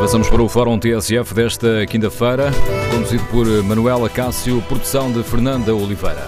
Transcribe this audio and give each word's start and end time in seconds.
Passamos 0.00 0.30
para 0.30 0.42
o 0.42 0.48
Fórum 0.48 0.78
TSF 0.78 1.34
desta 1.34 1.86
quinta-feira, 1.86 2.50
conduzido 2.90 3.22
por 3.24 3.46
Manuela 3.62 4.08
Cássio, 4.08 4.62
produção 4.62 5.12
de 5.12 5.22
Fernanda 5.22 5.74
Oliveira. 5.74 6.26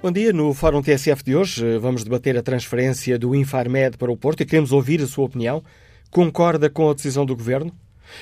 Bom 0.00 0.12
dia. 0.12 0.32
No 0.32 0.54
Fórum 0.54 0.80
TSF 0.80 1.24
de 1.24 1.34
hoje 1.34 1.78
vamos 1.78 2.04
debater 2.04 2.38
a 2.38 2.44
transferência 2.44 3.18
do 3.18 3.34
Infarmed 3.34 3.98
para 3.98 4.12
o 4.12 4.16
Porto 4.16 4.42
e 4.42 4.46
queremos 4.46 4.70
ouvir 4.70 5.02
a 5.02 5.06
sua 5.08 5.24
opinião. 5.24 5.64
Concorda 6.12 6.70
com 6.70 6.88
a 6.88 6.94
decisão 6.94 7.26
do 7.26 7.34
Governo? 7.34 7.72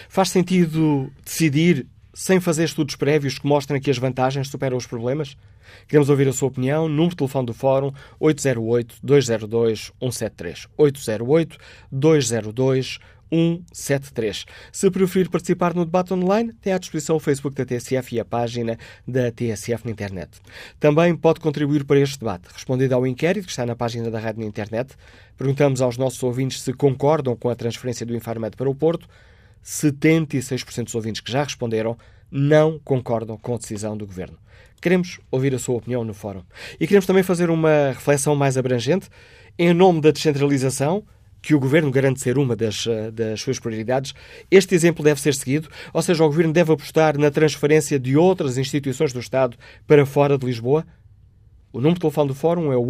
Faz 0.09 0.31
sentido 0.31 1.13
decidir 1.23 1.87
sem 2.15 2.41
fazer 2.41 2.65
estudos 2.65 2.97
prévios 2.97 3.39
que 3.39 3.47
mostrem 3.47 3.79
que 3.81 3.91
as 3.91 3.99
vantagens 3.99 4.49
superam 4.49 4.79
os 4.79 4.87
problemas? 4.87 5.37
Queremos 5.89 6.09
ouvir 6.09 6.29
a 6.29 6.33
sua 6.33 6.49
opinião. 6.49 6.89
Número 6.89 7.11
de 7.11 7.17
telefone 7.17 7.47
do 7.47 7.55
Fórum 7.55 7.93
808-202-173. 8.21 10.69
808-202-173. 10.79 13.01
173. 13.35 14.47
Se 14.71 14.91
preferir 14.91 15.29
participar 15.29 15.75
no 15.75 15.85
debate 15.85 16.15
online, 16.15 16.53
tem 16.61 16.73
à 16.73 16.79
disposição 16.79 17.17
o 17.17 17.21
Facebook 17.21 17.57
da 17.57 17.65
TSF 17.65 18.15
e 18.15 18.21
a 18.21 18.25
página 18.25 18.79
da 19.07 19.33
TSF 19.33 19.85
na 19.85 19.91
internet. 19.91 20.41
Também 20.79 21.17
pode 21.17 21.41
contribuir 21.41 21.85
para 21.85 21.99
este 21.99 22.19
debate. 22.19 22.49
Respondendo 22.53 22.93
ao 22.93 23.07
inquérito 23.07 23.47
que 23.47 23.51
está 23.51 23.67
na 23.67 23.75
página 23.75 24.11
da 24.11 24.21
rádio 24.21 24.41
na 24.41 24.47
internet, 24.47 24.95
perguntamos 25.37 25.83
aos 25.83 25.97
nossos 25.97 26.23
ouvintes 26.23 26.61
se 26.61 26.73
concordam 26.73 27.35
com 27.35 27.49
a 27.49 27.57
transferência 27.57 28.07
do 28.07 28.15
Infarmed 28.15 28.57
para 28.57 28.71
o 28.71 28.75
Porto. 28.75 29.09
76% 29.65 30.85
dos 30.85 30.95
ouvintes 30.95 31.21
que 31.21 31.33
já 31.33 31.43
responderam 31.43 31.97
não 32.31 32.79
concordam 32.79 33.37
com 33.39 33.55
a 33.55 33.59
decisão 33.59 33.97
do 33.97 34.07
Governo. 34.07 34.39
Queremos 34.81 35.19
ouvir 35.31 35.55
a 35.55 35.59
sua 35.59 35.77
opinião 35.77 36.05
no 36.05 36.13
fórum. 36.13 36.43
E 36.79 36.87
queremos 36.87 37.07
também 37.07 37.23
fazer 37.23 37.49
uma 37.49 37.89
reflexão 37.89 38.37
mais 38.37 38.59
abrangente. 38.59 39.09
Em 39.59 39.73
nome 39.73 40.01
da 40.01 40.11
descentralização, 40.11 41.05
que 41.41 41.55
o 41.55 41.61
Governo 41.61 41.91
garante 41.91 42.21
ser 42.21 42.37
uma 42.39 42.57
das, 42.57 42.87
eh, 42.87 43.11
das 43.11 43.41
suas 43.41 43.59
prioridades, 43.59 44.15
este 44.51 44.75
exemplo 44.75 45.05
deve 45.05 45.21
ser 45.21 45.35
seguido, 45.35 45.69
ou 45.93 46.03
seja, 46.03 46.25
o 46.25 46.27
Governo 46.27 46.53
deve 46.53 46.73
apostar 46.73 47.19
na 47.19 47.31
transferência 47.31 47.99
de 47.99 48.17
outras 48.17 48.59
instituições 48.59 49.13
do 49.13 49.21
Estado 49.21 49.57
para 49.87 50.07
fora 50.07 50.39
de 50.39 50.47
Lisboa? 50.47 50.87
O 51.73 51.79
número 51.79 51.95
de 51.95 52.01
telefone 52.01 52.29
do 52.29 52.35
Fórum 52.35 52.73
é 52.73 52.77
o 52.77 52.87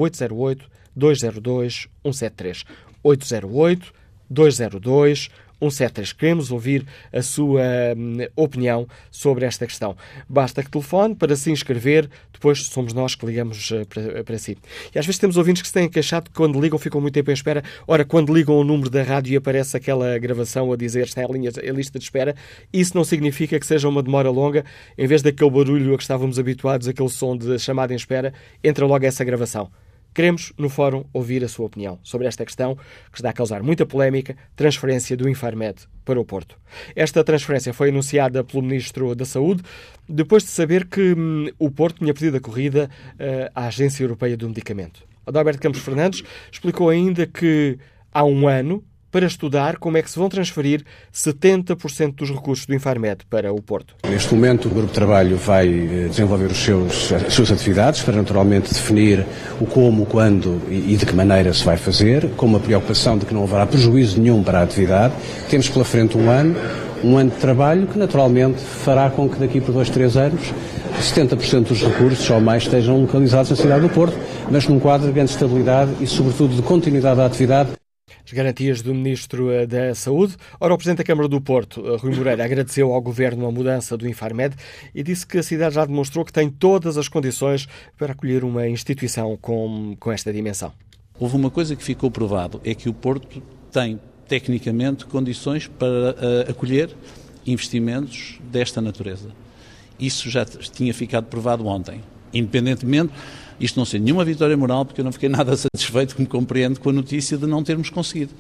808-202-173. 0.96 2.64
808-202-173. 3.04 5.30
173. 5.60 6.12
Queremos 6.12 6.50
ouvir 6.50 6.86
a 7.12 7.22
sua 7.22 7.62
hum, 7.96 8.18
opinião 8.36 8.86
sobre 9.10 9.44
esta 9.44 9.66
questão. 9.66 9.96
Basta 10.28 10.62
que 10.62 10.70
telefone 10.70 11.14
para 11.14 11.36
se 11.36 11.50
inscrever, 11.50 12.08
depois 12.32 12.66
somos 12.66 12.92
nós 12.92 13.14
que 13.14 13.24
ligamos 13.24 13.70
uh, 13.70 13.86
para, 13.86 14.24
para 14.24 14.38
si. 14.38 14.56
E 14.94 14.98
às 14.98 15.06
vezes 15.06 15.18
temos 15.18 15.36
ouvintes 15.36 15.62
que 15.62 15.68
se 15.68 15.74
têm 15.74 15.88
queixado 15.88 16.30
que 16.30 16.36
quando 16.36 16.60
ligam 16.60 16.78
ficam 16.78 17.00
muito 17.00 17.14
tempo 17.14 17.30
em 17.30 17.34
espera. 17.34 17.62
Ora, 17.86 18.04
quando 18.04 18.34
ligam 18.34 18.56
o 18.56 18.64
número 18.64 18.90
da 18.90 19.02
rádio 19.02 19.32
e 19.32 19.36
aparece 19.36 19.76
aquela 19.76 20.18
gravação 20.18 20.72
a 20.72 20.76
dizer 20.76 21.04
está 21.04 21.22
em 21.22 21.72
lista 21.72 21.98
de 21.98 22.04
espera, 22.04 22.34
isso 22.72 22.96
não 22.96 23.04
significa 23.04 23.58
que 23.58 23.66
seja 23.66 23.88
uma 23.88 24.02
demora 24.02 24.30
longa. 24.30 24.64
Em 24.96 25.06
vez 25.06 25.22
daquele 25.22 25.50
barulho 25.50 25.94
a 25.94 25.96
que 25.96 26.02
estávamos 26.02 26.38
habituados, 26.38 26.88
aquele 26.88 27.08
som 27.08 27.36
de 27.36 27.58
chamada 27.58 27.92
em 27.92 27.96
espera, 27.96 28.32
entra 28.62 28.86
logo 28.86 29.04
essa 29.04 29.24
gravação. 29.24 29.70
Queremos, 30.14 30.52
no 30.56 30.68
fórum, 30.68 31.04
ouvir 31.12 31.42
a 31.42 31.48
sua 31.48 31.66
opinião 31.66 31.98
sobre 32.04 32.28
esta 32.28 32.44
questão 32.44 32.76
que 33.10 33.18
está 33.18 33.30
a 33.30 33.32
causar 33.32 33.64
muita 33.64 33.84
polémica, 33.84 34.36
transferência 34.54 35.16
do 35.16 35.28
Infarmed 35.28 35.88
para 36.04 36.20
o 36.20 36.24
Porto. 36.24 36.56
Esta 36.94 37.24
transferência 37.24 37.74
foi 37.74 37.88
anunciada 37.88 38.44
pelo 38.44 38.62
Ministro 38.62 39.12
da 39.16 39.24
Saúde 39.24 39.62
depois 40.08 40.44
de 40.44 40.50
saber 40.50 40.86
que 40.86 41.14
hum, 41.14 41.48
o 41.58 41.68
Porto 41.68 41.98
tinha 41.98 42.14
pedido 42.14 42.36
a 42.36 42.40
corrida 42.40 42.88
uh, 43.14 43.50
à 43.54 43.66
Agência 43.66 44.04
Europeia 44.04 44.36
do 44.36 44.46
Medicamento. 44.46 45.02
Adalberto 45.26 45.60
Campos 45.60 45.80
Fernandes 45.80 46.22
explicou 46.52 46.90
ainda 46.90 47.26
que 47.26 47.76
há 48.12 48.24
um 48.24 48.46
ano 48.46 48.84
para 49.14 49.26
estudar 49.26 49.76
como 49.76 49.96
é 49.96 50.02
que 50.02 50.10
se 50.10 50.18
vão 50.18 50.28
transferir 50.28 50.82
70% 51.14 52.16
dos 52.16 52.30
recursos 52.30 52.66
do 52.66 52.74
Infarmed 52.74 53.18
para 53.30 53.52
o 53.52 53.62
Porto. 53.62 53.94
Neste 54.10 54.34
momento, 54.34 54.66
o 54.66 54.70
Grupo 54.70 54.88
de 54.88 54.92
Trabalho 54.92 55.36
vai 55.36 55.68
eh, 55.68 56.08
desenvolver 56.08 56.46
os 56.46 56.58
seus, 56.58 57.12
as 57.12 57.32
suas 57.32 57.52
atividades 57.52 58.02
para 58.02 58.16
naturalmente 58.16 58.74
definir 58.74 59.24
o 59.60 59.66
como, 59.66 60.04
quando 60.04 60.60
e 60.68 60.96
de 60.96 61.06
que 61.06 61.14
maneira 61.14 61.54
se 61.54 61.64
vai 61.64 61.76
fazer, 61.76 62.28
com 62.30 62.44
uma 62.44 62.58
preocupação 62.58 63.16
de 63.16 63.24
que 63.24 63.32
não 63.32 63.44
haverá 63.44 63.64
prejuízo 63.66 64.20
nenhum 64.20 64.42
para 64.42 64.58
a 64.58 64.62
atividade. 64.64 65.14
Temos 65.48 65.68
pela 65.68 65.84
frente 65.84 66.18
um 66.18 66.28
ano, 66.28 66.56
um 67.04 67.16
ano 67.16 67.30
de 67.30 67.36
trabalho 67.36 67.86
que 67.86 67.96
naturalmente 67.96 68.58
fará 68.58 69.08
com 69.10 69.28
que 69.28 69.38
daqui 69.38 69.60
por 69.60 69.70
dois, 69.70 69.88
três 69.90 70.16
anos 70.16 70.52
70% 71.00 71.68
dos 71.68 71.80
recursos 71.82 72.28
ou 72.30 72.40
mais 72.40 72.64
estejam 72.64 73.00
localizados 73.00 73.50
na 73.50 73.56
cidade 73.56 73.82
do 73.82 73.88
Porto, 73.90 74.16
mas 74.50 74.66
num 74.66 74.80
quadro 74.80 75.06
de 75.06 75.12
grande 75.12 75.30
estabilidade 75.30 75.92
e, 76.00 76.06
sobretudo, 76.08 76.56
de 76.56 76.62
continuidade 76.62 77.18
da 77.18 77.26
atividade 77.26 77.70
as 78.24 78.32
garantias 78.32 78.82
do 78.82 78.94
Ministro 78.94 79.50
eh, 79.50 79.66
da 79.66 79.94
Saúde. 79.94 80.36
Ora, 80.60 80.74
o 80.74 80.76
Presidente 80.76 80.98
da 80.98 81.04
Câmara 81.04 81.28
do 81.28 81.40
Porto, 81.40 81.82
eh, 81.86 81.96
Rui 81.96 82.14
Moreira, 82.14 82.44
agradeceu 82.44 82.92
ao 82.92 83.00
Governo 83.00 83.46
a 83.46 83.52
mudança 83.52 83.96
do 83.96 84.08
Infarmed 84.08 84.54
e 84.94 85.02
disse 85.02 85.26
que 85.26 85.38
a 85.38 85.42
cidade 85.42 85.74
já 85.74 85.84
demonstrou 85.84 86.24
que 86.24 86.32
tem 86.32 86.50
todas 86.50 86.98
as 86.98 87.08
condições 87.08 87.68
para 87.98 88.12
acolher 88.12 88.44
uma 88.44 88.68
instituição 88.68 89.36
com, 89.40 89.96
com 89.98 90.12
esta 90.12 90.32
dimensão. 90.32 90.72
Houve 91.18 91.36
uma 91.36 91.50
coisa 91.50 91.76
que 91.76 91.82
ficou 91.84 92.10
provado, 92.10 92.60
é 92.64 92.74
que 92.74 92.88
o 92.88 92.92
Porto 92.92 93.42
tem, 93.70 94.00
tecnicamente, 94.26 95.06
condições 95.06 95.68
para 95.68 95.86
uh, 95.86 96.50
acolher 96.50 96.90
investimentos 97.46 98.40
desta 98.50 98.80
natureza. 98.80 99.28
Isso 99.98 100.28
já 100.28 100.44
tinha 100.44 100.92
ficado 100.92 101.26
provado 101.26 101.66
ontem. 101.66 102.02
Independentemente 102.32 103.12
isto 103.60 103.78
não 103.78 103.84
sendo 103.84 104.04
nenhuma 104.04 104.24
vitória 104.24 104.56
moral, 104.56 104.84
porque 104.84 105.00
eu 105.00 105.04
não 105.04 105.12
fiquei 105.12 105.28
nada 105.30 105.56
satisfeito, 105.56 106.16
como 106.16 106.28
compreendo, 106.28 106.80
com 106.80 106.90
a 106.90 106.92
notícia 106.92 107.36
de 107.36 107.46
não 107.46 107.62
termos 107.62 107.90
conseguido. 107.90 108.32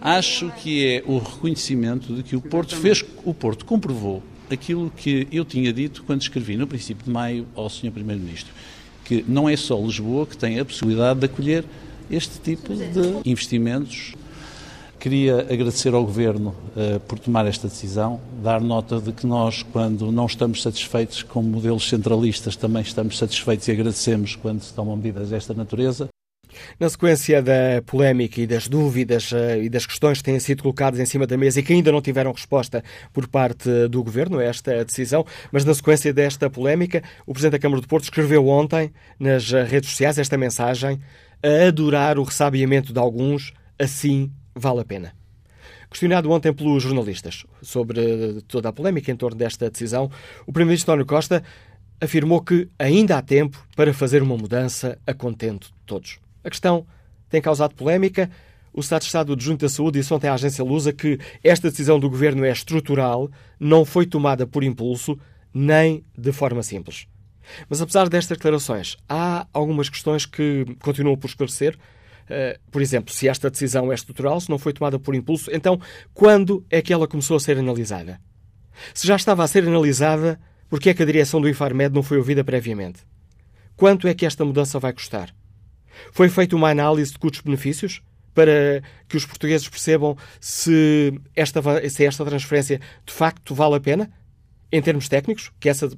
Acho 0.00 0.50
que 0.62 0.86
é 0.86 1.02
o 1.06 1.18
reconhecimento 1.18 2.14
de 2.14 2.22
que 2.22 2.36
o 2.36 2.40
Porto 2.40 2.76
fez, 2.76 3.04
o 3.24 3.34
Porto 3.34 3.64
comprovou 3.64 4.22
aquilo 4.50 4.92
que 4.96 5.26
eu 5.32 5.44
tinha 5.44 5.72
dito 5.72 6.02
quando 6.04 6.22
escrevi 6.22 6.56
no 6.56 6.66
princípio 6.66 7.04
de 7.04 7.10
maio 7.10 7.46
ao 7.54 7.68
Sr. 7.68 7.90
Primeiro-Ministro, 7.90 8.52
que 9.04 9.24
não 9.26 9.48
é 9.48 9.56
só 9.56 9.78
Lisboa 9.78 10.26
que 10.26 10.36
tem 10.36 10.58
a 10.58 10.64
possibilidade 10.64 11.18
de 11.18 11.26
acolher 11.26 11.64
este 12.10 12.38
tipo 12.40 12.74
de 12.74 13.28
investimentos 13.28 14.14
Queria 14.98 15.42
agradecer 15.42 15.94
ao 15.94 16.04
Governo 16.04 16.52
uh, 16.74 16.98
por 17.00 17.20
tomar 17.20 17.46
esta 17.46 17.68
decisão, 17.68 18.20
dar 18.42 18.60
nota 18.60 19.00
de 19.00 19.12
que 19.12 19.24
nós, 19.28 19.62
quando 19.62 20.10
não 20.10 20.26
estamos 20.26 20.60
satisfeitos 20.60 21.22
com 21.22 21.40
modelos 21.40 21.88
centralistas, 21.88 22.56
também 22.56 22.82
estamos 22.82 23.16
satisfeitos 23.16 23.68
e 23.68 23.72
agradecemos 23.72 24.34
quando 24.34 24.60
se 24.60 24.74
tomam 24.74 24.96
medidas 24.96 25.30
desta 25.30 25.54
natureza. 25.54 26.08
Na 26.80 26.88
sequência 26.88 27.40
da 27.40 27.80
polémica 27.86 28.40
e 28.40 28.46
das 28.46 28.66
dúvidas 28.66 29.30
uh, 29.30 29.62
e 29.62 29.68
das 29.68 29.86
questões 29.86 30.18
que 30.18 30.24
têm 30.24 30.40
sido 30.40 30.64
colocadas 30.64 30.98
em 30.98 31.06
cima 31.06 31.28
da 31.28 31.36
mesa 31.36 31.60
e 31.60 31.62
que 31.62 31.72
ainda 31.72 31.92
não 31.92 32.02
tiveram 32.02 32.32
resposta 32.32 32.82
por 33.12 33.28
parte 33.28 33.70
do 33.86 34.02
Governo 34.02 34.40
esta 34.40 34.84
decisão, 34.84 35.24
mas 35.52 35.64
na 35.64 35.74
sequência 35.74 36.12
desta 36.12 36.50
polémica, 36.50 37.04
o 37.24 37.32
Presidente 37.32 37.52
da 37.52 37.58
Câmara 37.60 37.80
do 37.80 37.86
Porto 37.86 38.04
escreveu 38.04 38.48
ontem 38.48 38.90
nas 39.16 39.52
eh, 39.52 39.62
redes 39.62 39.90
sociais 39.90 40.18
esta 40.18 40.36
mensagem 40.36 40.98
a 41.40 41.68
adorar 41.68 42.18
o 42.18 42.24
ressabiamento 42.24 42.92
de 42.92 42.98
alguns, 42.98 43.52
assim 43.78 44.32
vale 44.58 44.80
a 44.80 44.84
pena. 44.84 45.14
Questionado 45.90 46.30
ontem 46.30 46.52
pelos 46.52 46.82
jornalistas 46.82 47.46
sobre 47.62 48.42
toda 48.46 48.68
a 48.68 48.72
polémica 48.72 49.10
em 49.10 49.16
torno 49.16 49.36
desta 49.36 49.70
decisão, 49.70 50.10
o 50.46 50.52
Primeiro-Ministro 50.52 50.92
António 50.92 51.06
Costa 51.06 51.42
afirmou 52.00 52.42
que 52.42 52.68
ainda 52.78 53.16
há 53.16 53.22
tempo 53.22 53.66
para 53.74 53.92
fazer 53.94 54.22
uma 54.22 54.36
mudança 54.36 54.98
a 55.06 55.14
contento 55.14 55.68
de 55.68 55.74
todos. 55.86 56.18
A 56.44 56.50
questão 56.50 56.86
tem 57.28 57.40
causado 57.40 57.74
polémica. 57.74 58.30
O 58.72 58.80
Estado 58.80 59.00
de 59.00 59.06
Estado 59.06 59.32
adjunto 59.32 59.64
da 59.64 59.68
Saúde 59.68 59.98
disse 59.98 60.12
ontem 60.12 60.28
à 60.28 60.34
agência 60.34 60.62
Lusa 60.62 60.92
que 60.92 61.18
esta 61.42 61.70
decisão 61.70 61.98
do 61.98 62.08
Governo 62.08 62.44
é 62.44 62.52
estrutural, 62.52 63.30
não 63.58 63.84
foi 63.84 64.06
tomada 64.06 64.46
por 64.46 64.62
impulso, 64.62 65.18
nem 65.52 66.04
de 66.16 66.32
forma 66.32 66.62
simples. 66.62 67.06
Mas 67.68 67.80
apesar 67.80 68.08
destas 68.08 68.36
declarações, 68.36 68.96
há 69.08 69.46
algumas 69.52 69.88
questões 69.88 70.26
que 70.26 70.66
continuam 70.80 71.16
por 71.16 71.28
esclarecer 71.28 71.76
eh, 71.76 71.78
por 72.70 72.82
exemplo, 72.82 73.12
se 73.12 73.28
esta 73.28 73.50
decisão 73.50 73.90
é 73.90 73.94
estrutural, 73.94 74.40
se 74.40 74.50
não 74.50 74.58
foi 74.58 74.72
tomada 74.72 74.98
por 74.98 75.14
impulso, 75.14 75.50
então 75.52 75.80
quando 76.12 76.64
é 76.70 76.82
que 76.82 76.92
ela 76.92 77.08
começou 77.08 77.36
a 77.36 77.40
ser 77.40 77.58
analisada? 77.58 78.20
Se 78.94 79.06
já 79.06 79.16
estava 79.16 79.42
a 79.42 79.48
ser 79.48 79.66
analisada, 79.66 80.38
por 80.68 80.80
que 80.80 80.90
é 80.90 80.94
que 80.94 81.02
a 81.02 81.06
direção 81.06 81.40
do 81.40 81.48
Infarmed 81.48 81.94
não 81.94 82.02
foi 82.02 82.18
ouvida 82.18 82.44
previamente? 82.44 83.00
Quanto 83.76 84.06
é 84.06 84.14
que 84.14 84.26
esta 84.26 84.44
mudança 84.44 84.78
vai 84.78 84.92
custar? 84.92 85.34
Foi 86.12 86.28
feita 86.28 86.54
uma 86.54 86.70
análise 86.70 87.12
de 87.12 87.18
custos-benefícios 87.18 88.02
para 88.34 88.82
que 89.08 89.16
os 89.16 89.26
portugueses 89.26 89.68
percebam 89.68 90.16
se 90.40 91.12
esta, 91.34 91.60
se 91.88 92.04
esta 92.04 92.24
transferência 92.24 92.80
de 93.04 93.12
facto 93.12 93.54
vale 93.54 93.76
a 93.76 93.80
pena, 93.80 94.10
em 94.70 94.80
termos 94.80 95.08
técnicos, 95.08 95.50
que 95.58 95.68
essa 95.68 95.90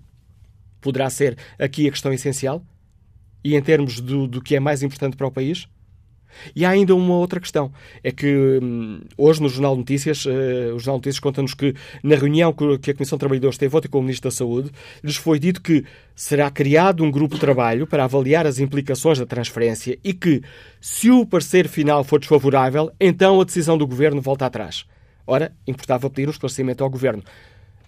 poderá 0.81 1.11
ser 1.11 1.37
aqui 1.59 1.87
a 1.87 1.91
questão 1.91 2.13
essencial, 2.13 2.65
e 3.43 3.57
em 3.57 3.63
termos 3.63 4.01
do, 4.01 4.27
do 4.27 4.41
que 4.41 4.57
é 4.57 4.61
mais 4.61 4.83
importante 4.83 5.17
para 5.17 5.27
o 5.27 5.31
país? 5.31 5.69
E 6.55 6.65
há 6.65 6.71
ainda 6.71 6.95
uma 6.95 7.15
outra 7.15 7.41
questão. 7.41 7.73
É 8.03 8.11
que 8.11 8.59
hum, 8.63 9.01
hoje 9.17 9.43
no 9.43 9.49
Jornal 9.49 9.75
de 9.75 9.81
Notícias, 9.81 10.25
uh, 10.25 10.75
o 10.75 10.79
Jornal 10.79 10.97
de 10.97 11.07
Notícias 11.07 11.21
conta-nos 11.21 11.55
que 11.55 11.75
na 12.03 12.17
reunião 12.17 12.53
que 12.81 12.91
a 12.91 12.95
Comissão 12.95 13.17
de 13.17 13.21
Trabalhadores 13.21 13.59
teve 13.59 13.77
ontem 13.77 13.89
com 13.89 13.99
o 13.99 14.03
Ministro 14.03 14.31
da 14.31 14.35
Saúde, 14.35 14.71
lhes 15.03 15.17
foi 15.17 15.39
dito 15.39 15.61
que 15.61 15.85
será 16.15 16.51
criado 16.51 17.03
um 17.03 17.11
grupo 17.11 17.35
de 17.35 17.41
trabalho 17.41 17.87
para 17.87 18.05
avaliar 18.05 18.47
as 18.47 18.59
implicações 18.59 19.19
da 19.19 19.27
transferência 19.27 19.99
e 20.05 20.13
que, 20.13 20.43
se 20.81 21.11
o 21.11 21.25
parecer 21.25 21.67
final 21.69 22.05
for 22.05 22.19
desfavorável, 22.19 22.91
então 23.01 23.41
a 23.41 23.45
decisão 23.45 23.79
do 23.79 23.87
Governo 23.87 24.21
volta 24.21 24.47
atrás. 24.47 24.85
Ora, 25.27 25.53
importava 25.67 26.11
pedir 26.11 26.29
um 26.29 26.33
esclarecimento 26.33 26.83
ao 26.83 26.91
Governo. 26.91 27.23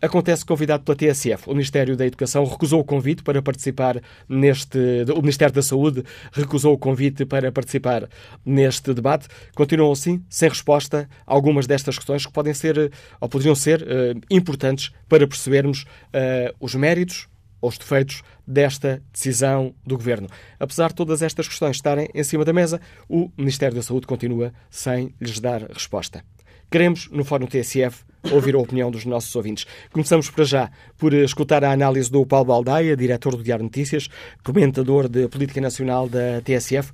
Acontece 0.03 0.45
convidado 0.45 0.83
pela 0.83 0.97
TSF. 0.97 1.49
O 1.49 1.53
Ministério 1.53 1.97
da 1.97 2.05
Educação 2.05 2.45
recusou 2.45 2.81
o 2.81 2.85
convite 2.85 3.23
para 3.23 3.41
participar 3.41 4.03
neste. 4.29 4.77
O 5.15 5.21
Ministério 5.21 5.55
da 5.55 5.63
Saúde 5.63 6.03
recusou 6.33 6.75
o 6.75 6.79
convite 6.79 7.25
para 7.25 7.53
participar 7.53 8.09
neste 8.45 8.93
debate. 8.93 9.29
Continuam 9.55 9.93
assim, 9.93 10.21
sem 10.29 10.49
resposta, 10.49 11.09
algumas 11.25 11.69
destas 11.69 11.97
questões 11.97 12.27
que 12.27 12.33
podem 12.33 12.53
ser, 12.53 12.91
ou 13.21 13.29
poderiam 13.29 13.55
ser, 13.55 13.83
uh, 13.83 14.21
importantes 14.29 14.91
para 15.09 15.25
percebermos 15.25 15.83
uh, 15.83 16.53
os 16.59 16.75
méritos 16.75 17.29
ou 17.61 17.69
os 17.69 17.79
defeitos 17.79 18.23
desta 18.45 19.01
decisão 19.13 19.73
do 19.87 19.97
Governo. 19.97 20.27
Apesar 20.59 20.89
de 20.89 20.97
todas 20.97 21.23
estas 21.23 21.47
questões 21.47 21.77
estarem 21.77 22.09
em 22.13 22.25
cima 22.25 22.45
da 22.45 22.53
mesa, 22.53 22.81
o 23.09 23.31
Ministério 23.39 23.77
da 23.77 23.83
Saúde 23.83 24.09
continua 24.09 24.53
sem 24.69 25.15
lhes 25.21 25.39
dar 25.39 25.63
resposta. 25.71 26.25
Queremos, 26.73 27.11
no 27.13 27.23
Fórum 27.23 27.47
TSF, 27.47 28.03
ouvir 28.31 28.55
a 28.55 28.59
opinião 28.59 28.91
dos 28.91 29.05
nossos 29.05 29.37
ouvintes. 29.37 29.67
Começamos 29.93 30.31
para 30.31 30.43
já 30.43 30.71
por 30.97 31.13
escutar 31.13 31.63
a 31.63 31.71
análise 31.71 32.11
do 32.11 32.25
Paulo 32.25 32.47
Baldaia, 32.47 32.97
diretor 32.97 33.37
do 33.37 33.43
Diário 33.43 33.63
Notícias, 33.63 34.09
comentador 34.43 35.07
de 35.07 35.29
Política 35.29 35.61
Nacional 35.61 36.09
da 36.09 36.41
TSF. 36.41 36.91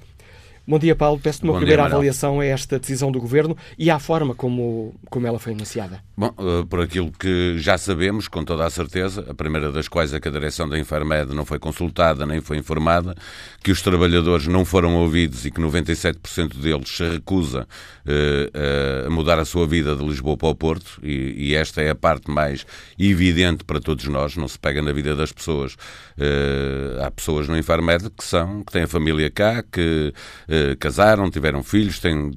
Bom 0.69 0.79
dia, 0.79 0.94
Paulo. 0.94 1.19
Peço-te 1.19 1.44
uma 1.44 1.55
Bom 1.55 1.61
primeira 1.61 1.82
dia, 1.85 1.94
avaliação 1.94 2.41
a 2.41 2.44
esta 2.44 2.79
decisão 2.79 3.11
do 3.11 3.19
Governo 3.19 3.56
e 3.79 3.91
à 3.91 3.99
forma 3.99 4.35
como, 4.35 4.94
como 5.09 5.26
ela 5.26 5.38
foi 5.38 5.55
anunciada. 5.55 6.05
Bom, 6.15 6.31
eh, 6.38 6.67
por 6.69 6.82
aquilo 6.82 7.11
que 7.11 7.56
já 7.56 7.79
sabemos, 7.79 8.29
com 8.29 8.44
toda 8.44 8.67
a 8.67 8.69
certeza, 8.69 9.25
a 9.31 9.32
primeira 9.32 9.73
das 9.73 9.88
quais 9.88 10.12
é 10.12 10.20
que 10.20 10.29
a 10.29 10.31
direção 10.31 10.69
da 10.69 10.79
Infarmed 10.79 11.35
não 11.35 11.47
foi 11.47 11.59
consultada 11.59 12.26
nem 12.26 12.43
foi 12.43 12.59
informada, 12.59 13.15
que 13.65 13.70
os 13.70 13.81
trabalhadores 13.81 14.47
não 14.47 14.62
foram 14.62 14.97
ouvidos 14.97 15.47
e 15.47 15.50
que 15.50 15.59
97% 15.59 16.59
deles 16.59 16.94
se 16.94 17.09
recusa 17.09 17.67
uh, 18.05 19.06
a 19.06 19.11
mudar 19.11 19.38
a 19.38 19.47
sua 19.47 19.67
vida 19.67 19.97
de 19.97 20.05
Lisboa 20.05 20.37
para 20.37 20.49
o 20.49 20.55
Porto, 20.55 21.00
e, 21.03 21.49
e, 21.49 21.55
esta 21.55 21.81
é 21.81 21.88
a 21.88 21.94
parte 21.94 22.31
mais 22.31 22.67
evidente 22.99 23.65
para 23.65 23.81
todos 23.81 24.05
nós, 24.06 24.37
não 24.37 24.49
se 24.49 24.59
pega 24.59 24.82
na 24.82 24.93
vida 24.93 25.17
das 25.17 25.32
pessoas. 25.32 25.75
Uh, 26.19 27.00
há 27.03 27.11
pessoas 27.11 27.49
no 27.49 27.56
Infarmed 27.56 28.11
que 28.11 28.25
são, 28.25 28.62
que 28.65 28.73
têm 28.73 28.82
a 28.82 28.88
família 28.88 29.31
cá, 29.31 29.62
que 29.62 30.12
uh, 30.49 30.57
casaram, 30.78 31.31
tiveram 31.31 31.62
filhos, 31.62 31.99
têm, 31.99 32.32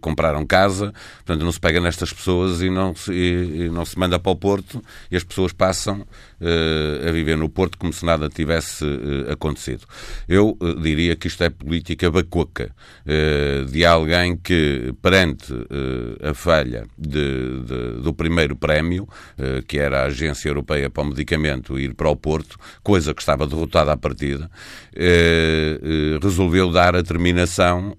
compraram 0.00 0.46
casa, 0.46 0.92
portanto 1.16 1.44
não 1.44 1.52
se 1.52 1.60
pega 1.60 1.80
nestas 1.80 2.12
pessoas 2.12 2.62
e 2.62 2.70
não 2.70 2.94
se, 2.94 3.12
e, 3.12 3.64
e 3.64 3.68
não 3.68 3.84
se 3.84 3.98
manda 3.98 4.18
para 4.18 4.32
o 4.32 4.36
Porto 4.36 4.82
e 5.10 5.16
as 5.16 5.24
pessoas 5.24 5.52
passam 5.52 6.06
a 7.06 7.10
viver 7.10 7.36
no 7.36 7.48
Porto 7.48 7.78
como 7.78 7.92
se 7.92 8.04
nada 8.04 8.28
tivesse 8.28 8.84
acontecido. 9.30 9.86
Eu 10.28 10.56
diria 10.82 11.16
que 11.16 11.28
isto 11.28 11.42
é 11.42 11.48
política 11.48 12.10
bacoca 12.10 12.74
de 13.70 13.84
alguém 13.84 14.36
que, 14.36 14.94
perante 15.00 15.52
a 16.22 16.34
falha 16.34 16.86
de, 16.98 17.60
de, 17.62 18.02
do 18.02 18.12
primeiro 18.12 18.54
prémio, 18.54 19.08
que 19.66 19.78
era 19.78 20.02
a 20.02 20.06
Agência 20.06 20.48
Europeia 20.48 20.90
para 20.90 21.02
o 21.02 21.06
Medicamento, 21.06 21.78
ir 21.78 21.94
para 21.94 22.08
o 22.08 22.16
Porto, 22.16 22.58
coisa 22.82 23.14
que 23.14 23.22
estava 23.22 23.46
derrotada 23.46 23.92
à 23.92 23.96
partida, 23.96 24.50
resolveu 26.22 26.70
dar 26.70 26.96
a 26.96 27.02
terminação 27.02 27.96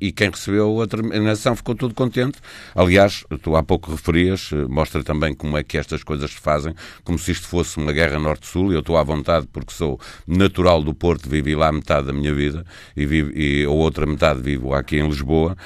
e 0.00 0.10
quem 0.12 0.30
recebeu 0.30 0.80
a 0.80 0.86
terminação 0.86 1.54
ficou 1.54 1.74
tudo 1.74 1.94
contente. 1.94 2.38
Aliás, 2.74 3.24
tu 3.42 3.56
há 3.56 3.62
pouco 3.62 3.90
referias, 3.90 4.50
mostra 4.68 5.02
também 5.02 5.34
como 5.34 5.56
é 5.58 5.62
que 5.62 5.76
estas 5.76 6.02
coisas 6.02 6.30
se 6.30 6.40
fazem, 6.40 6.74
como 7.04 7.18
se 7.18 7.32
isto 7.32 7.46
fosse 7.46 7.57
uma 7.76 7.92
guerra 7.92 8.18
norte-sul. 8.18 8.72
Eu 8.72 8.80
estou 8.80 8.96
à 8.96 9.02
vontade 9.02 9.46
porque 9.52 9.72
sou 9.72 10.00
natural 10.26 10.82
do 10.82 10.94
Porto, 10.94 11.28
vivi 11.28 11.54
lá 11.54 11.70
metade 11.72 12.06
da 12.06 12.12
minha 12.12 12.34
vida 12.34 12.64
e, 12.96 13.06
vivo, 13.06 13.30
e 13.36 13.64
a 13.64 13.70
outra 13.70 14.06
metade 14.06 14.40
vivo 14.40 14.74
aqui 14.74 14.96
em 14.96 15.08
Lisboa, 15.08 15.56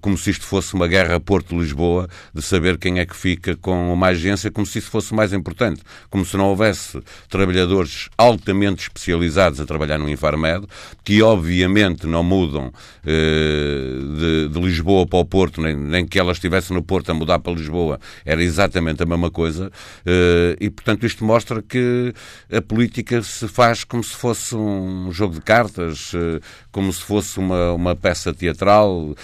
como 0.00 0.16
se 0.16 0.30
isto 0.30 0.44
fosse 0.44 0.74
uma 0.74 0.86
guerra 0.86 1.18
Porto-Lisboa, 1.20 2.08
de 2.34 2.42
saber 2.42 2.78
quem 2.78 2.98
é 2.98 3.06
que 3.06 3.16
fica 3.16 3.56
com 3.56 3.92
uma 3.92 4.08
agência, 4.08 4.50
como 4.50 4.66
se 4.66 4.78
isso 4.78 4.90
fosse 4.90 5.14
mais 5.14 5.32
importante, 5.32 5.82
como 6.10 6.24
se 6.24 6.36
não 6.36 6.46
houvesse 6.46 7.00
trabalhadores 7.28 8.08
altamente 8.16 8.82
especializados 8.82 9.60
a 9.60 9.66
trabalhar 9.66 9.98
no 9.98 10.08
Infarmed, 10.08 10.66
que 11.04 11.22
obviamente 11.22 12.06
não 12.06 12.22
mudam 12.22 12.72
eh, 13.04 13.98
de, 14.18 14.48
de, 14.48 14.60
Lisboa 14.60 15.06
para 15.06 15.18
o 15.18 15.24
Porto, 15.24 15.60
nem, 15.60 15.76
nem 15.76 16.06
que 16.06 16.18
ela 16.18 16.32
estivesse 16.32 16.72
no 16.72 16.82
Porto 16.82 17.10
a 17.10 17.14
mudar 17.14 17.38
para 17.38 17.52
Lisboa, 17.52 17.98
era 18.24 18.42
exatamente 18.42 19.02
a 19.02 19.06
mesma 19.06 19.30
coisa, 19.30 19.70
eh, 20.06 20.56
e 20.60 20.70
portanto 20.70 21.04
isto 21.06 21.24
mostra 21.32 21.62
que 21.62 22.12
a 22.52 22.60
política 22.60 23.22
se 23.22 23.48
faz 23.48 23.84
como 23.84 24.04
se 24.04 24.14
fosse 24.14 24.54
um 24.54 25.10
jogo 25.10 25.34
de 25.34 25.40
cartas, 25.40 26.12
eh, 26.14 26.40
como 26.70 26.92
se 26.92 27.02
fosse 27.02 27.38
uma, 27.38 27.72
uma 27.72 27.96
peça 27.96 28.34
teatral. 28.34 29.14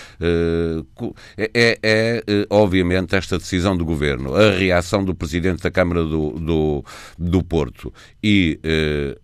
É, 1.36 1.50
é, 1.54 1.78
é, 1.82 2.22
obviamente, 2.48 3.14
esta 3.14 3.36
decisão 3.36 3.76
do 3.76 3.84
Governo, 3.84 4.34
a 4.34 4.52
reação 4.52 5.04
do 5.04 5.14
Presidente 5.14 5.62
da 5.62 5.70
Câmara 5.70 6.02
do, 6.02 6.30
do, 6.30 6.84
do 7.18 7.44
Porto 7.44 7.92
e 8.22 8.58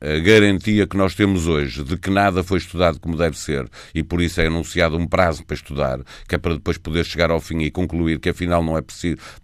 a 0.01 0.19
garantia 0.19 0.87
que 0.87 0.97
nós 0.97 1.15
temos 1.15 1.47
hoje 1.47 1.83
de 1.83 1.97
que 1.97 2.11
nada 2.11 2.43
foi 2.43 2.59
estudado 2.59 3.01
como 3.01 3.17
deve 3.17 3.39
ser 3.39 3.69
e 3.95 4.03
por 4.03 4.21
isso 4.21 4.41
é 4.41 4.47
anunciado 4.47 4.97
um 4.97 5.07
prazo 5.07 5.45
para 5.45 5.55
estudar, 5.55 6.01
que 6.29 6.35
é 6.35 6.39
para 6.39 6.55
depois 6.55 6.79
poder 6.79 7.05
chegar 7.05 7.31
ao 7.31 7.41
fim 7.41 7.61
e 7.61 7.71
concluir 7.71 8.19
que 8.19 8.29
afinal 8.29 8.63
não 8.63 8.77
é, 8.77 8.83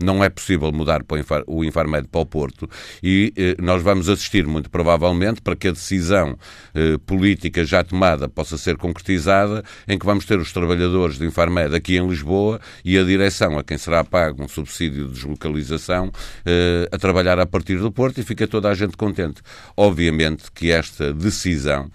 não 0.03 0.23
é 0.23 0.29
possível 0.29 0.71
mudar 0.73 1.03
o 1.47 1.65
Infarmed 1.65 2.09
para 2.09 2.21
o 2.21 2.27
Porto 2.27 2.69
e 3.03 3.30
eh, 3.37 3.56
nós 3.61 3.82
vamos 3.82 4.09
assistir 4.09 4.47
muito 4.47 4.71
provavelmente 4.71 5.41
para 5.41 5.56
que 5.56 5.69
a 5.69 5.73
decisão 5.73 6.37
eh, 6.75 6.99
política 7.06 7.65
já 7.65 7.82
tomada 7.82 8.29
possa 8.29 8.56
ser 8.56 8.77
concretizada, 8.77 9.62
em 9.88 9.99
que 9.99 10.06
vamos 10.06 10.25
ter 10.25 10.38
os 10.38 10.53
trabalhadores 10.53 11.19
de 11.19 11.27
Infarmed 11.27 11.75
aqui 11.75 11.97
em 11.97 12.06
Lisboa 12.06 12.61
e 12.85 12.99
a 12.99 13.05
direção 13.05 13.59
a 13.59 13.65
quem 13.65 13.79
será 13.79 14.05
pago 14.05 14.43
um 14.43 14.49
subsídio 14.49 15.06
de 15.06 15.15
deslocalização 15.15 16.11
eh, 16.44 16.88
a 16.91 16.99
trabalhar 16.99 17.38
a 17.38 17.47
partir 17.47 17.79
do 17.79 17.91
Porto 17.91 18.19
e 18.19 18.23
fica 18.23 18.47
toda 18.47 18.69
a 18.69 18.75
gente 18.75 18.97
contente. 18.97 19.43
Obviamente 19.76 20.50
que 20.53 20.71
esta 20.71 21.12
decisão 21.12 21.91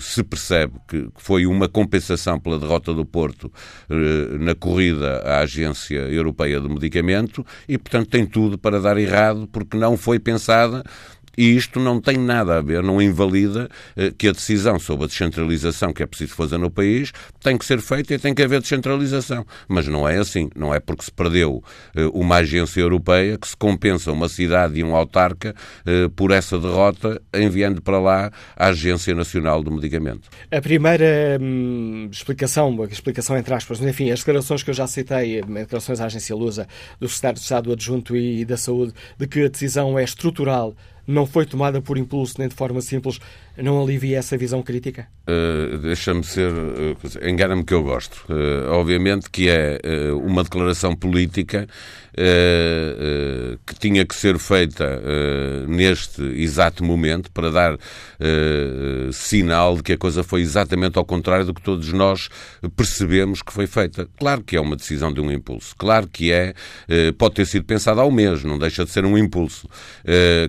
se 0.00 0.22
percebe 0.24 0.74
que 0.88 1.08
foi 1.18 1.46
uma 1.46 1.68
compensação 1.68 2.38
pela 2.38 2.58
derrota 2.58 2.94
do 2.94 3.04
Porto 3.04 3.52
na 4.38 4.54
corrida 4.54 5.18
à 5.24 5.40
Agência 5.40 5.98
Europeia 5.98 6.60
do 6.60 6.70
Medicamento 6.70 7.44
e, 7.68 7.76
portanto, 7.78 8.08
tem 8.08 8.26
tudo 8.26 8.58
para 8.58 8.80
dar 8.80 8.96
errado 8.96 9.48
porque 9.50 9.69
não 9.76 9.96
foi 9.96 10.18
pensada 10.18 10.82
e 11.36 11.56
isto 11.56 11.78
não 11.78 12.00
tem 12.00 12.16
nada 12.16 12.58
a 12.58 12.62
ver, 12.62 12.82
não 12.82 13.00
invalida 13.00 13.68
eh, 13.96 14.12
que 14.16 14.28
a 14.28 14.32
decisão 14.32 14.78
sobre 14.78 15.04
a 15.04 15.06
descentralização 15.06 15.92
que 15.92 16.02
é 16.02 16.06
preciso 16.06 16.34
fazer 16.34 16.58
no 16.58 16.70
país 16.70 17.12
tem 17.42 17.56
que 17.56 17.64
ser 17.64 17.80
feita 17.80 18.14
e 18.14 18.18
tem 18.18 18.34
que 18.34 18.42
haver 18.42 18.60
descentralização. 18.60 19.46
Mas 19.68 19.86
não 19.86 20.08
é 20.08 20.18
assim. 20.18 20.50
Não 20.54 20.74
é 20.74 20.80
porque 20.80 21.04
se 21.04 21.12
perdeu 21.12 21.62
eh, 21.94 22.06
uma 22.12 22.36
agência 22.36 22.80
europeia 22.80 23.38
que 23.38 23.48
se 23.48 23.56
compensa 23.56 24.12
uma 24.12 24.28
cidade 24.28 24.80
e 24.80 24.84
um 24.84 24.94
autarca 24.94 25.54
eh, 25.86 26.08
por 26.14 26.30
essa 26.30 26.58
derrota, 26.58 27.20
enviando 27.34 27.80
para 27.80 27.98
lá 27.98 28.30
a 28.56 28.66
Agência 28.68 29.14
Nacional 29.14 29.62
do 29.62 29.70
Medicamento. 29.70 30.28
A 30.50 30.60
primeira 30.60 31.38
hum, 31.40 32.08
explicação, 32.10 32.84
explicação 32.84 33.36
entre 33.36 33.54
aspas, 33.54 33.80
enfim, 33.80 34.10
as 34.10 34.20
declarações 34.20 34.62
que 34.62 34.70
eu 34.70 34.74
já 34.74 34.86
citei, 34.86 35.42
declarações 35.42 36.00
à 36.00 36.06
Agência 36.06 36.34
Lusa, 36.34 36.66
do 36.98 37.08
Secretário 37.08 37.36
de 37.36 37.42
Estado 37.42 37.72
Adjunto 37.72 38.16
e 38.16 38.44
da 38.44 38.56
Saúde, 38.56 38.92
de 39.18 39.26
que 39.26 39.44
a 39.44 39.48
decisão 39.48 39.98
é 39.98 40.04
estrutural 40.04 40.74
não 41.10 41.26
foi 41.26 41.44
tomada 41.44 41.80
por 41.80 41.98
impulso 41.98 42.36
nem 42.38 42.48
de 42.48 42.54
forma 42.54 42.80
simples, 42.80 43.18
não 43.62 43.80
alivia 43.80 44.18
essa 44.18 44.36
visão 44.36 44.62
crítica? 44.62 45.06
Uh, 45.28 45.78
Deixa-me 45.78 46.24
ser. 46.24 46.52
Uh, 46.52 46.96
Engana-me 47.28 47.64
que 47.64 47.74
eu 47.74 47.82
gosto. 47.82 48.24
Uh, 48.28 48.70
obviamente 48.70 49.30
que 49.30 49.48
é 49.48 49.78
uma 50.12 50.42
declaração 50.42 50.94
política 50.94 51.66
que 53.66 53.78
tinha 53.78 54.04
que 54.04 54.14
ser 54.14 54.36
feita 54.38 55.00
neste 55.66 56.20
exato 56.22 56.84
momento 56.84 57.30
para 57.30 57.50
dar 57.50 57.78
sinal 59.12 59.76
de 59.76 59.82
que 59.84 59.92
a 59.92 59.96
coisa 59.96 60.22
foi 60.22 60.42
exatamente 60.42 60.98
ao 60.98 61.04
contrário 61.04 61.46
do 61.46 61.54
que 61.54 61.62
todos 61.62 61.90
nós 61.92 62.28
percebemos 62.76 63.40
que 63.42 63.52
foi 63.52 63.66
feita. 63.66 64.06
Claro 64.18 64.42
que 64.42 64.56
é 64.56 64.60
uma 64.60 64.76
decisão 64.76 65.12
de 65.12 65.20
um 65.20 65.30
impulso. 65.30 65.74
Claro 65.78 66.08
que 66.08 66.32
é. 66.32 66.52
Pode 67.16 67.36
ter 67.36 67.46
sido 67.46 67.64
pensada 67.64 68.00
ao 68.02 68.10
mês, 68.10 68.42
não 68.44 68.58
deixa 68.58 68.84
de 68.84 68.90
ser 68.90 69.04
um 69.04 69.16
impulso. 69.16 69.68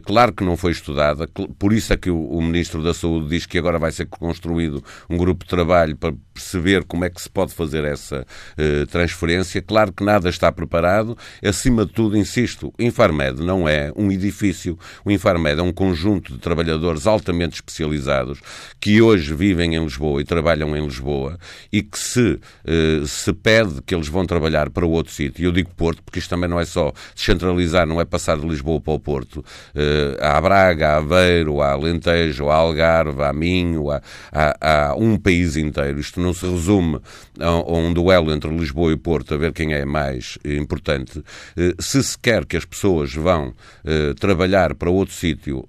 Claro 0.04 0.34
que 0.34 0.44
não 0.44 0.58
foi 0.58 0.72
estudada. 0.72 1.30
Por 1.58 1.72
isso 1.72 1.94
é 1.94 1.98
que 1.98 2.10
o, 2.10 2.22
o 2.32 2.42
Ministro 2.42 2.84
da 2.84 2.94
Saúde 3.02 3.30
diz 3.30 3.46
que 3.46 3.58
agora 3.58 3.78
vai 3.78 3.92
ser 3.92 4.06
construído 4.06 4.84
um 5.10 5.18
grupo 5.18 5.44
de 5.44 5.50
trabalho 5.50 5.96
para 5.96 6.14
perceber 6.34 6.84
como 6.86 7.06
é 7.06 7.10
que 7.10 7.22
se 7.22 7.30
pode 7.30 7.54
fazer 7.54 7.84
essa 7.84 8.26
uh, 8.58 8.88
transferência. 8.88 9.62
Claro 9.62 9.92
que 9.92 10.04
nada 10.04 10.30
está 10.30 10.52
preparado. 10.52 11.18
Acima 11.44 11.86
de 11.86 11.92
tudo, 11.92 12.18
insisto, 12.18 12.74
o 12.78 12.84
Infarmed 12.84 13.42
não 13.42 13.68
é 13.68 13.92
um 13.96 14.12
edifício. 14.12 14.78
O 15.04 15.12
Infarmed 15.12 15.60
é 15.60 15.64
um 15.64 15.72
conjunto 15.72 16.34
de 16.34 16.40
trabalhadores 16.40 17.06
altamente 17.06 17.56
especializados 17.56 18.40
que 18.80 19.02
hoje 19.02 19.34
vivem 19.34 19.76
em 19.76 19.84
Lisboa 19.84 20.22
e 20.22 20.26
trabalham 20.26 20.76
em 20.76 20.84
Lisboa 20.84 21.38
e 21.72 21.82
que 21.82 21.98
se, 21.98 22.40
uh, 22.66 23.08
se 23.08 23.34
pede 23.34 23.82
que 23.82 23.94
eles 23.94 24.08
vão 24.08 24.26
trabalhar 24.26 24.70
para 24.70 24.86
outro 24.86 25.12
sítio, 25.12 25.46
eu 25.46 25.52
digo 25.52 25.70
Porto, 25.76 26.04
porque 26.04 26.20
isto 26.20 26.30
também 26.30 26.50
não 26.50 26.60
é 26.60 26.66
só 26.66 26.92
descentralizar, 27.16 27.86
não 27.88 28.00
é 28.00 28.06
passar 28.06 28.38
de 28.38 28.48
Lisboa 28.48 28.80
para 28.80 28.94
o 28.94 29.00
Porto. 29.00 29.38
Uh, 29.38 30.18
há 30.22 30.40
Braga, 30.42 30.90
há 30.90 30.98
Aveiro, 30.98 31.62
há 31.62 31.72
Alentejo, 31.72 32.50
há 32.50 32.56
Algarve, 32.56 32.91
há 33.00 33.34
Minho, 33.34 33.90
há, 33.92 34.02
há, 34.32 34.90
há 34.90 34.96
um 34.96 35.18
país 35.18 35.56
inteiro. 35.58 36.00
Isto 36.00 36.20
não 36.20 36.34
se 36.34 36.46
resume 36.46 37.00
a, 37.40 37.46
a, 37.46 37.74
um 37.74 37.94
duelo 37.94 38.32
entre 38.34 38.50
Lisboa 38.50 38.92
e 38.92 38.98
Porto, 38.98 39.34
a 39.34 39.38
ver 39.38 39.54
quem 39.54 39.74
é 39.74 39.86
mais 39.86 40.38
importante. 40.46 41.20
Uh, 41.20 41.82
se 41.82 42.04
se 42.04 42.18
quer 42.18 42.46
que 42.46 42.58
as 42.58 42.66
pessoas 42.66 43.14
vão 43.14 43.50
uh, 43.50 44.14
trabalhar 44.16 44.76
para 44.76 44.90
outro 44.90 45.14
sítio 45.14 45.66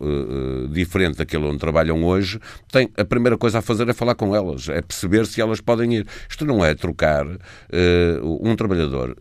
diferente 0.70 1.18
daquele 1.18 1.44
onde 1.44 1.58
trabalham 1.58 2.04
hoje, 2.04 2.38
tem, 2.70 2.88
a 2.96 3.04
primeira 3.04 3.36
coisa 3.36 3.58
a 3.58 3.62
fazer 3.62 3.88
é 3.88 3.92
falar 3.92 4.14
com 4.14 4.34
elas, 4.34 4.68
é 4.68 4.80
perceber 4.80 5.26
se 5.26 5.40
elas 5.40 5.60
podem 5.60 5.94
ir. 5.94 6.06
Isto 6.28 6.44
não 6.44 6.64
é 6.64 6.74
trocar 6.74 7.26
um 8.22 8.56
trabalhador 8.56 9.14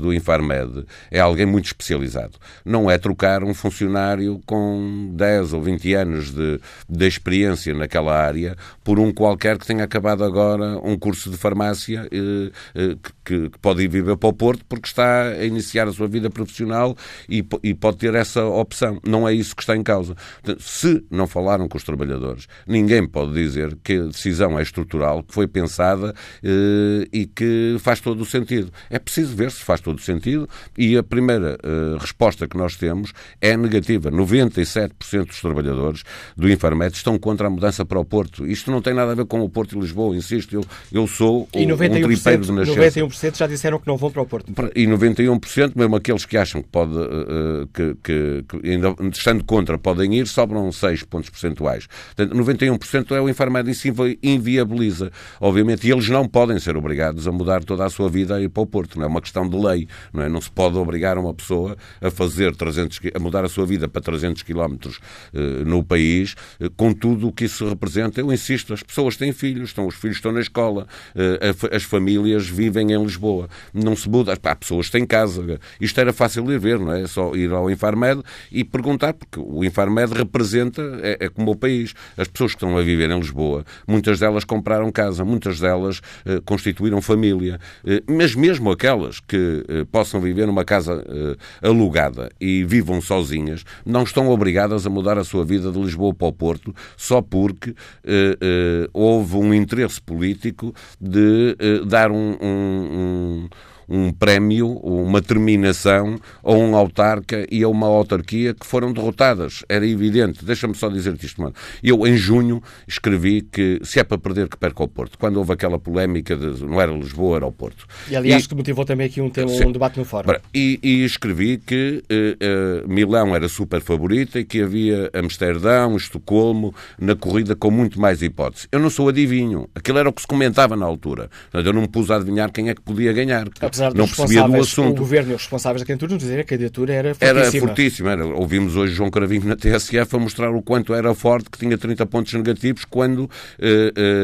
do 0.00 0.12
Infarmed, 0.12 0.84
é 1.10 1.20
alguém 1.20 1.46
muito 1.46 1.66
especializado. 1.66 2.38
Não 2.64 2.90
é 2.90 2.98
trocar 2.98 3.44
um 3.44 3.54
funcionário 3.54 4.40
com 4.46 5.10
10 5.14 5.52
ou 5.52 5.62
20 5.62 5.94
anos 5.94 6.30
de, 6.30 6.60
de 6.88 7.06
experiência 7.06 7.33
naquela 7.74 8.16
área 8.16 8.56
por 8.82 8.98
um 8.98 9.12
qualquer 9.12 9.58
que 9.58 9.66
tenha 9.66 9.84
acabado 9.84 10.24
agora 10.24 10.78
um 10.82 10.98
curso 10.98 11.30
de 11.30 11.36
farmácia 11.36 12.08
eh, 12.12 12.50
eh, 12.74 12.96
que, 13.24 13.50
pode 13.60 13.82
ir 13.82 13.88
viver 13.88 14.16
para 14.16 14.28
o 14.28 14.32
Porto 14.32 14.64
porque 14.68 14.86
está 14.86 15.22
a 15.22 15.44
iniciar 15.44 15.88
a 15.88 15.92
sua 15.92 16.06
vida 16.06 16.28
profissional 16.30 16.96
e, 17.28 17.42
pode 17.42 17.96
ter 17.98 18.14
essa 18.14 18.44
opção. 18.44 19.00
Não 19.06 19.28
é 19.28 19.32
isso 19.32 19.54
que 19.56 19.62
está 19.62 19.76
em 19.76 19.82
causa. 19.82 20.14
Se 20.58 21.04
não 21.10 21.26
falaram 21.26 21.68
com 21.68 21.76
os 21.76 21.84
trabalhadores, 21.84 22.46
ninguém 22.66 23.06
pode 23.06 23.32
dizer 23.32 23.76
que 23.82 23.94
a 23.94 24.04
decisão 24.04 24.58
é 24.58 24.62
estrutural, 24.62 25.22
que 25.22 25.32
foi 25.32 25.46
pensada 25.46 26.14
eh, 26.42 27.08
e 27.12 27.26
que 27.26 27.76
faz 27.80 28.00
todo 28.00 28.20
o 28.20 28.26
sentido. 28.26 28.72
É 28.90 28.98
preciso 28.98 29.34
ver 29.34 29.50
se 29.50 29.62
faz 29.62 29.80
todo 29.80 29.96
o 29.96 30.02
sentido 30.02 30.48
e 30.76 30.96
a 30.96 31.02
primeira 31.02 31.58
resposta 31.98 32.46
que 32.46 32.56
nós 32.56 32.76
temos 32.76 33.12
é 33.40 33.56
negativa. 33.56 34.10
97% 34.10 35.26
dos 35.26 35.40
trabalhadores 35.40 36.02
do 36.36 36.50
Infarmed 36.50 36.94
estão 36.94 37.18
contra 37.24 37.46
a 37.46 37.50
mudança 37.50 37.86
para 37.86 37.98
o 37.98 38.04
Porto. 38.04 38.46
Isto 38.46 38.70
não 38.70 38.82
tem 38.82 38.92
nada 38.92 39.12
a 39.12 39.14
ver 39.14 39.24
com 39.24 39.40
o 39.40 39.48
Porto 39.48 39.74
e 39.74 39.80
Lisboa, 39.80 40.14
insisto, 40.14 40.56
eu, 40.56 40.64
eu 40.92 41.06
sou 41.06 41.48
e 41.54 41.64
91%, 41.64 41.72
um 41.72 42.02
tripeiro 42.02 42.42
de 42.42 42.52
nascença. 42.52 43.00
91% 43.00 43.36
já 43.38 43.46
disseram 43.46 43.78
que 43.78 43.86
não 43.86 43.96
vão 43.96 44.10
para 44.10 44.20
o 44.20 44.26
Porto. 44.26 44.52
E 44.76 44.86
91%, 44.86 45.72
mesmo 45.74 45.96
aqueles 45.96 46.26
que 46.26 46.36
acham 46.36 46.62
que 46.62 46.68
pode, 46.68 46.92
uh, 46.92 47.66
que, 47.72 47.96
que, 48.02 48.44
que, 48.46 48.70
ainda 48.70 48.94
estando 49.10 49.42
contra, 49.42 49.78
podem 49.78 50.16
ir, 50.16 50.26
sobram 50.26 50.70
6 50.70 51.04
pontos 51.04 51.30
percentuais. 51.30 51.86
Portanto, 52.14 52.36
91% 52.36 53.16
é 53.16 53.20
o 53.22 53.28
Infarmed 53.30 53.70
e 53.70 53.74
sim 53.74 53.90
inviabiliza, 54.22 55.10
obviamente, 55.40 55.88
e 55.88 55.92
eles 55.92 56.10
não 56.10 56.28
podem 56.28 56.58
ser 56.58 56.76
obrigados 56.76 57.26
a 57.26 57.32
mudar 57.32 57.64
toda 57.64 57.86
a 57.86 57.88
sua 57.88 58.10
vida 58.10 58.36
a 58.36 58.42
ir 58.42 58.50
para 58.50 58.62
o 58.62 58.66
Porto, 58.66 58.98
não 58.98 59.06
é 59.06 59.08
uma 59.08 59.22
questão 59.22 59.48
de 59.48 59.56
lei, 59.56 59.88
não 60.12 60.22
é? 60.22 60.28
Não 60.28 60.42
se 60.42 60.50
pode 60.50 60.76
obrigar 60.76 61.16
uma 61.16 61.32
pessoa 61.32 61.74
a 62.02 62.10
fazer 62.10 62.54
300, 62.54 63.00
a 63.14 63.18
mudar 63.18 63.46
a 63.46 63.48
sua 63.48 63.64
vida 63.64 63.88
para 63.88 64.02
300 64.02 64.42
quilómetros 64.42 64.98
uh, 65.32 65.64
no 65.64 65.82
país, 65.82 66.34
com 66.76 66.92
tudo 67.14 67.28
o 67.28 67.32
que 67.32 67.44
isso 67.44 67.68
representa. 67.68 68.20
Eu 68.20 68.32
insisto, 68.32 68.74
as 68.74 68.82
pessoas 68.82 69.16
têm 69.16 69.32
filhos, 69.32 69.70
estão, 69.70 69.86
os 69.86 69.94
filhos 69.94 70.16
estão 70.16 70.32
na 70.32 70.40
escola, 70.40 70.86
uh, 71.14 71.74
as 71.74 71.84
famílias 71.84 72.48
vivem 72.48 72.92
em 72.92 73.02
Lisboa, 73.02 73.48
não 73.72 73.94
se 73.94 74.08
muda, 74.08 74.36
há 74.42 74.56
pessoas 74.56 74.90
têm 74.90 75.06
casa. 75.06 75.60
Isto 75.80 76.00
era 76.00 76.12
fácil 76.12 76.50
ir 76.50 76.58
ver, 76.58 76.78
não 76.78 76.92
é? 76.92 77.02
É 77.02 77.06
só 77.06 77.34
ir 77.36 77.52
ao 77.52 77.70
Infarmed 77.70 78.22
e 78.50 78.64
perguntar, 78.64 79.14
porque 79.14 79.38
o 79.38 79.62
Infarmed 79.64 80.12
representa, 80.12 80.82
é, 81.02 81.26
é 81.26 81.28
como 81.28 81.52
o 81.52 81.56
país. 81.56 81.94
As 82.16 82.26
pessoas 82.26 82.52
que 82.52 82.56
estão 82.56 82.76
a 82.76 82.82
viver 82.82 83.10
em 83.10 83.18
Lisboa, 83.18 83.64
muitas 83.86 84.18
delas 84.18 84.44
compraram 84.44 84.90
casa, 84.90 85.24
muitas 85.24 85.60
delas 85.60 86.00
constituíram 86.44 87.00
família, 87.00 87.60
mas 88.08 88.34
mesmo 88.34 88.70
aquelas 88.70 89.20
que 89.20 89.64
possam 89.92 90.20
viver 90.20 90.46
numa 90.46 90.64
casa 90.64 90.94
uh, 90.94 91.66
alugada 91.66 92.30
e 92.40 92.64
vivam 92.64 93.00
sozinhas, 93.00 93.64
não 93.84 94.02
estão 94.02 94.28
obrigadas 94.28 94.86
a 94.86 94.90
mudar 94.90 95.18
a 95.18 95.24
sua 95.24 95.44
vida 95.44 95.70
de 95.70 95.78
Lisboa 95.78 96.14
para 96.14 96.26
o 96.26 96.32
Porto 96.32 96.74
só 97.04 97.20
porque 97.20 97.70
uh, 97.70 97.74
uh, 97.74 98.88
houve 98.92 99.36
um 99.36 99.52
interesse 99.52 100.00
político 100.00 100.74
de 101.00 101.56
dar 101.86 102.10
um, 102.10 102.36
um, 102.40 102.88
um 102.92 103.48
um 103.88 104.12
prémio, 104.12 104.68
uma 104.82 105.20
terminação 105.20 106.18
a 106.42 106.52
um 106.52 106.76
autarca 106.76 107.46
e 107.50 107.62
a 107.62 107.68
uma 107.68 107.86
autarquia 107.86 108.54
que 108.54 108.66
foram 108.66 108.92
derrotadas. 108.92 109.64
Era 109.68 109.86
evidente. 109.86 110.44
Deixa-me 110.44 110.74
só 110.74 110.88
dizer-te 110.88 111.26
isto, 111.26 111.40
mano. 111.40 111.54
Eu, 111.82 112.06
em 112.06 112.16
junho, 112.16 112.62
escrevi 112.86 113.42
que 113.42 113.80
se 113.82 113.98
é 113.98 114.04
para 114.04 114.18
perder, 114.18 114.48
que 114.48 114.56
perca 114.56 114.82
o 114.82 114.88
Porto. 114.88 115.18
Quando 115.18 115.36
houve 115.36 115.52
aquela 115.52 115.78
polémica 115.78 116.36
de 116.36 116.64
não 116.64 116.80
era 116.80 116.92
Lisboa, 116.92 117.36
era 117.36 117.46
o 117.46 117.52
Porto. 117.52 117.86
E, 118.08 118.16
aliás, 118.16 118.44
e, 118.44 118.48
que 118.48 118.54
motivou 118.54 118.84
também 118.84 119.06
aqui 119.06 119.20
um, 119.20 119.30
tema, 119.30 119.50
um 119.50 119.72
debate 119.72 119.98
no 119.98 120.04
fórum. 120.04 120.32
E, 120.54 120.78
e 120.82 121.04
escrevi 121.04 121.58
que 121.58 122.02
uh, 122.10 122.84
uh, 122.84 122.88
Milão 122.88 123.34
era 123.34 123.48
super 123.48 123.80
favorita 123.80 124.38
e 124.38 124.44
que 124.44 124.62
havia 124.62 125.10
Amsterdão, 125.14 125.96
Estocolmo, 125.96 126.74
na 126.98 127.14
corrida 127.14 127.54
com 127.54 127.70
muito 127.70 128.00
mais 128.00 128.22
hipótese. 128.22 128.66
Eu 128.70 128.80
não 128.80 128.90
sou 128.90 129.08
adivinho. 129.08 129.68
Aquilo 129.74 129.98
era 129.98 130.08
o 130.08 130.12
que 130.12 130.22
se 130.22 130.26
comentava 130.26 130.76
na 130.76 130.86
altura. 130.86 131.30
Eu 131.52 131.72
não 131.72 131.82
me 131.82 131.88
pus 131.88 132.10
a 132.10 132.16
adivinhar 132.16 132.50
quem 132.50 132.68
é 132.68 132.74
que 132.74 132.82
podia 132.82 133.12
ganhar 133.12 133.48
apesar 133.74 133.94
não 133.94 134.06
percebia 134.06 134.48
do 134.48 134.56
assunto. 134.56 134.96
O 134.96 135.00
governo 135.00 135.32
e 135.32 135.34
os 135.34 135.42
responsáveis 135.42 135.82
da 135.82 135.86
candidatura 135.86 136.12
nos 136.12 136.22
dizerem 136.22 136.44
que 136.44 136.54
a 136.54 136.56
candidatura 136.56 136.92
era 136.92 137.14
fortíssima. 137.14 137.40
Era 137.40 137.66
fortíssima. 137.66 138.10
Era, 138.12 138.26
ouvimos 138.26 138.76
hoje 138.76 138.94
João 138.94 139.10
Caravinho 139.10 139.44
na 139.46 139.56
TSF 139.56 140.16
a 140.16 140.18
mostrar 140.18 140.50
o 140.50 140.62
quanto 140.62 140.94
era 140.94 141.14
forte, 141.14 141.50
que 141.50 141.58
tinha 141.58 141.76
30 141.76 142.06
pontos 142.06 142.32
negativos, 142.32 142.84
quando 142.84 143.20
uh, 143.20 143.28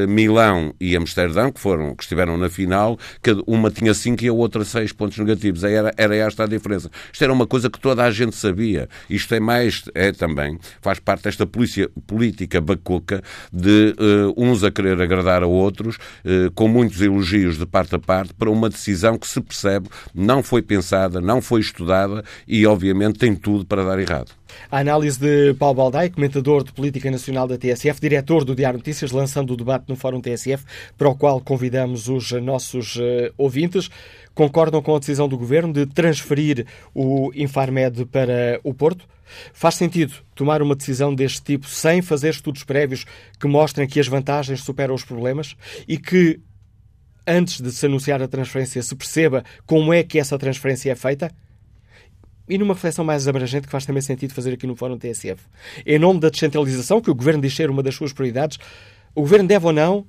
uh, 0.04 0.08
Milão 0.08 0.74
e 0.80 0.96
Amsterdão, 0.96 1.50
que, 1.50 1.60
foram, 1.60 1.94
que 1.94 2.02
estiveram 2.02 2.36
na 2.36 2.48
final, 2.48 2.98
uma 3.46 3.70
tinha 3.70 3.92
5 3.92 4.24
e 4.24 4.28
a 4.28 4.32
outra 4.32 4.64
6 4.64 4.92
pontos 4.92 5.18
negativos. 5.18 5.64
Era, 5.64 5.92
era 5.96 6.14
esta 6.14 6.44
a 6.44 6.46
diferença. 6.46 6.90
Isto 7.12 7.24
era 7.24 7.32
uma 7.32 7.46
coisa 7.46 7.68
que 7.68 7.80
toda 7.80 8.04
a 8.04 8.10
gente 8.10 8.36
sabia. 8.36 8.88
Isto 9.08 9.34
é 9.34 9.40
mais, 9.40 9.84
é 9.94 10.12
também, 10.12 10.58
faz 10.80 10.98
parte 10.98 11.24
desta 11.24 11.46
polícia, 11.46 11.90
política 12.06 12.60
bacoca 12.60 13.22
de 13.52 13.94
uh, 13.98 14.34
uns 14.36 14.62
a 14.64 14.70
querer 14.70 15.00
agradar 15.00 15.42
a 15.42 15.46
outros, 15.46 15.98
com 16.54 16.68
muitos 16.68 17.00
elogios 17.00 17.58
de 17.58 17.66
parte 17.66 17.94
a 17.94 17.98
parte, 17.98 18.32
para 18.34 18.50
uma 18.50 18.68
decisão 18.68 19.18
que 19.18 19.26
se 19.26 19.39
se 19.40 19.44
percebe, 19.44 19.88
não 20.14 20.42
foi 20.42 20.62
pensada, 20.62 21.20
não 21.20 21.40
foi 21.40 21.60
estudada 21.60 22.24
e, 22.46 22.66
obviamente, 22.66 23.18
tem 23.18 23.34
tudo 23.34 23.64
para 23.64 23.84
dar 23.84 23.98
errado. 23.98 24.32
A 24.70 24.78
análise 24.78 25.18
de 25.18 25.54
Paulo 25.54 25.76
Baldaia, 25.76 26.10
comentador 26.10 26.64
de 26.64 26.72
política 26.72 27.10
nacional 27.10 27.46
da 27.46 27.56
TSF, 27.56 28.00
diretor 28.00 28.44
do 28.44 28.54
Diário 28.54 28.78
Notícias, 28.78 29.10
lançando 29.12 29.52
o 29.52 29.56
debate 29.56 29.84
no 29.88 29.96
Fórum 29.96 30.20
TSF, 30.20 30.64
para 30.98 31.08
o 31.08 31.14
qual 31.14 31.40
convidamos 31.40 32.08
os 32.08 32.32
nossos 32.32 32.96
uh, 32.96 33.32
ouvintes. 33.36 33.90
Concordam 34.34 34.82
com 34.82 34.94
a 34.94 34.98
decisão 34.98 35.28
do 35.28 35.38
Governo 35.38 35.72
de 35.72 35.86
transferir 35.86 36.66
o 36.94 37.30
Infarmed 37.34 38.04
para 38.06 38.60
o 38.62 38.72
Porto? 38.74 39.04
Faz 39.52 39.76
sentido 39.76 40.14
tomar 40.34 40.62
uma 40.62 40.74
decisão 40.74 41.14
deste 41.14 41.42
tipo 41.42 41.66
sem 41.66 42.02
fazer 42.02 42.30
estudos 42.30 42.64
prévios 42.64 43.04
que 43.38 43.46
mostrem 43.46 43.86
que 43.86 44.00
as 44.00 44.08
vantagens 44.08 44.62
superam 44.62 44.94
os 44.94 45.04
problemas 45.04 45.56
e 45.86 45.96
que 45.98 46.40
antes 47.30 47.60
de 47.60 47.70
se 47.70 47.86
anunciar 47.86 48.20
a 48.22 48.28
transferência, 48.28 48.82
se 48.82 48.96
perceba 48.96 49.44
como 49.64 49.92
é 49.92 50.02
que 50.02 50.18
essa 50.18 50.38
transferência 50.38 50.90
é 50.90 50.94
feita? 50.94 51.30
E 52.48 52.58
numa 52.58 52.74
reflexão 52.74 53.04
mais 53.04 53.28
abrangente 53.28 53.66
que 53.66 53.72
faz 53.72 53.86
também 53.86 54.02
sentido 54.02 54.34
fazer 54.34 54.52
aqui 54.52 54.66
no 54.66 54.74
Fórum 54.74 54.98
TSF. 54.98 55.40
Em 55.86 55.98
nome 55.98 56.18
da 56.18 56.28
descentralização, 56.28 57.00
que 57.00 57.10
o 57.10 57.14
Governo 57.14 57.40
diz 57.40 57.54
ser 57.54 57.70
uma 57.70 57.82
das 57.82 57.94
suas 57.94 58.12
prioridades, 58.12 58.58
o 59.14 59.20
Governo 59.20 59.46
deve 59.46 59.66
ou 59.66 59.72
não 59.72 60.04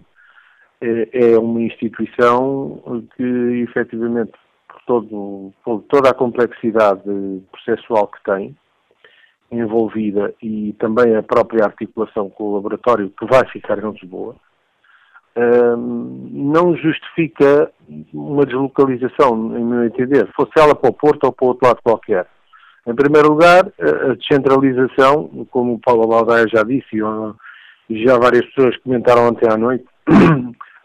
é 0.81 1.39
uma 1.39 1.61
instituição 1.63 3.07
que 3.17 3.23
efetivamente 3.63 4.33
todo, 4.87 5.53
toda 5.89 6.11
a 6.11 6.15
complexidade 6.15 7.03
processual 7.51 8.09
que 8.09 8.23
tem 8.25 8.57
envolvida 9.51 10.35
e 10.43 10.73
também 10.79 11.15
a 11.15 11.23
própria 11.23 11.65
articulação 11.65 12.31
com 12.31 12.45
o 12.45 12.55
laboratório 12.55 13.11
que 13.11 13.27
vai 13.27 13.47
ficar 13.51 13.79
em 13.79 13.91
Lisboa, 13.91 14.35
não 15.37 16.77
justifica 16.77 17.71
uma 18.13 18.45
deslocalização, 18.45 19.59
em 19.59 19.65
meu 19.65 19.85
entender, 19.85 20.29
fosse 20.35 20.53
ela 20.57 20.75
para 20.75 20.91
o 20.91 20.95
Porto 20.95 21.25
ou 21.25 21.33
para 21.33 21.47
outro 21.47 21.67
lado 21.67 21.81
qualquer. 21.83 22.27
Em 22.87 22.95
primeiro 22.95 23.31
lugar, 23.31 23.65
a 23.81 24.15
descentralização, 24.15 25.47
como 25.51 25.75
o 25.75 25.79
Paulo 25.79 26.09
Baldaia 26.09 26.47
já 26.49 26.63
disse, 26.63 26.97
e 27.89 28.05
já 28.05 28.19
várias 28.19 28.45
pessoas 28.47 28.77
comentaram 28.79 29.29
ontem 29.29 29.49
à 29.49 29.57
noite, 29.57 29.85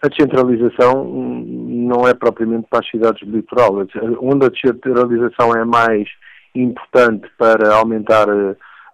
a 0.04 0.08
descentralização 0.08 1.06
não 1.06 2.08
é 2.08 2.14
propriamente 2.14 2.68
para 2.70 2.80
as 2.80 2.90
cidades 2.90 3.28
do 3.28 3.36
litoral. 3.36 3.86
Onde 4.22 4.46
a 4.46 4.50
descentralização 4.50 5.56
é 5.56 5.66
mais 5.66 6.08
importante 6.54 7.28
para 7.38 7.74
aumentar 7.76 8.28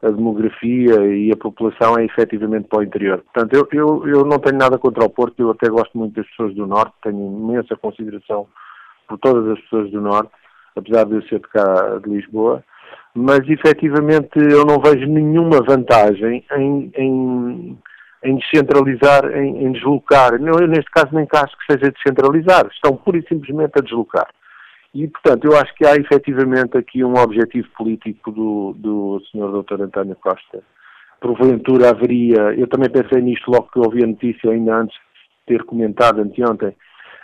a 0.03 0.11
demografia 0.11 1.07
e 1.07 1.31
a 1.31 1.37
população 1.37 1.97
é 1.97 2.05
efetivamente 2.05 2.67
para 2.67 2.79
o 2.79 2.83
interior. 2.83 3.23
Portanto, 3.33 3.53
eu, 3.53 3.67
eu, 3.71 4.07
eu 4.07 4.25
não 4.25 4.37
tenho 4.39 4.57
nada 4.57 4.77
contra 4.77 5.03
o 5.03 5.09
Porto, 5.09 5.39
eu 5.39 5.51
até 5.51 5.69
gosto 5.69 5.97
muito 5.97 6.15
das 6.15 6.27
pessoas 6.29 6.53
do 6.53 6.67
Norte, 6.67 6.93
tenho 7.03 7.17
imensa 7.17 7.75
consideração 7.75 8.47
por 9.07 9.17
todas 9.17 9.47
as 9.49 9.59
pessoas 9.61 9.89
do 9.91 10.01
Norte, 10.01 10.31
apesar 10.75 11.05
de 11.05 11.15
eu 11.15 11.21
ser 11.23 11.39
de 11.39 11.47
cá 11.47 11.99
de 12.03 12.09
Lisboa, 12.09 12.63
mas 13.15 13.39
efetivamente 13.47 14.37
eu 14.37 14.65
não 14.65 14.79
vejo 14.81 15.07
nenhuma 15.07 15.61
vantagem 15.61 16.43
em, 16.57 16.91
em 16.95 17.77
em 18.23 18.37
descentralizar, 18.37 19.25
em, 19.35 19.65
em 19.65 19.71
deslocar. 19.73 20.33
Eu, 20.33 20.67
neste 20.67 20.89
caso, 20.91 21.09
nem 21.11 21.25
caso 21.25 21.51
que 21.57 21.73
seja 21.73 21.91
descentralizar, 21.91 22.67
estão 22.71 22.95
pura 22.95 23.17
e 23.17 23.27
simplesmente 23.27 23.73
a 23.77 23.81
deslocar. 23.81 24.27
E, 24.93 25.07
portanto, 25.07 25.45
eu 25.45 25.57
acho 25.57 25.73
que 25.75 25.85
há 25.85 25.95
efetivamente 25.95 26.77
aqui 26.77 27.03
um 27.03 27.15
objetivo 27.15 27.67
político 27.75 28.31
do, 28.31 28.75
do 28.77 29.21
Sr. 29.31 29.63
Dr. 29.63 29.81
António 29.81 30.15
Costa. 30.15 30.61
Porventura 31.19 31.89
haveria, 31.89 32.53
eu 32.55 32.67
também 32.67 32.89
pensei 32.89 33.21
nisto 33.21 33.49
logo 33.49 33.69
que 33.71 33.79
ouvi 33.79 34.03
a 34.03 34.07
notícia, 34.07 34.51
ainda 34.51 34.75
antes 34.75 34.95
de 34.95 35.57
ter 35.57 35.63
comentado 35.63 36.21
anteontem, 36.21 36.75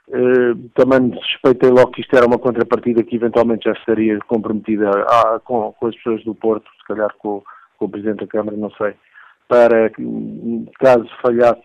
Uh, 0.09 0.57
também 0.73 1.13
suspeitei 1.21 1.69
logo 1.69 1.91
que 1.91 2.01
isto 2.01 2.15
era 2.15 2.25
uma 2.25 2.39
contrapartida 2.39 3.03
que 3.03 3.15
eventualmente 3.15 3.65
já 3.65 3.73
estaria 3.73 4.17
comprometida 4.27 4.89
ah, 4.89 5.39
com, 5.43 5.71
com, 5.73 5.85
as 5.85 5.95
pessoas 5.97 6.23
do 6.23 6.33
Porto, 6.33 6.67
se 6.79 6.87
calhar 6.87 7.13
com, 7.19 7.43
com, 7.77 7.85
o 7.85 7.89
Presidente 7.89 8.21
da 8.21 8.27
Câmara, 8.27 8.57
não 8.57 8.71
sei, 8.71 8.95
para, 9.47 9.91
caso 10.79 11.07
falhasse 11.21 11.61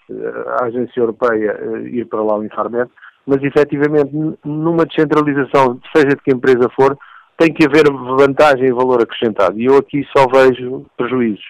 a 0.61 0.65
agência 0.67 1.01
europeia, 1.01 1.59
eh, 1.59 1.89
ir 1.89 2.05
para 2.07 2.23
lá 2.23 2.37
o 2.37 2.45
Infarmed, 2.45 2.91
mas 3.27 3.43
efetivamente 3.43 4.11
numa 4.45 4.85
descentralização, 4.85 5.81
seja 5.95 6.09
de 6.09 6.23
que 6.23 6.33
empresa 6.33 6.69
for, 6.75 6.97
tem 7.39 7.53
que 7.53 7.67
haver 7.67 7.85
vantagem 8.19 8.67
e 8.67 8.73
valor 8.73 9.03
acrescentado. 9.03 9.59
E 9.59 9.67
eu 9.67 9.77
aqui 9.77 10.07
só 10.17 10.27
vejo 10.27 10.87
prejuízos, 10.97 11.45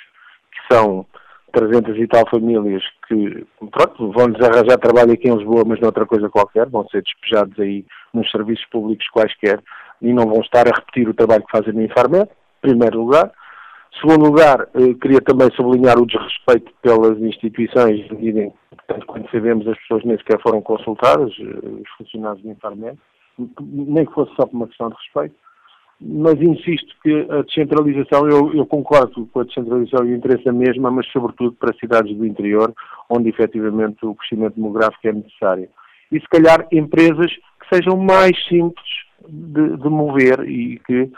que 0.52 0.74
são 0.74 1.06
300 1.52 1.96
e 1.96 2.06
tal 2.06 2.28
famílias 2.28 2.82
que, 3.06 3.46
pronto, 3.70 4.12
vão-lhes 4.12 4.40
arranjar 4.40 4.78
trabalho 4.78 5.12
aqui 5.12 5.28
em 5.28 5.36
Lisboa, 5.36 5.64
mas 5.66 5.80
noutra 5.80 6.06
coisa 6.06 6.28
qualquer, 6.28 6.68
vão 6.68 6.86
ser 6.88 7.02
despejados 7.02 7.58
aí 7.60 7.84
nos 8.12 8.30
serviços 8.30 8.64
públicos 8.66 9.06
quaisquer 9.08 9.60
e 10.02 10.12
não 10.12 10.26
vão 10.26 10.40
estar 10.40 10.66
a 10.66 10.72
repetir 10.74 11.08
o 11.08 11.14
trabalho 11.14 11.44
que 11.44 11.56
fazem 11.56 11.72
no 11.72 11.82
Infarmed, 11.82 12.24
em 12.24 12.68
primeiro 12.68 13.00
lugar. 13.00 13.30
Segundo 14.00 14.26
lugar, 14.26 14.68
eh, 14.74 14.94
queria 15.00 15.20
também 15.20 15.48
sublinhar 15.52 15.98
o 15.98 16.06
desrespeito 16.06 16.72
pelas 16.82 17.18
instituições, 17.20 18.06
portanto, 18.08 19.06
quando 19.06 19.30
sabemos 19.30 19.66
as 19.68 19.78
pessoas 19.78 20.04
nem 20.04 20.16
sequer 20.18 20.40
foram 20.42 20.60
consultadas, 20.60 21.32
eh, 21.38 21.68
os 21.82 21.88
funcionários 21.96 22.42
do 22.42 22.50
Infarmed, 22.50 22.98
nem 23.60 24.04
que 24.04 24.12
fosse 24.12 24.34
só 24.34 24.46
por 24.46 24.56
uma 24.56 24.66
questão 24.66 24.88
de 24.88 24.96
respeito, 24.96 25.34
mas 26.00 26.34
insisto 26.40 26.94
que 27.02 27.26
a 27.30 27.42
descentralização, 27.42 28.28
eu, 28.28 28.52
eu 28.52 28.66
concordo 28.66 29.26
com 29.32 29.40
a 29.40 29.44
descentralização 29.44 30.06
e 30.06 30.12
o 30.12 30.16
interesse 30.16 30.48
a 30.48 30.52
mesma, 30.52 30.90
mas 30.90 31.06
sobretudo 31.12 31.52
para 31.52 31.74
cidades 31.78 32.16
do 32.16 32.26
interior, 32.26 32.74
onde 33.08 33.28
efetivamente 33.28 34.04
o 34.04 34.14
crescimento 34.14 34.56
demográfico 34.56 35.06
é 35.06 35.12
necessário. 35.12 35.68
E 36.10 36.20
se 36.20 36.28
calhar 36.28 36.66
empresas 36.72 37.32
que 37.32 37.76
sejam 37.76 37.96
mais 37.96 38.36
simples 38.46 38.84
de, 39.28 39.76
de 39.76 39.88
mover 39.88 40.40
e 40.48 40.80
que 40.86 41.10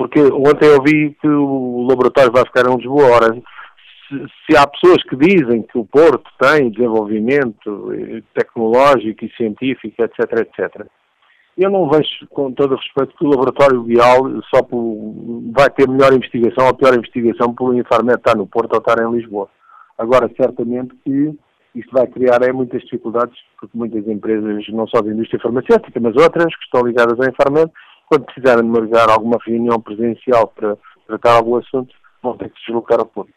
porque 0.00 0.18
ontem 0.18 0.66
eu 0.66 0.82
vi 0.82 1.14
que 1.20 1.28
o 1.28 1.86
laboratório 1.86 2.32
vai 2.32 2.42
ficar 2.46 2.66
em 2.66 2.74
Lisboa. 2.74 3.16
Ora, 3.16 3.34
se, 3.34 4.26
se 4.46 4.56
há 4.56 4.66
pessoas 4.66 5.02
que 5.02 5.14
dizem 5.14 5.60
que 5.60 5.76
o 5.76 5.84
Porto 5.84 6.24
tem 6.40 6.70
desenvolvimento 6.70 7.92
eh, 7.92 8.22
tecnológico 8.32 9.26
e 9.26 9.36
científico, 9.36 10.02
etc., 10.02 10.40
etc., 10.40 10.86
eu 11.58 11.68
não 11.68 11.90
vejo, 11.90 12.26
com 12.30 12.50
todo 12.50 12.72
o 12.72 12.76
respeito, 12.76 13.14
que 13.14 13.26
o 13.26 13.28
laboratório 13.28 13.84
ideal 13.90 14.22
só 14.48 14.62
por, 14.62 15.12
vai 15.52 15.68
ter 15.68 15.86
melhor 15.86 16.14
investigação 16.14 16.68
ou 16.68 16.74
pior 16.74 16.94
investigação 16.94 17.54
por 17.54 17.68
o 17.68 17.74
Infarmed 17.74 18.16
estar 18.16 18.34
no 18.34 18.46
Porto 18.46 18.72
ou 18.72 18.78
estar 18.78 19.04
em 19.04 19.12
Lisboa. 19.12 19.50
Agora, 19.98 20.30
certamente 20.34 20.94
que 21.04 21.34
isto 21.74 21.92
vai 21.92 22.06
criar 22.06 22.40
é, 22.42 22.50
muitas 22.50 22.80
dificuldades, 22.84 23.36
porque 23.60 23.76
muitas 23.76 24.08
empresas, 24.08 24.66
não 24.70 24.86
só 24.86 25.02
da 25.02 25.12
indústria 25.12 25.42
farmacêutica, 25.42 26.00
mas 26.00 26.16
outras, 26.16 26.56
que 26.56 26.64
estão 26.64 26.86
ligadas 26.86 27.20
ao 27.20 27.28
Infarmed, 27.28 27.70
quando 28.10 28.24
precisarem 28.24 28.64
de 28.64 28.68
marcar 28.68 29.08
alguma 29.08 29.38
reunião 29.46 29.80
presencial 29.80 30.48
para 30.48 30.76
tratar 31.06 31.34
algum 31.34 31.56
assunto, 31.56 31.94
vão 32.20 32.36
ter 32.36 32.50
que 32.50 32.58
se 32.58 32.66
deslocar 32.66 32.98
ao 32.98 33.06
Porto. 33.06 33.30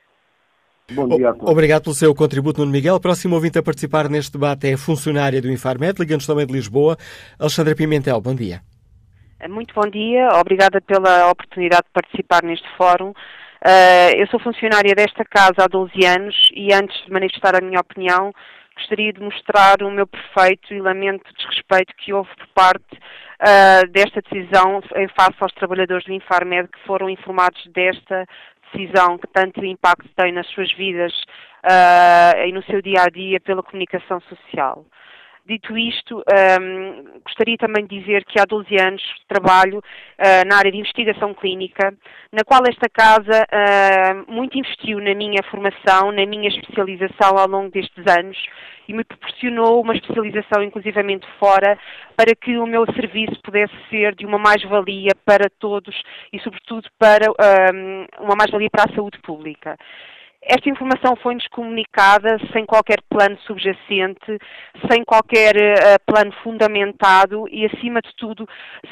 Bom 0.91 1.07
dia 1.07 1.29
a 1.29 1.33
todos. 1.33 1.49
Obrigado 1.49 1.83
pelo 1.83 1.95
seu 1.95 2.13
contributo, 2.15 2.59
Nuno 2.59 2.71
Miguel. 2.71 2.99
Próximo 2.99 3.35
ouvinte 3.35 3.59
a 3.59 3.63
participar 3.63 4.09
neste 4.09 4.33
debate 4.33 4.67
é 4.67 4.73
a 4.73 4.77
funcionária 4.77 5.39
do 5.39 5.51
Infarmed, 5.51 5.99
ligando-nos 5.99 6.25
também 6.25 6.47
de 6.47 6.53
Lisboa, 6.53 6.97
Alexandra 7.39 7.75
Pimentel. 7.75 8.19
Bom 8.19 8.33
dia. 8.33 8.61
Muito 9.47 9.73
bom 9.75 9.87
dia. 9.87 10.27
Obrigada 10.39 10.81
pela 10.81 11.29
oportunidade 11.29 11.83
de 11.83 11.91
participar 11.93 12.43
neste 12.43 12.67
fórum. 12.75 13.11
Uh, 13.11 14.11
eu 14.17 14.27
sou 14.27 14.39
funcionária 14.39 14.95
desta 14.95 15.23
casa 15.23 15.63
há 15.63 15.67
12 15.67 16.05
anos 16.05 16.35
e 16.53 16.73
antes 16.73 16.99
de 17.05 17.11
manifestar 17.11 17.55
a 17.55 17.61
minha 17.61 17.79
opinião, 17.79 18.33
gostaria 18.75 19.13
de 19.13 19.21
mostrar 19.21 19.81
o 19.81 19.91
meu 19.91 20.07
perfeito 20.07 20.73
e 20.73 20.79
lamento 20.79 21.31
desrespeito 21.33 21.93
que 21.97 22.13
houve 22.13 22.29
por 22.35 22.47
parte 22.47 22.95
uh, 22.95 23.87
desta 23.89 24.21
decisão 24.21 24.81
em 24.95 25.07
face 25.09 25.37
aos 25.39 25.53
trabalhadores 25.53 26.05
do 26.05 26.13
Infarmed 26.13 26.69
que 26.69 26.79
foram 26.85 27.09
informados 27.09 27.65
desta 27.67 28.25
decisão 28.71 29.17
que 29.17 29.27
tanto 29.27 29.63
impacto 29.63 30.09
tem 30.15 30.31
nas 30.31 30.47
suas 30.47 30.71
vidas 30.73 31.13
uh, 31.63 32.45
e 32.45 32.51
no 32.51 32.63
seu 32.63 32.81
dia 32.81 33.03
a 33.03 33.09
dia 33.09 33.39
pela 33.39 33.63
comunicação 33.63 34.19
social. 34.21 34.85
Dito 35.45 35.77
isto, 35.77 36.23
um, 36.61 37.19
gostaria 37.21 37.57
também 37.57 37.85
de 37.85 37.99
dizer 37.99 38.23
que 38.23 38.39
há 38.39 38.45
12 38.45 38.79
anos 38.79 39.03
trabalho 39.27 39.79
uh, 39.79 40.47
na 40.47 40.57
área 40.57 40.71
de 40.71 40.77
investigação 40.77 41.33
clínica, 41.33 41.93
na 42.31 42.45
qual 42.45 42.61
esta 42.65 42.87
casa 42.87 43.45
uh, 43.51 44.31
muito 44.31 44.57
investiu 44.57 44.99
na 45.01 45.13
minha 45.13 45.43
formação, 45.51 46.13
na 46.13 46.25
minha 46.25 46.47
especialização 46.47 47.37
ao 47.37 47.49
longo 47.49 47.69
destes 47.71 48.07
anos 48.07 48.37
e 48.87 48.93
me 48.93 49.03
proporcionou 49.03 49.81
uma 49.81 49.93
especialização 49.93 50.63
inclusivamente 50.63 51.27
fora 51.37 51.77
para 52.15 52.33
que 52.33 52.57
o 52.57 52.65
meu 52.65 52.85
serviço 52.93 53.37
pudesse 53.43 53.75
ser 53.89 54.15
de 54.15 54.25
uma 54.25 54.37
mais-valia 54.37 55.11
para 55.25 55.49
todos 55.59 55.93
e 56.31 56.39
sobretudo 56.39 56.87
para 56.97 57.29
um, 57.29 58.05
uma 58.21 58.35
mais-valia 58.37 58.69
para 58.69 58.89
a 58.89 58.95
saúde 58.95 59.19
pública. 59.19 59.77
Esta 60.45 60.69
informação 60.69 61.15
foi-nos 61.15 61.47
comunicada 61.47 62.37
sem 62.51 62.65
qualquer 62.65 63.01
plano 63.09 63.37
subjacente, 63.47 64.37
sem 64.91 65.03
qualquer 65.05 65.55
uh, 65.55 65.99
plano 66.05 66.33
fundamentado 66.43 67.47
e, 67.49 67.65
acima 67.65 68.01
de 68.01 68.13
tudo, 68.17 68.45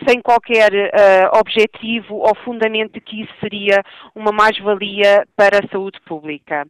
sem 0.07 0.21
qualquer 0.21 0.71
uh, 0.71 1.37
objetivo 1.37 2.15
ou 2.15 2.33
fundamento 2.45 2.93
de 2.93 3.01
que 3.01 3.23
isso 3.23 3.33
seria 3.41 3.83
uma 4.15 4.31
mais-valia 4.31 5.25
para 5.35 5.59
a 5.59 5.67
saúde 5.69 5.99
pública. 6.05 6.65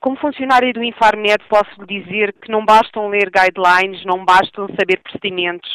Como 0.00 0.16
funcionária 0.16 0.72
do 0.72 0.82
Infarmed, 0.82 1.44
posso 1.48 1.86
dizer 1.86 2.34
que 2.40 2.50
não 2.50 2.64
bastam 2.64 3.08
ler 3.08 3.30
guidelines, 3.30 4.04
não 4.04 4.24
bastam 4.24 4.66
saber 4.78 5.00
procedimentos, 5.02 5.70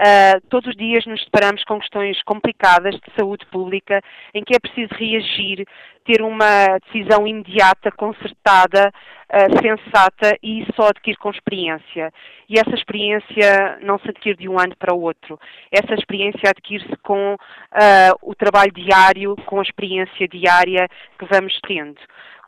Uh, 0.00 0.40
todos 0.48 0.70
os 0.70 0.76
dias 0.76 1.04
nos 1.04 1.22
deparamos 1.26 1.62
com 1.64 1.78
questões 1.78 2.22
complicadas 2.22 2.94
de 2.94 3.12
saúde 3.18 3.44
pública 3.46 4.00
em 4.32 4.42
que 4.42 4.56
é 4.56 4.58
preciso 4.58 4.94
reagir, 4.94 5.66
ter 6.06 6.22
uma 6.22 6.78
decisão 6.86 7.26
imediata, 7.26 7.92
concertada, 7.92 8.90
uh, 9.28 9.60
sensata 9.60 10.38
e 10.42 10.64
só 10.74 10.88
adquirir 10.88 11.18
com 11.18 11.30
experiência. 11.30 12.10
E 12.48 12.58
essa 12.58 12.74
experiência 12.74 13.78
não 13.82 13.98
se 13.98 14.08
adquire 14.08 14.38
de 14.38 14.48
um 14.48 14.58
ano 14.58 14.74
para 14.78 14.94
o 14.94 15.02
outro. 15.02 15.38
Essa 15.70 15.92
experiência 15.92 16.48
adquire-se 16.48 16.96
com 17.02 17.34
uh, 17.34 18.16
o 18.22 18.34
trabalho 18.34 18.72
diário, 18.72 19.36
com 19.44 19.58
a 19.58 19.62
experiência 19.62 20.26
diária 20.26 20.88
que 21.18 21.26
vamos 21.26 21.60
tendo. 21.68 22.00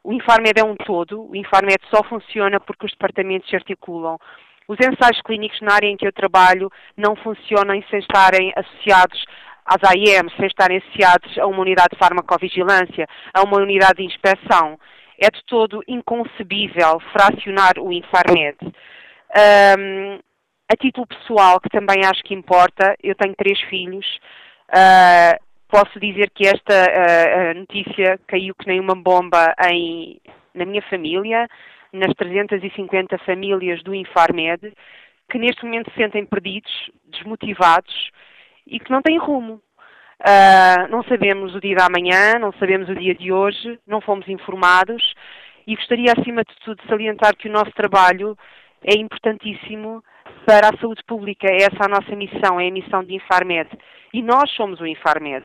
O 0.02 0.14
Infarmed 0.14 0.58
é 0.58 0.64
um 0.64 0.74
todo, 0.74 1.30
o 1.30 1.36
Infarmed 1.36 1.76
só 1.94 2.02
funciona 2.02 2.58
porque 2.58 2.86
os 2.86 2.92
departamentos 2.92 3.50
se 3.50 3.56
articulam. 3.56 4.18
Os 4.72 4.78
ensaios 4.80 5.20
clínicos 5.20 5.60
na 5.60 5.74
área 5.74 5.86
em 5.86 5.98
que 5.98 6.06
eu 6.06 6.12
trabalho 6.12 6.70
não 6.96 7.14
funcionam 7.14 7.78
sem 7.90 7.98
estarem 7.98 8.54
associados 8.56 9.22
às 9.66 9.84
AIM, 9.90 10.30
sem 10.38 10.46
estarem 10.46 10.78
associados 10.78 11.36
a 11.36 11.46
uma 11.46 11.60
unidade 11.60 11.90
de 11.92 11.98
farmacovigilância, 11.98 13.06
a 13.34 13.42
uma 13.42 13.58
unidade 13.58 13.96
de 13.96 14.04
inspeção. 14.04 14.80
É 15.18 15.30
de 15.30 15.44
todo 15.44 15.84
inconcebível 15.86 16.98
fracionar 17.12 17.74
o 17.78 17.92
Infarmed. 17.92 18.56
Um, 18.64 20.18
a 20.72 20.76
título 20.80 21.06
pessoal, 21.06 21.60
que 21.60 21.68
também 21.68 22.06
acho 22.06 22.24
que 22.24 22.32
importa, 22.32 22.96
eu 23.02 23.14
tenho 23.14 23.34
três 23.36 23.60
filhos. 23.68 24.06
Uh, 24.70 25.36
posso 25.68 26.00
dizer 26.00 26.30
que 26.34 26.46
esta 26.46 26.72
uh, 26.72 27.58
notícia 27.58 28.18
caiu 28.26 28.54
que 28.54 28.66
nem 28.66 28.80
uma 28.80 28.96
bomba 28.96 29.54
em, 29.70 30.18
na 30.54 30.64
minha 30.64 30.82
família, 30.88 31.46
nas 31.92 32.12
350 32.14 33.18
famílias 33.18 33.82
do 33.82 33.94
Infarmed, 33.94 34.72
que 35.30 35.38
neste 35.38 35.64
momento 35.64 35.90
se 35.90 35.96
sentem 35.96 36.24
perdidos, 36.24 36.90
desmotivados 37.06 38.10
e 38.66 38.78
que 38.78 38.90
não 38.90 39.02
têm 39.02 39.18
rumo. 39.18 39.60
Uh, 40.20 40.88
não 40.88 41.02
sabemos 41.04 41.54
o 41.54 41.60
dia 41.60 41.76
da 41.76 41.88
manhã, 41.90 42.38
não 42.38 42.52
sabemos 42.52 42.88
o 42.88 42.94
dia 42.94 43.14
de 43.14 43.32
hoje, 43.32 43.78
não 43.86 44.00
fomos 44.00 44.28
informados 44.28 45.02
e 45.66 45.76
gostaria, 45.76 46.12
acima 46.12 46.42
de 46.42 46.54
tudo, 46.64 46.82
de 46.82 46.88
salientar 46.88 47.36
que 47.36 47.48
o 47.48 47.52
nosso 47.52 47.70
trabalho 47.72 48.36
é 48.84 48.96
importantíssimo 48.98 50.02
para 50.44 50.68
a 50.68 50.78
saúde 50.78 51.02
pública. 51.06 51.46
É 51.48 51.62
essa 51.62 51.84
a 51.84 51.88
nossa 51.88 52.14
missão, 52.16 52.60
é 52.60 52.68
a 52.68 52.72
missão 52.72 53.04
de 53.04 53.14
Infarmed. 53.14 53.70
E 54.12 54.22
nós 54.22 54.50
somos 54.52 54.80
o 54.80 54.86
Infarmed. 54.86 55.44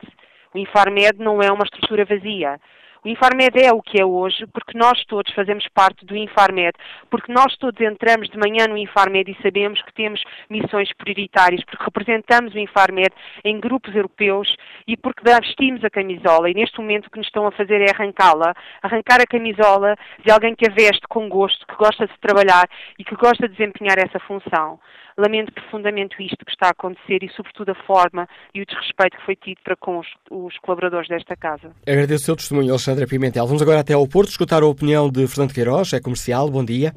O 0.53 0.57
Infarmed 0.57 1.19
não 1.19 1.41
é 1.41 1.51
uma 1.51 1.63
estrutura 1.63 2.05
vazia. 2.05 2.59
O 3.07 3.09
Infarmed 3.09 3.57
é 3.57 3.71
o 3.71 3.81
que 3.81 4.01
é 4.01 4.05
hoje 4.05 4.45
porque 4.47 4.77
nós 4.77 5.01
todos 5.05 5.33
fazemos 5.33 5.65
parte 5.69 6.05
do 6.05 6.13
Infarmed, 6.13 6.73
porque 7.09 7.31
nós 7.31 7.55
todos 7.55 7.79
entramos 7.79 8.27
de 8.27 8.37
manhã 8.37 8.67
no 8.67 8.77
Infarmed 8.77 9.31
e 9.31 9.41
sabemos 9.41 9.81
que 9.81 9.93
temos 9.93 10.21
missões 10.49 10.91
prioritárias, 10.91 11.63
porque 11.63 11.85
representamos 11.85 12.53
o 12.53 12.59
Infarmed 12.59 13.15
em 13.45 13.61
grupos 13.61 13.95
europeus 13.95 14.53
e 14.85 14.97
porque 14.97 15.23
vestimos 15.23 15.85
a 15.85 15.89
camisola. 15.89 16.49
E 16.49 16.53
neste 16.53 16.81
momento 16.81 17.07
o 17.07 17.09
que 17.09 17.19
nos 17.19 17.27
estão 17.27 17.47
a 17.47 17.51
fazer 17.53 17.79
é 17.79 17.91
arrancá-la, 17.91 18.53
arrancar 18.83 19.21
a 19.21 19.25
camisola 19.25 19.95
de 20.25 20.29
alguém 20.29 20.53
que 20.53 20.69
a 20.69 20.73
veste 20.73 21.07
com 21.07 21.29
gosto, 21.29 21.65
que 21.65 21.75
gosta 21.77 22.07
de 22.07 22.19
trabalhar 22.19 22.67
e 22.99 23.05
que 23.05 23.15
gosta 23.15 23.47
de 23.47 23.55
desempenhar 23.55 23.97
essa 23.99 24.19
função. 24.19 24.81
Lamento 25.19 25.51
profundamente 25.51 26.15
isto 26.23 26.45
que 26.45 26.51
está 26.51 26.67
a 26.67 26.69
acontecer 26.69 27.23
e, 27.23 27.29
sobretudo, 27.29 27.71
a 27.71 27.75
forma 27.85 28.27
e 28.53 28.61
o 28.61 28.65
desrespeito 28.67 29.17
que 29.17 29.25
foi 29.25 29.35
tido 29.35 29.57
para 29.63 29.75
com 29.75 29.97
os, 29.97 30.07
os 30.29 30.55
colaboradores 30.59 31.07
desta 31.09 31.35
casa. 31.35 31.73
Agradeço 31.87 32.21
o 32.21 32.25
seu 32.25 32.35
testemunho, 32.35 32.69
Alexandra 32.69 33.07
Pimentel. 33.07 33.47
Vamos 33.47 33.63
agora 33.63 33.79
até 33.79 33.93
ao 33.93 34.07
Porto 34.07 34.29
escutar 34.29 34.61
a 34.61 34.67
opinião 34.67 35.09
de 35.09 35.27
Fernando 35.27 35.55
Queiroz, 35.55 35.91
é 35.91 35.99
comercial. 35.99 36.51
Bom 36.51 36.63
dia. 36.63 36.91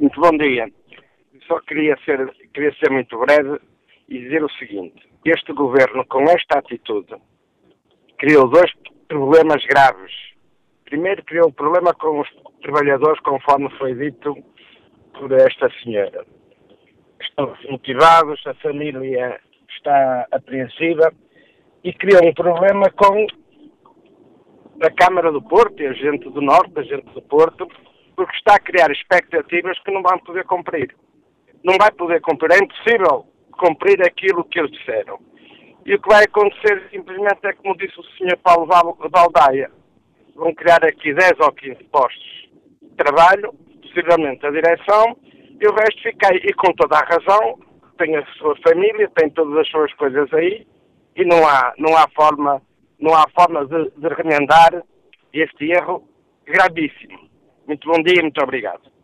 Muito 0.00 0.18
bom 0.18 0.30
dia. 0.38 0.72
Só 1.46 1.60
queria 1.60 1.98
ser, 2.02 2.32
queria 2.54 2.74
ser 2.76 2.90
muito 2.90 3.18
breve 3.18 3.60
e 4.08 4.18
dizer 4.18 4.42
o 4.42 4.50
seguinte: 4.52 5.06
este 5.26 5.52
governo, 5.52 6.02
com 6.06 6.22
esta 6.22 6.60
atitude, 6.60 7.14
criou 8.16 8.48
dois 8.48 8.72
problemas 9.06 9.62
graves. 9.66 10.12
Primeiro, 10.86 11.22
criou 11.24 11.48
um 11.48 11.52
problema 11.52 11.92
com 11.92 12.20
os 12.20 12.28
trabalhadores, 12.62 13.20
conforme 13.20 13.68
foi 13.76 13.94
dito 13.94 14.34
por 15.12 15.30
esta 15.32 15.68
senhora 15.82 16.24
estão 17.24 17.52
desmotivados, 17.54 18.44
a 18.46 18.54
família 18.54 19.40
está 19.68 20.26
apreensiva 20.32 21.12
e 21.84 21.92
criou 21.92 22.24
um 22.24 22.34
problema 22.34 22.90
com 22.90 23.26
a 24.82 24.90
Câmara 24.90 25.32
do 25.32 25.42
Porto 25.42 25.80
e 25.82 25.86
a 25.86 25.92
gente 25.92 26.28
do 26.28 26.40
Norte, 26.40 26.72
a 26.76 26.82
gente 26.82 27.06
do 27.12 27.22
Porto, 27.22 27.66
porque 28.14 28.36
está 28.36 28.56
a 28.56 28.60
criar 28.60 28.90
expectativas 28.90 29.78
que 29.80 29.90
não 29.90 30.02
vão 30.02 30.18
poder 30.18 30.44
cumprir. 30.44 30.94
Não 31.64 31.76
vai 31.78 31.90
poder 31.92 32.20
cumprir, 32.20 32.52
é 32.52 32.58
impossível 32.58 33.26
cumprir 33.52 34.02
aquilo 34.02 34.44
que 34.44 34.58
eles 34.58 34.70
disseram. 34.72 35.18
E 35.84 35.94
o 35.94 36.00
que 36.00 36.08
vai 36.08 36.24
acontecer 36.24 36.88
simplesmente 36.90 37.38
é 37.44 37.52
como 37.52 37.76
disse 37.76 37.98
o 37.98 38.02
Sr. 38.02 38.36
Paulo 38.42 38.66
Valdaia, 38.66 39.70
vão 40.34 40.54
criar 40.54 40.84
aqui 40.84 41.14
10 41.14 41.32
ou 41.40 41.52
15 41.52 41.84
postos 41.84 42.48
de 42.82 42.96
trabalho, 42.96 43.54
possivelmente 43.82 44.44
a 44.44 44.50
direção, 44.50 45.16
e 45.60 45.66
o 45.66 45.72
resto 45.74 46.02
fiquei, 46.02 46.38
e 46.44 46.52
com 46.54 46.72
toda 46.74 46.96
a 46.96 47.04
razão, 47.04 47.58
tem 47.98 48.16
a 48.16 48.26
sua 48.38 48.56
família, 48.66 49.10
tem 49.14 49.30
todas 49.30 49.58
as 49.58 49.68
suas 49.68 49.92
coisas 49.94 50.32
aí, 50.34 50.66
e 51.14 51.24
não 51.24 51.46
há, 51.46 51.72
não 51.78 51.96
há 51.96 52.06
forma, 52.14 52.60
não 53.00 53.14
há 53.14 53.24
forma 53.34 53.64
de, 53.66 53.90
de 53.96 54.08
remendar 54.14 54.82
este 55.32 55.70
erro 55.70 56.06
gravíssimo. 56.44 57.28
Muito 57.66 57.88
bom 57.88 58.02
dia 58.02 58.22
muito 58.22 58.42
obrigado. 58.42 58.95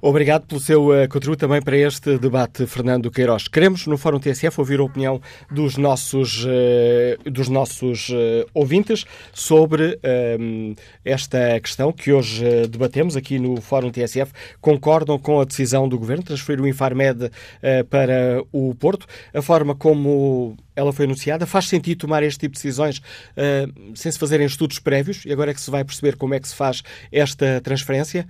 Obrigado 0.00 0.46
pelo 0.46 0.60
seu 0.60 0.88
uh, 0.88 1.08
contributo 1.08 1.40
também 1.40 1.60
para 1.60 1.76
este 1.76 2.18
debate, 2.18 2.66
Fernando 2.66 3.10
Queiroz. 3.10 3.48
Queremos, 3.48 3.86
no 3.86 3.96
Fórum 3.96 4.18
TSF, 4.18 4.60
ouvir 4.60 4.80
a 4.80 4.84
opinião 4.84 5.20
dos 5.50 5.76
nossos, 5.76 6.44
uh, 6.44 7.30
dos 7.30 7.48
nossos 7.48 8.08
uh, 8.08 8.46
ouvintes 8.54 9.04
sobre 9.32 9.98
esta 11.04 11.58
questão 11.60 11.92
que 11.92 12.12
hoje 12.12 12.44
debatemos 12.68 13.16
aqui 13.16 13.38
no 13.38 13.60
Fórum 13.60 13.90
TSF. 13.90 14.32
Concordam 14.60 15.18
com 15.18 15.40
a 15.40 15.44
decisão 15.44 15.88
do 15.88 15.98
Governo 15.98 16.22
de 16.22 16.28
transferir 16.28 16.62
o 16.62 16.66
Infarmed 16.66 17.30
para 17.90 18.42
o 18.52 18.74
Porto? 18.74 19.06
A 19.34 19.42
forma 19.42 19.74
como 19.74 20.56
ela 20.76 20.92
foi 20.92 21.06
anunciada. 21.06 21.46
Faz 21.46 21.66
sentido 21.68 22.00
tomar 22.00 22.22
este 22.22 22.40
tipo 22.40 22.54
de 22.54 22.62
decisões 22.62 22.98
uh, 22.98 23.96
sem 23.96 24.12
se 24.12 24.18
fazerem 24.18 24.46
estudos 24.46 24.78
prévios 24.78 25.24
e 25.24 25.32
agora 25.32 25.50
é 25.50 25.54
que 25.54 25.60
se 25.60 25.70
vai 25.70 25.82
perceber 25.82 26.16
como 26.16 26.34
é 26.34 26.40
que 26.40 26.46
se 26.46 26.54
faz 26.54 26.82
esta 27.10 27.60
transferência? 27.62 28.28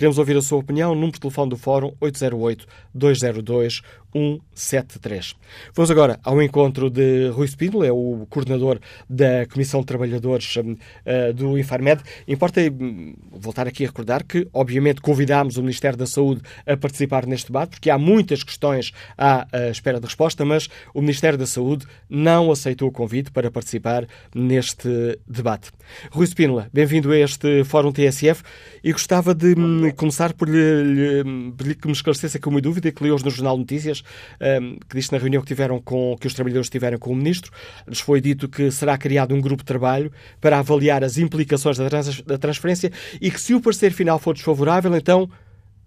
Queremos 0.00 0.16
ouvir 0.16 0.34
a 0.34 0.40
sua 0.40 0.56
opinião. 0.56 0.94
Número 0.94 1.12
de 1.12 1.20
telefone 1.20 1.50
do 1.50 1.58
Fórum 1.58 1.92
808-202 2.00 3.82
173. 4.12 5.34
Vamos 5.74 5.90
agora 5.90 6.18
ao 6.24 6.42
encontro 6.42 6.90
de 6.90 7.28
Rui 7.28 7.46
Spínola, 7.46 7.86
é 7.86 7.92
o 7.92 8.26
coordenador 8.28 8.78
da 9.08 9.46
Comissão 9.46 9.80
de 9.80 9.86
Trabalhadores 9.86 10.56
uh, 10.56 11.32
do 11.34 11.58
Infarmed. 11.58 12.02
Importa 12.26 12.60
hum, 12.60 13.14
voltar 13.30 13.66
aqui 13.66 13.84
a 13.84 13.86
recordar 13.86 14.24
que, 14.24 14.48
obviamente, 14.52 15.00
convidámos 15.00 15.56
o 15.56 15.62
Ministério 15.62 15.96
da 15.96 16.06
Saúde 16.06 16.42
a 16.66 16.76
participar 16.76 17.26
neste 17.26 17.46
debate, 17.46 17.70
porque 17.70 17.90
há 17.90 17.98
muitas 17.98 18.42
questões 18.42 18.92
à, 19.16 19.46
à 19.52 19.68
espera 19.70 20.00
de 20.00 20.06
resposta, 20.06 20.44
mas 20.44 20.68
o 20.94 21.00
Ministério 21.00 21.38
da 21.38 21.46
Saúde 21.46 21.86
não 22.08 22.50
aceitou 22.50 22.88
o 22.88 22.92
convite 22.92 23.30
para 23.30 23.50
participar 23.50 24.06
neste 24.34 25.18
debate. 25.26 25.70
Rui 26.10 26.26
Spínola, 26.26 26.68
bem-vindo 26.72 27.12
a 27.12 27.18
este 27.18 27.64
Fórum 27.64 27.92
TSF 27.92 28.42
e 28.82 28.92
gostava 28.92 29.34
de 29.34 29.54
hum, 29.58 29.90
começar 29.96 30.32
por 30.32 30.48
lhe, 30.48 30.82
lhe, 30.82 31.52
por 31.56 31.66
lhe 31.66 31.74
que 31.74 31.86
me 31.86 31.92
esclarecesse 31.92 32.36
aqui 32.36 32.48
uma 32.48 32.60
dúvida 32.60 32.90
que 32.90 33.02
li 33.02 33.10
hoje 33.10 33.24
no 33.24 33.30
Jornal 33.30 33.56
Notícias 33.56 33.99
Ehm, 34.40 34.76
que 34.88 34.96
disse 34.96 35.12
na 35.12 35.18
reunião 35.18 35.42
que 35.42 35.48
tiveram 35.48 35.80
com 35.80 36.16
que 36.20 36.26
os 36.26 36.34
trabalhadores 36.34 36.68
tiveram 36.68 36.98
com 36.98 37.10
o 37.10 37.16
ministro, 37.16 37.50
lhes 37.86 38.00
foi 38.00 38.20
dito 38.20 38.48
que 38.48 38.70
será 38.70 38.96
criado 38.96 39.34
um 39.34 39.40
grupo 39.40 39.62
de 39.62 39.66
trabalho 39.66 40.10
para 40.40 40.58
avaliar 40.58 41.02
as 41.04 41.18
implicações 41.18 41.78
da, 41.78 41.88
trans, 41.88 42.22
da 42.22 42.38
transferência 42.38 42.90
e 43.20 43.30
que 43.30 43.40
se 43.40 43.54
o 43.54 43.60
parecer 43.60 43.92
final 43.92 44.18
for 44.18 44.34
desfavorável, 44.34 44.94
então 44.94 45.28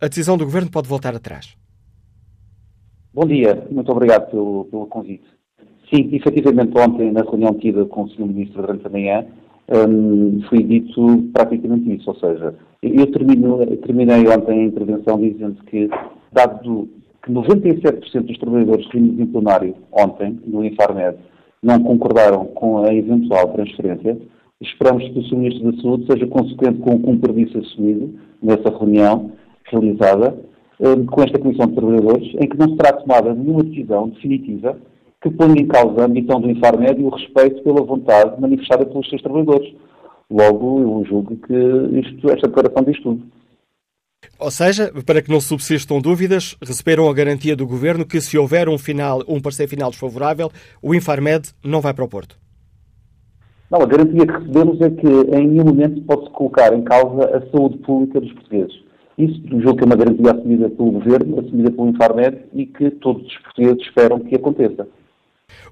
a 0.01 0.07
decisão 0.07 0.37
do 0.37 0.45
governo 0.45 0.69
pode 0.69 0.87
voltar 0.87 1.15
atrás. 1.15 1.55
Bom 3.13 3.25
dia, 3.27 3.67
muito 3.69 3.91
obrigado 3.91 4.29
pelo, 4.31 4.65
pelo 4.65 4.87
convite. 4.87 5.25
Sim, 5.93 6.09
efetivamente 6.11 6.77
ontem 6.77 7.11
na 7.11 7.21
reunião 7.21 7.53
tida 7.53 7.85
com 7.85 8.03
o 8.03 8.09
Sr. 8.09 8.25
Ministro 8.25 8.61
durante 8.61 8.87
a 8.87 8.89
manhã 8.89 9.25
um, 9.69 10.41
foi 10.49 10.61
dito 10.61 11.23
praticamente 11.31 11.95
isso, 11.95 12.09
ou 12.09 12.15
seja, 12.17 12.53
eu 12.81 13.11
termino, 13.11 13.65
terminei 13.77 14.27
ontem 14.27 14.59
a 14.59 14.65
intervenção 14.65 15.17
dizendo 15.17 15.63
que, 15.65 15.89
dado 16.31 16.89
que 17.23 17.31
97% 17.31 18.21
dos 18.23 18.37
trabalhadores 18.37 18.85
reunidos 18.87 19.19
em 19.19 19.25
plenário 19.25 19.75
ontem, 19.91 20.39
no 20.45 20.63
Infarmed, 20.63 21.17
não 21.61 21.81
concordaram 21.81 22.45
com 22.47 22.83
a 22.83 22.93
eventual 22.93 23.53
transferência. 23.53 24.17
Esperamos 24.61 25.07
que 25.09 25.19
o 25.19 25.23
Sr. 25.23 25.37
Ministro 25.37 25.71
da 25.71 25.81
Saúde 25.81 26.05
seja 26.11 26.27
consequente 26.27 26.79
com 26.79 26.95
o 26.95 26.99
compromisso 26.99 27.57
assumido 27.57 28.13
nessa 28.41 28.69
reunião 28.69 29.31
realizada 29.71 30.37
eh, 30.81 30.95
com 31.09 31.23
esta 31.23 31.39
Comissão 31.39 31.67
de 31.67 31.75
Trabalhadores, 31.75 32.33
em 32.35 32.47
que 32.47 32.57
não 32.57 32.75
será 32.75 32.93
tomada 32.93 33.33
nenhuma 33.33 33.63
decisão 33.63 34.09
definitiva 34.09 34.77
que 35.21 35.29
ponha 35.29 35.61
em 35.61 35.67
causa 35.67 36.03
a 36.03 36.07
missão 36.07 36.41
do 36.41 36.49
Infarmed 36.49 37.01
e 37.01 37.05
o 37.05 37.09
respeito 37.09 37.63
pela 37.63 37.81
vontade 37.81 38.39
manifestada 38.41 38.85
pelos 38.85 39.09
seus 39.09 39.21
trabalhadores. 39.21 39.73
Logo, 40.29 40.81
eu 40.81 41.05
julgo 41.05 41.37
que 41.37 41.53
isto, 41.99 42.29
esta 42.29 42.47
declaração 42.47 42.83
diz 42.83 43.01
tudo. 43.01 43.21
Ou 44.39 44.51
seja, 44.51 44.91
para 45.05 45.21
que 45.21 45.31
não 45.31 45.41
subsistam 45.41 45.99
dúvidas, 45.99 46.55
receberam 46.61 47.09
a 47.09 47.13
garantia 47.13 47.55
do 47.55 47.67
Governo 47.67 48.05
que 48.05 48.19
se 48.21 48.37
houver 48.37 48.67
um, 48.69 48.77
final, 48.77 49.23
um 49.27 49.41
parecer 49.41 49.67
final 49.67 49.89
desfavorável, 49.89 50.51
o 50.81 50.93
Infarmed 50.93 51.49
não 51.63 51.81
vai 51.81 51.93
para 51.93 52.03
o 52.03 52.07
Porto. 52.07 52.37
Não, 53.69 53.81
a 53.81 53.85
garantia 53.85 54.27
que 54.27 54.31
recebemos 54.31 54.81
é 54.81 54.89
que 54.89 55.07
em 55.07 55.47
nenhum 55.47 55.65
momento 55.65 56.01
pode-se 56.03 56.29
colocar 56.31 56.73
em 56.73 56.83
causa 56.83 57.37
a 57.37 57.41
saúde 57.49 57.77
pública 57.79 58.21
dos 58.21 58.31
portugueses. 58.33 58.83
Isso 59.17 59.41
julgo 59.49 59.77
que 59.77 59.83
é 59.83 59.85
uma 59.85 59.95
garantia 59.95 60.31
assumida 60.31 60.69
pelo 60.69 60.91
Governo, 60.91 61.39
assumida 61.39 61.71
pelo 61.71 61.89
Infarmed 61.89 62.37
e 62.53 62.65
que 62.65 62.91
todos 62.91 63.25
os 63.25 63.37
portugueses 63.39 63.81
esperam 63.81 64.19
que 64.19 64.35
aconteça. 64.35 64.87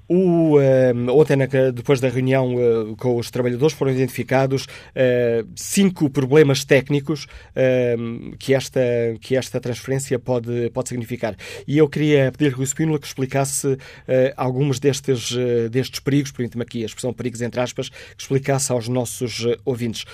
O, 0.08 0.58
uh, 0.58 1.18
ontem, 1.18 1.36
na, 1.36 1.46
depois 1.72 2.00
da 2.00 2.08
reunião 2.08 2.54
uh, 2.54 2.96
com 2.96 3.16
os 3.16 3.30
trabalhadores, 3.30 3.74
foram 3.74 3.92
identificados 3.92 4.64
uh, 4.64 5.48
cinco 5.56 6.10
problemas 6.10 6.64
técnicos 6.64 7.26
que, 8.38 8.54
esta, 8.54 8.80
que 9.20 9.36
esta 9.36 9.60
transferência 9.60 10.18
pode, 10.18 10.70
pode 10.70 10.88
significar. 10.88 11.36
E 11.66 11.78
eu 11.78 11.88
queria 11.88 12.30
pedir-lhe, 12.32 12.54
Rui 12.54 12.66
Spínola, 12.66 12.98
que 12.98 13.06
explicasse 13.06 13.76
alguns 14.36 14.78
destes, 14.78 15.34
destes 15.70 16.00
perigos, 16.00 16.32
permite-me 16.32 16.62
aqui 16.62 16.82
a 16.82 16.86
expressão 16.86 17.12
perigos 17.12 17.42
entre 17.42 17.60
aspas, 17.60 17.88
que 17.88 18.22
explicasse 18.22 18.72
aos 18.72 18.88
nossos 18.88 19.46
ouvintes. 19.64 20.04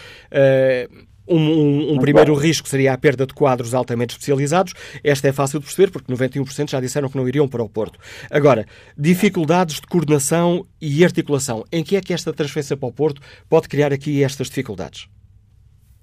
Um, 1.29 1.37
um, 1.37 1.93
um 1.93 1.99
primeiro 1.99 2.35
bom. 2.35 2.41
risco 2.41 2.69
seria 2.69 2.93
a 2.93 2.99
perda 2.99 3.27
de 3.27 3.35
quadros 3.35 3.75
altamente 3.75 4.13
especializados. 4.13 4.75
Esta 5.05 5.29
é 5.29 5.33
fácil 5.33 5.61
de 5.61 5.67
perceber, 5.67 5.91
porque 5.91 6.13
91% 6.13 6.71
já 6.71 6.81
disseram 6.81 7.09
que 7.09 7.17
não 7.17 7.29
iriam 7.29 7.49
para 7.49 7.63
o 7.63 7.69
Porto. 7.69 7.99
Agora, 8.31 8.65
dificuldades 8.97 9.77
de 9.77 9.87
coordenação 9.87 10.65
e 10.81 11.05
articulação. 11.05 11.65
Em 11.73 11.85
que 11.85 11.97
é 11.97 12.01
que 12.01 12.13
esta 12.13 12.33
transferência 12.33 12.77
para 12.77 12.89
o 12.89 12.93
Porto 12.93 13.21
pode 13.49 13.69
criar 13.69 13.93
aqui 13.93 14.23
estas 14.23 14.49
dificuldades? 14.49 15.09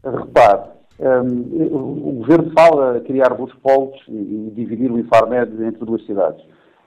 Repare, 0.03 0.75
um, 0.99 2.07
o 2.09 2.11
Governo 2.19 2.51
fala 2.51 3.01
criar 3.01 3.29
dois 3.29 3.53
polos 3.55 3.99
e, 4.07 4.51
dividir 4.55 4.91
o 4.91 4.99
Infarmed 4.99 5.51
entre 5.63 5.83
duas 5.83 6.05
cidades. 6.05 6.41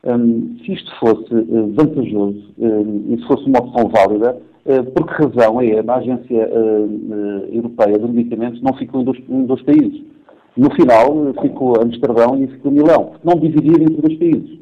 Um, 0.04 0.56
se 0.64 0.72
isto 0.72 0.90
fosse 0.98 1.34
uh, 1.34 1.74
vantajoso 1.74 2.54
um, 2.58 3.14
e 3.14 3.18
se 3.20 3.26
fosse 3.26 3.44
uma 3.44 3.58
opção 3.58 3.88
válida, 3.88 4.30
eh, 4.30 4.47
por 4.94 5.06
que 5.06 5.22
razão 5.22 5.60
é 5.62 5.80
a 5.80 5.94
Agência 5.94 6.36
eh, 6.36 6.48
eh, 6.52 7.56
Europeia 7.56 7.98
de 7.98 8.06
Medicamentos 8.06 8.60
não 8.60 8.74
ficou 8.74 9.00
em 9.00 9.04
dois, 9.04 9.18
em 9.28 9.44
dois 9.46 9.62
países? 9.62 10.02
No 10.56 10.70
final, 10.74 11.32
ficou 11.40 11.80
Amsterdão 11.80 12.36
e 12.42 12.46
ficou 12.48 12.70
Milão. 12.70 13.12
Não 13.24 13.34
dividir 13.38 13.80
entre 13.80 13.96
dois 13.96 14.18
países. 14.18 14.58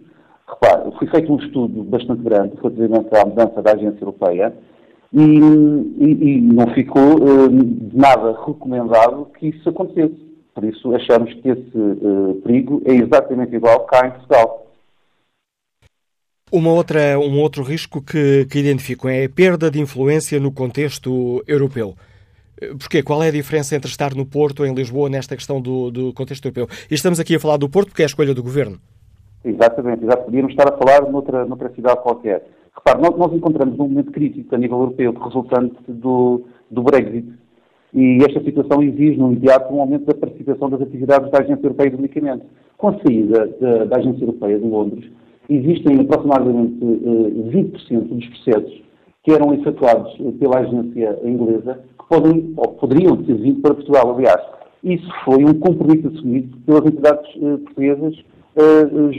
Repare, 0.46 0.92
foi 0.98 1.08
feito 1.08 1.32
um 1.32 1.38
estudo 1.38 1.82
bastante 1.82 2.22
grande 2.22 2.52
relativamente 2.62 3.08
à 3.16 3.26
mudança 3.26 3.60
da 3.62 3.72
Agência 3.72 4.00
Europeia 4.00 4.54
e, 5.12 5.20
e, 5.20 6.36
e 6.36 6.40
não 6.40 6.66
ficou 6.68 7.18
de 7.48 7.96
nada 7.96 8.36
recomendado 8.46 9.26
que 9.38 9.48
isso 9.48 9.68
acontecesse. 9.68 10.24
Por 10.54 10.64
isso, 10.64 10.94
achamos 10.94 11.34
que 11.34 11.48
esse 11.48 12.40
perigo 12.44 12.80
é 12.84 12.94
exatamente 12.94 13.56
igual 13.56 13.80
cá 13.86 14.06
em 14.06 14.10
Portugal. 14.10 14.65
Uma 16.52 16.72
outra, 16.72 17.18
um 17.18 17.40
outro 17.40 17.64
risco 17.64 18.00
que, 18.00 18.46
que 18.46 18.60
identificam 18.60 19.10
é 19.10 19.24
a 19.24 19.28
perda 19.28 19.68
de 19.68 19.80
influência 19.80 20.38
no 20.38 20.52
contexto 20.52 21.42
europeu. 21.44 21.94
Porquê? 22.78 23.02
Qual 23.02 23.20
é 23.20 23.26
a 23.26 23.32
diferença 23.32 23.74
entre 23.74 23.90
estar 23.90 24.14
no 24.14 24.24
Porto 24.24 24.60
ou 24.60 24.66
em 24.66 24.72
Lisboa 24.72 25.10
nesta 25.10 25.34
questão 25.34 25.60
do, 25.60 25.90
do 25.90 26.12
contexto 26.12 26.44
europeu? 26.44 26.68
E 26.88 26.94
estamos 26.94 27.18
aqui 27.18 27.34
a 27.34 27.40
falar 27.40 27.56
do 27.56 27.68
Porto 27.68 27.88
porque 27.88 28.02
é 28.02 28.04
a 28.04 28.06
escolha 28.06 28.32
do 28.32 28.44
Governo. 28.44 28.78
Exatamente, 29.44 30.04
exatamente. 30.04 30.24
Podíamos 30.26 30.52
estar 30.52 30.72
a 30.72 30.76
falar 30.78 31.10
noutra, 31.10 31.44
noutra 31.44 31.68
cidade 31.74 32.00
qualquer. 32.00 32.46
Repare, 32.76 33.02
nós, 33.02 33.18
nós 33.18 33.32
encontramos 33.32 33.74
um 33.80 33.88
momento 33.88 34.12
crítico 34.12 34.54
a 34.54 34.58
nível 34.58 34.78
europeu 34.78 35.12
resultante 35.14 35.74
do, 35.88 36.44
do 36.70 36.82
Brexit 36.84 37.28
e 37.92 38.18
esta 38.24 38.40
situação 38.44 38.84
exige 38.84 39.18
no 39.18 39.32
imediato 39.32 39.74
um 39.74 39.80
aumento 39.80 40.04
da 40.04 40.14
participação 40.14 40.70
das 40.70 40.80
atividades 40.80 41.28
da 41.32 41.40
Agência 41.40 41.66
Europeia 41.66 41.90
de 41.90 41.96
Medicamentos. 41.96 42.46
Com 42.78 42.90
a 42.90 42.98
saída 43.00 43.48
da, 43.60 43.84
da 43.86 43.96
Agência 43.96 44.22
Europeia 44.22 44.60
de 44.60 44.64
Londres, 44.64 45.10
existem 45.48 46.00
aproximadamente 46.00 46.84
20% 46.84 47.76
eh, 47.90 47.98
dos 47.98 48.26
processos 48.28 48.82
que 49.22 49.32
eram 49.32 49.54
efetuados 49.54 50.12
eh, 50.20 50.32
pela 50.38 50.58
agência 50.60 51.18
inglesa 51.24 51.80
que 51.98 52.08
podem, 52.08 52.52
ou 52.56 52.68
poderiam 52.74 53.16
ter 53.22 53.34
vindo 53.34 53.60
para 53.60 53.74
Portugal, 53.74 54.14
aliás. 54.14 54.42
Isso 54.82 55.08
foi 55.24 55.44
um 55.44 55.54
compromisso 55.54 56.08
assumido 56.08 56.56
pelas 56.58 56.86
entidades 56.86 57.30
eh, 57.36 57.56
portuguesas 57.64 58.24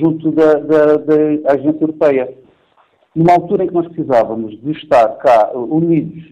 junto 0.02 0.32
da, 0.32 0.54
da, 0.56 0.96
da, 0.96 1.54
agência 1.54 1.84
europeia. 1.84 2.34
Numa 3.16 3.34
altura 3.34 3.66
em 3.66 3.68
que 3.68 3.74
nós 3.76 3.88
precisávamos 3.88 4.60
de 4.64 4.72
estar 4.72 5.10
cá 5.18 5.52
unidos 5.54 6.24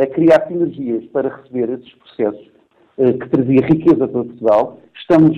a 0.00 0.06
criar 0.06 0.46
sinergias 0.46 1.04
para 1.06 1.34
receber 1.34 1.70
esses 1.70 1.92
processos 1.94 2.53
que 2.96 3.28
trazia 3.28 3.66
riqueza 3.66 4.06
para 4.06 4.24
Portugal, 4.24 4.78
estamos 4.94 5.36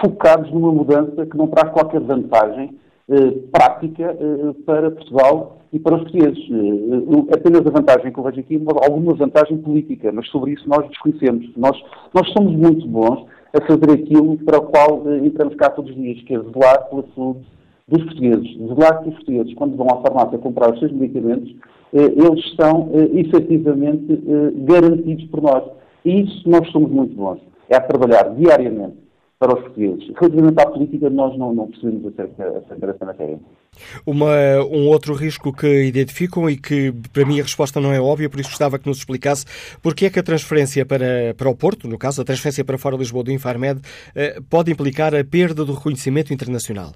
focados 0.00 0.50
numa 0.50 0.72
mudança 0.72 1.26
que 1.26 1.36
não 1.36 1.48
traz 1.48 1.70
qualquer 1.72 2.00
vantagem 2.00 2.74
eh, 3.08 3.30
prática 3.52 4.16
eh, 4.18 4.54
para 4.64 4.90
Portugal 4.90 5.58
e 5.72 5.78
para 5.78 5.96
os 5.96 6.02
portugueses. 6.04 6.38
Eh, 6.50 7.34
apenas 7.34 7.66
a 7.66 7.70
vantagem 7.70 8.10
que 8.12 8.18
eu 8.18 8.24
vejo 8.24 8.40
aqui 8.40 8.62
alguma 8.82 9.14
vantagem 9.14 9.58
política, 9.58 10.10
mas 10.10 10.26
sobre 10.28 10.52
isso 10.52 10.66
nós 10.68 10.88
desconhecemos. 10.88 11.50
Nós, 11.56 11.78
nós 12.14 12.26
somos 12.32 12.56
muito 12.56 12.88
bons 12.88 13.26
a 13.54 13.66
fazer 13.66 13.90
aquilo 13.90 14.38
para 14.38 14.58
o 14.58 14.62
qual 14.62 15.02
eh, 15.06 15.26
entramos 15.26 15.54
cá 15.56 15.70
todos 15.70 15.90
os 15.90 15.96
dias, 15.96 16.22
que 16.22 16.34
é 16.34 16.38
zelar 16.38 16.88
pela 16.88 17.04
saúde 17.14 17.40
dos 17.86 18.02
portugueses. 18.04 18.56
Zelar 18.56 19.02
que 19.02 19.08
os 19.10 19.14
portugueses, 19.16 19.54
quando 19.54 19.76
vão 19.76 19.86
à 19.90 20.00
farmácia 20.00 20.38
comprar 20.38 20.72
os 20.72 20.78
seus 20.78 20.92
medicamentos, 20.92 21.54
eh, 21.92 22.04
eles 22.04 22.56
eh, 22.58 23.20
efetivamente 23.20 24.18
garantidos 24.64 25.26
por 25.26 25.42
nós. 25.42 25.64
E 26.04 26.22
isso 26.22 26.48
nós 26.48 26.70
somos 26.70 26.90
muito 26.90 27.14
bons. 27.14 27.40
É 27.68 27.80
trabalhar 27.80 28.34
diariamente 28.34 29.04
para 29.38 29.54
os 29.54 29.60
portugueses. 29.62 30.10
Relativamente 30.16 30.60
à 30.60 30.66
política, 30.66 31.10
nós 31.10 31.36
não, 31.38 31.54
não 31.54 31.66
percebemos 31.68 32.06
acerca, 32.06 32.58
acerca 32.58 32.86
dessa 32.86 33.04
matéria. 33.04 33.38
Uma, 34.06 34.64
um 34.70 34.88
outro 34.88 35.14
risco 35.14 35.52
que 35.52 35.84
identificam 35.84 36.48
e 36.48 36.56
que 36.56 36.92
para 37.12 37.26
mim 37.26 37.40
a 37.40 37.42
resposta 37.42 37.80
não 37.80 37.92
é 37.92 38.00
óbvia, 38.00 38.30
por 38.30 38.38
isso 38.38 38.50
gostava 38.50 38.78
que 38.78 38.86
nos 38.86 38.98
explicasse 38.98 39.44
porque 39.82 40.06
é 40.06 40.10
que 40.10 40.18
a 40.18 40.22
transferência 40.22 40.86
para, 40.86 41.34
para 41.36 41.48
o 41.48 41.56
Porto, 41.56 41.88
no 41.88 41.98
caso 41.98 42.22
a 42.22 42.24
transferência 42.24 42.64
para 42.64 42.78
fora 42.78 42.96
de 42.96 43.02
Lisboa 43.02 43.24
do 43.24 43.32
Infarmed, 43.32 43.80
eh, 44.14 44.40
pode 44.48 44.70
implicar 44.70 45.14
a 45.14 45.24
perda 45.24 45.64
do 45.64 45.74
reconhecimento 45.74 46.32
internacional? 46.32 46.92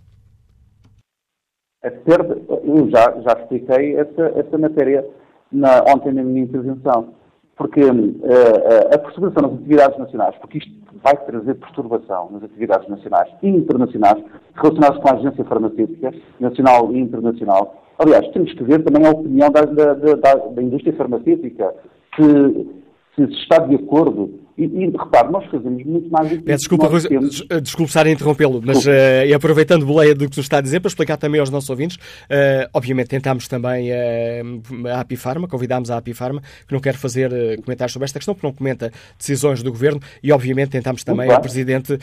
A 1.83 1.91
perda, 1.91 2.39
eu 2.65 2.89
já, 2.91 3.21
já 3.21 3.41
expliquei 3.41 3.97
essa, 3.97 4.33
essa 4.37 4.59
matéria 4.59 5.05
na, 5.51 5.83
ontem 5.89 6.13
na 6.13 6.23
minha 6.23 6.43
intervenção 6.43 7.13
porque 7.59 7.83
uh, 7.83 8.95
a 8.95 8.99
perturbação 8.99 9.43
nas 9.43 9.59
atividades 9.59 9.99
nacionais, 9.99 10.37
porque 10.41 10.59
isto 10.59 10.73
vai 11.03 11.17
trazer 11.27 11.55
perturbação 11.55 12.31
nas 12.31 12.45
atividades 12.45 12.89
nacionais 12.89 13.29
e 13.43 13.49
internacionais 13.49 14.25
relacionadas 14.55 14.99
com 14.99 15.09
a 15.09 15.13
agência 15.13 15.45
farmacêutica, 15.45 16.15
nacional 16.39 16.93
e 16.93 17.01
internacional. 17.01 17.83
Aliás, 17.99 18.29
temos 18.29 18.53
que 18.55 18.63
ver 18.63 18.85
também 18.85 19.05
a 19.05 19.11
opinião 19.11 19.51
da, 19.51 19.63
da, 19.63 19.95
da, 19.95 20.35
da 20.35 20.63
indústria 20.63 20.97
farmacêutica, 20.97 21.75
que 22.15 22.69
se 23.17 23.23
está 23.43 23.59
de 23.59 23.75
acordo 23.75 24.48
e, 24.59 24.65
e 24.65 24.87
repare, 24.91 25.31
nós 25.31 25.47
fazemos 25.47 25.85
muito 25.85 26.11
mais 26.11 26.29
do 26.29 26.37
que 26.37 26.43
Peço 26.43 26.59
desculpa, 26.59 26.89
Rui, 26.89 27.01
temos... 27.01 27.47
desculpe 27.63 27.91
estar 27.91 28.07
a 28.07 28.11
interrompê-lo, 28.11 28.61
mas 28.65 28.85
uh, 28.85 28.91
e 29.27 29.33
aproveitando 29.33 29.87
boleia 29.87 30.17
do 30.17 30.25
que 30.25 30.33
tu 30.33 30.41
está 30.41 30.59
a 30.59 30.61
dizer, 30.61 30.81
para 30.81 30.89
explicar 30.89 31.17
também 31.17 31.41
aos 31.41 31.49
nossos 31.49 31.71
ouvintes, 31.71 31.97
uh, 31.97 32.69
obviamente 32.75 33.09
tentámos 33.09 33.47
também 33.47 33.91
uh, 33.91 34.89
a 34.89 35.01
Apifarma, 35.01 35.47
convidámos 35.47 35.93
a 35.93 35.97
Apifarma, 35.97 36.43
que 36.67 36.73
não 36.73 36.81
quer 36.81 36.95
fazer 36.95 37.31
comentários 37.63 37.93
sobre 37.93 38.05
esta 38.05 38.19
questão, 38.19 38.35
porque 38.35 38.47
não 38.47 38.53
comenta 38.53 38.91
decisões 39.17 39.63
do 39.63 39.71
Governo, 39.71 40.01
e 40.23 40.33
obviamente 40.33 40.71
tentámos 40.71 41.05
também 41.05 41.31
a 41.31 41.39
Presidente, 41.39 41.99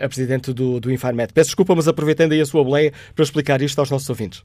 a 0.00 0.08
presidente 0.08 0.52
do, 0.52 0.80
do 0.80 0.90
Infarmed. 0.90 1.32
Peço 1.32 1.50
desculpa, 1.50 1.74
mas 1.74 1.86
aproveitando 1.86 2.32
aí 2.32 2.40
a 2.40 2.46
sua 2.46 2.64
boleia 2.64 2.92
para 3.14 3.22
explicar 3.22 3.62
isto 3.62 3.78
aos 3.78 3.90
nossos 3.90 4.08
ouvintes. 4.10 4.42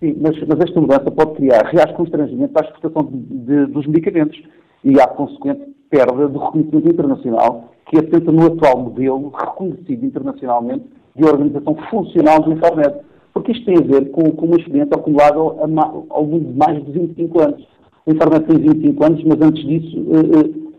Sim, 0.00 0.16
mas, 0.20 0.36
mas 0.46 0.60
esta 0.60 0.80
mudança 0.80 1.10
pode 1.10 1.34
criar 1.34 1.64
reais 1.66 1.94
constrangimentos 1.96 2.56
a 2.56 2.64
exportação 2.64 3.04
de, 3.04 3.36
de, 3.44 3.66
dos 3.66 3.86
medicamentos 3.86 4.40
e 4.84 5.00
há 5.00 5.06
consequente 5.06 5.62
perda 5.90 6.28
do 6.28 6.38
reconhecimento 6.38 6.88
internacional 6.88 7.72
que 7.86 7.98
assenta 7.98 8.32
no 8.32 8.46
atual 8.46 8.78
modelo 8.78 9.28
reconhecido 9.28 10.06
internacionalmente 10.06 10.84
de 11.14 11.24
organização 11.24 11.76
funcional 11.90 12.40
do 12.40 12.52
Infarmed. 12.52 13.00
Porque 13.34 13.52
isto 13.52 13.64
tem 13.64 13.76
a 13.76 13.80
ver 13.80 14.10
com, 14.10 14.30
com 14.32 14.46
uma 14.46 14.56
experiência 14.56 14.94
acumulada 14.94 15.36
ao, 15.36 16.22
longo 16.24 16.40
de 16.40 16.56
mais 16.56 16.84
de 16.84 16.92
25 16.92 17.42
anos. 17.42 17.68
O 18.06 18.12
Infarmed 18.12 18.46
tem 18.46 18.58
25 18.58 19.04
anos, 19.04 19.24
mas 19.24 19.40
antes 19.40 19.64
disso 19.64 20.00
uh, 20.00 20.72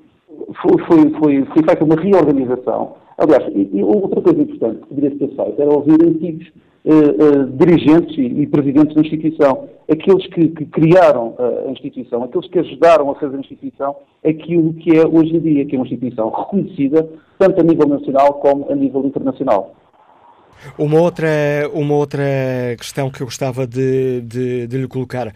foi, 0.62 0.86
foi, 0.86 1.10
foi, 1.20 1.46
foi, 1.46 1.64
feita 1.64 1.84
uma 1.84 1.96
reorganização. 1.96 2.96
Aliás, 3.18 3.48
e, 3.56 3.70
e 3.72 3.84
outra 3.84 4.22
coisa 4.22 4.42
importante 4.42 4.82
que 4.82 4.88
poderia 4.88 5.18
ser 5.18 5.28
feita 5.36 5.62
era 5.62 5.72
ouvir 5.72 6.04
antigos 6.04 6.52
uh, 6.86 7.46
dirigentes 7.58 8.18
e, 8.18 8.22
e, 8.22 8.48
presidentes 8.48 8.96
da 8.96 9.02
instituição, 9.02 9.70
aqueles 9.90 10.26
que, 10.28 10.48
que 10.50 10.66
criaram 10.66 11.36
a 11.68 11.72
instituição, 11.72 12.24
aqueles 12.24 12.50
que 12.50 12.60
ajudaram 12.60 13.10
a 13.12 13.16
fazer 13.16 13.36
a 13.36 13.40
instituição 13.40 13.96
aquilo 14.26 14.74
que 14.76 14.98
é 14.98 15.06
hoje 15.06 15.36
em 15.36 15.40
dia, 15.40 15.66
que 15.66 15.76
é 15.76 15.80
uma 15.80 15.86
instituição 15.86 16.30
reconhecida 16.30 17.08
tanto 17.38 17.60
a 17.60 17.64
nível 17.64 17.88
nacional 17.88 18.36
como 18.36 18.72
a 18.72 18.76
nível 18.76 19.06
internacional. 19.06 19.76
Uma 20.78 21.02
outra, 21.02 21.28
uma 21.74 21.96
outra 21.96 22.24
questão 22.78 23.10
que 23.10 23.22
eu 23.22 23.28
gostava 23.28 23.68
de, 23.68 24.22
de, 24.22 24.68
de 24.68 24.78
lhe 24.78 24.88
colocar. 24.88 25.34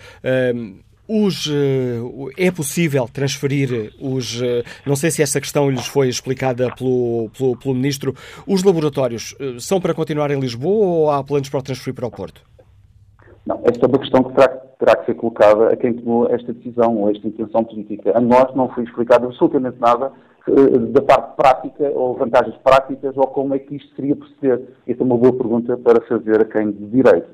Os, 1.07 1.47
uh, 1.47 2.29
é 2.37 2.51
possível 2.51 3.07
transferir 3.07 3.93
os. 3.99 4.41
Uh, 4.41 4.63
não 4.85 4.95
sei 4.95 5.09
se 5.09 5.21
essa 5.21 5.39
questão 5.39 5.69
lhes 5.69 5.87
foi 5.87 6.09
explicada 6.09 6.69
pelo, 6.75 7.29
pelo, 7.37 7.57
pelo 7.57 7.73
Ministro. 7.73 8.13
Os 8.45 8.61
laboratórios 8.61 9.33
uh, 9.39 9.57
são 9.59 9.79
para 9.79 9.93
continuar 9.93 10.31
em 10.31 10.39
Lisboa 10.39 10.85
ou 10.85 11.11
há 11.11 11.23
planos 11.23 11.49
para 11.49 11.59
o 11.59 11.63
transferir 11.63 11.95
para 11.95 12.07
o 12.07 12.11
Porto? 12.11 12.41
Não, 13.45 13.61
esta 13.63 13.85
é 13.85 13.87
uma 13.87 13.99
questão 13.99 14.21
que 14.23 14.33
terá, 14.33 14.47
terá 14.49 14.95
que 14.97 15.05
ser 15.05 15.15
colocada 15.15 15.69
a 15.71 15.77
quem 15.77 15.93
tomou 15.93 16.29
esta 16.29 16.51
decisão 16.51 16.97
ou 16.97 17.09
esta 17.09 17.25
intenção 17.25 17.63
política. 17.63 18.17
A 18.17 18.19
nós 18.19 18.53
não 18.53 18.67
foi 18.67 18.83
explicado 18.83 19.27
absolutamente 19.27 19.79
nada 19.79 20.11
da 20.91 21.01
parte 21.01 21.35
prática 21.35 21.91
ou 21.93 22.15
vantagens 22.15 22.55
práticas 22.57 23.15
ou 23.17 23.27
como 23.27 23.53
é 23.53 23.59
que 23.59 23.75
isto 23.75 23.93
seria 23.95 24.15
proceder. 24.15 24.61
Esta 24.87 25.03
é 25.03 25.05
uma 25.05 25.17
boa 25.17 25.33
pergunta 25.33 25.77
para 25.77 26.01
fazer 26.01 26.41
a 26.41 26.45
quem 26.45 26.71
de 26.71 26.85
direito. 26.85 27.27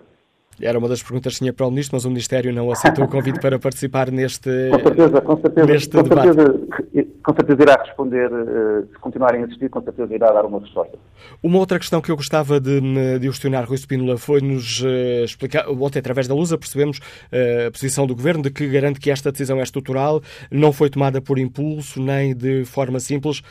Era 0.61 0.77
uma 0.77 0.87
das 0.87 1.01
perguntas 1.01 1.33
que 1.33 1.39
tinha 1.39 1.53
para 1.53 1.65
o 1.65 1.69
Ministro, 1.69 1.95
mas 1.95 2.05
o 2.05 2.09
Ministério 2.09 2.53
não 2.53 2.71
aceitou 2.71 3.05
o 3.05 3.07
convite 3.07 3.39
para 3.39 3.57
participar 3.57 4.11
neste, 4.11 4.49
com 4.69 4.79
certeza, 4.79 5.21
com 5.21 5.37
certeza, 5.37 5.67
neste 5.67 5.89
com 5.89 6.03
debate. 6.03 6.33
Certeza, 6.33 7.13
com 7.23 7.33
certeza 7.33 7.61
irá 7.61 7.83
responder, 7.83 8.29
eh, 8.31 8.83
se 8.91 8.99
continuarem 8.99 9.41
a 9.41 9.45
insistir, 9.45 9.69
com 9.69 9.81
certeza 9.81 10.13
irá 10.13 10.31
dar 10.31 10.45
uma 10.45 10.59
resposta. 10.59 10.97
Uma 11.41 11.57
outra 11.57 11.79
questão 11.79 12.01
que 12.01 12.11
eu 12.11 12.15
gostava 12.15 12.59
de, 12.59 12.81
de 13.19 13.27
questionar, 13.27 13.63
Rui 13.63 13.77
Spínola, 13.77 14.17
foi 14.17 14.41
nos 14.41 14.81
uh, 14.81 15.23
explicar, 15.23 15.67
ontem 15.69 15.99
através 15.99 16.27
da 16.27 16.35
Lusa 16.35 16.57
percebemos 16.57 16.97
uh, 16.97 17.67
a 17.67 17.71
posição 17.71 18.05
do 18.05 18.15
Governo 18.15 18.43
de 18.43 18.49
que 18.49 18.67
garante 18.67 18.99
que 18.99 19.09
esta 19.09 19.31
decisão 19.31 19.59
é 19.59 19.63
estrutural, 19.63 20.21
não 20.51 20.73
foi 20.73 20.89
tomada 20.89 21.21
por 21.21 21.39
impulso 21.39 22.01
nem 22.01 22.35
de 22.35 22.65
forma 22.65 22.99
simples. 22.99 23.41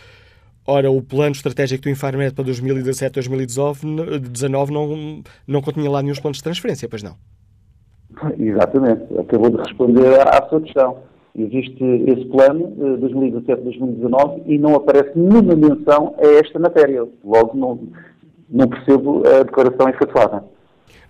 Ora, 0.67 0.91
o 0.91 1.03
plano 1.03 1.33
estratégico 1.33 1.83
do 1.83 1.91
Infarmed 1.91 2.35
para 2.35 2.45
2017-2019 2.45 4.71
não, 4.71 5.23
não 5.47 5.61
continha 5.61 5.91
lá 5.91 6.03
nenhum 6.03 6.15
planos 6.15 6.39
de 6.39 6.45
transferência, 6.45 6.89
pois 6.89 7.03
não? 7.03 7.17
Exatamente. 8.39 9.03
Acabou 9.19 9.51
de 9.51 9.57
responder 9.57 10.21
à 10.21 10.47
sua 10.49 10.61
questão. 10.61 10.99
Existe 11.35 11.83
esse 11.83 12.27
plano, 12.27 12.71
2017-2019, 13.01 14.39
eh, 14.39 14.53
e 14.53 14.59
não 14.59 14.75
aparece 14.75 15.19
nenhuma 15.19 15.57
menção 15.57 16.15
a 16.19 16.27
esta 16.27 16.59
matéria. 16.59 17.09
Logo, 17.25 17.57
não, 17.57 17.79
não 18.51 18.69
percebo 18.69 19.23
a 19.27 19.43
declaração 19.43 19.89
efetuada. 19.89 20.45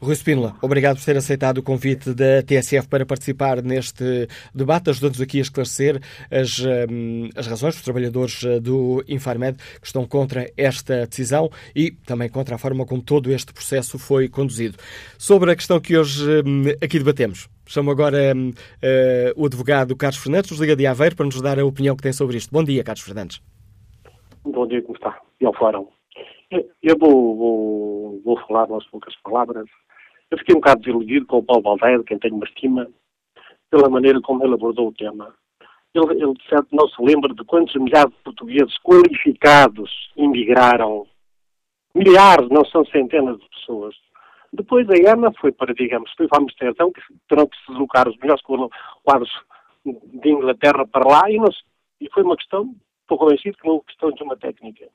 Rui 0.02 0.16
Spínola, 0.16 0.56
obrigado 0.60 0.96
por 0.96 1.04
ter 1.04 1.16
aceitado 1.16 1.58
o 1.58 1.62
convite 1.62 2.12
da 2.12 2.42
TSF 2.42 2.88
para 2.88 3.06
participar 3.06 3.62
neste 3.62 4.26
debate, 4.52 4.90
ajudando-nos 4.90 5.20
aqui 5.20 5.38
a 5.38 5.42
esclarecer 5.42 6.00
as, 6.28 6.58
um, 6.90 7.28
as 7.36 7.46
razões 7.46 7.76
dos 7.76 7.84
trabalhadores 7.84 8.42
eh, 8.42 8.58
do 8.58 9.04
Infarmed 9.08 9.58
que 9.80 9.86
estão 9.86 10.04
contra 10.04 10.50
esta 10.56 11.06
decisão 11.06 11.48
e 11.72 11.92
também 11.92 12.28
contra 12.28 12.56
a 12.56 12.58
forma 12.58 12.84
como 12.84 13.00
todo 13.00 13.30
este 13.30 13.52
processo 13.52 13.96
foi 13.96 14.28
conduzido. 14.28 14.76
Sobre 15.16 15.52
a 15.52 15.54
questão 15.54 15.78
que 15.78 15.96
hoje 15.96 16.28
um, 16.44 16.64
aqui 16.84 16.98
debatemos, 16.98 17.48
chamo 17.64 17.92
agora 17.92 18.34
uh, 18.34 19.40
o 19.40 19.46
advogado 19.46 19.94
Carlos 19.94 20.18
Fernandes, 20.20 20.50
nos 20.50 20.58
Liga 20.58 20.74
de 20.74 20.84
Aveiro, 20.84 21.14
para 21.14 21.26
nos 21.26 21.40
dar 21.40 21.60
a 21.60 21.64
opinião 21.64 21.94
que 21.94 22.02
tem 22.02 22.12
sobre 22.12 22.36
isto. 22.36 22.52
Bom 22.52 22.64
dia, 22.64 22.82
Carlos 22.82 23.04
Fernandes. 23.04 23.40
Bom 24.42 24.66
dia, 24.66 24.82
como 24.82 24.96
está? 24.96 25.16
E 25.40 25.46
ao 25.46 25.54
fórum. 25.54 25.86
Eu 26.82 26.98
vou, 26.98 27.36
vou, 27.36 28.20
vou 28.24 28.46
falar 28.48 28.64
umas 28.64 28.84
poucas 28.88 29.14
palavras 29.22 29.64
eu 30.32 30.38
fiquei 30.38 30.54
um 30.54 30.60
bocado 30.60 30.80
desiludido 30.80 31.26
com 31.26 31.38
o 31.38 31.42
Paulo 31.42 31.62
Baldeiro, 31.62 32.04
quem 32.04 32.18
tenho 32.18 32.36
uma 32.36 32.46
estima, 32.46 32.88
pela 33.70 33.90
maneira 33.90 34.18
como 34.22 34.42
ele 34.42 34.54
abordou 34.54 34.88
o 34.88 34.94
tema. 34.94 35.34
Ele, 35.94 36.06
ele 36.10 36.32
de 36.32 36.48
certo, 36.48 36.68
não 36.72 36.88
se 36.88 37.02
lembra 37.02 37.34
de 37.34 37.44
quantos 37.44 37.74
milhares 37.74 38.10
de 38.10 38.22
portugueses 38.22 38.74
qualificados 38.78 39.90
emigraram. 40.16 41.06
Milhares, 41.94 42.48
não 42.48 42.64
são 42.64 42.82
centenas 42.86 43.38
de 43.38 43.46
pessoas. 43.50 43.94
Depois 44.50 44.88
a 44.88 45.12
EMA 45.12 45.34
foi 45.38 45.52
para, 45.52 45.74
digamos, 45.74 46.10
foi 46.16 46.26
para 46.26 46.42
Amsterdão, 46.42 46.90
que 46.90 47.02
terão 47.28 47.46
que 47.46 47.56
se 47.58 47.66
deslocar 47.68 48.08
os 48.08 48.16
melhores 48.16 48.42
quadros 49.02 49.30
de 49.84 50.30
Inglaterra 50.30 50.86
para 50.86 51.06
lá, 51.10 51.30
e, 51.30 51.36
não, 51.36 51.50
e 52.00 52.08
foi 52.10 52.22
uma 52.22 52.36
questão, 52.38 52.74
estou 53.02 53.18
convencido 53.18 53.58
que 53.58 53.68
não 53.68 53.76
é 53.76 53.80
questão 53.80 54.10
de 54.12 54.22
uma 54.22 54.36
técnica, 54.38 54.88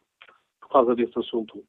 por 0.61 0.69
causa 0.69 0.95
desse 0.95 1.17
assunto 1.19 1.63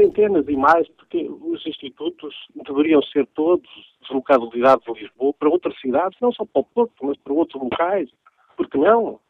centenas 0.00 0.48
e 0.48 0.56
mais, 0.56 0.88
porque 0.88 1.28
os 1.28 1.64
institutos 1.66 2.34
deveriam 2.66 3.02
ser 3.02 3.26
todos 3.34 3.68
deslocalizados 4.00 4.84
de 4.84 5.02
Lisboa 5.02 5.34
para 5.34 5.50
outras 5.50 5.78
cidades, 5.80 6.18
não 6.20 6.32
só 6.32 6.44
para 6.44 6.60
o 6.60 6.64
Porto, 6.64 6.94
mas 7.02 7.18
para 7.18 7.32
outros 7.32 7.62
locais. 7.62 8.10
Porque 8.56 8.78
não? 8.78 9.20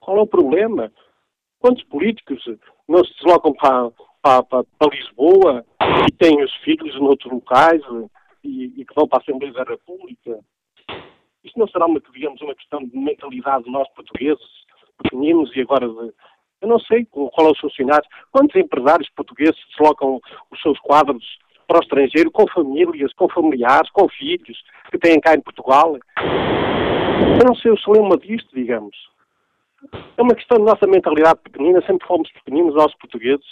Qual 0.00 0.16
é 0.16 0.20
o 0.22 0.26
problema? 0.26 0.90
Quantos 1.60 1.84
políticos 1.84 2.42
não 2.88 3.04
se 3.04 3.12
deslocam 3.14 3.52
para, 3.52 3.90
para, 4.22 4.42
para, 4.44 4.64
para 4.78 4.96
Lisboa 4.96 5.64
e 6.08 6.12
têm 6.12 6.42
os 6.42 6.54
filhos 6.64 6.94
em 6.94 7.02
outros 7.02 7.30
locais 7.30 7.82
e, 8.42 8.80
e, 8.80 8.84
que 8.84 8.94
vão 8.94 9.06
para 9.06 9.18
a 9.18 9.22
Assembleia 9.22 9.52
da 9.52 9.64
República? 9.64 10.38
Isto 11.44 11.58
não 11.58 11.68
será, 11.68 11.86
uma, 11.86 12.00
digamos, 12.12 12.40
uma 12.40 12.54
questão 12.54 12.84
de 12.84 12.96
mentalidade 12.96 13.64
de 13.64 13.70
nós 13.70 13.88
portugueses, 13.90 14.44
pequeninos 15.02 15.54
e 15.54 15.60
agora 15.60 15.88
de, 15.88 16.12
eu 16.60 16.68
não 16.68 16.78
sei 16.80 17.06
qual 17.06 17.48
é 17.48 17.50
os 17.50 17.58
funcionários. 17.58 18.08
Quantos 18.32 18.56
empresários 18.56 19.08
portugueses 19.10 19.56
deslocam 19.70 20.20
os 20.50 20.60
seus 20.60 20.78
quadros 20.80 21.24
para 21.66 21.78
o 21.78 21.82
estrangeiro 21.82 22.30
com 22.30 22.46
famílias, 22.48 23.12
com 23.14 23.28
familiares, 23.28 23.90
com 23.90 24.08
filhos 24.08 24.58
que 24.90 24.98
têm 24.98 25.20
cá 25.20 25.34
em 25.34 25.40
Portugal? 25.40 25.96
Eu 25.96 27.46
não 27.46 27.54
sei 27.54 27.70
o 27.70 27.92
lema 27.92 28.16
disto, 28.16 28.48
digamos. 28.54 28.96
É 30.16 30.22
uma 30.22 30.34
questão 30.34 30.58
da 30.58 30.72
nossa 30.72 30.86
mentalidade 30.86 31.38
pequenina, 31.40 31.80
sempre 31.86 32.06
fomos 32.06 32.30
pequeninos, 32.32 32.74
nós 32.74 32.92
portugueses. 32.96 33.46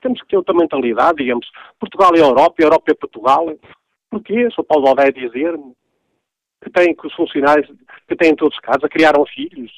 Temos 0.00 0.20
que 0.20 0.28
ter 0.28 0.36
outra 0.36 0.54
mentalidade, 0.54 1.18
digamos. 1.18 1.50
Portugal 1.80 2.10
é 2.14 2.20
a 2.20 2.26
Europa, 2.26 2.54
a 2.58 2.64
Europa 2.64 2.92
é 2.92 2.94
Portugal. 2.94 3.46
Porquê? 4.10 4.48
Sou 4.52 4.64
Paulo 4.64 4.88
Aldeia 4.88 5.12
dizer-me 5.12 5.74
que 6.62 6.70
tem 6.70 6.94
que 6.94 7.06
os 7.06 7.14
funcionários 7.14 7.68
que 8.06 8.14
têm 8.14 8.36
todos 8.36 8.58
casa 8.60 8.88
criaram 8.88 9.24
filhos. 9.26 9.72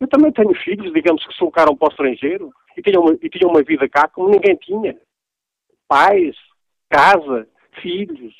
Eu 0.00 0.08
também 0.08 0.32
tenho 0.32 0.54
filhos, 0.54 0.92
digamos, 0.94 1.24
que 1.26 1.32
se 1.32 1.38
colocaram 1.38 1.76
para 1.76 1.88
o 1.88 1.90
estrangeiro 1.90 2.50
e 2.74 2.82
tinham, 2.82 3.02
uma, 3.02 3.12
e 3.12 3.28
tinham 3.28 3.50
uma 3.50 3.62
vida 3.62 3.86
cá 3.86 4.08
como 4.08 4.30
ninguém 4.30 4.56
tinha. 4.56 4.98
Pais, 5.86 6.34
casa, 6.88 7.46
filhos. 7.82 8.34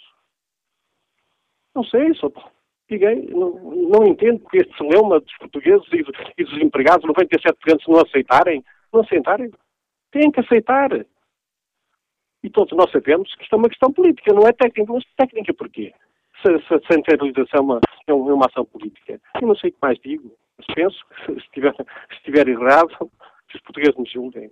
Não 1.75 1.85
sei, 1.85 2.15
só 2.15 2.31
liguei, 2.91 3.29
não, 3.29 3.51
não 3.53 4.07
entendo 4.07 4.41
porque 4.41 4.59
este 4.59 4.77
celeuma 4.77 5.21
dos 5.21 5.37
portugueses 5.39 5.87
e, 5.93 6.05
e 6.39 6.45
dos 6.45 6.61
empregados, 6.61 7.09
97% 7.09 7.55
não 7.87 8.01
aceitarem, 8.01 8.65
não 8.93 9.03
aceitarem, 9.03 9.51
têm 10.11 10.31
que 10.31 10.41
aceitar. 10.41 10.91
E 12.43 12.51
todos 12.51 12.77
nós 12.77 12.91
sabemos 12.91 13.33
que 13.37 13.43
isto 13.43 13.55
é 13.55 13.59
uma 13.59 13.69
questão 13.69 13.93
política, 13.93 14.33
não 14.33 14.49
é 14.49 14.53
técnica. 14.53 14.93
Mas 14.93 15.05
técnica 15.17 15.55
porquê? 15.55 15.93
Se, 16.43 16.59
se 16.67 16.75
a 16.75 16.81
centralização 16.91 17.59
é 17.59 17.61
uma, 17.61 17.81
é 18.09 18.13
uma 18.13 18.47
ação 18.47 18.65
política. 18.65 19.21
Eu 19.41 19.49
não 19.49 19.55
sei 19.55 19.71
o 19.71 19.73
que 19.75 19.79
mais 19.81 19.99
digo 20.01 20.35
penso 20.75 20.97
que 21.27 21.33
se 21.33 21.39
estiver, 21.39 21.75
se 21.75 22.17
estiver 22.17 22.49
errado, 22.49 22.89
que 23.49 23.57
os 23.57 23.63
portugueses 23.63 23.97
me 23.97 24.09
julguem. 24.09 24.51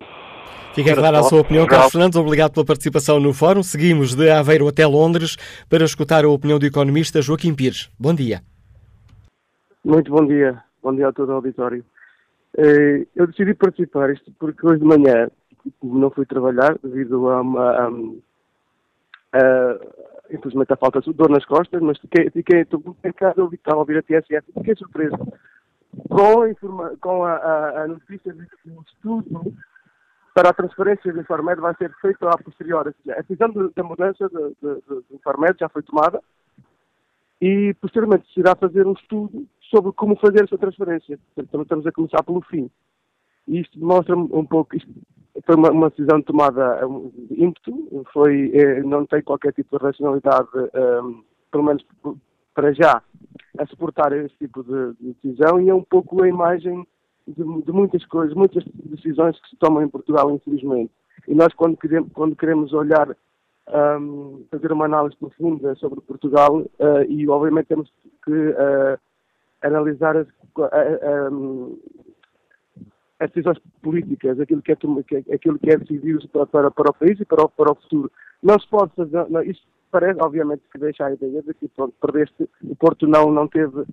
Fica 0.75 0.94
clara 0.94 1.21
a 1.21 1.23
sua 1.23 1.40
opinião, 1.40 1.66
Carlos 1.66 1.92
Fernandes. 1.92 2.18
Obrigado 2.18 2.53
pela 2.53 2.66
participação 2.66 3.18
no 3.21 3.33
fórum. 3.33 3.62
Seguimos 3.62 4.14
de 4.14 4.31
Aveiro 4.31 4.68
até 4.68 4.87
Londres 4.87 5.37
para 5.68 5.85
escutar 5.85 6.25
a 6.25 6.29
opinião 6.29 6.59
do 6.59 6.66
economista 6.66 7.23
Joaquim 7.23 7.55
Pires. 7.55 7.90
Bom 7.99 8.14
dia. 8.14 8.40
Muito 9.85 10.11
bom 10.11 10.27
dia. 10.27 10.62
Bom 10.83 10.94
dia 10.94 11.09
a 11.09 11.12
todo 11.12 11.31
o 11.31 11.35
auditório. 11.35 11.85
Eh, 12.57 13.07
eu 13.14 13.27
decidi 13.27 13.55
participar 13.55 14.11
isto 14.11 14.33
porque 14.38 14.66
hoje 14.66 14.81
de 14.81 14.85
manhã 14.85 15.31
não 15.83 16.11
fui 16.11 16.27
trabalhar 16.27 16.77
devido 16.83 17.29
a 17.29 17.40
uma. 17.40 17.71
A, 17.71 17.88
a, 19.35 19.79
infelizmente 20.31 20.73
a 20.73 20.77
falta 20.77 21.01
de 21.01 21.12
dor 21.12 21.31
nas 21.31 21.44
costas, 21.44 21.81
mas 21.81 21.99
fiquei, 21.99 22.31
fiquei 22.31 22.61
estou 22.61 22.83
em 23.05 23.12
casa 23.12 23.40
a 23.40 23.77
ouvir 23.77 23.99
a 23.99 24.03
TSF 24.03 24.53
fiquei 24.53 24.75
surpreso 24.77 25.16
com, 26.09 26.42
a, 26.42 26.51
informa, 26.51 26.96
com 27.01 27.24
a, 27.24 27.33
a, 27.33 27.83
a 27.83 27.88
notícia 27.88 28.33
de 28.33 28.46
que 28.46 28.70
o 28.70 28.83
estudo 28.83 29.55
para 30.35 30.51
a 30.51 30.55
transferência 30.55 31.12
do 31.12 31.20
Infarmed 31.20 31.61
vai 31.61 31.74
ser 31.77 31.92
feito 32.01 32.27
a 32.29 32.38
posteriori. 32.38 32.94
A 33.11 33.22
decisão 33.22 33.53
da 33.74 33.83
mudança 33.83 34.29
do, 34.29 34.57
do, 34.61 34.81
do 34.87 35.05
Infarmed 35.12 35.57
já 35.59 35.68
foi 35.68 35.83
tomada 35.83 36.22
e 37.40 37.74
posteriormente 37.81 38.33
se 38.33 38.40
irá 38.40 38.55
fazer 38.55 38.87
um 38.87 38.92
estudo 38.92 39.46
sobre 39.70 39.92
como 39.92 40.16
fazer 40.16 40.44
essa 40.44 40.59
transferência. 40.59 41.18
Portanto, 41.35 41.62
estamos 41.62 41.87
a 41.87 41.92
começar 41.92 42.22
pelo 42.22 42.40
fim. 42.42 42.70
E 43.46 43.61
isto 43.61 43.79
demonstra 43.79 44.16
um 44.16 44.44
pouco, 44.44 44.77
isto 44.77 44.92
foi 45.44 45.57
uma, 45.57 45.70
uma 45.70 45.90
decisão 45.90 46.20
tomada 46.22 46.81
de 47.31 47.42
ímpeto, 47.42 48.05
foi, 48.12 48.51
eh, 48.55 48.83
não 48.83 49.07
tem 49.07 49.22
qualquer 49.22 49.53
tipo 49.53 49.79
de 49.79 49.85
racionalidade, 49.85 50.48
um, 50.55 50.64
eh, 50.64 51.22
pelo 51.51 51.64
menos 51.64 51.85
para 52.59 52.73
já, 52.73 53.01
a 53.57 53.66
suportar 53.66 54.12
esse 54.12 54.35
tipo 54.37 54.64
de, 54.64 54.92
de 55.01 55.12
decisão 55.12 55.61
e 55.61 55.68
é 55.68 55.75
um 55.75 55.85
pouco 55.85 56.25
a 56.25 56.29
imagem 56.29 56.85
de, 57.25 57.35
de, 57.62 57.71
muitas 57.71 58.05
coisas, 58.07 58.35
muitas 58.35 58.64
decisões 58.75 59.40
que 59.40 59.51
se 59.51 59.57
tomam 59.59 59.81
em 59.81 59.88
Portugal, 59.88 60.29
infelizmente. 60.33 60.90
E 61.29 61.37
nós, 61.37 61.55
quando 61.55 61.77
queremos, 61.77 62.11
quando 62.12 62.35
queremos 62.35 62.73
olhar, 62.73 63.16
um, 64.01 64.44
fazer 64.51 64.73
uma 64.73 64.87
análise 64.87 65.16
profunda 65.18 65.73
sobre 65.77 66.01
Portugal, 66.01 66.57
uh, 66.57 67.03
e 67.09 67.29
obviamente 67.29 67.66
temos 67.66 67.92
que 68.25 68.33
uh, 68.33 68.99
analisar 69.62 70.16
as, 70.16 70.27
uh, 70.27 71.79
as, 73.21 73.31
decisões 73.31 73.59
políticas, 73.81 74.40
aquilo 74.40 74.62
que 74.62 74.73
é, 74.73 74.75
aquilo 75.33 75.61
que 75.61 75.71
é 75.71 75.77
decidido 75.77 76.29
para, 76.31 76.47
para, 76.47 76.71
para 76.73 76.90
o 76.90 76.94
país 76.94 77.21
e 77.21 77.25
para 77.25 77.44
o, 77.44 77.49
para 77.49 77.71
o 77.71 77.77
futuro. 77.77 78.11
Não 78.42 78.59
se 78.59 78.66
pode 78.68 78.92
fazer, 78.97 79.31
não, 79.31 79.42
isso 79.42 79.62
parece, 79.90 80.20
obviamente, 80.20 80.62
que 80.70 80.79
deixa 80.79 81.07
a 81.07 81.12
ideia 81.12 81.42
de 81.42 81.55
que 81.55 81.68
pronto, 81.68 81.94
perdeste, 82.01 82.48
o 82.62 82.77
Porto 82.77 83.07
não, 83.07 83.31
não 83.31 83.48
teve 83.48 83.85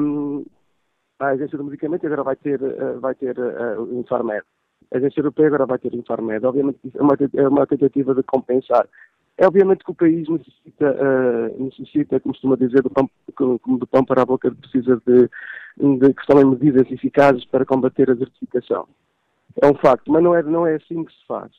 um, 0.00 0.44
a 1.18 1.28
agência 1.28 1.56
do 1.56 1.64
medicamento 1.64 2.04
agora 2.06 2.22
vai 2.22 2.36
ter, 2.36 2.60
uh, 2.62 3.00
vai 3.00 3.14
ter 3.14 3.38
uh, 3.38 3.82
o 3.82 4.00
Infarmed. 4.00 4.42
A 4.92 4.98
agência 4.98 5.20
europeia 5.20 5.48
agora 5.48 5.66
vai 5.66 5.78
ter 5.78 5.92
o 5.92 5.96
Infarmed. 5.96 6.44
Obviamente 6.44 6.78
é 6.94 7.02
uma, 7.02 7.16
é 7.34 7.48
uma 7.48 7.66
tentativa 7.66 8.14
de 8.14 8.22
compensar. 8.22 8.86
É 9.38 9.46
obviamente 9.46 9.84
que 9.84 9.90
o 9.90 9.94
país 9.94 10.28
necessita, 10.28 10.92
uh, 10.92 11.64
necessita 11.64 12.20
como 12.20 12.34
costuma 12.34 12.56
dizer, 12.56 12.82
do 12.82 12.90
pão, 12.90 13.08
do 13.38 13.86
pão 13.86 14.04
para 14.04 14.22
a 14.22 14.26
boca, 14.26 14.50
precisa 14.50 15.00
de, 15.06 15.28
de 15.98 16.14
que 16.14 16.26
tomem 16.26 16.44
medidas 16.44 16.90
eficazes 16.90 17.44
para 17.46 17.64
combater 17.64 18.10
a 18.10 18.14
desertificação. 18.14 18.86
É 19.60 19.66
um 19.66 19.74
facto, 19.74 20.10
mas 20.10 20.22
não 20.22 20.34
é, 20.34 20.42
não 20.42 20.66
é 20.66 20.76
assim 20.76 21.04
que 21.04 21.12
se 21.12 21.26
faz 21.26 21.52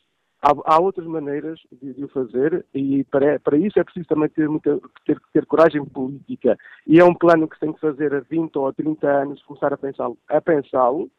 Há, 0.44 0.74
há 0.74 0.78
outras 0.78 1.06
maneiras 1.06 1.58
de, 1.72 1.94
de, 1.94 2.04
o 2.04 2.08
fazer 2.08 2.66
e 2.74 3.02
para, 3.04 3.40
para 3.40 3.56
isso 3.56 3.80
é 3.80 3.84
preciso 3.84 4.06
também 4.06 4.28
ter, 4.28 4.46
muita, 4.46 4.78
ter, 5.06 5.18
ter 5.32 5.46
coragem 5.46 5.82
política. 5.86 6.54
E 6.86 7.00
é 7.00 7.04
um 7.04 7.14
plano 7.14 7.48
que 7.48 7.54
se 7.54 7.60
tem 7.60 7.72
que 7.72 7.80
fazer 7.80 8.14
a 8.14 8.20
20 8.20 8.54
ou 8.56 8.68
a 8.68 8.72
30 8.74 9.08
anos, 9.08 9.42
começar 9.44 9.72
a 9.72 9.78
pensá-lo 9.78 10.18
a 10.28 10.40
pensá-lo 10.42 11.10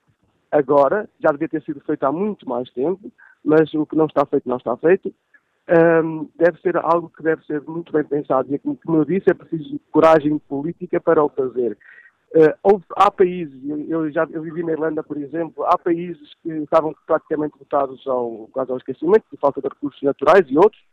agora, 0.51 1.09
já 1.19 1.31
devia 1.31 1.49
ter 1.49 1.63
sido 1.63 1.81
feito 1.81 2.03
há 2.03 2.11
muito 2.11 2.47
mais 2.47 2.69
tempo, 2.71 3.11
mas 3.43 3.73
o 3.73 3.83
que 3.87 3.95
não 3.95 4.05
está 4.05 4.27
feito 4.27 4.47
não 4.47 4.57
está 4.57 4.77
feito. 4.77 5.11
Um, 5.67 6.29
deve 6.35 6.61
ser 6.61 6.77
algo 6.77 7.09
que 7.09 7.23
deve 7.23 7.43
ser 7.45 7.59
muito 7.61 7.91
bem 7.91 8.03
pensado 8.03 8.53
e, 8.53 8.59
como, 8.59 8.77
como 8.85 8.99
eu 8.99 9.05
disse, 9.05 9.31
é 9.31 9.33
preciso 9.33 9.79
coragem 9.91 10.37
política 10.37 11.01
para 11.01 11.23
o 11.23 11.29
fazer. 11.29 11.75
Uh, 12.35 12.51
houve, 12.61 12.83
há 12.97 13.09
países, 13.09 13.57
eu, 13.87 14.11
já 14.11 14.27
eu 14.29 14.41
vivi 14.41 14.61
na 14.61 14.73
Irlanda, 14.73 15.01
por 15.01 15.15
exemplo, 15.15 15.63
há 15.63 15.77
países 15.77 16.33
que 16.43 16.49
estavam 16.49 16.93
praticamente 17.07 17.57
votados 17.57 18.05
ao, 18.05 18.49
quase 18.51 18.71
ao 18.71 18.77
esquecimento, 18.77 19.23
por 19.29 19.39
falta 19.39 19.61
de 19.61 19.69
recursos 19.69 20.01
naturais 20.01 20.45
e 20.49 20.57
outros, 20.57 20.83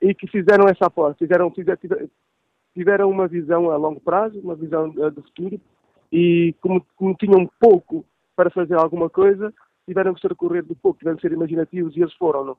e 0.00 0.14
que 0.14 0.26
fizeram 0.26 0.66
essa 0.70 0.86
aposta, 0.86 1.18
fizeram, 1.18 1.52
tiveram 2.74 3.10
uma 3.10 3.28
visão 3.28 3.70
a 3.70 3.76
longo 3.76 4.00
prazo, 4.00 4.40
uma 4.40 4.54
visão 4.54 4.88
uh, 4.88 5.10
do 5.10 5.22
futuro, 5.22 5.60
e 6.10 6.54
como, 6.62 6.82
como 6.96 7.14
tinham 7.14 7.46
pouco 7.60 8.02
para 8.34 8.48
fazer 8.48 8.74
alguma 8.74 9.10
coisa, 9.10 9.52
tiveram 9.86 10.14
que 10.14 10.20
se 10.22 10.28
recorrer 10.28 10.62
do 10.62 10.74
pouco, 10.74 10.98
tiveram 10.98 11.16
que 11.16 11.28
ser 11.28 11.32
imaginativos 11.32 11.94
e 11.94 12.00
eles 12.00 12.14
foram. 12.14 12.42
Não? 12.42 12.56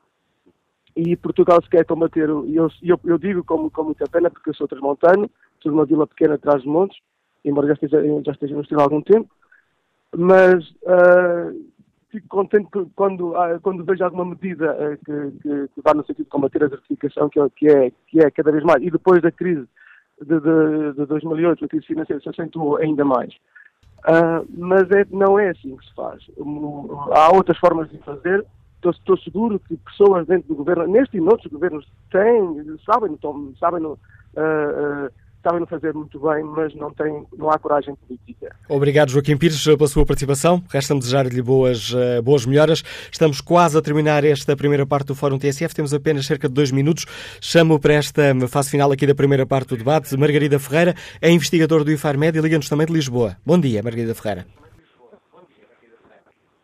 E 0.96 1.16
Portugal 1.16 1.60
se 1.64 1.70
quer 1.70 1.86
combater, 1.86 2.30
e 2.46 2.56
eu, 2.56 2.70
eu, 2.84 3.00
eu, 3.04 3.18
digo 3.18 3.44
com, 3.44 3.68
com 3.68 3.84
muita 3.84 4.06
pena, 4.08 4.30
porque 4.30 4.52
eu 4.52 4.54
sou 4.54 4.68
transmontano, 4.68 5.28
sou 5.60 5.72
de 5.72 5.76
uma 5.76 5.86
vila 5.86 6.06
pequena 6.06 6.36
atrás 6.36 6.62
dos 6.62 6.72
montes, 6.72 7.00
embora 7.44 7.68
já 7.68 7.74
esteja, 7.74 8.02
já 8.24 8.32
esteja 8.32 8.56
no 8.56 8.62
estilo 8.62 8.82
há 8.82 8.84
algum 8.84 9.02
tempo, 9.02 9.30
mas 10.16 10.70
uh, 10.82 11.72
fico 12.10 12.28
contente 12.28 12.70
quando, 12.96 13.32
uh, 13.32 13.60
quando 13.62 13.84
vejo 13.84 14.04
alguma 14.04 14.26
medida 14.26 14.74
uh, 14.74 14.98
que, 15.06 15.40
que, 15.42 15.68
que, 15.70 15.82
vá 15.84 15.94
no 15.94 16.06
sentido 16.06 16.26
de 16.26 16.30
combater 16.30 16.64
a 16.64 16.68
desertificação, 16.68 17.30
que, 17.30 17.40
é, 17.40 17.50
que, 17.50 17.68
é, 17.68 17.92
que 18.08 18.20
é 18.20 18.32
cada 18.32 18.52
vez 18.52 18.64
mais, 18.64 18.84
e 18.84 18.92
depois 18.92 19.22
da 19.22 19.32
crise 19.32 19.68
de, 20.22 20.40
de, 20.40 20.94
de 20.98 21.06
2008, 21.06 21.66
a 21.66 21.68
crise 21.68 21.86
financeira 21.86 22.22
se 22.22 22.30
acentuou 22.30 22.78
ainda 22.78 23.04
mais. 23.04 23.34
mas 24.58 24.90
é, 24.92 25.06
não 25.10 25.40
é 25.40 25.50
assim 25.50 25.76
que 25.76 25.86
se 25.86 25.94
faz. 25.96 26.24
há 27.12 27.32
outras 27.34 27.58
formas 27.58 27.90
de 27.90 27.98
fazer. 28.00 28.46
Estou, 28.76 28.92
estou, 28.92 29.18
seguro 29.20 29.60
que 29.60 29.78
pessoas 29.78 30.26
dentro 30.26 30.48
do 30.48 30.56
governo, 30.56 30.88
neste 30.88 31.16
e 31.16 31.22
noutros 31.22 31.52
governos, 31.52 31.88
têm, 32.10 32.78
sabem, 32.84 33.16
sabem 33.60 33.86
uh, 33.86 33.94
uh, 33.94 35.12
sabem 35.44 35.66
fazer 35.66 35.94
muito 35.94 36.20
bem, 36.20 36.44
mas 36.44 36.74
não, 36.76 36.92
tem, 36.94 37.26
não 37.38 37.50
há 37.50 37.58
coragem 37.58 37.96
política. 37.96 38.56
Obrigado, 38.70 39.10
Joaquim 39.10 39.38
Pires, 39.38 39.64
pela 39.64 39.88
sua 39.88 40.06
participação. 40.06 40.64
Resta-me 40.70 41.00
desejar-lhe 41.00 41.42
boas, 41.42 41.94
eh, 41.94 42.22
boas 42.22 42.46
melhoras. 42.46 42.84
Estamos 43.12 43.42
quase 43.42 43.78
a 43.78 43.82
terminar 43.82 44.24
esta 44.24 44.56
primeira 44.56 44.86
parte 44.86 45.08
do 45.08 45.16
Fórum 45.16 45.38
TSF. 45.38 45.74
Temos 45.76 45.94
apenas 45.94 46.26
cerca 46.26 46.48
de 46.48 46.54
dois 46.54 46.72
minutos. 46.72 47.06
Chamo 47.42 47.80
para 47.80 47.94
esta 47.96 48.22
fase 48.48 48.70
final 48.70 48.92
aqui 48.92 49.06
da 49.06 49.16
primeira 49.16 49.46
parte 49.46 49.70
do 49.70 49.78
debate 49.78 50.16
Margarida 50.18 50.60
Ferreira, 50.60 50.94
é 51.22 51.32
investigadora 51.32 51.84
do 51.84 51.92
IFARMED 51.92 52.38
e 52.38 52.42
liga-nos 52.42 52.70
também 52.70 52.86
de 52.86 52.94
Lisboa. 52.94 53.36
Bom 53.46 53.60
dia, 53.60 53.82
Margarida 53.84 54.14
Ferreira. 54.14 54.46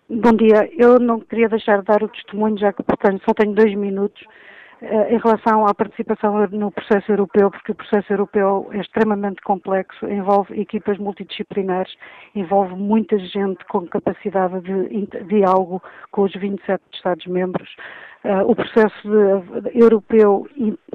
Bom 0.10 0.32
dia. 0.34 0.70
Eu 0.78 1.00
não 1.00 1.20
queria 1.20 1.50
deixar 1.50 1.80
de 1.80 1.86
dar 1.86 2.02
o 2.02 2.08
testemunho, 2.08 2.58
já 2.58 2.72
que, 2.72 2.84
portanto, 2.84 3.22
só 3.26 3.34
tenho 3.34 3.54
dois 3.54 3.76
minutos. 3.76 4.22
Eh, 4.80 5.16
em 5.16 5.18
relação 5.18 5.66
à 5.66 5.74
participação 5.74 6.48
no 6.50 6.72
processo 6.72 7.12
europeu, 7.12 7.50
porque 7.50 7.72
o 7.72 7.76
processo 7.76 8.14
europeu 8.14 8.70
é 8.72 8.78
extremamente 8.78 9.42
complexo, 9.42 10.08
envolve 10.08 10.60
equipas 10.60 11.00
multidisciplinares, 11.00 11.96
envolve 12.36 12.76
muita 12.76 13.18
gente 13.18 13.66
com 13.66 13.88
capacidade 13.88 14.62
de 14.62 15.08
diálogo 15.26 15.82
com 16.12 16.24
os 16.24 16.34
27 16.34 16.80
Estados-membros. 16.94 17.76
Uh, 18.28 18.44
o 18.46 18.54
processo 18.54 18.94
de, 19.04 19.62
de, 19.62 19.80
europeu 19.80 20.46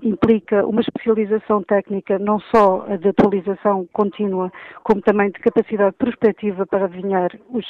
implica 0.03 0.67
uma 0.67 0.83
especialização 0.83 1.63
técnica, 1.63 2.19
não 2.19 2.39
só 2.39 2.85
de 3.01 3.09
atualização 3.09 3.89
contínua, 3.91 4.53
como 4.85 5.01
também 5.01 5.31
de 5.31 5.41
capacidade 5.41 5.97
prospectiva 5.97 6.67
para 6.67 6.85
adivinhar 6.85 7.31
os, 7.49 7.65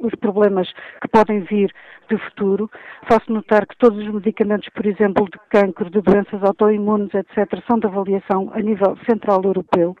os 0.00 0.14
problemas 0.16 0.70
que 1.00 1.08
podem 1.08 1.40
vir 1.40 1.72
de 2.10 2.18
futuro. 2.18 2.70
Faço 3.08 3.32
notar 3.32 3.66
que 3.66 3.78
todos 3.78 3.98
os 4.06 4.12
medicamentos, 4.12 4.68
por 4.68 4.84
exemplo, 4.84 5.24
de 5.30 5.38
cancro, 5.48 5.88
de 5.88 6.02
doenças 6.02 6.42
autoimunes, 6.42 7.14
etc., 7.14 7.58
são 7.66 7.78
de 7.78 7.86
avaliação 7.86 8.50
a 8.52 8.60
nível 8.60 8.98
central 9.08 9.40
europeu. 9.42 9.96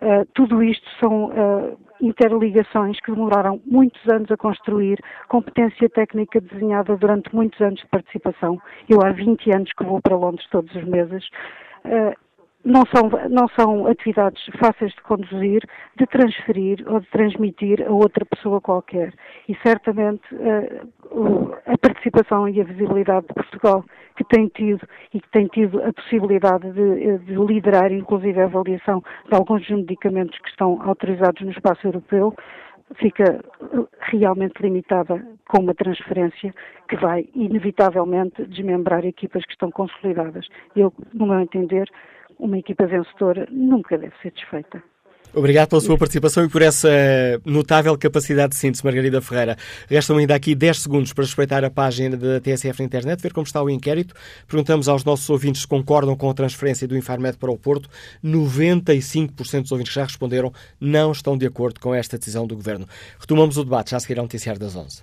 Uh, 0.00 0.26
tudo 0.34 0.64
isto 0.64 0.88
são 0.98 1.26
uh, 1.26 1.78
interligações 2.02 3.00
que 3.00 3.12
demoraram 3.12 3.60
muitos 3.64 4.00
anos 4.12 4.30
a 4.30 4.36
construir, 4.36 4.98
competência 5.28 5.88
técnica 5.88 6.40
desenhada 6.40 6.96
durante 6.96 7.34
muitos 7.34 7.60
anos 7.60 7.80
de 7.80 7.86
participação. 7.86 8.60
Eu 8.88 9.00
há 9.02 9.10
20 9.12 9.54
anos 9.54 9.72
que 9.72 9.84
vou 9.84 10.02
para 10.02 10.16
Londres 10.16 10.46
todos 10.50 10.74
os 10.74 10.84
meses. 10.84 11.24
Uh, 11.84 12.14
não 12.64 12.84
são, 12.94 13.10
não 13.28 13.48
são 13.58 13.86
atividades 13.86 14.40
fáceis 14.58 14.92
de 14.92 15.02
conduzir, 15.02 15.62
de 15.96 16.06
transferir 16.06 16.84
ou 16.86 17.00
de 17.00 17.08
transmitir 17.08 17.84
a 17.86 17.90
outra 17.90 18.24
pessoa 18.24 18.60
qualquer. 18.60 19.12
E 19.48 19.56
certamente 19.66 20.22
uh, 20.34 21.54
a 21.66 21.76
participação 21.78 22.48
e 22.48 22.60
a 22.60 22.64
visibilidade 22.64 23.26
de 23.26 23.34
Portugal 23.34 23.84
que 24.22 24.36
tem 24.36 24.48
tido 24.48 24.86
e 25.12 25.20
que 25.20 25.28
tem 25.30 25.46
tido 25.48 25.82
a 25.82 25.92
possibilidade 25.92 26.70
de, 26.72 27.18
de 27.18 27.34
liderar, 27.34 27.92
inclusive 27.92 28.40
a 28.40 28.44
avaliação 28.44 29.02
de 29.28 29.34
alguns 29.34 29.68
medicamentos 29.68 30.38
que 30.38 30.48
estão 30.48 30.80
autorizados 30.82 31.40
no 31.42 31.50
espaço 31.50 31.86
europeu, 31.86 32.34
fica 32.96 33.42
realmente 34.00 34.60
limitada 34.60 35.24
com 35.48 35.62
uma 35.62 35.74
transferência 35.74 36.54
que 36.88 36.96
vai 36.96 37.28
inevitavelmente 37.34 38.44
desmembrar 38.44 39.04
equipas 39.04 39.44
que 39.44 39.52
estão 39.52 39.70
consolidadas. 39.70 40.46
Eu, 40.76 40.92
no 41.12 41.26
meu 41.26 41.40
entender, 41.40 41.88
uma 42.38 42.58
equipa 42.58 42.86
vencedora 42.86 43.46
nunca 43.50 43.96
deve 43.96 44.14
ser 44.20 44.32
desfeita. 44.32 44.82
Obrigado 45.34 45.70
pela 45.70 45.80
sua 45.80 45.96
participação 45.96 46.44
e 46.44 46.48
por 46.48 46.60
essa 46.60 46.90
notável 47.44 47.96
capacidade 47.96 48.50
de 48.50 48.58
síntese, 48.58 48.84
Margarida 48.84 49.20
Ferreira. 49.22 49.56
Restam 49.88 50.18
ainda 50.18 50.34
aqui 50.34 50.54
10 50.54 50.80
segundos 50.80 51.12
para 51.14 51.24
respeitar 51.24 51.64
a 51.64 51.70
página 51.70 52.18
da 52.18 52.38
TSF 52.38 52.80
na 52.80 52.84
internet, 52.84 53.22
ver 53.22 53.32
como 53.32 53.46
está 53.46 53.62
o 53.62 53.70
inquérito. 53.70 54.14
Perguntamos 54.46 54.88
aos 54.88 55.04
nossos 55.04 55.28
ouvintes 55.30 55.62
se 55.62 55.66
concordam 55.66 56.14
com 56.14 56.28
a 56.28 56.34
transferência 56.34 56.86
do 56.86 56.96
Infarmed 56.96 57.38
para 57.38 57.50
o 57.50 57.56
Porto. 57.56 57.88
95% 58.22 59.62
dos 59.62 59.72
ouvintes 59.72 59.94
já 59.94 60.04
responderam 60.04 60.52
não 60.78 61.12
estão 61.12 61.38
de 61.38 61.46
acordo 61.46 61.80
com 61.80 61.94
esta 61.94 62.18
decisão 62.18 62.46
do 62.46 62.54
Governo. 62.54 62.86
Retomamos 63.18 63.56
o 63.56 63.64
debate 63.64 63.92
já 63.92 63.96
a 63.96 64.00
seguir 64.00 64.16
noticiário 64.16 64.60
das 64.60 64.76
11. 64.76 65.02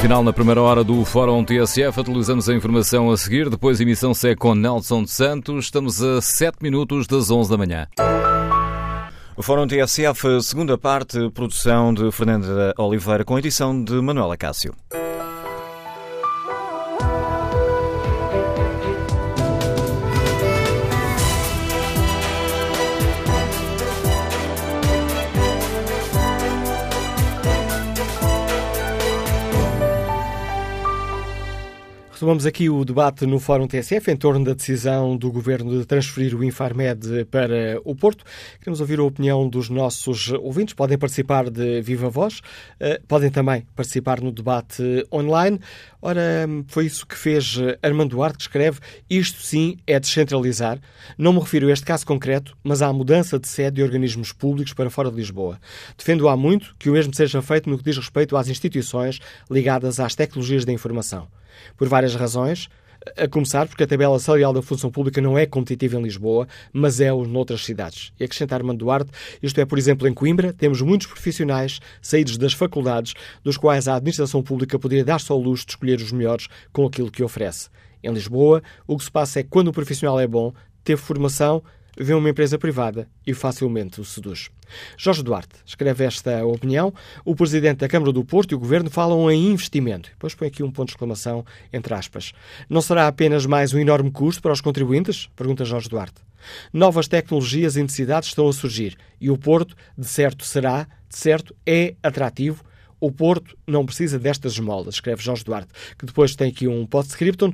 Final 0.00 0.22
na 0.22 0.32
primeira 0.32 0.62
hora 0.62 0.84
do 0.84 1.04
Fórum 1.04 1.44
TSF. 1.44 2.00
Atualizamos 2.00 2.48
a 2.48 2.54
informação 2.54 3.10
a 3.10 3.16
seguir. 3.16 3.50
Depois, 3.50 3.80
emissão 3.80 4.14
C 4.14 4.36
com 4.36 4.54
Nelson 4.54 5.02
de 5.02 5.10
Santos. 5.10 5.64
Estamos 5.64 6.02
a 6.02 6.20
7 6.20 6.58
minutos 6.62 7.06
das 7.06 7.30
11 7.30 7.50
da 7.50 7.56
manhã. 7.56 7.88
O 9.36 9.42
Fórum 9.42 9.66
TSF, 9.66 10.42
segunda 10.42 10.78
parte, 10.78 11.30
produção 11.30 11.92
de 11.92 12.10
Fernanda 12.12 12.74
Oliveira, 12.78 13.24
com 13.24 13.38
edição 13.38 13.82
de 13.82 13.94
Manuela 13.94 14.36
Cássio. 14.36 14.74
Retomamos 32.18 32.46
aqui 32.46 32.68
o 32.68 32.84
debate 32.84 33.24
no 33.26 33.38
Fórum 33.38 33.68
TSF 33.68 34.10
em 34.10 34.16
torno 34.16 34.44
da 34.44 34.52
decisão 34.52 35.16
do 35.16 35.30
Governo 35.30 35.78
de 35.78 35.86
transferir 35.86 36.34
o 36.34 36.42
Infarmed 36.42 37.24
para 37.26 37.80
o 37.84 37.94
Porto. 37.94 38.24
Queremos 38.58 38.80
ouvir 38.80 38.98
a 38.98 39.04
opinião 39.04 39.48
dos 39.48 39.68
nossos 39.68 40.32
ouvintes. 40.32 40.74
Podem 40.74 40.98
participar 40.98 41.48
de 41.48 41.80
viva 41.80 42.10
voz, 42.10 42.40
eh, 42.80 43.00
podem 43.06 43.30
também 43.30 43.64
participar 43.76 44.20
no 44.20 44.32
debate 44.32 44.82
online. 45.12 45.60
Ora, 46.02 46.48
foi 46.66 46.86
isso 46.86 47.06
que 47.06 47.16
fez 47.16 47.56
Armando 47.80 48.16
Duarte, 48.16 48.38
que 48.38 48.42
escreve: 48.42 48.80
Isto 49.08 49.40
sim 49.40 49.76
é 49.86 50.00
descentralizar. 50.00 50.80
Não 51.16 51.32
me 51.32 51.38
refiro 51.38 51.68
a 51.68 51.72
este 51.72 51.86
caso 51.86 52.04
concreto, 52.04 52.58
mas 52.64 52.82
à 52.82 52.92
mudança 52.92 53.38
de 53.38 53.46
sede 53.46 53.76
de 53.76 53.82
organismos 53.84 54.32
públicos 54.32 54.72
para 54.72 54.90
fora 54.90 55.08
de 55.08 55.16
Lisboa. 55.16 55.60
Defendo 55.96 56.28
há 56.28 56.36
muito 56.36 56.74
que 56.80 56.90
o 56.90 56.94
mesmo 56.94 57.14
seja 57.14 57.40
feito 57.40 57.70
no 57.70 57.78
que 57.78 57.84
diz 57.84 57.96
respeito 57.96 58.36
às 58.36 58.48
instituições 58.48 59.20
ligadas 59.48 60.00
às 60.00 60.16
tecnologias 60.16 60.64
da 60.64 60.72
informação. 60.72 61.28
Por 61.76 61.88
várias 61.88 62.14
razões, 62.14 62.68
A 63.16 63.28
começar 63.28 63.66
porque 63.66 63.84
a 63.84 63.86
tabela 63.86 64.18
salarial 64.18 64.52
da 64.52 64.60
função 64.60 64.90
pública 64.90 65.20
não 65.20 65.38
é 65.38 65.46
competitiva 65.46 65.96
em 65.96 66.02
Lisboa, 66.02 66.48
mas 66.72 67.00
é 67.00 67.10
noutras 67.10 67.64
cidades. 67.64 68.12
E 68.18 68.24
acrescentar 68.24 68.60
Armando 68.60 68.78
Duarte, 68.78 69.12
isto 69.42 69.60
é, 69.60 69.64
por 69.64 69.78
exemplo, 69.78 70.06
em 70.08 70.12
Coimbra, 70.12 70.52
temos 70.52 70.82
muitos 70.82 71.06
profissionais 71.06 71.80
saídos 72.02 72.36
das 72.36 72.52
faculdades, 72.52 73.14
dos 73.42 73.56
quais 73.56 73.86
a 73.86 73.94
administração 73.94 74.42
pública 74.42 74.78
poderia 74.78 75.04
dar-se 75.04 75.30
ao 75.30 75.38
luxo 75.38 75.64
de 75.64 75.72
escolher 75.72 76.00
os 76.00 76.12
melhores 76.12 76.48
com 76.72 76.84
aquilo 76.86 77.10
que 77.10 77.22
oferece. 77.22 77.68
Em 78.02 78.12
Lisboa, 78.12 78.62
o 78.86 78.98
que 78.98 79.04
se 79.04 79.10
passa 79.10 79.40
é 79.40 79.42
que 79.42 79.48
quando 79.48 79.68
o 79.68 79.72
profissional 79.72 80.18
é 80.18 80.26
bom, 80.26 80.52
teve 80.84 81.00
formação, 81.00 81.62
vê 81.98 82.14
uma 82.14 82.30
empresa 82.30 82.58
privada 82.58 83.08
e 83.26 83.34
facilmente 83.34 84.00
o 84.00 84.04
seduz. 84.04 84.50
Jorge 84.96 85.22
Duarte 85.22 85.56
escreve 85.66 86.04
esta 86.04 86.44
opinião. 86.46 86.92
O 87.24 87.34
Presidente 87.34 87.78
da 87.78 87.88
Câmara 87.88 88.12
do 88.12 88.24
Porto 88.24 88.52
e 88.52 88.54
o 88.54 88.58
Governo 88.58 88.90
falam 88.90 89.30
em 89.30 89.50
investimento. 89.50 90.10
Depois 90.10 90.34
põe 90.34 90.48
aqui 90.48 90.62
um 90.62 90.70
ponto 90.70 90.88
de 90.88 90.94
exclamação 90.94 91.44
entre 91.72 91.94
aspas. 91.94 92.32
Não 92.68 92.80
será 92.80 93.06
apenas 93.06 93.46
mais 93.46 93.72
um 93.74 93.78
enorme 93.78 94.10
custo 94.10 94.42
para 94.42 94.52
os 94.52 94.60
contribuintes? 94.60 95.28
Pergunta 95.34 95.64
Jorge 95.64 95.88
Duarte. 95.88 96.22
Novas 96.72 97.08
tecnologias 97.08 97.76
e 97.76 97.82
necessidades 97.82 98.28
estão 98.28 98.48
a 98.48 98.52
surgir 98.52 98.96
e 99.20 99.30
o 99.30 99.36
Porto, 99.36 99.74
de 99.96 100.06
certo, 100.06 100.44
será, 100.44 100.86
de 101.08 101.16
certo, 101.16 101.54
é 101.66 101.94
atrativo. 102.02 102.64
O 103.00 103.12
Porto 103.12 103.56
não 103.66 103.86
precisa 103.86 104.18
destas 104.18 104.52
esmolas, 104.52 104.94
escreve 104.94 105.22
Jorge 105.22 105.44
Duarte, 105.44 105.72
que 105.96 106.06
depois 106.06 106.34
tem 106.34 106.50
aqui 106.50 106.66
um 106.66 106.86
post-scriptum. 106.86 107.52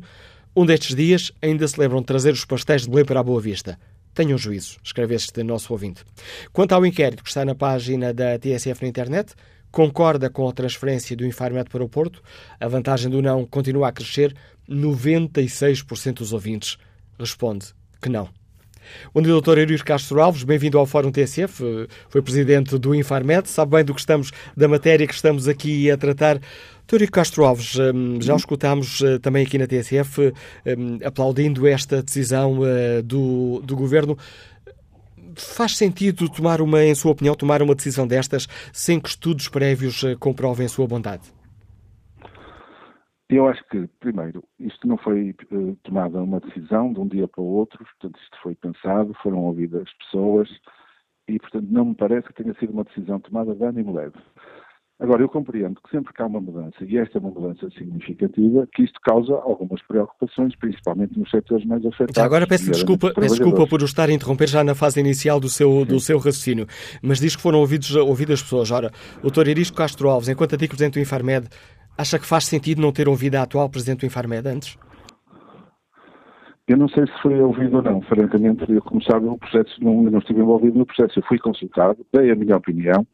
Um 0.56 0.64
destes 0.64 0.94
dias 0.94 1.32
ainda 1.42 1.66
se 1.66 1.78
lembram 1.78 2.00
de 2.00 2.06
trazer 2.06 2.32
os 2.32 2.44
pastéis 2.44 2.82
de 2.82 2.88
Belém 2.88 3.04
para 3.04 3.20
a 3.20 3.22
Boa 3.22 3.40
Vista. 3.40 3.78
Tenham 4.14 4.38
juízo, 4.38 4.78
escreve 4.82 5.16
este 5.16 5.42
nosso 5.42 5.72
ouvinte. 5.72 6.04
Quanto 6.52 6.72
ao 6.72 6.86
inquérito 6.86 7.24
que 7.24 7.28
está 7.28 7.44
na 7.44 7.54
página 7.54 8.14
da 8.14 8.38
TSF 8.38 8.82
na 8.82 8.88
internet, 8.88 9.34
concorda 9.72 10.30
com 10.30 10.48
a 10.48 10.52
transferência 10.52 11.16
do 11.16 11.26
Infarmed 11.26 11.68
para 11.68 11.82
o 11.82 11.88
Porto? 11.88 12.22
A 12.60 12.68
vantagem 12.68 13.10
do 13.10 13.20
não 13.20 13.44
continua 13.44 13.88
a 13.88 13.92
crescer. 13.92 14.32
96% 14.70 16.14
dos 16.14 16.32
ouvintes 16.32 16.78
responde 17.18 17.66
que 18.00 18.08
não. 18.08 18.28
Bom 19.12 19.22
dia, 19.22 19.32
Dr. 19.32 19.58
Eurico 19.58 19.84
Castro 19.84 20.20
Alves, 20.20 20.44
bem-vindo 20.44 20.78
ao 20.78 20.86
Fórum 20.86 21.10
TSF, 21.10 21.88
foi 22.08 22.22
presidente 22.22 22.78
do 22.78 22.94
Infarmed, 22.94 23.48
sabe 23.48 23.76
bem 23.76 23.84
do 23.84 23.94
que 23.94 24.00
estamos, 24.00 24.30
da 24.56 24.68
matéria 24.68 25.06
que 25.06 25.14
estamos 25.14 25.48
aqui 25.48 25.90
a 25.90 25.96
tratar. 25.96 26.38
Dr. 26.86 27.10
Castro 27.10 27.44
Alves, 27.44 27.78
hum, 27.78 28.20
já 28.20 28.34
o 28.34 28.36
escutámos 28.36 29.02
eh, 29.02 29.18
também 29.18 29.44
aqui 29.44 29.58
na 29.58 29.66
TSF 29.66 30.32
hum, 30.66 30.98
aplaudindo 31.04 31.66
esta 31.66 32.02
decisão 32.02 32.58
do, 33.04 33.60
do 33.60 33.76
Governo. 33.76 34.16
Faz 35.36 35.76
sentido 35.76 36.28
tomar 36.28 36.60
uma, 36.60 36.84
em 36.84 36.94
sua 36.94 37.12
opinião, 37.12 37.34
tomar 37.34 37.62
uma 37.62 37.74
decisão 37.74 38.06
destas 38.06 38.46
sem 38.72 39.00
que 39.00 39.08
estudos 39.08 39.48
prévios 39.48 40.04
comprovem 40.20 40.66
a 40.66 40.68
sua 40.68 40.86
bondade? 40.86 41.32
Eu 43.28 43.48
acho 43.48 43.62
que, 43.68 43.88
primeiro, 44.00 44.44
isto 44.60 44.86
não 44.86 44.98
foi 44.98 45.34
tomada 45.82 46.22
uma 46.22 46.40
decisão 46.40 46.92
de 46.92 47.00
um 47.00 47.08
dia 47.08 47.26
para 47.26 47.40
o 47.40 47.46
outro, 47.46 47.78
portanto, 47.78 48.20
isto 48.22 48.36
foi 48.42 48.54
pensado, 48.54 49.12
foram 49.22 49.38
ouvidas 49.38 49.88
pessoas 49.98 50.48
e, 51.26 51.38
portanto, 51.38 51.66
não 51.70 51.86
me 51.86 51.94
parece 51.94 52.28
que 52.28 52.34
tenha 52.34 52.54
sido 52.58 52.72
uma 52.72 52.84
decisão 52.84 53.18
tomada 53.18 53.54
de 53.54 53.64
ânimo 53.64 53.94
leve. 53.94 54.18
Agora, 55.00 55.22
eu 55.22 55.28
compreendo 55.28 55.80
que 55.82 55.90
sempre 55.90 56.12
que 56.12 56.22
há 56.22 56.26
uma 56.26 56.40
mudança, 56.40 56.76
e 56.82 56.96
esta 56.96 57.18
é 57.18 57.20
uma 57.20 57.30
mudança 57.30 57.68
significativa, 57.70 58.66
que 58.72 58.84
isto 58.84 59.00
causa 59.00 59.34
algumas 59.34 59.82
preocupações, 59.82 60.54
principalmente 60.56 61.18
nos 61.18 61.28
setores 61.30 61.66
mais 61.66 61.84
afetados. 61.84 62.14
Já 62.14 62.24
agora 62.24 62.46
peço 62.46 62.70
desculpa, 62.70 63.12
peço 63.12 63.34
desculpa 63.34 63.66
por 63.66 63.82
o 63.82 63.84
estar 63.84 64.08
a 64.08 64.12
interromper 64.12 64.48
já 64.48 64.62
na 64.62 64.74
fase 64.74 65.00
inicial 65.00 65.40
do 65.40 65.48
seu, 65.48 65.84
do 65.84 65.98
seu 65.98 66.16
raciocínio, 66.18 66.66
mas 67.02 67.18
diz 67.18 67.34
que 67.34 67.42
foram 67.42 67.58
ouvidos, 67.58 67.94
ouvidas 67.96 68.40
pessoas. 68.40 68.70
Ora, 68.70 68.92
o 69.20 69.30
Dr. 69.30 69.48
Irisco 69.48 69.76
Castro 69.76 70.08
Alves, 70.08 70.28
enquanto 70.28 70.54
antigo 70.54 70.70
Presidente 70.70 70.94
do 70.94 71.00
Infarmed, 71.00 71.48
acha 71.98 72.16
que 72.16 72.26
faz 72.26 72.44
sentido 72.44 72.80
não 72.80 72.92
ter 72.92 73.08
ouvido 73.08 73.34
a 73.34 73.42
atual 73.42 73.68
Presidente 73.68 74.00
do 74.00 74.06
Infarmed 74.06 74.46
antes? 74.46 74.78
Eu 76.68 76.78
não 76.78 76.88
sei 76.88 77.04
se 77.06 77.12
foi 77.20 77.38
ouvido 77.40 77.76
ou 77.76 77.82
não, 77.82 78.00
francamente, 78.02 78.64
eu, 78.72 78.80
como 78.80 79.02
sabe, 79.02 79.26
o 79.26 79.36
processo, 79.36 79.74
não, 79.82 80.02
não 80.04 80.20
estive 80.20 80.40
envolvido 80.40 80.78
no 80.78 80.86
processo, 80.86 81.18
eu 81.18 81.22
fui 81.24 81.38
consultado, 81.38 82.06
dei 82.10 82.30
a 82.30 82.36
minha 82.36 82.56
opinião, 82.56 83.06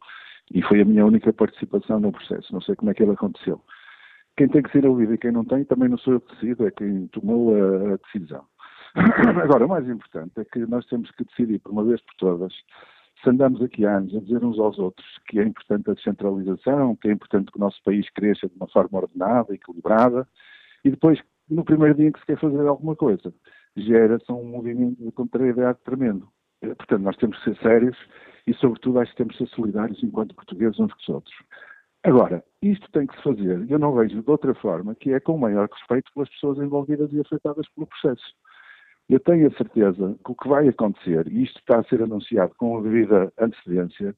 e 0.53 0.61
foi 0.61 0.81
a 0.81 0.85
minha 0.85 1.05
única 1.05 1.31
participação 1.31 1.99
no 1.99 2.11
processo. 2.11 2.53
Não 2.53 2.61
sei 2.61 2.75
como 2.75 2.91
é 2.91 2.93
que 2.93 3.03
ele 3.03 3.13
aconteceu. 3.13 3.61
Quem 4.37 4.47
tem 4.47 4.61
que 4.61 4.71
ser 4.71 4.85
ouvido 4.85 5.13
e 5.13 5.17
quem 5.17 5.31
não 5.31 5.45
tem, 5.45 5.63
também 5.65 5.89
não 5.89 5.97
sou 5.97 6.13
eu 6.13 6.21
que 6.21 6.33
decido, 6.35 6.67
é 6.67 6.71
quem 6.71 7.07
tomou 7.07 7.53
a, 7.55 7.93
a 7.93 7.97
decisão. 7.97 8.45
Agora, 9.43 9.65
o 9.65 9.69
mais 9.69 9.87
importante 9.87 10.33
é 10.37 10.45
que 10.45 10.59
nós 10.65 10.85
temos 10.87 11.11
que 11.11 11.23
decidir, 11.23 11.59
por 11.59 11.71
uma 11.71 11.83
vez 11.83 12.01
por 12.01 12.15
todas, 12.15 12.53
se 13.23 13.29
andamos 13.29 13.61
aqui 13.61 13.85
há 13.85 13.97
anos 13.97 14.15
a 14.15 14.19
dizer 14.19 14.43
uns 14.43 14.59
aos 14.59 14.79
outros 14.79 15.05
que 15.27 15.39
é 15.39 15.43
importante 15.43 15.89
a 15.89 15.93
descentralização, 15.93 16.95
que 16.95 17.07
é 17.07 17.11
importante 17.11 17.51
que 17.51 17.57
o 17.57 17.61
nosso 17.61 17.81
país 17.83 18.09
cresça 18.09 18.47
de 18.47 18.55
uma 18.55 18.67
forma 18.67 18.99
ordenada, 18.99 19.53
equilibrada, 19.53 20.27
e 20.83 20.89
depois, 20.89 21.19
no 21.49 21.63
primeiro 21.63 21.95
dia 21.95 22.07
em 22.07 22.11
que 22.11 22.19
se 22.19 22.25
quer 22.25 22.39
fazer 22.39 22.65
alguma 22.67 22.95
coisa, 22.95 23.33
gera-se 23.75 24.31
um 24.31 24.43
movimento 24.43 25.03
de 25.03 25.11
contrariedade 25.11 25.79
tremendo. 25.85 26.27
Portanto, 26.61 27.01
nós 27.01 27.17
temos 27.17 27.37
que 27.37 27.43
ser 27.43 27.61
sérios 27.61 27.97
e, 28.47 28.53
sobretudo, 28.55 28.99
acho 28.99 29.11
que 29.11 29.17
temos 29.17 29.37
ser 29.37 29.47
solidários 29.49 30.01
enquanto 30.03 30.35
portugueses 30.35 30.79
uns 30.79 30.93
com 30.93 30.99
os 31.01 31.09
outros. 31.09 31.35
Agora, 32.03 32.43
isto 32.63 32.89
tem 32.91 33.05
que 33.05 33.15
se 33.15 33.21
fazer, 33.21 33.69
eu 33.69 33.77
não 33.77 33.93
vejo 33.93 34.23
de 34.23 34.29
outra 34.29 34.55
forma, 34.55 34.95
que 34.95 35.13
é 35.13 35.19
com 35.19 35.35
o 35.35 35.39
maior 35.39 35.69
respeito 35.69 36.11
pelas 36.13 36.29
pessoas 36.29 36.57
envolvidas 36.57 37.13
e 37.13 37.19
afetadas 37.19 37.67
pelo 37.69 37.85
processo. 37.85 38.33
Eu 39.07 39.19
tenho 39.19 39.47
a 39.47 39.51
certeza 39.51 40.17
que 40.25 40.31
o 40.31 40.35
que 40.35 40.47
vai 40.47 40.67
acontecer, 40.67 41.27
e 41.27 41.43
isto 41.43 41.59
está 41.59 41.79
a 41.79 41.83
ser 41.83 42.01
anunciado 42.01 42.55
com 42.55 42.77
a 42.77 42.81
devida 42.81 43.31
antecedência, 43.37 44.15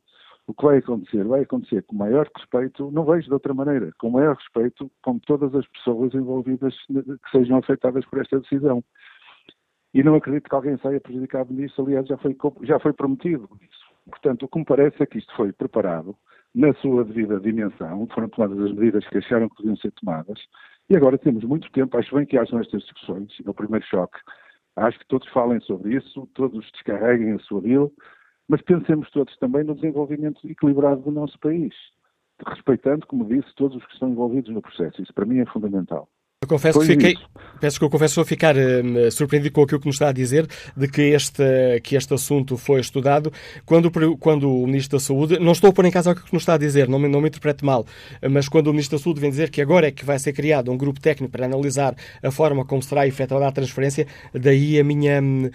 o 0.48 0.54
que 0.54 0.64
vai 0.64 0.78
acontecer, 0.78 1.24
vai 1.26 1.42
acontecer 1.42 1.84
com 1.84 1.96
o 1.96 2.00
maior 2.00 2.30
respeito, 2.36 2.92
não 2.92 3.06
vejo 3.06 3.28
de 3.28 3.34
outra 3.34 3.54
maneira, 3.54 3.92
com 3.98 4.10
o 4.10 4.12
maior 4.12 4.36
respeito 4.36 4.92
com 5.02 5.18
todas 5.20 5.54
as 5.56 5.68
pessoas 5.68 6.14
envolvidas 6.14 6.76
que 6.86 7.32
sejam 7.32 7.58
afetadas 7.58 8.06
por 8.06 8.22
esta 8.22 8.40
decisão. 8.40 8.84
E 9.94 10.04
não 10.04 10.16
acredito 10.16 10.50
que 10.50 10.56
alguém 10.56 10.78
saia 10.78 11.00
prejudicado 11.00 11.54
nisso, 11.54 11.82
aliás, 11.82 12.08
já 12.08 12.18
foi, 12.18 12.36
já 12.64 12.80
foi 12.80 12.94
prometido 12.94 13.50
isso. 13.62 13.83
Portanto, 14.10 14.44
o 14.44 14.48
que 14.48 14.60
me 14.60 14.66
parece 14.66 15.02
é 15.02 15.06
que 15.06 15.18
isto 15.18 15.34
foi 15.36 15.52
preparado 15.52 16.16
na 16.54 16.74
sua 16.76 17.04
devida 17.04 17.40
dimensão, 17.40 18.08
foram 18.14 18.30
tomadas 18.30 18.60
as 18.60 18.72
medidas 18.74 19.08
que 19.08 19.18
acharam 19.18 19.50
que 19.50 19.58
deviam 19.58 19.76
ser 19.78 19.92
tomadas, 19.94 20.40
e 20.90 20.96
agora 20.96 21.18
temos 21.18 21.44
muito 21.44 21.72
tempo, 21.72 21.98
acho 21.98 22.14
bem 22.16 22.26
que 22.26 22.38
hajam 22.38 22.60
estas 22.60 22.82
discussões, 22.84 23.32
no 23.46 23.54
primeiro 23.54 23.86
choque, 23.86 24.20
acho 24.76 25.00
que 25.00 25.08
todos 25.08 25.28
falem 25.30 25.60
sobre 25.62 25.96
isso, 25.96 26.28
todos 26.34 26.70
descarreguem 26.72 27.34
a 27.34 27.40
sua 27.40 27.62
vida, 27.62 27.90
mas 28.48 28.62
pensemos 28.62 29.10
todos 29.12 29.36
também 29.38 29.64
no 29.64 29.76
desenvolvimento 29.76 30.46
equilibrado 30.48 31.02
do 31.02 31.12
nosso 31.12 31.40
país, 31.40 31.74
respeitando, 32.46 33.08
como 33.08 33.26
disse, 33.26 33.54
todos 33.56 33.78
os 33.78 33.86
que 33.86 33.94
estão 33.94 34.10
envolvidos 34.10 34.54
no 34.54 34.62
processo. 34.62 35.02
Isso 35.02 35.14
para 35.14 35.26
mim 35.26 35.40
é 35.40 35.46
fundamental. 35.46 36.10
Eu 36.44 36.48
confesso 36.48 36.80
que 36.80 36.86
fiquei, 36.86 37.16
peço 37.60 37.80
que 37.80 37.86
eu 37.86 37.90
confesso 37.90 38.20
a 38.20 38.26
ficar 38.26 38.56
uh, 38.56 39.12
surpreendido 39.12 39.54
com 39.54 39.62
aquilo 39.62 39.80
que 39.80 39.88
nos 39.88 39.96
está 39.96 40.10
a 40.10 40.12
dizer, 40.12 40.46
de 40.76 40.88
que 40.88 41.02
este, 41.02 41.44
que 41.82 41.96
este 41.96 42.14
assunto 42.14 42.58
foi 42.58 42.82
estudado. 42.82 43.32
Quando, 43.66 43.90
quando 44.18 44.52
o 44.52 44.68
Ministro 44.68 44.98
da 44.98 45.04
Saúde, 45.04 45.40
não 45.40 45.54
estou 45.54 45.70
a 45.70 45.74
pôr 45.74 45.86
em 45.86 45.92
casa 45.92 46.12
o 46.12 46.16
que 46.16 46.34
nos 46.34 46.42
está 46.42 46.56
a 46.56 46.58
dizer, 46.58 46.90
não 46.90 47.00
me, 47.00 47.08
não 47.08 47.22
me 47.22 47.30
interprete 47.30 47.64
mal, 47.64 47.86
mas 48.30 48.50
quando 48.50 48.68
o 48.68 48.72
Ministro 48.72 48.98
da 48.98 49.04
Saúde 49.04 49.22
vem 49.22 49.30
dizer 49.30 49.50
que 49.50 49.62
agora 49.62 49.88
é 49.88 49.92
que 49.92 50.04
vai 50.04 50.20
ser 50.20 50.34
criado 50.34 50.72
um 50.72 50.78
grupo 50.78 51.00
técnico 51.00 51.32
para 51.32 51.46
analisar 51.46 51.96
a 52.22 52.32
forma 52.32 52.66
como 52.66 52.84
será 52.84 53.08
efetuada 53.08 53.48
a 53.48 53.52
transferência, 53.52 54.06
daí 54.34 54.78
a 54.80 54.84
minha. 54.84 55.22
Um, 55.22 55.50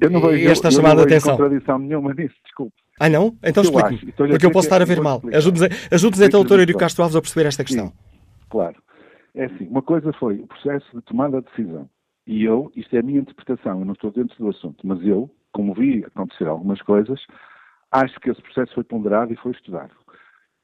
eu 0.00 0.10
não 0.10 0.20
vejo, 0.20 0.48
esta 0.48 0.68
eu, 0.68 0.72
chamada 0.72 0.94
eu 0.94 0.96
não 0.96 1.04
atenção. 1.04 1.36
contradição 1.36 1.78
nenhuma 1.78 2.14
nisso, 2.14 2.34
desculpe. 2.44 2.72
Ah, 2.98 3.08
não? 3.08 3.36
Então 3.42 3.62
explique-me, 3.62 4.12
porque 4.12 4.46
eu 4.46 4.50
posso 4.50 4.66
estar 4.66 4.80
a 4.80 4.84
ver 4.84 5.00
mal. 5.00 5.20
Ajude-nos 5.32 5.68
ajude 5.90 6.24
então, 6.24 6.40
doutor 6.40 6.60
Eurico 6.60 6.78
Castro 6.78 7.02
Alves, 7.02 7.16
a 7.16 7.20
perceber 7.20 7.46
esta 7.48 7.64
questão. 7.64 7.88
Sim, 7.88 7.92
claro. 8.48 8.83
É 9.34 9.46
assim, 9.46 9.66
uma 9.66 9.82
coisa 9.82 10.12
foi 10.12 10.38
o 10.40 10.46
processo 10.46 10.86
de 10.96 11.02
tomada 11.02 11.40
de 11.40 11.48
decisão. 11.48 11.88
E 12.26 12.44
eu, 12.44 12.70
isto 12.76 12.94
é 12.94 13.00
a 13.00 13.02
minha 13.02 13.20
interpretação, 13.20 13.80
eu 13.80 13.84
não 13.84 13.92
estou 13.92 14.10
dentro 14.10 14.36
do 14.38 14.48
assunto, 14.48 14.86
mas 14.86 15.04
eu, 15.04 15.28
como 15.52 15.74
vi 15.74 16.04
acontecer 16.04 16.46
algumas 16.46 16.80
coisas, 16.82 17.20
acho 17.90 18.18
que 18.20 18.30
esse 18.30 18.40
processo 18.40 18.74
foi 18.74 18.84
ponderado 18.84 19.32
e 19.32 19.36
foi 19.36 19.52
estudado. 19.52 19.92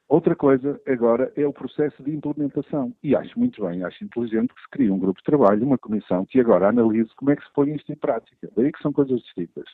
Outra 0.09 0.35
coisa 0.35 0.81
agora 0.89 1.33
é 1.37 1.47
o 1.47 1.53
processo 1.53 2.03
de 2.03 2.13
implementação. 2.13 2.93
E 3.03 3.15
acho 3.15 3.39
muito 3.39 3.65
bem, 3.65 3.85
acho 3.85 4.05
inteligente 4.05 4.55
que 4.55 4.61
se 4.61 4.69
crie 4.71 4.91
um 4.91 4.99
grupo 4.99 5.19
de 5.21 5.25
trabalho, 5.25 5.65
uma 5.65 5.79
comissão 5.79 6.25
que 6.25 6.41
agora 6.41 6.69
analise 6.69 7.15
como 7.15 7.31
é 7.31 7.37
que 7.37 7.45
se 7.45 7.53
põe 7.53 7.75
isto 7.75 7.93
em 7.93 7.97
prática. 7.97 8.51
Daí 8.57 8.73
que 8.73 8.83
são 8.83 8.93
coisas 8.93 9.21
distintas. 9.21 9.67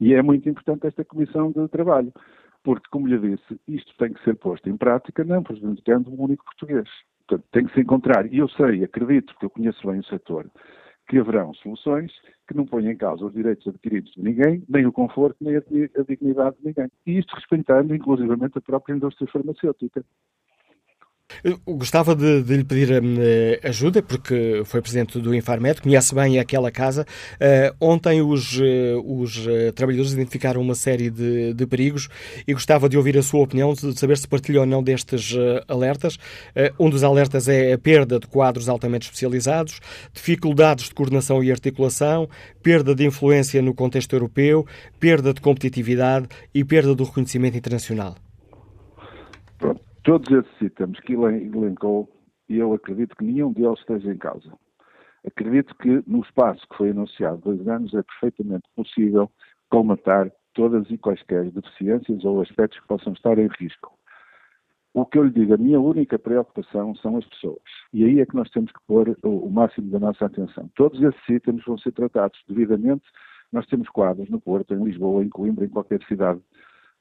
E 0.00 0.14
é 0.14 0.22
muito 0.22 0.48
importante 0.48 0.86
esta 0.86 1.04
comissão 1.04 1.52
de 1.52 1.68
trabalho, 1.68 2.12
porque, 2.62 2.88
como 2.90 3.06
lhe 3.06 3.18
disse, 3.18 3.60
isto 3.68 3.94
tem 3.98 4.12
que 4.12 4.24
ser 4.24 4.36
posto 4.36 4.68
em 4.68 4.76
prática 4.76 5.24
não 5.24 5.42
prejudicando 5.42 6.08
um 6.10 6.22
único 6.22 6.44
português. 6.44 6.88
Portanto, 7.26 7.48
tem 7.50 7.66
que 7.66 7.74
se 7.74 7.80
encontrar, 7.80 8.32
e 8.32 8.38
eu 8.38 8.48
sei, 8.48 8.84
acredito, 8.84 9.34
que 9.38 9.46
eu 9.46 9.50
conheço 9.50 9.86
bem 9.86 9.98
o 9.98 10.04
setor, 10.04 10.48
que 11.08 11.18
haverão 11.18 11.52
soluções 11.54 12.12
que 12.46 12.54
não 12.56 12.64
ponham 12.64 12.92
em 12.92 12.96
causa 12.96 13.26
os 13.26 13.32
direitos 13.32 13.66
adquiridos 13.66 14.12
de 14.12 14.22
ninguém, 14.22 14.62
nem 14.68 14.86
o 14.86 14.92
conforto, 14.92 15.36
nem 15.40 15.56
a, 15.56 15.62
dignidade 16.06 16.56
de 16.58 16.66
ninguém. 16.66 16.88
E 17.04 17.18
isto 17.18 17.34
respeitando, 17.34 17.94
inclusivamente, 17.94 18.58
a 18.58 18.60
própria 18.60 18.94
indústria 18.94 19.28
farmacêutica. 19.30 20.04
Gostava 21.66 22.14
de, 22.14 22.42
de 22.42 22.56
lhe 22.56 22.64
pedir 22.64 22.90
uh, 22.90 23.68
ajuda, 23.68 24.02
porque 24.02 24.62
foi 24.64 24.80
presidente 24.80 25.18
do 25.18 25.34
Infarmed, 25.34 25.80
conhece 25.80 26.14
bem 26.14 26.38
aquela 26.38 26.70
casa. 26.70 27.06
Uh, 27.34 27.76
ontem 27.80 28.22
os, 28.22 28.58
uh, 28.58 28.62
os 29.04 29.46
trabalhadores 29.74 30.12
identificaram 30.12 30.60
uma 30.60 30.74
série 30.74 31.10
de, 31.10 31.52
de, 31.52 31.66
perigos 31.66 32.08
e 32.46 32.52
gostava 32.52 32.88
de 32.88 32.96
ouvir 32.96 33.16
a 33.18 33.22
sua 33.22 33.42
opinião, 33.42 33.72
de 33.74 33.98
saber 33.98 34.18
se 34.18 34.26
partilha 34.26 34.60
ou 34.60 34.66
não 34.66 34.82
destes 34.82 35.34
alertas. 35.68 36.18
um 36.78 36.88
dos 36.88 37.02
alertas 37.02 37.48
é 37.48 37.72
a 37.72 37.78
perda 37.78 38.18
de 38.18 38.26
quadros 38.26 38.68
altamente 38.68 39.06
especializados, 39.06 39.80
dificuldades 40.12 40.86
de 40.86 40.94
coordenação 40.94 41.42
e 41.42 41.50
articulação, 41.50 42.28
perda 42.62 42.94
de 42.94 43.04
influência 43.04 43.60
no 43.60 43.74
contexto 43.74 44.14
europeu, 44.14 44.66
perda 44.98 45.32
de 45.34 45.40
competitividade 45.40 46.28
e 46.54 46.64
perda 46.64 46.94
do 46.94 47.04
reconhecimento 47.04 47.56
internacional. 47.56 48.16
Pronto. 49.58 49.85
Todos 50.06 50.30
esses 50.30 50.60
itens 50.60 51.00
que 51.00 51.14
ele 51.14 51.46
elencou, 51.46 52.08
e 52.48 52.58
eu 52.58 52.72
acredito 52.72 53.16
que 53.16 53.24
nenhum 53.24 53.52
deles 53.52 53.80
esteja 53.80 54.12
em 54.12 54.16
causa. 54.16 54.52
Acredito 55.26 55.74
que 55.78 56.00
no 56.06 56.20
espaço 56.20 56.64
que 56.68 56.76
foi 56.76 56.90
anunciado 56.90 57.38
dois 57.38 57.66
anos 57.66 57.92
é 57.92 58.04
perfeitamente 58.04 58.68
possível 58.76 59.28
colmatar 59.68 60.30
todas 60.54 60.88
e 60.92 60.96
quaisquer 60.96 61.50
deficiências 61.50 62.24
ou 62.24 62.40
aspectos 62.40 62.78
que 62.78 62.86
possam 62.86 63.14
estar 63.14 63.36
em 63.36 63.48
risco. 63.58 63.98
O 64.94 65.04
que 65.04 65.18
eu 65.18 65.24
lhe 65.24 65.32
digo, 65.32 65.54
a 65.54 65.58
minha 65.58 65.80
única 65.80 66.16
preocupação 66.16 66.94
são 66.94 67.16
as 67.16 67.26
pessoas. 67.26 67.58
E 67.92 68.04
aí 68.04 68.20
é 68.20 68.26
que 68.26 68.36
nós 68.36 68.48
temos 68.50 68.70
que 68.70 68.78
pôr 68.86 69.18
o, 69.24 69.50
máximo 69.50 69.90
da 69.90 69.98
nossa 69.98 70.26
atenção. 70.26 70.70
Todos 70.76 71.02
esses 71.02 71.28
itens 71.28 71.64
vão 71.64 71.76
ser 71.78 71.90
tratados 71.90 72.40
devidamente. 72.46 73.02
Nós 73.50 73.66
temos 73.66 73.88
quadros 73.88 74.30
no 74.30 74.40
Porto, 74.40 74.72
em 74.72 74.84
Lisboa, 74.84 75.24
em 75.24 75.28
Coimbra, 75.28 75.64
em 75.64 75.68
qualquer 75.68 76.00
cidade 76.04 76.40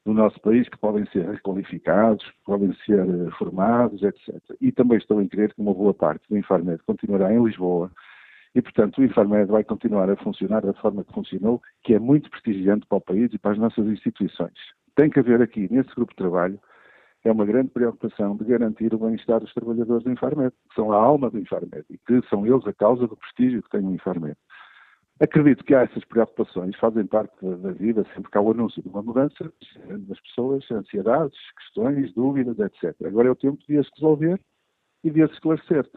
no 0.06 0.14
nosso 0.14 0.40
país 0.40 0.70
que 0.70 0.78
podem 0.78 1.06
ser 1.08 1.28
requalificados, 1.28 2.32
podem 2.46 2.74
ser 2.86 3.00
eh, 3.00 3.32
formados, 3.38 4.04
etc. 4.04 4.36
E 4.62 4.72
também 4.72 4.98
estou 4.98 5.22
em 5.22 5.28
crer 5.28 5.54
que 5.54 5.62
uma 5.62 5.74
boa 5.74 5.94
parte 5.94 6.30
do 6.30 6.38
Infarmed 6.38 6.82
continuará 6.86 7.34
em 7.34 7.44
Lisboa 7.44 7.92
e, 8.54 8.62
portanto, 8.62 9.00
o 9.00 9.04
Infarmed 9.04 9.52
vai 9.52 9.64
continuar 9.64 10.10
a 10.10 10.16
funcionar 10.16 10.62
da 10.62 10.74
forma 10.74 11.04
que 11.04 11.12
funcionou, 11.12 11.62
que 11.84 11.94
é 11.94 12.00
muito 12.00 12.30
prestigiante 12.30 12.86
para 12.86 13.00
o 13.00 13.02
país 13.02 13.34
e 13.34 13.40
para 13.40 13.52
as 13.52 13.58
nossas 13.58 13.86
instituições. 13.88 14.54
Tem 14.96 15.10
que 15.10 15.20
haver 15.20 15.42
aqui, 15.42 15.68
nesse 15.72 15.94
grupo 15.94 16.14
de 16.14 16.18
trabalho, 16.18 16.60
é 17.26 17.32
uma 17.32 17.46
grande 17.46 17.72
preocupação 17.72 18.38
de 18.38 18.46
garantir 18.46 18.94
o 18.94 19.00
bem-estar 19.00 19.40
dos 19.40 19.54
trabalhadores 19.54 20.04
do 20.04 20.12
Infarmed, 20.12 20.52
que 20.70 20.76
são 20.76 20.92
a 20.92 20.96
alma 20.96 21.30
do 21.30 21.40
Infarmed 21.40 21.84
e 21.90 21.98
que 21.98 22.22
são 22.30 22.46
eles 22.46 22.66
a 22.68 22.74
causa 22.74 23.08
do 23.08 23.18
prestígio 23.18 23.64
que 23.64 23.70
tem 23.72 23.82
o 23.82 23.92
Infarmed. 23.92 24.38
Acredito 25.20 25.64
que 25.64 25.74
há 25.74 25.84
essas 25.84 26.04
preocupações, 26.04 26.76
fazem 26.76 27.06
parte 27.08 27.34
da 27.42 27.72
vida, 27.72 28.06
sempre 28.14 28.30
que 28.30 28.38
há 28.38 28.42
o 28.42 28.52
anúncio 28.52 28.82
de 28.82 28.90
uma 28.90 29.02
mudança 29.02 29.52
das 29.88 30.20
pessoas, 30.20 30.70
ansiedades, 30.70 31.38
questões, 31.58 32.14
dúvidas, 32.14 32.60
etc. 32.60 32.94
Agora 33.06 33.30
é 33.30 33.32
o 33.32 33.36
tempo 33.36 33.58
de 33.66 33.78
as 33.78 33.90
resolver 33.96 34.40
e 35.06 35.10
de 35.10 35.24
as 35.24 35.32
esclarecer. 35.32 35.90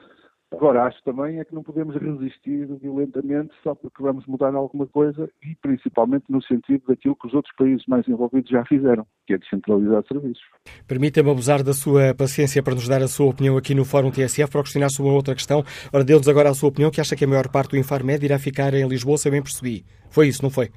Agora, 0.50 0.84
acho 0.84 1.02
também 1.04 1.38
é 1.38 1.44
que 1.44 1.54
não 1.54 1.62
podemos 1.62 1.94
resistir 1.94 2.66
violentamente 2.80 3.52
só 3.62 3.74
porque 3.74 4.02
vamos 4.02 4.26
mudar 4.26 4.54
alguma 4.54 4.86
coisa 4.86 5.28
e 5.42 5.54
principalmente 5.56 6.24
no 6.30 6.42
sentido 6.42 6.82
daquilo 6.88 7.14
que 7.16 7.26
os 7.26 7.34
outros 7.34 7.54
países 7.54 7.84
mais 7.86 8.08
envolvidos 8.08 8.50
já 8.50 8.64
fizeram, 8.64 9.06
que 9.26 9.34
é 9.34 9.38
descentralizar 9.38 10.02
serviços. 10.10 10.42
Permita-me 10.86 11.30
abusar 11.30 11.62
da 11.62 11.74
sua 11.74 12.14
paciência 12.14 12.62
para 12.62 12.74
nos 12.74 12.88
dar 12.88 13.02
a 13.02 13.08
sua 13.08 13.26
opinião 13.26 13.58
aqui 13.58 13.74
no 13.74 13.84
Fórum 13.84 14.10
TSF 14.10 14.50
para 14.50 14.62
questionar 14.62 14.88
sobre 14.88 15.10
uma 15.10 15.16
outra 15.16 15.34
questão. 15.34 15.62
Ora, 15.92 16.02
dê-nos 16.02 16.28
agora 16.28 16.48
a 16.48 16.54
sua 16.54 16.70
opinião, 16.70 16.90
que 16.90 17.00
acha 17.00 17.14
que 17.14 17.24
a 17.24 17.28
maior 17.28 17.48
parte 17.48 17.72
do 17.72 17.76
Infarmed 17.76 18.24
irá 18.24 18.38
ficar 18.38 18.72
em 18.72 18.88
Lisboa, 18.88 19.18
se 19.18 19.28
eu 19.28 19.32
bem 19.32 19.42
percebi. 19.42 19.84
Foi 20.08 20.28
isso, 20.28 20.42
não 20.42 20.50
foi? 20.50 20.70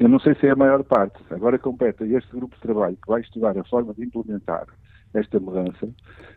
Eu 0.00 0.08
não 0.08 0.18
sei 0.18 0.34
se 0.34 0.48
é 0.48 0.50
a 0.50 0.56
maior 0.56 0.82
parte. 0.82 1.16
Agora 1.30 1.58
compete 1.60 2.02
a 2.02 2.06
este 2.06 2.30
grupo 2.32 2.54
de 2.56 2.60
trabalho 2.60 2.96
que 2.96 3.08
vai 3.08 3.20
estudar 3.20 3.56
a 3.56 3.64
forma 3.64 3.94
de 3.94 4.04
implementar 4.04 4.66
esta 5.14 5.38
mudança, 5.38 5.88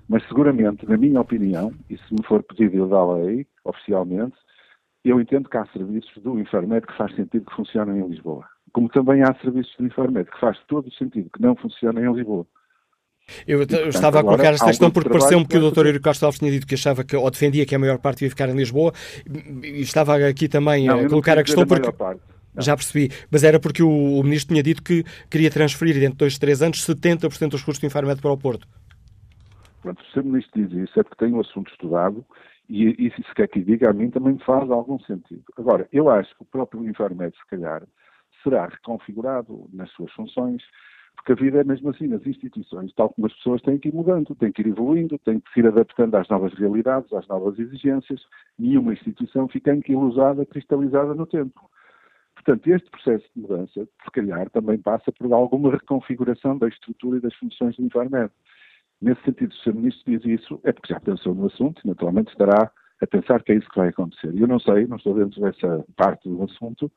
mas 0.07 0.23
seguramente, 0.27 0.87
na 0.87 0.97
minha 0.97 1.19
opinião, 1.19 1.73
e 1.89 1.97
se 1.97 2.13
me 2.13 2.23
for 2.23 2.43
pedido 2.43 2.87
dar 2.87 3.05
lei, 3.05 3.45
oficialmente, 3.63 4.35
eu 5.03 5.19
entendo 5.19 5.49
que 5.49 5.57
há 5.57 5.65
serviços 5.67 6.11
do 6.21 6.39
Infarmed 6.39 6.85
que 6.85 6.97
faz 6.97 7.15
sentido 7.15 7.45
que 7.45 7.55
funcionem 7.55 7.99
em 7.99 8.07
Lisboa. 8.07 8.45
Como 8.73 8.89
também 8.89 9.23
há 9.23 9.33
serviços 9.41 9.73
do 9.77 9.85
Infarmed 9.85 10.29
que 10.29 10.39
faz 10.39 10.57
todo 10.67 10.87
o 10.87 10.91
sentido 10.91 11.29
que 11.33 11.41
não 11.41 11.55
funcionem 11.55 12.05
em 12.05 12.13
Lisboa. 12.13 12.45
Eu, 13.45 13.59
portanto, 13.59 13.81
eu, 13.81 13.89
estava 13.89 14.19
a 14.19 14.23
colocar 14.23 14.53
esta 14.53 14.67
questão 14.67 14.89
porque 14.89 15.09
pareceu-me 15.09 15.45
que 15.45 15.57
o 15.57 15.71
Dr. 15.71 15.87
Eurico 15.87 16.03
Costa 16.03 16.25
Alves 16.25 16.39
tinha 16.39 16.51
dito 16.51 16.65
que 16.65 16.75
achava 16.75 17.03
que, 17.03 17.15
ou 17.15 17.29
defendia 17.29 17.65
que 17.65 17.75
a 17.75 17.79
maior 17.79 17.97
parte 17.97 18.23
ia 18.23 18.29
ficar 18.29 18.47
em 18.47 18.55
Lisboa, 18.55 18.93
e 19.63 19.81
estava 19.81 20.15
aqui 20.15 20.47
também 20.47 20.85
não, 20.85 21.01
a 21.01 21.09
colocar 21.09 21.37
a 21.37 21.43
questão 21.43 21.65
porque. 21.65 21.89
Já 22.59 22.75
percebi, 22.75 23.09
mas 23.31 23.43
era 23.43 23.59
porque 23.59 23.83
o, 23.83 23.89
o, 23.89 24.23
Ministro 24.23 24.53
tinha 24.53 24.63
dito 24.63 24.81
que 24.81 25.03
queria 25.29 25.51
transferir 25.51 25.95
dentro 25.95 26.13
de 26.13 26.17
dois, 26.17 26.37
três 26.37 26.61
anos 26.61 26.85
70% 26.85 27.49
dos 27.49 27.63
custos 27.63 27.79
do 27.79 27.85
Infarmed 27.85 28.21
para 28.21 28.31
o 28.31 28.37
Porto. 28.37 28.67
Pronto, 29.81 30.03
se 30.11 30.19
o 30.19 30.23
Ministro 30.23 30.67
diz 30.67 30.89
isso 30.89 30.99
é 30.99 31.03
porque 31.03 31.23
tem 31.23 31.33
o 31.33 31.39
assunto 31.39 31.71
estudado 31.71 32.25
e, 32.69 33.07
e 33.07 33.11
se 33.11 33.35
quer 33.35 33.47
que 33.47 33.63
diga, 33.63 33.89
a 33.89 33.93
mim 33.93 34.09
também 34.09 34.37
faz 34.39 34.69
algum 34.69 34.99
sentido. 34.99 35.43
Agora, 35.57 35.87
eu 35.91 36.09
acho 36.09 36.35
que 36.35 36.43
o 36.43 36.45
próprio 36.45 36.83
Infarmed, 36.87 37.33
se 37.35 37.47
calhar, 37.49 37.83
será 38.43 38.65
reconfigurado 38.65 39.69
nas 39.71 39.89
suas 39.91 40.11
funções, 40.11 40.61
porque 41.15 41.31
a 41.31 41.35
vida 41.35 41.61
é 41.61 41.63
mesmo 41.63 41.89
assim, 41.89 42.07
nas 42.07 42.25
instituições, 42.25 42.93
tal 42.93 43.09
como 43.09 43.27
as 43.27 43.33
pessoas 43.33 43.61
têm 43.61 43.77
que 43.77 43.89
ir 43.89 43.93
mudando, 43.93 44.35
têm 44.35 44.51
que 44.51 44.61
ir 44.61 44.67
evoluindo, 44.67 45.17
têm 45.19 45.39
que 45.39 45.51
se 45.51 45.59
ir 45.59 45.67
adaptando 45.67 46.15
às 46.15 46.27
novas 46.29 46.53
realidades, 46.53 47.11
às 47.13 47.27
novas 47.27 47.57
exigências, 47.57 48.21
e 48.59 48.77
uma 48.77 48.93
instituição 48.93 49.47
fica 49.47 49.71
anquilosada, 49.71 50.45
cristalizada 50.45 51.13
no 51.13 51.25
tempo. 51.25 51.69
Portanto, 52.47 52.67
este 52.67 52.89
processo 52.89 53.25
de 53.35 53.41
mudança, 53.41 53.85
se 54.05 54.11
calhar, 54.13 54.49
também 54.51 54.77
passa 54.77 55.11
por 55.11 55.33
alguma 55.33 55.69
reconfiguração 55.69 56.57
da 56.57 56.69
estrutura 56.69 57.17
e 57.17 57.19
das 57.19 57.35
funções 57.35 57.75
do 57.75 57.83
Infarmed. 57.83 58.31
Nesse 59.01 59.21
sentido, 59.23 59.53
se 59.53 59.69
o 59.69 59.75
Ministro 59.75 60.17
diz 60.17 60.39
isso, 60.39 60.57
é 60.63 60.71
porque 60.71 60.93
já 60.93 60.99
pensou 61.01 61.35
no 61.35 61.47
assunto 61.47 61.81
e, 61.83 61.87
naturalmente, 61.89 62.31
estará 62.31 62.71
a 63.01 63.07
pensar 63.07 63.43
que 63.43 63.51
é 63.51 63.55
isso 63.55 63.67
que 63.69 63.77
vai 63.77 63.89
acontecer. 63.89 64.33
Eu 64.33 64.47
não 64.47 64.61
sei, 64.61 64.87
não 64.87 64.95
estou 64.95 65.13
dentro 65.13 65.41
dessa 65.41 65.85
parte 65.97 66.29
do 66.29 66.41
assunto, 66.41 66.89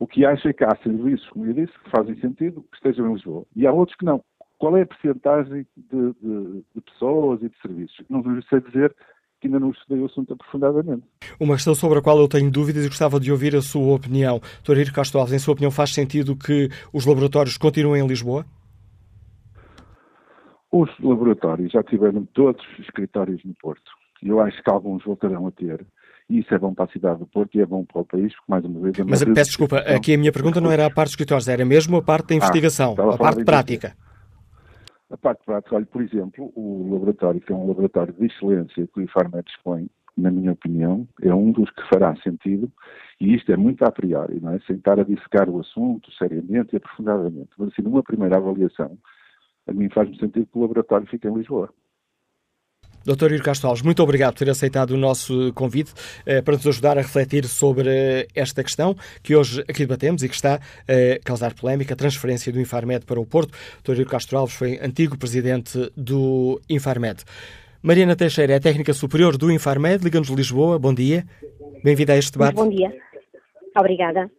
o 0.00 0.08
que 0.08 0.26
acho 0.26 0.48
é 0.48 0.52
que 0.52 0.64
há 0.64 0.76
serviços, 0.82 1.28
como 1.28 1.46
eu 1.46 1.52
disse, 1.52 1.72
que 1.84 1.90
fazem 1.90 2.16
sentido 2.20 2.64
que 2.68 2.76
estejam 2.76 3.08
em 3.08 3.12
Lisboa. 3.12 3.46
E 3.54 3.68
há 3.68 3.72
outros 3.72 3.96
que 3.96 4.04
não. 4.04 4.24
Qual 4.58 4.76
é 4.76 4.82
a 4.82 4.86
percentagem 4.86 5.64
de, 5.76 6.12
de, 6.14 6.64
de 6.74 6.80
pessoas 6.80 7.40
e 7.44 7.48
de 7.48 7.56
serviços? 7.60 8.04
Não 8.08 8.24
sei 8.42 8.60
dizer 8.60 8.92
que 9.40 9.46
ainda 9.46 9.58
não 9.58 9.70
estudei 9.70 9.98
o 9.98 10.06
assunto 10.06 10.34
aprofundadamente. 10.34 11.02
Uma 11.38 11.54
questão 11.54 11.74
sobre 11.74 11.98
a 11.98 12.02
qual 12.02 12.18
eu 12.18 12.28
tenho 12.28 12.50
dúvidas 12.50 12.84
e 12.84 12.88
gostava 12.88 13.18
de 13.18 13.32
ouvir 13.32 13.56
a 13.56 13.62
sua 13.62 13.94
opinião. 13.94 14.40
Dr. 14.62 14.78
Iro 14.78 14.92
Castro 14.92 15.18
Alves, 15.18 15.34
em 15.34 15.38
sua 15.38 15.52
opinião, 15.52 15.70
faz 15.70 15.94
sentido 15.94 16.36
que 16.36 16.68
os 16.92 17.06
laboratórios 17.06 17.56
continuem 17.56 18.04
em 18.04 18.06
Lisboa? 18.06 18.44
Os 20.70 20.90
laboratórios 21.00 21.72
já 21.72 21.82
tiveram 21.82 22.26
todos 22.34 22.62
os 22.72 22.78
escritórios 22.80 23.42
no 23.44 23.54
Porto. 23.54 23.90
Eu 24.22 24.40
acho 24.40 24.62
que 24.62 24.70
alguns 24.70 25.02
voltarão 25.04 25.46
a 25.46 25.50
ter. 25.50 25.84
E 26.28 26.40
isso 26.40 26.54
é 26.54 26.58
bom 26.58 26.72
para 26.72 26.84
a 26.84 26.88
cidade 26.88 27.18
do 27.18 27.26
Porto 27.26 27.56
e 27.56 27.60
é 27.60 27.66
bom 27.66 27.84
para 27.84 28.02
o 28.02 28.04
país, 28.04 28.32
porque 28.36 28.52
mais 28.52 28.64
uma 28.64 28.80
vez... 28.80 28.96
Mas 28.98 29.24
peço 29.24 29.50
desculpa, 29.50 29.78
aqui 29.78 30.14
a 30.14 30.18
minha 30.18 30.30
pergunta 30.30 30.60
não 30.60 30.70
era 30.70 30.86
a 30.86 30.90
parte 30.90 31.08
dos 31.08 31.12
escritórios, 31.14 31.48
era 31.48 31.64
mesmo 31.64 31.96
a 31.96 32.02
parte 32.02 32.28
da 32.28 32.34
ah, 32.34 32.36
investigação, 32.36 32.94
ah, 32.96 33.02
a, 33.02 33.14
a 33.14 33.18
parte 33.18 33.44
prática. 33.44 33.96
A 35.10 35.16
parte 35.16 35.44
prática, 35.44 35.74
olha, 35.74 35.86
por 35.86 36.02
exemplo, 36.02 36.52
o 36.54 36.88
laboratório, 36.92 37.40
que 37.40 37.52
é 37.52 37.56
um 37.56 37.66
laboratório 37.66 38.12
de 38.14 38.26
excelência 38.26 38.86
que 38.86 39.00
o 39.00 39.02
IFARMED 39.02 39.44
dispõe, 39.44 39.88
na 40.16 40.30
minha 40.30 40.52
opinião, 40.52 41.06
é 41.20 41.34
um 41.34 41.50
dos 41.50 41.68
que 41.70 41.82
fará 41.92 42.14
sentido, 42.16 42.70
e 43.20 43.34
isto 43.34 43.50
é 43.50 43.56
muito 43.56 43.84
a 43.84 43.90
priori, 43.90 44.38
não 44.40 44.52
é? 44.52 44.60
Sem 44.60 44.76
estar 44.76 45.00
a 45.00 45.04
dissecar 45.04 45.48
o 45.48 45.58
assunto 45.60 46.12
seriamente 46.12 46.74
e 46.74 46.76
aprofundadamente. 46.76 47.50
Mas, 47.58 47.68
assim, 47.72 47.82
numa 47.82 48.02
primeira 48.02 48.36
avaliação, 48.36 48.96
a 49.66 49.72
mim 49.72 49.88
faz-me 49.90 50.16
sentido 50.16 50.46
que 50.46 50.58
o 50.58 50.62
laboratório 50.62 51.06
fique 51.06 51.26
em 51.26 51.34
Lisboa. 51.34 51.72
Dr. 53.04 53.32
Iro 53.32 53.42
Castro 53.42 53.68
Alves, 53.68 53.82
muito 53.82 54.02
obrigado 54.02 54.34
por 54.34 54.44
ter 54.44 54.50
aceitado 54.50 54.90
o 54.90 54.96
nosso 54.96 55.52
convite 55.54 55.92
eh, 56.26 56.42
para 56.42 56.54
nos 56.54 56.66
ajudar 56.66 56.98
a 56.98 57.02
refletir 57.02 57.46
sobre 57.46 57.88
eh, 57.88 58.26
esta 58.34 58.62
questão 58.62 58.96
que 59.22 59.34
hoje 59.34 59.60
aqui 59.62 59.80
debatemos 59.80 60.22
e 60.22 60.28
que 60.28 60.34
está 60.34 60.54
a 60.56 61.24
causar 61.24 61.54
polémica, 61.54 61.94
a 61.94 61.96
transferência 61.96 62.52
do 62.52 62.60
Infarmed 62.60 63.04
para 63.04 63.20
o 63.20 63.26
Porto. 63.26 63.52
Dr. 63.82 64.00
Iro 64.00 64.10
Castro 64.10 64.38
Alves 64.38 64.54
foi 64.54 64.78
antigo 64.82 65.16
presidente 65.16 65.90
do 65.96 66.60
Infarmed. 66.68 67.24
Mariana 67.82 68.14
Teixeira 68.14 68.54
é 68.54 68.60
técnica 68.60 68.92
superior 68.92 69.36
do 69.36 69.50
Infarmed, 69.50 70.04
Liga-nos 70.04 70.28
Lisboa. 70.28 70.78
Bom 70.78 70.92
dia. 70.92 71.24
Bem-vinda 71.82 72.12
a 72.12 72.16
este 72.16 72.32
debate. 72.32 72.54
Bom 72.54 72.68
dia. 72.68 72.92
Obrigada. 73.76 74.30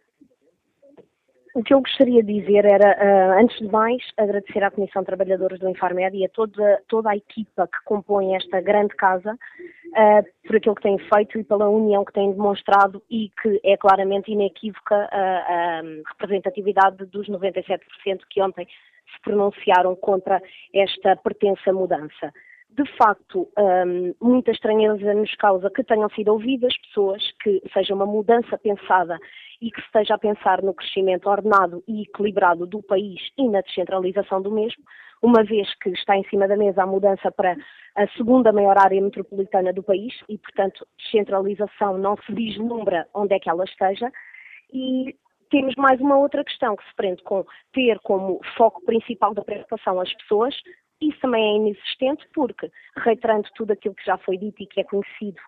O 1.54 1.62
que 1.62 1.74
eu 1.74 1.82
gostaria 1.82 2.22
de 2.22 2.40
dizer 2.40 2.64
era, 2.64 2.96
uh, 2.96 3.38
antes 3.38 3.58
de 3.58 3.70
mais, 3.70 4.02
agradecer 4.16 4.64
à 4.64 4.70
Comissão 4.70 5.02
de 5.02 5.06
Trabalhadores 5.06 5.60
do 5.60 5.68
Infarmed 5.68 6.16
e 6.16 6.24
a 6.24 6.28
toda, 6.30 6.82
toda 6.88 7.10
a 7.10 7.16
equipa 7.16 7.68
que 7.68 7.84
compõe 7.84 8.34
esta 8.34 8.58
grande 8.62 8.94
casa 8.96 9.34
uh, 9.34 10.46
por 10.46 10.56
aquilo 10.56 10.74
que 10.74 10.82
têm 10.82 10.98
feito 10.98 11.38
e 11.38 11.44
pela 11.44 11.68
união 11.68 12.06
que 12.06 12.12
têm 12.14 12.32
demonstrado 12.32 13.02
e 13.10 13.30
que 13.42 13.60
é 13.62 13.76
claramente 13.76 14.32
inequívoca 14.32 14.96
a, 15.12 15.80
a 15.80 15.82
representatividade 16.12 17.04
dos 17.04 17.28
97% 17.28 17.80
que 18.30 18.40
ontem 18.40 18.66
se 19.14 19.20
pronunciaram 19.22 19.94
contra 19.94 20.42
esta 20.72 21.16
pertença 21.16 21.70
mudança. 21.70 22.32
De 22.74 22.84
facto, 22.96 23.48
um, 23.58 24.14
muita 24.20 24.50
estranheza 24.50 25.12
nos 25.12 25.34
causa 25.36 25.70
que 25.70 25.84
tenham 25.84 26.08
sido 26.10 26.32
ouvidas 26.32 26.74
pessoas, 26.78 27.22
que 27.42 27.62
seja 27.72 27.94
uma 27.94 28.06
mudança 28.06 28.56
pensada 28.56 29.18
e 29.60 29.70
que 29.70 29.80
esteja 29.80 30.14
a 30.14 30.18
pensar 30.18 30.62
no 30.62 30.72
crescimento 30.72 31.28
ordenado 31.28 31.84
e 31.86 32.02
equilibrado 32.02 32.66
do 32.66 32.82
país 32.82 33.20
e 33.36 33.48
na 33.48 33.60
descentralização 33.60 34.40
do 34.40 34.50
mesmo, 34.50 34.82
uma 35.22 35.44
vez 35.44 35.72
que 35.80 35.90
está 35.90 36.16
em 36.16 36.24
cima 36.28 36.48
da 36.48 36.56
mesa 36.56 36.82
a 36.82 36.86
mudança 36.86 37.30
para 37.30 37.56
a 37.94 38.08
segunda 38.16 38.52
maior 38.52 38.78
área 38.78 39.00
metropolitana 39.00 39.72
do 39.72 39.82
país 39.82 40.14
e, 40.28 40.38
portanto, 40.38 40.86
descentralização 40.98 41.98
não 41.98 42.16
se 42.16 42.32
vislumbra 42.32 43.06
onde 43.14 43.34
é 43.34 43.38
que 43.38 43.50
ela 43.50 43.64
esteja. 43.64 44.10
E 44.72 45.14
temos 45.50 45.74
mais 45.76 46.00
uma 46.00 46.16
outra 46.16 46.42
questão 46.42 46.74
que 46.74 46.84
se 46.84 46.94
prende 46.96 47.22
com 47.22 47.44
ter 47.74 47.98
como 48.00 48.40
foco 48.56 48.82
principal 48.86 49.34
da 49.34 49.44
preocupação 49.44 50.00
as 50.00 50.12
pessoas, 50.14 50.56
isso 51.08 51.18
também 51.20 51.42
é 51.44 51.56
inexistente 51.56 52.26
porque, 52.34 52.70
reiterando 52.96 53.48
tudo 53.54 53.72
aquilo 53.72 53.94
que 53.94 54.04
já 54.04 54.16
foi 54.18 54.36
dito 54.36 54.62
e 54.62 54.66
que 54.66 54.80
é 54.80 54.84
conhecido, 54.84 55.40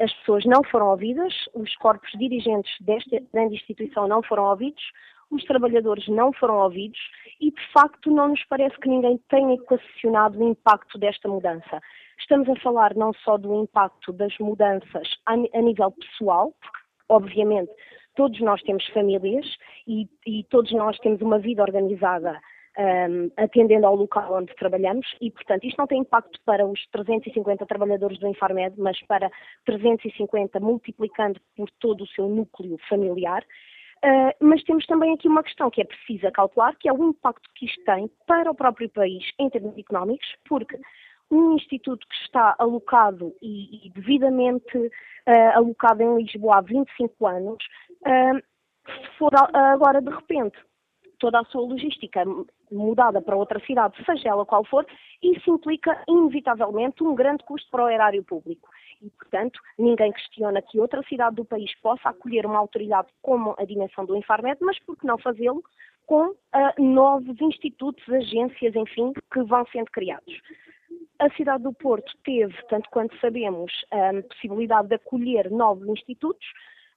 as 0.00 0.12
pessoas 0.14 0.44
não 0.44 0.62
foram 0.64 0.88
ouvidas, 0.88 1.32
os 1.54 1.74
corpos 1.76 2.10
dirigentes 2.18 2.72
desta 2.80 3.20
grande 3.32 3.54
instituição 3.56 4.08
não 4.08 4.22
foram 4.22 4.44
ouvidos, 4.44 4.82
os 5.30 5.44
trabalhadores 5.44 6.06
não 6.08 6.32
foram 6.32 6.58
ouvidos 6.58 6.98
e, 7.40 7.50
de 7.50 7.72
facto, 7.72 8.10
não 8.10 8.28
nos 8.28 8.44
parece 8.44 8.78
que 8.78 8.88
ninguém 8.88 9.18
tenha 9.28 9.54
equacionado 9.54 10.38
o 10.38 10.48
impacto 10.48 10.98
desta 10.98 11.28
mudança. 11.28 11.80
Estamos 12.18 12.48
a 12.48 12.56
falar 12.60 12.94
não 12.94 13.12
só 13.12 13.36
do 13.36 13.62
impacto 13.62 14.12
das 14.12 14.36
mudanças 14.38 15.08
a, 15.26 15.36
nível 15.36 15.90
pessoal, 15.92 16.54
porque, 16.60 16.78
obviamente, 17.08 17.72
todos 18.14 18.40
nós 18.40 18.62
temos 18.62 18.86
famílias 18.88 19.46
e, 19.86 20.08
e 20.26 20.44
todos 20.44 20.72
nós 20.72 20.98
temos 20.98 21.20
uma 21.20 21.38
vida 21.38 21.62
organizada 21.62 22.40
um, 22.78 23.30
atendendo 23.36 23.86
ao 23.86 23.94
local 23.94 24.34
onde 24.34 24.54
trabalhamos 24.56 25.06
e, 25.20 25.30
portanto, 25.30 25.64
isto 25.64 25.78
não 25.78 25.86
tem 25.86 26.00
impacto 26.00 26.40
para 26.44 26.66
os 26.66 26.80
350 26.90 27.64
trabalhadores 27.66 28.18
do 28.18 28.28
Infarmed, 28.28 28.74
mas 28.78 29.00
para 29.06 29.30
350 29.64 30.58
multiplicando 30.60 31.40
por 31.56 31.70
todo 31.80 32.04
o 32.04 32.08
seu 32.08 32.28
núcleo 32.28 32.76
familiar. 32.88 33.44
Uh, 34.04 34.34
mas 34.38 34.62
temos 34.64 34.84
também 34.86 35.14
aqui 35.14 35.26
uma 35.28 35.42
questão 35.42 35.70
que 35.70 35.80
é 35.80 35.84
precisa 35.84 36.30
calcular, 36.30 36.76
que 36.76 36.88
é 36.88 36.92
o 36.92 37.04
impacto 37.04 37.48
que 37.54 37.64
isto 37.64 37.82
tem 37.84 38.10
para 38.26 38.50
o 38.50 38.54
próprio 38.54 38.88
país 38.90 39.24
em 39.38 39.48
termos 39.48 39.78
económicos, 39.78 40.26
porque 40.46 40.78
um 41.30 41.54
instituto 41.54 42.06
que 42.06 42.14
está 42.26 42.54
alocado 42.58 43.34
e, 43.40 43.86
e 43.86 43.90
devidamente 43.90 44.76
uh, 44.76 45.50
alocado 45.54 46.02
em 46.02 46.22
Lisboa 46.22 46.58
há 46.58 46.60
25 46.60 47.26
anos, 47.26 47.64
uh, 48.02 48.42
se 48.86 49.18
for 49.18 49.30
agora 49.54 50.02
de 50.02 50.10
repente 50.10 50.58
toda 51.18 51.40
a 51.40 51.44
sua 51.44 51.62
logística 51.62 52.22
mudada 52.74 53.22
para 53.22 53.36
outra 53.36 53.60
cidade, 53.64 53.96
seja 54.04 54.28
ela 54.28 54.44
qual 54.44 54.64
for, 54.64 54.86
isso 55.22 55.50
implica 55.50 56.02
inevitavelmente 56.08 57.02
um 57.02 57.14
grande 57.14 57.44
custo 57.44 57.70
para 57.70 57.84
o 57.84 57.88
erário 57.88 58.22
público. 58.24 58.68
E, 59.02 59.10
portanto, 59.10 59.60
ninguém 59.78 60.12
questiona 60.12 60.60
que 60.62 60.80
outra 60.80 61.02
cidade 61.04 61.36
do 61.36 61.44
país 61.44 61.70
possa 61.80 62.08
acolher 62.08 62.46
uma 62.46 62.58
autoridade 62.58 63.08
como 63.22 63.54
a 63.58 63.64
dimensão 63.64 64.04
do 64.04 64.16
Infarmed, 64.16 64.58
mas 64.60 64.78
por 64.80 64.96
que 64.96 65.06
não 65.06 65.18
fazê-lo 65.18 65.62
com 66.06 66.28
uh, 66.28 66.34
novos 66.78 67.40
institutos, 67.40 68.06
agências, 68.08 68.74
enfim, 68.74 69.12
que 69.32 69.42
vão 69.42 69.64
sendo 69.66 69.90
criados. 69.90 70.34
A 71.18 71.30
cidade 71.30 71.62
do 71.62 71.72
Porto 71.72 72.12
teve, 72.24 72.54
tanto 72.68 72.90
quanto 72.90 73.18
sabemos, 73.20 73.72
a 73.90 74.22
possibilidade 74.28 74.88
de 74.88 74.96
acolher 74.96 75.50
novos 75.50 75.88
institutos, 75.88 76.46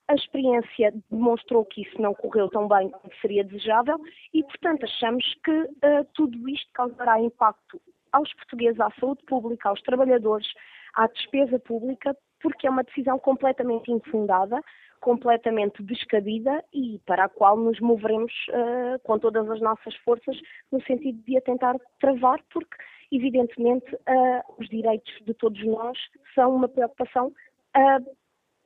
a 0.08 0.14
experiência 0.14 0.92
demonstrou 1.10 1.64
que 1.66 1.82
isso 1.82 2.00
não 2.00 2.14
correu 2.14 2.48
tão 2.48 2.66
bem 2.66 2.88
como 2.90 3.12
seria 3.20 3.44
desejável 3.44 3.98
e, 4.32 4.42
portanto, 4.42 4.84
achamos 4.84 5.24
que 5.44 5.50
uh, 5.50 6.04
tudo 6.14 6.48
isto 6.48 6.72
causará 6.72 7.20
impacto 7.20 7.80
aos 8.10 8.32
portugueses, 8.34 8.80
à 8.80 8.90
saúde 8.98 9.22
pública, 9.26 9.68
aos 9.68 9.82
trabalhadores, 9.82 10.48
à 10.94 11.06
despesa 11.08 11.58
pública, 11.58 12.16
porque 12.40 12.66
é 12.66 12.70
uma 12.70 12.84
decisão 12.84 13.18
completamente 13.18 13.90
infundada, 13.92 14.62
completamente 15.00 15.82
descabida 15.82 16.64
e 16.72 17.00
para 17.06 17.24
a 17.24 17.28
qual 17.28 17.56
nos 17.58 17.78
moveremos 17.78 18.32
uh, 18.48 18.98
com 19.04 19.18
todas 19.18 19.48
as 19.50 19.60
nossas 19.60 19.94
forças 19.96 20.36
no 20.72 20.82
sentido 20.84 21.22
de 21.22 21.36
a 21.36 21.40
tentar 21.42 21.76
travar, 22.00 22.40
porque, 22.50 22.76
evidentemente, 23.12 23.94
uh, 23.94 24.54
os 24.58 24.68
direitos 24.68 25.12
de 25.26 25.34
todos 25.34 25.62
nós 25.66 25.98
são 26.34 26.54
uma 26.54 26.68
preocupação 26.68 27.26
uh, 27.26 28.16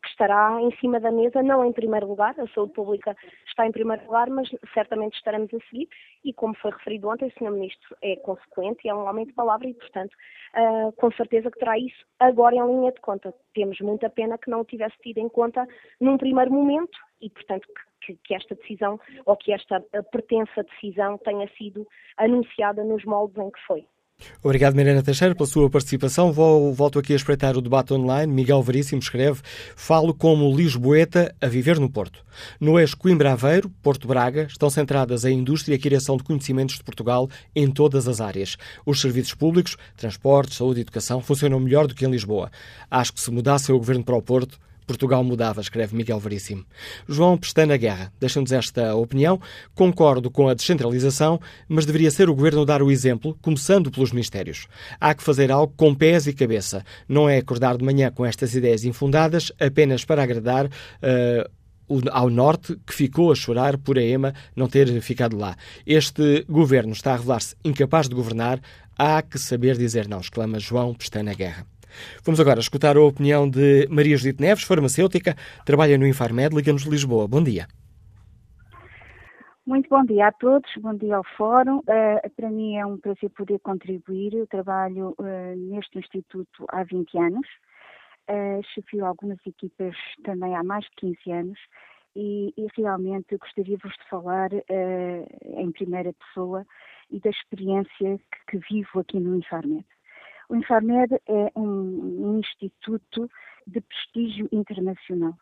que 0.03 0.09
estará 0.09 0.61
em 0.61 0.75
cima 0.77 0.99
da 0.99 1.11
mesa, 1.11 1.43
não 1.43 1.65
em 1.65 1.73
primeiro 1.73 2.09
lugar, 2.09 2.35
a 2.39 2.47
saúde 2.49 2.73
pública 2.73 3.17
está 3.47 3.67
em 3.67 3.73
primeiro 3.73 4.05
lugar, 4.05 4.29
mas 4.29 4.49
certamente 4.75 5.15
estaremos 5.15 5.53
a 5.55 5.59
seguir 5.71 5.89
e, 6.25 6.33
como 6.33 6.55
foi 6.57 6.73
referido 6.73 7.09
ontem, 7.09 7.27
o 7.27 7.33
Sr. 7.39 7.53
Ministro 7.53 7.97
é 8.03 8.17
consequente 8.17 8.81
e 8.85 8.89
é 8.89 8.95
um 8.95 9.09
homem 9.09 9.27
de 9.27 9.33
palavra 9.33 9.69
e, 9.69 9.75
portanto, 9.75 10.13
uh, 10.57 10.93
com 10.93 11.11
certeza 11.13 11.51
que 11.51 11.59
terá 11.59 11.79
isso 11.79 12.05
agora 12.19 12.57
em 12.57 12.67
linha 12.67 12.93
de 12.93 13.01
conta. 13.01 13.33
Temos 13.55 13.79
muita 13.81 14.11
pena 14.11 14.37
que 14.37 14.51
não 14.51 14.61
o 14.61 14.65
tivesse 14.65 14.97
tido 15.03 15.19
em 15.19 15.29
conta 15.29 15.67
num 16.01 16.19
primeiro 16.19 16.53
momento 16.53 16.99
e, 17.21 17.31
portanto, 17.31 17.69
que, 18.01 18.17
que 18.25 18.35
esta 18.35 18.55
decisão 18.55 18.99
ou 19.25 19.37
que 19.37 19.53
esta 19.53 19.81
pertença 20.11 20.65
decisão 20.65 21.17
tenha 21.19 21.49
sido 21.57 21.87
anunciada 22.17 22.83
nos 22.83 23.05
moldes 23.05 23.39
em 23.39 23.51
que 23.51 23.61
foi. 23.67 23.87
Obrigado, 24.43 24.75
Mirena 24.75 25.03
Teixeira, 25.03 25.35
pela 25.35 25.47
sua 25.47 25.71
participação. 25.71 26.33
Vou, 26.33 26.73
volto 26.73 26.99
aqui 26.99 27.13
a 27.13 27.17
espreitar 27.17 27.57
o 27.57 27.61
debate 27.61 27.93
online. 27.93 28.33
Miguel 28.33 28.63
Veríssimo 28.63 29.01
escreve: 29.01 29.41
Falo 29.77 30.13
como 30.15 30.55
Lisboeta 30.55 31.35
a 31.41 31.47
viver 31.47 31.79
no 31.79 31.91
Porto. 31.91 32.25
No 32.59 32.79
eixo 32.79 32.97
Coimbra-Aveiro, 32.97 33.71
Porto 33.83 34.09
Braga, 34.09 34.47
estão 34.49 34.71
centradas 34.71 35.25
a 35.25 35.31
indústria 35.31 35.75
e 35.75 35.77
a 35.77 35.81
criação 35.81 36.17
de 36.17 36.25
conhecimentos 36.25 36.77
de 36.77 36.85
Portugal 36.85 37.29
em 37.55 37.71
todas 37.71 38.09
as 38.09 38.21
áreas. 38.21 38.57
Os 38.85 39.01
serviços 39.01 39.35
públicos, 39.35 39.77
transportes, 39.97 40.57
saúde 40.57 40.81
e 40.81 40.83
educação 40.83 41.21
funcionam 41.21 41.61
melhor 41.61 41.87
do 41.87 41.95
que 41.95 42.05
em 42.05 42.11
Lisboa. 42.11 42.51
Acho 42.91 43.13
que 43.13 43.21
se 43.21 43.31
mudasse 43.31 43.71
o 43.71 43.79
governo 43.79 44.05
para 44.05 44.17
o 44.17 44.23
Porto, 44.23 44.59
Portugal 44.87 45.23
mudava, 45.23 45.61
escreve 45.61 45.97
Miguel 45.97 46.19
Veríssimo. 46.19 46.65
João 47.09 47.37
Pestana 47.37 47.77
Guerra, 47.77 48.13
deixa-nos 48.21 48.53
esta 48.53 48.95
opinião. 48.95 49.41
Concordo 49.75 50.31
com 50.31 50.49
a 50.49 50.55
descentralização, 50.55 51.41
mas 51.69 51.87
deveria 51.87 52.11
ser 52.11 52.29
o 52.29 52.35
Governo 52.35 52.65
dar 52.65 52.83
o 52.83 52.91
exemplo, 52.91 53.37
começando 53.41 53.91
pelos 53.91 54.13
Ministérios. 54.13 54.67
Há 55.01 55.15
que 55.15 55.23
fazer 55.23 55.51
algo 55.51 55.73
com 55.77 55.95
pés 55.95 56.27
e 56.27 56.33
cabeça. 56.33 56.85
Não 57.09 57.29
é 57.29 57.39
acordar 57.39 57.77
de 57.77 57.85
manhã 57.85 58.11
com 58.11 58.27
estas 58.27 58.55
ideias 58.55 58.85
infundadas 58.85 59.53
apenas 59.61 60.05
para 60.05 60.23
agradar. 60.23 60.67
Uh, 60.67 61.63
ao 62.11 62.31
norte, 62.31 62.79
que 62.87 62.95
ficou 62.95 63.31
a 63.31 63.35
chorar 63.35 63.77
por 63.77 63.99
a 63.99 64.03
EMA 64.03 64.33
não 64.57 64.67
ter 64.67 65.01
ficado 65.03 65.37
lá. 65.37 65.57
Este 65.87 66.45
governo 66.49 66.93
está 66.93 67.13
a 67.13 67.17
revelar-se 67.17 67.55
incapaz 67.65 68.09
de 68.09 68.15
governar. 68.15 68.61
Há 68.97 69.21
que 69.21 69.39
saber 69.39 69.77
dizer 69.77 70.09
não, 70.09 70.21
exclama 70.21 70.59
João 70.59 70.95
Pestana 70.95 71.35
Guerra. 71.35 71.67
Vamos 72.25 72.41
agora 72.41 72.61
escutar 72.61 72.97
a 72.97 73.03
opinião 73.03 73.49
de 73.49 73.87
Maria 73.91 74.17
Judite 74.17 74.41
Neves, 74.41 74.65
farmacêutica, 74.65 75.35
trabalha 75.65 75.99
no 75.99 76.07
Infarmed, 76.07 76.55
Liga-nos 76.55 76.83
Lisboa. 76.85 77.27
Bom 77.29 77.43
dia. 77.43 77.67
Muito 79.65 79.89
bom 79.89 80.05
dia 80.05 80.27
a 80.27 80.33
todos, 80.33 80.69
bom 80.79 80.93
dia 80.95 81.15
ao 81.15 81.23
Fórum. 81.37 81.79
Uh, 81.79 82.31
para 82.35 82.51
mim 82.51 82.77
é 82.77 82.85
um 82.85 82.99
prazer 82.99 83.31
poder 83.31 83.61
contribuir. 83.61 84.35
Eu 84.35 84.45
trabalho 84.49 85.15
uh, 85.21 85.57
neste 85.57 86.01
Instituto 86.01 86.67
há 86.69 86.83
20 86.83 87.17
anos, 87.17 87.47
uh, 88.29 88.61
chefio 88.75 89.07
algumas 89.07 89.39
equipas 89.47 89.95
também 90.25 90.57
há 90.57 90.65
mais 90.65 90.85
de 90.87 90.91
15 90.97 91.33
anos 91.33 91.59
e, 92.17 92.53
e 92.57 92.67
realmente 92.77 93.37
gostaria-vos 93.39 93.93
de 93.93 94.09
falar 94.11 94.51
em 95.57 95.71
primeira 95.71 96.13
pessoa 96.13 96.67
e 97.09 97.21
da 97.21 97.31
experiência 97.31 98.19
que, 98.19 98.59
que 98.59 98.59
vivo 98.69 98.99
aqui 98.99 99.21
no 99.21 99.37
Infarmed. 99.37 99.87
O 100.53 100.55
Infarmed 100.55 101.15
é 101.27 101.51
um, 101.57 102.35
um 102.35 102.39
instituto 102.39 103.27
de 103.67 103.81
prestígio 103.81 104.51
internacional. 104.53 105.35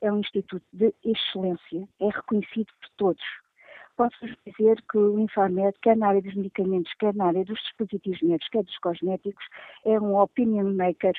É 0.00 0.10
um 0.10 0.20
instituto 0.20 0.64
de 0.72 0.94
excelência, 1.04 1.86
é 2.00 2.06
reconhecido 2.06 2.72
por 2.80 2.88
todos 2.96 3.22
posso 3.96 4.16
dizer 4.46 4.82
que 4.90 4.98
o 4.98 5.18
Infarmed, 5.18 5.74
quer 5.82 5.96
na 5.96 6.08
área 6.08 6.22
dos 6.22 6.34
medicamentos, 6.34 6.92
quer 6.98 7.14
na 7.14 7.26
área 7.26 7.44
dos 7.44 7.58
dispositivos 7.60 8.20
médicos, 8.22 8.48
quer 8.50 8.62
dos 8.62 8.78
cosméticos, 8.78 9.44
é 9.84 9.98
um 9.98 10.18
opinion 10.18 10.74
maker 10.74 11.14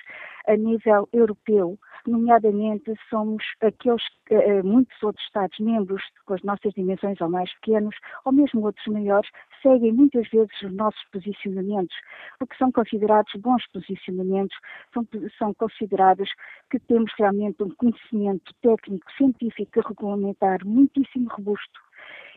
a 0.47 0.55
nível 0.55 1.09
europeu. 1.11 1.77
Nomeadamente, 2.05 2.93
somos 3.09 3.43
aqueles, 3.61 4.03
eh, 4.29 4.63
muitos 4.63 5.01
outros 5.03 5.25
Estados-membros, 5.25 6.03
com 6.25 6.35
as 6.35 6.43
nossas 6.43 6.73
dimensões 6.73 7.19
ou 7.19 7.29
mais 7.29 7.51
pequenos, 7.55 7.95
ou 8.23 8.31
mesmo 8.31 8.61
outros 8.63 8.85
maiores, 8.87 9.29
seguem 9.61 9.91
muitas 9.91 10.27
vezes 10.29 10.61
os 10.61 10.73
nossos 10.73 11.03
posicionamentos, 11.11 11.95
porque 12.39 12.55
são 12.57 12.71
considerados 12.71 13.33
bons 13.41 13.65
posicionamentos, 13.73 14.55
são, 14.93 15.05
são 15.37 15.53
considerados 15.55 16.29
que 16.69 16.79
temos 16.79 17.11
realmente 17.17 17.61
um 17.63 17.69
conhecimento 17.71 18.53
técnico, 18.61 19.11
científico 19.17 19.81
regulamentar 19.81 20.65
muitíssimo 20.65 21.27
robusto 21.29 21.86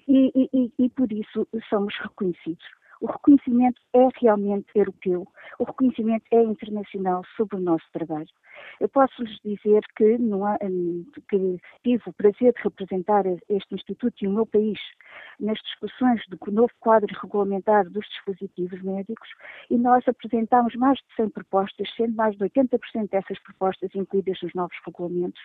e, 0.09 0.49
e, 0.53 0.73
e 0.79 0.89
por 0.91 1.11
isso 1.13 1.47
somos 1.69 1.95
reconhecidos. 1.99 2.65
O 3.01 3.07
reconhecimento 3.07 3.81
é 3.95 4.09
realmente 4.21 4.67
europeu, 4.75 5.27
o 5.59 5.65
reconhecimento 5.65 6.25
é 6.31 6.43
internacional 6.43 7.23
sobre 7.37 7.57
o 7.57 7.61
nosso 7.61 7.87
trabalho. 7.93 8.29
Eu 8.81 8.89
posso-lhes 8.89 9.39
dizer 9.45 9.83
que, 9.97 10.17
há, 10.45 10.59
que, 11.29 11.61
tive 11.83 12.03
o 12.07 12.13
prazer 12.13 12.53
de 12.53 12.63
representar 12.63 13.25
este 13.27 13.75
Instituto 13.75 14.17
e 14.23 14.27
o 14.27 14.33
meu 14.33 14.47
país 14.47 14.79
nas 15.39 15.59
discussões 15.59 16.23
do 16.29 16.39
novo 16.51 16.73
quadro 16.81 17.15
regulamentar 17.21 17.89
dos 17.91 18.07
dispositivos 18.09 18.81
médicos 18.83 19.29
e 19.71 19.77
nós 19.77 20.07
apresentámos 20.07 20.75
mais 20.77 20.99
de 20.99 21.15
100 21.17 21.31
propostas, 21.31 21.89
sendo 21.97 22.15
mais 22.15 22.37
de 22.37 22.45
80% 22.45 23.11
dessas 23.11 23.39
propostas 23.41 23.91
incluídas 23.95 24.39
nos 24.43 24.55
novos 24.55 24.77
regulamentos. 24.87 25.41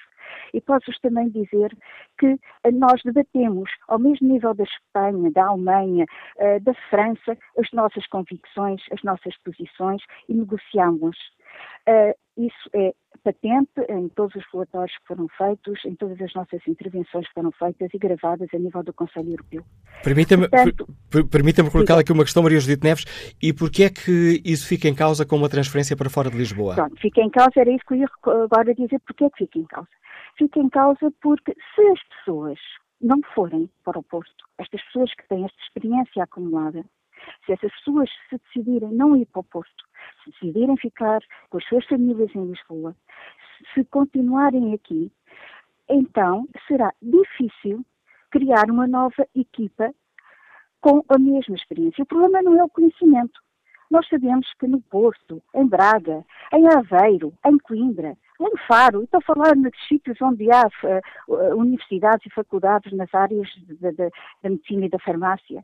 E 0.53 0.61
posso-vos 0.61 0.99
também 0.99 1.29
dizer 1.29 1.75
que 2.17 2.39
nós 2.73 3.01
debatemos, 3.03 3.69
ao 3.87 3.99
mesmo 3.99 4.27
nível 4.27 4.53
da 4.53 4.63
Espanha, 4.63 5.31
da 5.31 5.45
Alemanha, 5.47 6.05
eh, 6.37 6.59
da 6.59 6.73
França, 6.89 7.37
as 7.57 7.71
nossas 7.71 8.05
convicções, 8.07 8.81
as 8.91 9.01
nossas 9.03 9.37
posições 9.43 10.01
e 10.27 10.33
negociamos. 10.33 11.17
Uh, 11.87 12.13
isso 12.37 12.69
é 12.73 12.93
patente 13.23 13.81
em 13.89 14.09
todos 14.09 14.35
os 14.35 14.43
relatórios 14.51 14.95
que 14.97 15.07
foram 15.07 15.27
feitos, 15.29 15.83
em 15.85 15.95
todas 15.95 16.19
as 16.21 16.33
nossas 16.33 16.61
intervenções 16.67 17.27
que 17.27 17.33
foram 17.33 17.51
feitas 17.51 17.89
e 17.93 17.97
gravadas 17.97 18.47
a 18.53 18.57
nível 18.57 18.83
do 18.83 18.93
Conselho 18.93 19.31
Europeu. 19.31 19.63
Permita-me 20.03 20.47
permita 21.31 21.69
colocar 21.71 21.97
aqui 21.97 22.11
uma 22.11 22.23
questão, 22.23 22.43
Maria 22.43 22.59
Judite 22.59 22.83
Neves, 22.83 23.35
e 23.41 23.53
porquê 23.53 23.85
é 23.85 23.89
que 23.89 24.41
isso 24.45 24.67
fica 24.67 24.87
em 24.87 24.93
causa 24.93 25.25
com 25.25 25.37
uma 25.37 25.49
transferência 25.49 25.95
para 25.95 26.09
fora 26.09 26.29
de 26.29 26.37
Lisboa? 26.37 26.75
Pronto, 26.75 26.99
fica 26.99 27.21
em 27.21 27.29
causa, 27.29 27.51
era 27.55 27.71
isso 27.71 27.83
que 27.87 27.93
eu 27.93 27.97
ia 27.99 28.07
agora 28.43 28.75
dizer, 28.75 28.99
porquê 28.99 29.25
é 29.25 29.29
que 29.29 29.37
fica 29.37 29.59
em 29.59 29.65
causa? 29.65 29.89
Fica 30.37 30.59
em 30.59 30.69
causa 30.69 31.11
porque 31.21 31.55
se 31.73 31.81
as 31.87 31.99
pessoas 32.09 32.59
não 33.01 33.21
forem 33.33 33.69
para 33.83 33.97
o 33.97 34.03
Porto, 34.03 34.45
estas 34.57 34.81
pessoas 34.83 35.13
que 35.15 35.27
têm 35.27 35.45
esta 35.45 35.61
experiência 35.63 36.23
acumulada, 36.23 36.83
se 37.45 37.53
essas 37.53 37.71
pessoas 37.77 38.09
se 38.29 38.37
decidirem 38.37 38.91
não 38.91 39.15
ir 39.15 39.25
para 39.25 39.39
o 39.39 39.43
Porto, 39.43 39.83
decidirem 40.25 40.77
ficar 40.77 41.21
com 41.49 41.57
as 41.57 41.65
suas 41.65 41.85
famílias 41.85 42.33
em 42.35 42.45
Lisboa, 42.45 42.95
se 43.73 43.83
continuarem 43.85 44.73
aqui, 44.73 45.11
então 45.89 46.47
será 46.67 46.93
difícil 47.01 47.85
criar 48.31 48.69
uma 48.69 48.87
nova 48.87 49.27
equipa 49.35 49.93
com 50.81 51.03
a 51.09 51.17
mesma 51.17 51.55
experiência. 51.55 52.03
O 52.03 52.07
problema 52.07 52.41
não 52.41 52.59
é 52.59 52.63
o 52.63 52.69
conhecimento. 52.69 53.39
Nós 53.89 54.07
sabemos 54.07 54.51
que 54.59 54.67
no 54.67 54.81
Porto, 54.81 55.41
em 55.53 55.65
Braga, 55.67 56.25
em 56.53 56.67
Aveiro, 56.67 57.33
em 57.45 57.57
Coimbra, 57.59 58.17
em 58.41 58.57
Faro, 58.67 59.03
estou 59.03 59.19
a 59.19 59.21
falar 59.21 59.55
nos 59.55 59.71
sítios 59.87 60.21
onde 60.21 60.51
há 60.51 60.67
uh, 60.67 61.55
universidades 61.55 62.25
e 62.25 62.33
faculdades 62.33 62.91
nas 62.93 63.13
áreas 63.13 63.47
da 64.41 64.49
medicina 64.49 64.85
e 64.85 64.89
da 64.89 64.99
farmácia, 64.99 65.63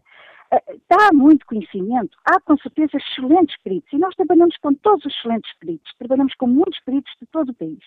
Há 0.52 1.14
muito 1.14 1.46
conhecimento, 1.46 2.18
há 2.26 2.40
com 2.42 2.58
certeza 2.58 2.98
excelentes 2.98 3.56
peritos, 3.64 3.92
e 3.94 3.98
nós 3.98 4.14
trabalhamos 4.16 4.58
com 4.58 4.74
todos 4.74 5.06
os 5.06 5.14
excelentes 5.14 5.52
peritos, 5.58 5.94
trabalhamos 5.98 6.36
com 6.36 6.48
muitos 6.48 6.80
peritos 6.82 7.14
de 7.22 7.26
todo 7.28 7.50
o 7.50 7.54
país. 7.54 7.80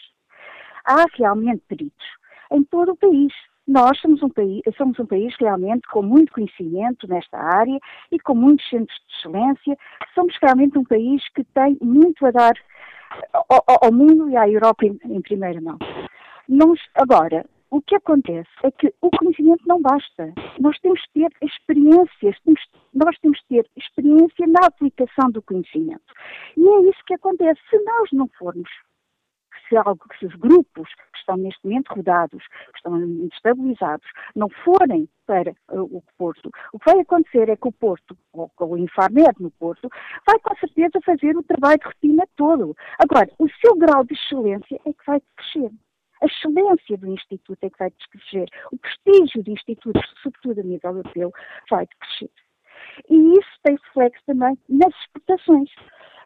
Há 0.85 1.05
realmente 1.15 1.63
peritos 1.69 2.07
em 2.51 2.63
todo 2.65 2.93
o 2.93 2.97
país. 2.97 3.33
Nós 3.67 3.99
somos 4.01 4.23
um 4.23 4.29
país, 4.29 4.63
somos 4.77 4.99
um 4.99 5.07
país 5.07 5.35
realmente 5.39 5.89
com 5.89 6.03
muito 6.03 6.33
conhecimento 6.33 7.07
nesta 7.09 7.39
área 7.39 7.79
e 8.11 8.19
com 8.19 8.35
muitos 8.35 8.69
centros 8.69 8.99
de 9.09 9.15
excelência. 9.17 9.77
Somos 10.15 10.37
realmente 10.41 10.79
um 10.79 10.85
país 10.85 11.23
que 11.35 11.45
tem 11.45 11.77
muito 11.83 12.25
a 12.27 12.31
dar 12.31 12.55
ao, 13.33 13.65
ao 13.67 13.93
mundo 13.93 14.29
e 14.29 14.37
à 14.37 14.49
Europa 14.49 14.85
em, 14.85 14.99
em 15.05 15.21
primeira 15.21 15.61
mão. 15.61 15.79
Nós, 16.47 16.79
agora, 16.95 17.47
o 17.75 17.83
que 17.83 17.97
acontece 17.97 18.49
é 18.63 18.71
que 18.71 18.95
o 19.01 19.11
conhecimento 19.11 19.67
não 19.67 19.83
basta. 19.83 20.33
Nós 20.61 20.79
temos 20.79 21.01
que 21.07 21.21
ter 21.21 21.33
experiências, 21.43 22.39
temos, 22.45 22.61
nós 22.95 23.19
temos 23.19 23.41
que 23.41 23.49
ter 23.49 23.69
experiência 23.77 24.47
na 24.47 24.65
aplicação 24.65 25.29
do 25.33 25.43
conhecimento. 25.43 26.15
E 26.57 26.69
é 26.69 26.81
isso 26.89 27.05
que 27.05 27.15
acontece. 27.15 27.61
Se 27.69 27.77
nós 27.83 28.09
não 28.13 28.29
formos, 28.39 28.71
se 29.69 29.77
algo 29.77 30.05
grupos 30.39 30.89
que 30.95 31.19
estão 31.19 31.37
neste 31.37 31.67
momento 31.67 31.89
rodados, 31.89 32.47
que 32.47 32.77
estão 32.77 33.27
estabilizados, 33.33 34.07
não 34.37 34.49
forem 34.65 35.09
para 35.27 35.53
o 35.73 36.01
Porto, 36.17 36.51
o 36.73 36.79
que 36.79 36.93
vai 36.93 37.01
acontecer 37.01 37.49
é 37.49 37.57
que 37.57 37.67
o 37.67 37.73
Porto, 37.73 38.17
ou, 38.33 38.53
o 38.61 38.79
Infarmed 38.79 39.35
no 39.41 39.51
Porto, 39.51 39.91
vai 40.25 40.39
com 40.39 40.55
certeza 40.59 41.01
fazer 41.05 41.37
o 41.37 41.43
trabalho 41.43 41.81
de 41.81 41.87
rotina 41.87 42.25
todo. 42.37 42.77
Agora, 43.01 43.29
o 43.37 43.49
seu 43.61 43.75
grau 43.77 44.05
de 44.05 44.15
excelência 44.15 44.81
é 44.87 44.93
que 44.93 45.05
vai 45.05 45.21
crescer 45.37 45.73
a 46.25 46.27
excelência 46.27 46.97
do 46.97 47.13
Instituto 47.13 47.59
é 47.63 47.71
que 47.71 47.79
vai 47.79 47.93
crescer, 48.11 48.49
o 48.73 48.79
prestígio 48.79 49.43
do 49.43 49.51
Instituto, 49.51 50.01
sobretudo 50.23 50.61
a 50.61 50.65
nível 50.65 50.91
europeu, 50.91 51.33
vai 51.71 51.87
crescer. 51.87 52.31
E 53.11 53.39
isso 53.39 53.51
tem 53.63 53.77
reflexo 53.77 54.23
também 54.27 54.59
nas 54.69 54.95
exportações, 55.01 55.71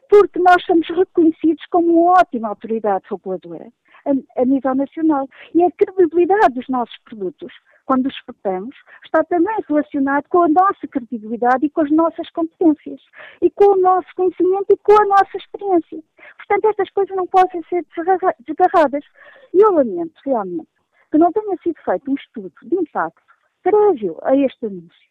porque 0.09 0.39
nós 0.39 0.63
somos 0.65 0.87
reconhecidos 0.87 1.65
como 1.69 2.01
uma 2.01 2.21
ótima 2.21 2.49
autoridade 2.49 3.05
reguladora 3.09 3.71
a, 4.05 4.41
a 4.41 4.45
nível 4.45 4.75
nacional. 4.75 5.27
E 5.53 5.63
a 5.63 5.71
credibilidade 5.71 6.55
dos 6.55 6.67
nossos 6.69 6.97
produtos 7.03 7.53
quando 7.89 8.05
os 8.05 8.15
está 9.03 9.23
também 9.23 9.57
relacionado 9.67 10.23
com 10.29 10.43
a 10.43 10.47
nossa 10.47 10.87
credibilidade 10.87 11.65
e 11.65 11.71
com 11.71 11.81
as 11.81 11.89
nossas 11.89 12.29
competências, 12.29 13.01
e 13.41 13.49
com 13.49 13.65
o 13.65 13.81
nosso 13.81 14.07
conhecimento 14.15 14.67
e 14.69 14.77
com 14.77 14.93
a 15.01 15.05
nossa 15.05 15.35
experiência. 15.35 15.99
Portanto, 16.37 16.65
estas 16.69 16.87
coisas 16.91 17.15
não 17.15 17.25
podem 17.25 17.63
ser 17.63 17.83
desgarradas. 18.45 19.03
E 19.55 19.59
eu 19.59 19.71
lamento, 19.71 20.13
realmente, 20.23 20.69
que 21.11 21.17
não 21.17 21.31
tenha 21.31 21.57
sido 21.63 21.81
feito 21.83 22.11
um 22.11 22.13
estudo 22.13 22.53
de 22.61 22.75
impacto 22.75 23.23
prévio 23.63 24.19
a 24.21 24.37
este 24.37 24.67
anúncio, 24.67 25.09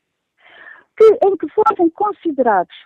que, 0.97 1.19
em 1.27 1.37
que 1.37 1.49
fossem 1.49 1.91
considerados 1.91 2.77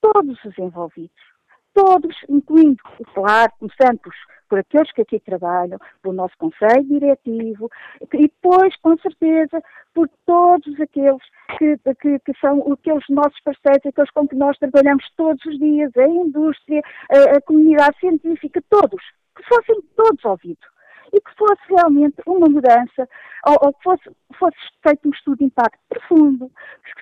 todos 0.00 0.38
os 0.44 0.56
envolvidos, 0.58 1.33
todos, 1.74 2.16
incluindo, 2.28 2.82
claro, 3.12 3.52
começando 3.58 3.98
por, 3.98 4.14
por 4.48 4.58
aqueles 4.60 4.92
que 4.92 5.02
aqui 5.02 5.20
trabalham, 5.20 5.78
pelo 6.00 6.14
nosso 6.14 6.34
Conselho 6.38 6.84
Diretivo, 6.84 7.70
e 8.00 8.06
depois, 8.06 8.74
com 8.76 8.96
certeza, 8.98 9.62
por 9.92 10.08
todos 10.24 10.80
aqueles 10.80 11.22
que, 11.58 11.76
que, 12.00 12.18
que, 12.20 12.40
são 12.40 12.72
aqueles 12.72 13.04
nossos 13.10 13.40
parceiros, 13.42 13.86
aqueles 13.86 14.10
com 14.12 14.26
que 14.26 14.36
nós 14.36 14.56
trabalhamos 14.58 15.04
todos 15.16 15.44
os 15.44 15.58
dias, 15.58 15.90
a 15.96 16.06
indústria, 16.06 16.80
a, 17.10 17.36
a 17.36 17.40
comunidade 17.42 17.98
científica, 17.98 18.62
todos, 18.70 19.02
que 19.36 19.42
fossem 19.44 19.82
todos 19.96 20.24
ouvidos 20.24 20.73
e 21.14 21.20
que 21.20 21.34
fosse 21.36 21.62
realmente 21.68 22.16
uma 22.26 22.48
mudança, 22.48 23.08
ou, 23.46 23.56
ou 23.62 23.72
que 23.72 23.82
fosse, 23.82 24.10
fosse 24.38 24.56
feito 24.82 25.08
um 25.08 25.12
estudo 25.12 25.38
de 25.38 25.44
impacto 25.44 25.78
profundo, 25.88 26.50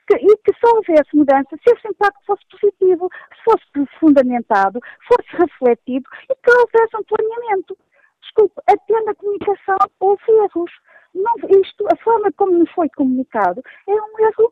que, 0.06 0.16
e 0.16 0.36
que 0.38 0.52
só 0.60 0.74
houvesse 0.76 1.16
mudança 1.16 1.48
se 1.50 1.74
esse 1.74 1.88
impacto 1.88 2.20
fosse 2.26 2.42
positivo, 2.50 3.08
se 3.34 3.44
fosse 3.44 3.90
fundamentado, 3.98 4.80
fosse 5.08 5.28
refletido 5.36 6.08
e 6.30 6.34
que 6.34 6.50
houvesse 6.50 6.96
um 6.96 7.04
planeamento. 7.04 7.76
Desculpe, 8.20 8.54
até 8.68 9.00
na 9.04 9.14
comunicação 9.14 9.76
houve 10.00 10.30
erros. 10.30 10.70
Não, 11.14 11.60
isto, 11.60 11.86
a 11.92 11.96
forma 11.96 12.30
como 12.36 12.58
nos 12.58 12.70
foi 12.72 12.88
comunicado 12.90 13.62
é 13.88 13.92
um 13.92 14.26
erro. 14.26 14.51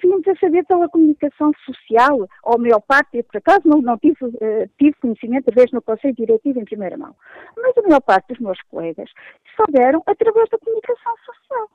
Vimos 0.00 0.26
a 0.26 0.34
saber 0.36 0.64
pela 0.64 0.88
comunicação 0.88 1.52
social, 1.64 2.28
ou 2.42 2.58
maior 2.58 2.80
parte, 2.80 3.22
por 3.22 3.36
acaso 3.38 3.62
não, 3.64 3.80
não 3.80 3.98
tive, 3.98 4.24
uh, 4.24 4.70
tive 4.78 4.94
conhecimento, 5.00 5.46
talvez 5.46 5.70
no 5.72 5.82
Conselho 5.82 6.14
Diretivo 6.14 6.60
em 6.60 6.64
primeira 6.64 6.96
mão, 6.96 7.14
mas 7.56 7.76
a 7.76 7.82
maior 7.82 8.00
parte 8.00 8.28
dos 8.28 8.40
meus 8.40 8.60
colegas 8.62 9.10
souberam 9.56 10.02
através 10.06 10.48
da 10.50 10.58
comunicação 10.58 11.14
social. 11.24 11.68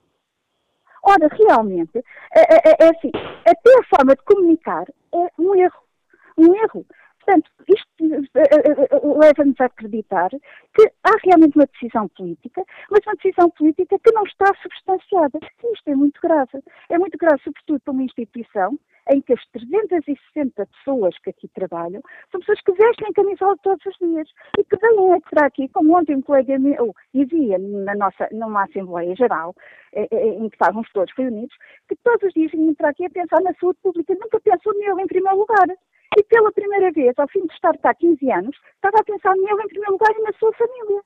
Ora, 1.04 1.30
realmente, 1.32 1.98
é, 2.36 2.42
é, 2.42 2.76
é 2.80 2.90
assim, 2.90 3.12
até 3.46 3.80
a 3.80 3.96
forma 3.96 4.16
de 4.16 4.24
comunicar 4.24 4.86
é 5.14 5.28
um 5.40 5.56
erro. 5.56 5.84
Um 6.38 6.56
erro. 6.56 6.86
Portanto, 7.30 7.52
isto 7.68 8.28
eh, 8.36 8.42
eh, 8.42 8.88
eh, 8.92 9.00
leva-nos 9.04 9.62
a 9.62 9.66
acreditar 9.66 10.30
que 10.74 10.92
há 11.04 11.12
realmente 11.24 11.56
uma 11.56 11.68
decisão 11.68 12.08
política, 12.10 12.64
mas 12.90 13.06
uma 13.06 13.14
decisão 13.22 13.52
política 13.52 14.00
que 14.00 14.12
não 14.14 14.24
está 14.24 14.52
substanciada. 14.64 15.38
Isto 15.72 15.90
é 15.90 15.96
muito 15.96 16.20
grave. 16.22 16.60
É 16.90 16.98
muito 16.98 17.16
grave, 17.20 17.40
sobretudo 17.44 17.82
para 17.82 17.92
uma 17.92 18.02
instituição 18.02 18.80
em 19.12 19.22
que 19.22 19.34
as 19.34 19.46
360 19.52 20.66
pessoas 20.66 21.16
que 21.20 21.30
aqui 21.30 21.48
trabalham 21.50 22.02
são 22.32 22.40
pessoas 22.40 22.62
que 22.62 22.72
vestem 22.74 23.14
camisola 23.14 23.56
todos 23.62 23.86
os 23.86 23.96
dias 24.00 24.28
e 24.58 24.64
que 24.64 24.78
vêm 24.78 25.16
entrar 25.16 25.46
aqui, 25.46 25.68
como 25.70 25.98
ontem 25.98 26.16
um 26.16 26.22
colega 26.22 26.58
meu 26.58 26.94
dizia 27.14 27.60
na 27.60 27.96
nossa, 27.96 28.28
numa 28.32 28.64
Assembleia 28.64 29.16
Geral, 29.16 29.56
em 29.94 30.48
que 30.50 30.56
estávamos 30.56 30.88
todos 30.94 31.14
reunidos, 31.16 31.56
que 31.88 31.96
todos 32.04 32.24
os 32.24 32.34
dias 32.34 32.52
vinham 32.52 32.70
entrar 32.70 32.90
aqui 32.90 33.06
a 33.06 33.10
pensar 33.10 33.42
na 33.42 33.54
saúde 33.60 33.80
pública, 33.82 34.16
nunca 34.20 34.40
pensou 34.40 34.74
nele 34.78 35.02
em 35.02 35.08
primeiro 35.08 35.40
lugar. 35.40 35.68
E 36.18 36.24
pela 36.24 36.52
primeira 36.52 36.92
vez, 36.92 37.14
ao 37.18 37.28
fim 37.28 37.46
de 37.46 37.54
estar 37.54 37.78
cá 37.78 37.94
15 37.94 38.32
anos, 38.32 38.56
estava 38.76 39.00
a 39.00 39.04
pensar 39.04 39.36
nele 39.36 39.64
em 39.64 39.68
primeiro 39.68 39.94
lugar 39.94 40.12
e 40.18 40.22
na 40.24 40.34
sua 40.34 40.52
família. 40.54 41.02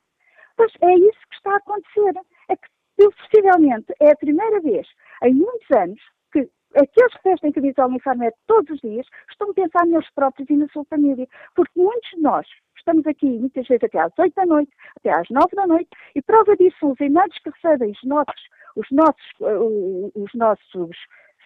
Pois 0.55 0.71
é 0.81 0.93
isso 0.95 1.19
que 1.29 1.35
está 1.35 1.53
a 1.53 1.57
acontecer. 1.57 2.13
É 2.49 2.55
que, 2.55 2.67
possivelmente, 2.97 3.93
é 3.99 4.11
a 4.11 4.15
primeira 4.15 4.61
vez 4.61 4.87
em 5.23 5.33
muitos 5.33 5.69
anos 5.71 5.99
que 6.31 6.49
aqueles 6.75 7.13
que 7.15 7.29
vestem 7.29 7.51
camisola 7.51 7.89
uniforme 7.89 8.31
todos 8.47 8.69
os 8.69 8.79
dias 8.79 9.05
estão 9.29 9.49
a 9.49 9.53
pensar 9.53 9.85
neles 9.85 10.09
próprios 10.13 10.49
e 10.49 10.55
na 10.55 10.67
sua 10.69 10.85
família. 10.85 11.27
Porque 11.55 11.71
muitos 11.75 12.09
de 12.11 12.21
nós 12.21 12.47
estamos 12.83 13.05
aqui 13.07 13.25
muitas 13.25 13.67
vezes 13.67 13.83
até 13.83 13.99
às 13.99 14.13
8 14.17 14.33
da 14.35 14.45
noite, 14.45 14.71
até 14.97 15.11
às 15.11 15.27
9 15.29 15.55
da 15.55 15.67
noite, 15.67 15.89
e 16.15 16.21
prova 16.21 16.55
disso 16.55 16.77
são 16.79 16.91
os 16.91 16.99
e-mails 16.99 17.37
que 17.39 17.49
recebem 17.49 17.91
os 17.91 18.03
nossos, 18.03 18.41
os 18.75 18.87
nossos, 18.91 19.31
uh, 19.39 20.11
os 20.15 20.33
nossos 20.33 20.97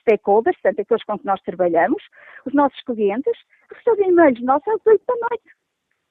stakeholders, 0.08 0.58
portanto, 0.62 0.82
aqueles 0.82 1.04
com 1.04 1.20
que 1.20 1.26
nós 1.26 1.42
trabalhamos, 1.42 2.02
os 2.46 2.54
nossos 2.54 2.82
clientes, 2.84 3.38
recebem 3.72 4.10
e-mails 4.10 4.42
nossos 4.42 4.68
às 4.68 4.86
8 4.86 5.04
da 5.06 5.16
noite. 5.16 5.50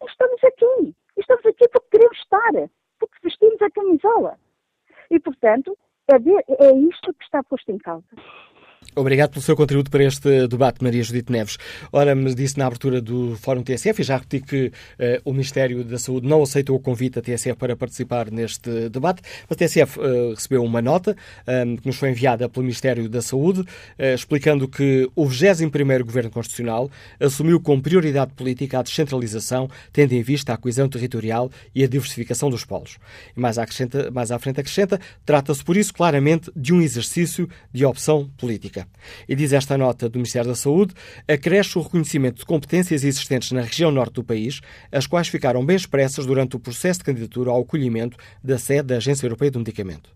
estamos 0.06 0.44
aqui. 0.44 0.94
Estamos 1.16 1.46
aqui 1.46 1.68
porque 1.70 1.88
queremos 1.92 2.18
estar, 2.18 2.52
porque 2.98 3.16
vestimos 3.22 3.60
a 3.62 3.70
camisola. 3.70 4.38
E, 5.10 5.18
portanto, 5.18 5.76
é, 6.08 6.18
de, 6.18 6.30
é 6.30 6.72
isto 6.74 7.14
que 7.14 7.24
está 7.24 7.42
posto 7.42 7.70
em 7.72 7.78
causa. 7.78 8.06
Obrigado 8.98 9.32
pelo 9.32 9.42
seu 9.42 9.54
contributo 9.54 9.90
para 9.90 10.04
este 10.04 10.48
debate, 10.48 10.82
Maria 10.82 11.02
Judite 11.02 11.30
Neves. 11.30 11.58
Ora, 11.92 12.14
me 12.14 12.34
disse 12.34 12.56
na 12.56 12.66
abertura 12.66 12.98
do 12.98 13.36
Fórum 13.36 13.62
TSF, 13.62 14.00
e 14.00 14.02
já 14.02 14.16
repeti 14.16 14.40
que 14.40 14.66
uh, 14.68 15.20
o 15.22 15.32
Ministério 15.32 15.84
da 15.84 15.98
Saúde 15.98 16.26
não 16.26 16.42
aceitou 16.42 16.74
o 16.74 16.80
convite 16.80 17.16
da 17.16 17.20
TSF 17.20 17.58
para 17.58 17.76
participar 17.76 18.30
neste 18.30 18.88
debate. 18.88 19.20
A 19.50 19.54
TSF 19.54 20.00
uh, 20.00 20.30
recebeu 20.30 20.64
uma 20.64 20.80
nota 20.80 21.14
um, 21.46 21.52
ehm, 21.52 21.76
que 21.76 21.86
nos 21.86 21.96
foi 21.96 22.08
enviada 22.08 22.48
pelo 22.48 22.62
Ministério 22.64 23.06
da 23.06 23.20
Saúde, 23.20 23.60
uh, 23.60 24.14
explicando 24.14 24.66
que 24.66 25.06
o 25.14 25.26
21º 25.26 26.02
Governo 26.02 26.30
Constitucional 26.30 26.90
assumiu 27.20 27.60
como 27.60 27.82
prioridade 27.82 28.32
política 28.32 28.78
a 28.78 28.82
descentralização, 28.82 29.68
tendo 29.92 30.14
em 30.14 30.22
vista 30.22 30.54
a 30.54 30.56
coesão 30.56 30.88
territorial 30.88 31.50
e 31.74 31.84
a 31.84 31.86
diversificação 31.86 32.48
dos 32.48 32.64
polos. 32.64 32.96
E 33.36 33.40
mais, 33.40 33.58
mais 34.10 34.30
à 34.30 34.38
frente 34.38 34.60
acrescenta, 34.60 34.98
trata-se 35.26 35.62
por 35.62 35.76
isso 35.76 35.92
claramente 35.92 36.50
de 36.56 36.72
um 36.72 36.80
exercício 36.80 37.46
de 37.70 37.84
opção 37.84 38.30
política. 38.38 38.85
E 39.28 39.34
diz 39.34 39.52
esta 39.52 39.76
nota 39.76 40.08
do 40.08 40.18
Ministério 40.18 40.48
da 40.48 40.54
Saúde, 40.54 40.94
acresce 41.28 41.78
o 41.78 41.82
reconhecimento 41.82 42.38
de 42.38 42.44
competências 42.44 43.04
existentes 43.04 43.52
na 43.52 43.62
região 43.62 43.90
norte 43.90 44.14
do 44.14 44.24
país, 44.24 44.60
as 44.90 45.06
quais 45.06 45.28
ficaram 45.28 45.64
bem 45.64 45.76
expressas 45.76 46.26
durante 46.26 46.56
o 46.56 46.60
processo 46.60 47.00
de 47.00 47.04
candidatura 47.04 47.50
ao 47.50 47.60
acolhimento 47.60 48.16
da 48.42 48.58
sede 48.58 48.88
da 48.88 48.96
Agência 48.96 49.26
Europeia 49.26 49.50
do 49.50 49.58
Medicamento. 49.58 50.10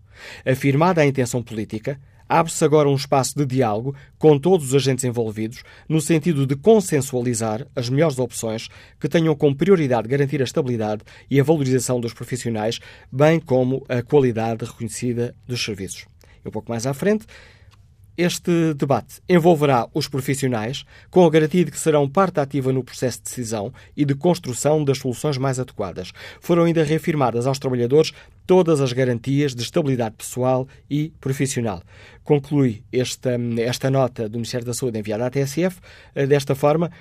Afirmada 0.45 1.01
a 1.01 1.05
intenção 1.05 1.41
política, 1.41 1.99
abre-se 2.31 2.63
agora 2.63 2.87
um 2.87 2.95
espaço 2.95 3.35
de 3.35 3.45
diálogo 3.45 3.93
com 4.17 4.39
todos 4.39 4.67
os 4.67 4.75
agentes 4.75 5.03
envolvidos, 5.03 5.63
no 5.89 5.99
sentido 5.99 6.47
de 6.47 6.55
consensualizar 6.55 7.67
as 7.75 7.89
melhores 7.89 8.19
opções 8.19 8.69
que 8.97 9.09
tenham 9.09 9.35
como 9.35 9.55
prioridade 9.55 10.07
garantir 10.07 10.39
a 10.39 10.45
estabilidade 10.45 11.03
e 11.29 11.41
a 11.41 11.43
valorização 11.43 11.99
dos 11.99 12.13
profissionais, 12.13 12.79
bem 13.11 13.37
como 13.37 13.85
a 13.89 14.01
qualidade 14.01 14.63
reconhecida 14.63 15.35
dos 15.45 15.61
serviços. 15.61 16.05
E 16.43 16.47
um 16.47 16.51
pouco 16.51 16.71
mais 16.71 16.87
à 16.87 16.93
frente, 16.93 17.25
este 18.17 18.73
debate 18.73 19.21
envolverá 19.27 19.87
os 19.93 20.07
profissionais, 20.07 20.85
com 21.09 21.25
a 21.25 21.29
garantia 21.29 21.65
de 21.65 21.71
que 21.71 21.79
serão 21.79 22.09
parte 22.09 22.39
ativa 22.39 22.71
no 22.71 22.83
processo 22.83 23.19
de 23.19 23.23
decisão 23.25 23.73
e 23.95 24.05
de 24.05 24.13
construção 24.15 24.83
das 24.83 24.97
soluções 24.97 25.37
mais 25.37 25.59
adequadas. 25.59 26.11
Foram 26.39 26.63
ainda 26.63 26.83
reafirmadas 26.83 27.47
aos 27.47 27.59
trabalhadores 27.59 28.11
todas 28.45 28.81
as 28.81 28.91
garantias 28.93 29.55
de 29.55 29.61
estabilidade 29.61 30.15
pessoal 30.17 30.67
e 30.89 31.13
profissional. 31.21 31.81
Conclui 32.23 32.83
esta, 32.91 33.31
esta 33.59 33.89
nota 33.89 34.27
do 34.27 34.37
Ministério 34.37 34.65
da 34.65 34.73
Saúde 34.73 34.99
enviada 34.99 35.25
à 35.25 35.29
TSF 35.29 35.79
eh, 36.13 36.27
desta 36.27 36.53
forma. 36.53 36.91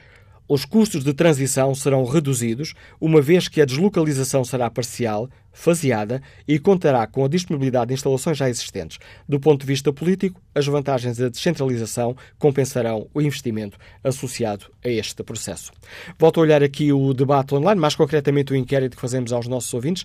Os 0.52 0.64
custos 0.64 1.04
de 1.04 1.14
transição 1.14 1.72
serão 1.76 2.04
reduzidos, 2.04 2.74
uma 3.00 3.22
vez 3.22 3.46
que 3.46 3.60
a 3.60 3.64
deslocalização 3.64 4.44
será 4.44 4.68
parcial, 4.68 5.30
faseada 5.52 6.20
e 6.46 6.58
contará 6.58 7.06
com 7.06 7.24
a 7.24 7.28
disponibilidade 7.28 7.90
de 7.90 7.94
instalações 7.94 8.36
já 8.36 8.50
existentes. 8.50 8.98
Do 9.28 9.38
ponto 9.38 9.60
de 9.60 9.66
vista 9.68 9.92
político, 9.92 10.42
as 10.52 10.66
vantagens 10.66 11.18
da 11.18 11.28
descentralização 11.28 12.16
compensarão 12.36 13.06
o 13.14 13.22
investimento 13.22 13.78
associado 14.02 14.66
a 14.84 14.88
este 14.88 15.22
processo. 15.22 15.70
Volto 16.18 16.40
a 16.40 16.42
olhar 16.42 16.64
aqui 16.64 16.92
o 16.92 17.14
debate 17.14 17.54
online, 17.54 17.80
mais 17.80 17.94
concretamente 17.94 18.52
o 18.52 18.56
inquérito 18.56 18.96
que 18.96 19.00
fazemos 19.00 19.32
aos 19.32 19.46
nossos 19.46 19.72
ouvintes. 19.72 20.04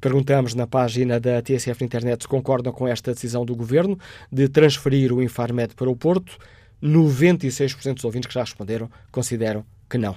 Perguntamos 0.00 0.54
na 0.54 0.66
página 0.66 1.20
da 1.20 1.42
TSF 1.42 1.82
na 1.82 1.84
internet 1.84 2.22
se 2.22 2.28
concordam 2.28 2.72
com 2.72 2.88
esta 2.88 3.12
decisão 3.12 3.44
do 3.44 3.54
Governo 3.54 3.98
de 4.32 4.48
transferir 4.48 5.12
o 5.12 5.22
Infarmed 5.22 5.74
para 5.74 5.90
o 5.90 5.94
Porto. 5.94 6.38
96% 6.82 7.94
dos 7.94 8.04
ouvintes 8.04 8.26
que 8.26 8.34
já 8.34 8.40
responderam 8.40 8.90
consideram 9.10 9.66
que 9.92 9.98
não. 9.98 10.14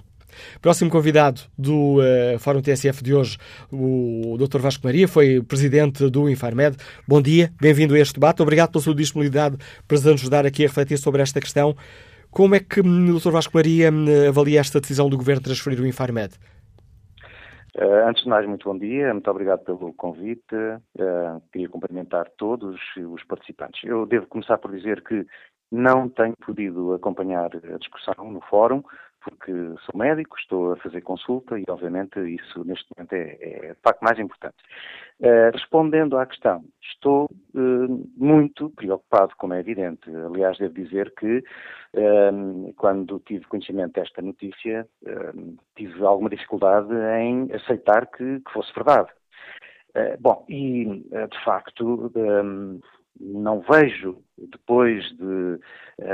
Próximo 0.61 0.89
convidado 0.89 1.41
do 1.57 1.99
uh, 1.99 2.39
Fórum 2.39 2.61
TSF 2.61 3.03
de 3.03 3.13
hoje, 3.13 3.37
o 3.71 4.37
Dr. 4.37 4.59
Vasco 4.59 4.85
Maria, 4.85 5.07
foi 5.07 5.41
presidente 5.41 6.09
do 6.09 6.29
Infarmed. 6.29 6.77
Bom 7.07 7.21
dia, 7.21 7.51
bem-vindo 7.61 7.93
a 7.93 7.99
este 7.99 8.15
debate. 8.15 8.41
Obrigado 8.41 8.71
pela 8.71 8.83
sua 8.83 8.95
disponibilidade 8.95 9.57
para 9.87 9.97
nos 9.97 10.07
ajudar 10.07 10.45
aqui 10.45 10.63
a 10.63 10.67
refletir 10.67 10.97
sobre 10.97 11.21
esta 11.21 11.39
questão. 11.39 11.75
Como 12.31 12.55
é 12.55 12.59
que 12.59 12.81
hum, 12.81 13.15
o 13.15 13.19
Dr. 13.19 13.31
Vasco 13.31 13.55
Maria 13.55 13.91
hum, 13.91 14.05
avalia 14.27 14.59
esta 14.59 14.79
decisão 14.79 15.09
do 15.09 15.17
Governo 15.17 15.41
de 15.41 15.45
transferir 15.45 15.79
o 15.79 15.87
Infarmed? 15.87 16.35
Uh, 17.77 18.07
antes 18.07 18.23
de 18.23 18.29
mais, 18.29 18.47
muito 18.47 18.67
bom 18.67 18.77
dia, 18.77 19.13
muito 19.13 19.29
obrigado 19.29 19.59
pelo 19.65 19.93
convite. 19.93 20.55
Uh, 20.97 21.41
queria 21.51 21.67
cumprimentar 21.69 22.27
todos 22.37 22.79
os 22.97 23.23
participantes. 23.25 23.81
Eu 23.83 24.05
devo 24.05 24.27
começar 24.27 24.57
por 24.57 24.71
dizer 24.71 25.03
que 25.03 25.25
não 25.71 26.07
tenho 26.09 26.35
podido 26.45 26.93
acompanhar 26.93 27.49
a 27.53 27.77
discussão 27.77 28.31
no 28.31 28.41
fórum, 28.41 28.83
porque 29.25 29.51
sou 29.85 29.97
médico, 29.97 30.37
estou 30.37 30.73
a 30.73 30.77
fazer 30.77 31.01
consulta 31.01 31.59
e, 31.59 31.63
obviamente, 31.67 32.19
isso 32.19 32.63
neste 32.63 32.85
momento 32.95 33.13
é, 33.13 33.37
é 33.41 33.75
facto 33.83 34.01
mais 34.01 34.19
importante. 34.19 34.55
Uh, 35.19 35.49
respondendo 35.51 36.17
à 36.17 36.25
questão, 36.25 36.63
estou 36.81 37.25
uh, 37.55 38.09
muito 38.15 38.69
preocupado, 38.69 39.33
como 39.37 39.53
é 39.53 39.59
evidente. 39.59 40.09
Aliás, 40.09 40.57
devo 40.57 40.73
dizer 40.73 41.11
que 41.15 41.37
uh, 41.39 42.73
quando 42.77 43.19
tive 43.25 43.45
conhecimento 43.45 43.93
desta 43.93 44.21
notícia, 44.21 44.87
tive 45.75 46.03
alguma 46.03 46.29
dificuldade 46.29 46.93
em 47.19 47.51
aceitar 47.53 48.07
que, 48.07 48.39
que 48.41 48.51
fosse 48.51 48.73
verdade. 48.73 49.09
bom, 50.19 50.45
e 50.49 50.85
de 50.85 51.43
facto 51.43 52.11
não 53.19 53.61
vejo, 53.61 54.21
depois 54.37 55.05
de 55.17 55.23
uh, 55.23 55.59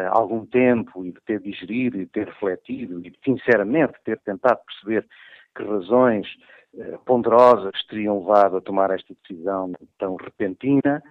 algum 0.09 0.45
tempo 0.45 1.05
e 1.05 1.11
de 1.11 1.21
ter 1.21 1.39
digerido 1.39 1.97
e 1.97 2.05
de 2.05 2.11
ter 2.11 2.27
refletido 2.27 2.99
e 3.05 3.13
sinceramente 3.23 3.93
ter 4.03 4.19
tentado 4.19 4.59
perceber 4.65 5.07
que 5.55 5.63
razões 5.63 6.27
uh, 6.73 6.97
ponderosas 7.05 7.83
teriam 7.87 8.19
levado 8.19 8.57
a 8.57 8.61
tomar 8.61 8.91
esta 8.91 9.13
decisão 9.21 9.73
tão 9.97 10.15
repentina, 10.15 11.01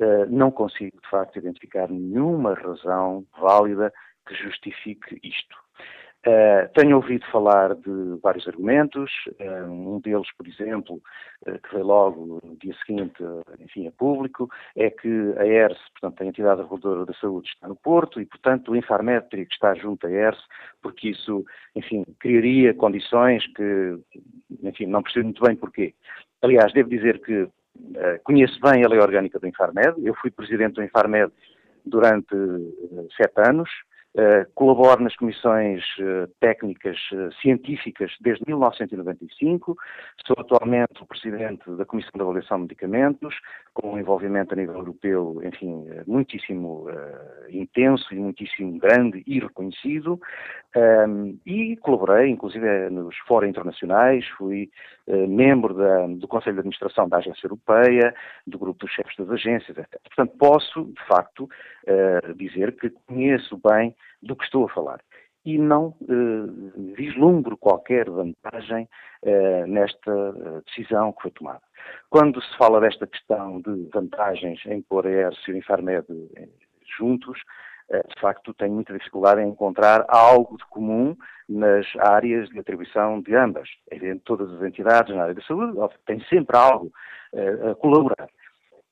uh, 0.00 0.26
não 0.28 0.50
consigo 0.50 1.00
de 1.00 1.08
facto 1.08 1.38
identificar 1.38 1.88
nenhuma 1.88 2.54
razão 2.54 3.24
válida 3.40 3.92
que 4.26 4.34
justifique 4.34 5.18
isto. 5.22 5.56
Uh, 6.26 6.68
tenho 6.74 6.96
ouvido 6.96 7.24
falar 7.32 7.74
de 7.76 8.18
vários 8.22 8.46
argumentos, 8.46 9.10
uh, 9.40 9.70
um 9.70 10.00
deles, 10.00 10.28
por 10.36 10.46
exemplo, 10.46 11.00
uh, 11.46 11.58
que 11.58 11.72
veio 11.72 11.86
logo 11.86 12.40
no 12.44 12.56
dia 12.56 12.74
seguinte, 12.84 13.14
enfim, 13.58 13.86
a 13.86 13.92
público, 13.92 14.46
é 14.76 14.90
que 14.90 15.08
a 15.38 15.46
ERS, 15.46 15.78
portanto, 15.92 16.20
a 16.20 16.26
entidade 16.26 16.60
reguladora 16.60 17.06
da 17.06 17.14
saúde, 17.14 17.48
está 17.48 17.66
no 17.66 17.74
Porto 17.74 18.20
e, 18.20 18.26
portanto, 18.26 18.70
o 18.70 18.76
Infarmed 18.76 19.30
teria 19.30 19.46
que 19.46 19.54
estar 19.54 19.74
junto 19.78 20.06
à 20.06 20.10
ERS, 20.10 20.38
porque 20.82 21.08
isso, 21.08 21.42
enfim, 21.74 22.04
criaria 22.18 22.74
condições 22.74 23.46
que, 23.54 23.98
enfim, 24.62 24.84
não 24.84 25.02
percebo 25.02 25.24
muito 25.24 25.42
bem 25.42 25.56
porquê. 25.56 25.94
Aliás, 26.42 26.70
devo 26.74 26.90
dizer 26.90 27.22
que 27.22 27.48
conheço 28.24 28.60
bem 28.60 28.84
a 28.84 28.88
lei 28.88 29.00
orgânica 29.00 29.38
do 29.38 29.46
Infarmed, 29.46 29.94
eu 30.04 30.14
fui 30.16 30.30
presidente 30.30 30.74
do 30.74 30.82
Infarmed 30.82 31.32
durante 31.86 32.36
sete 33.16 33.40
anos, 33.48 33.70
Uh, 34.12 34.44
colaboro 34.56 35.04
nas 35.04 35.14
comissões 35.14 35.84
uh, 36.00 36.26
técnicas 36.40 36.96
uh, 37.12 37.32
científicas 37.40 38.10
desde 38.20 38.42
1995, 38.44 39.76
sou 40.26 40.36
atualmente 40.36 41.00
o 41.00 41.06
presidente 41.06 41.70
da 41.76 41.84
Comissão 41.84 42.10
de 42.16 42.20
Avaliação 42.20 42.56
de 42.56 42.62
Medicamentos, 42.62 43.32
com 43.72 43.92
um 43.92 43.98
envolvimento 44.00 44.52
a 44.52 44.56
nível 44.56 44.78
europeu, 44.78 45.40
enfim, 45.44 45.86
muitíssimo 46.08 46.88
intenso 47.50 48.12
e 48.12 48.18
muitíssimo 48.18 48.80
grande 48.80 49.22
e 49.28 49.38
reconhecido, 49.38 50.20
um, 50.74 50.80
ehm, 50.80 51.38
e 51.46 51.76
colaborei, 51.76 52.30
inclusive, 52.30 52.90
nos 52.90 53.16
fóruns 53.28 53.50
internacionais, 53.50 54.26
fui 54.36 54.70
membro 55.06 55.72
da, 55.72 56.08
do 56.08 56.26
Conselho 56.26 56.54
de 56.54 56.60
Administração 56.60 57.08
da 57.08 57.18
Agência 57.18 57.46
Europeia, 57.46 58.12
do 58.44 58.58
grupo 58.58 58.80
dos 58.84 58.92
chefes 58.92 59.16
das 59.16 59.30
agências, 59.30 59.78
etc. 59.78 60.00
Portanto, 60.02 60.36
posso, 60.36 60.84
de 60.84 61.06
facto, 61.06 61.48
dizer 62.36 62.76
que 62.76 62.90
conheço 63.06 63.58
bem 63.58 63.94
do 64.22 64.36
que 64.36 64.44
estou 64.44 64.64
a 64.64 64.68
falar. 64.68 65.00
E 65.44 65.56
não 65.56 65.94
eh, 66.02 66.92
vislumbro 66.94 67.56
qualquer 67.56 68.10
vantagem 68.10 68.86
eh, 69.22 69.64
nesta 69.66 70.10
eh, 70.10 70.60
decisão 70.66 71.12
que 71.12 71.22
foi 71.22 71.30
tomada. 71.30 71.62
Quando 72.10 72.42
se 72.42 72.56
fala 72.58 72.78
desta 72.78 73.06
questão 73.06 73.60
de 73.62 73.88
vantagens 73.92 74.60
em 74.66 74.82
pôr 74.82 75.06
a 75.06 75.10
ERS 75.10 75.48
e 75.48 75.52
o 75.52 75.56
Infarmed 75.56 76.06
juntos, 76.98 77.38
de 77.90 78.20
facto 78.20 78.54
tenho 78.54 78.74
muita 78.74 78.96
dificuldade 78.96 79.40
em 79.40 79.48
encontrar 79.48 80.04
algo 80.08 80.56
de 80.56 80.64
comum 80.66 81.16
nas 81.48 81.84
áreas 81.98 82.48
de 82.50 82.58
atribuição 82.60 83.20
de 83.20 83.34
ambas. 83.34 83.68
É 83.90 83.98
todas 84.24 84.48
as 84.52 84.62
entidades 84.62 85.12
na 85.12 85.22
área 85.22 85.34
da 85.34 85.42
saúde 85.42 85.76
têm 86.06 86.20
sempre 86.26 86.56
algo 86.56 86.92
a 87.68 87.74
colaborar. 87.74 88.28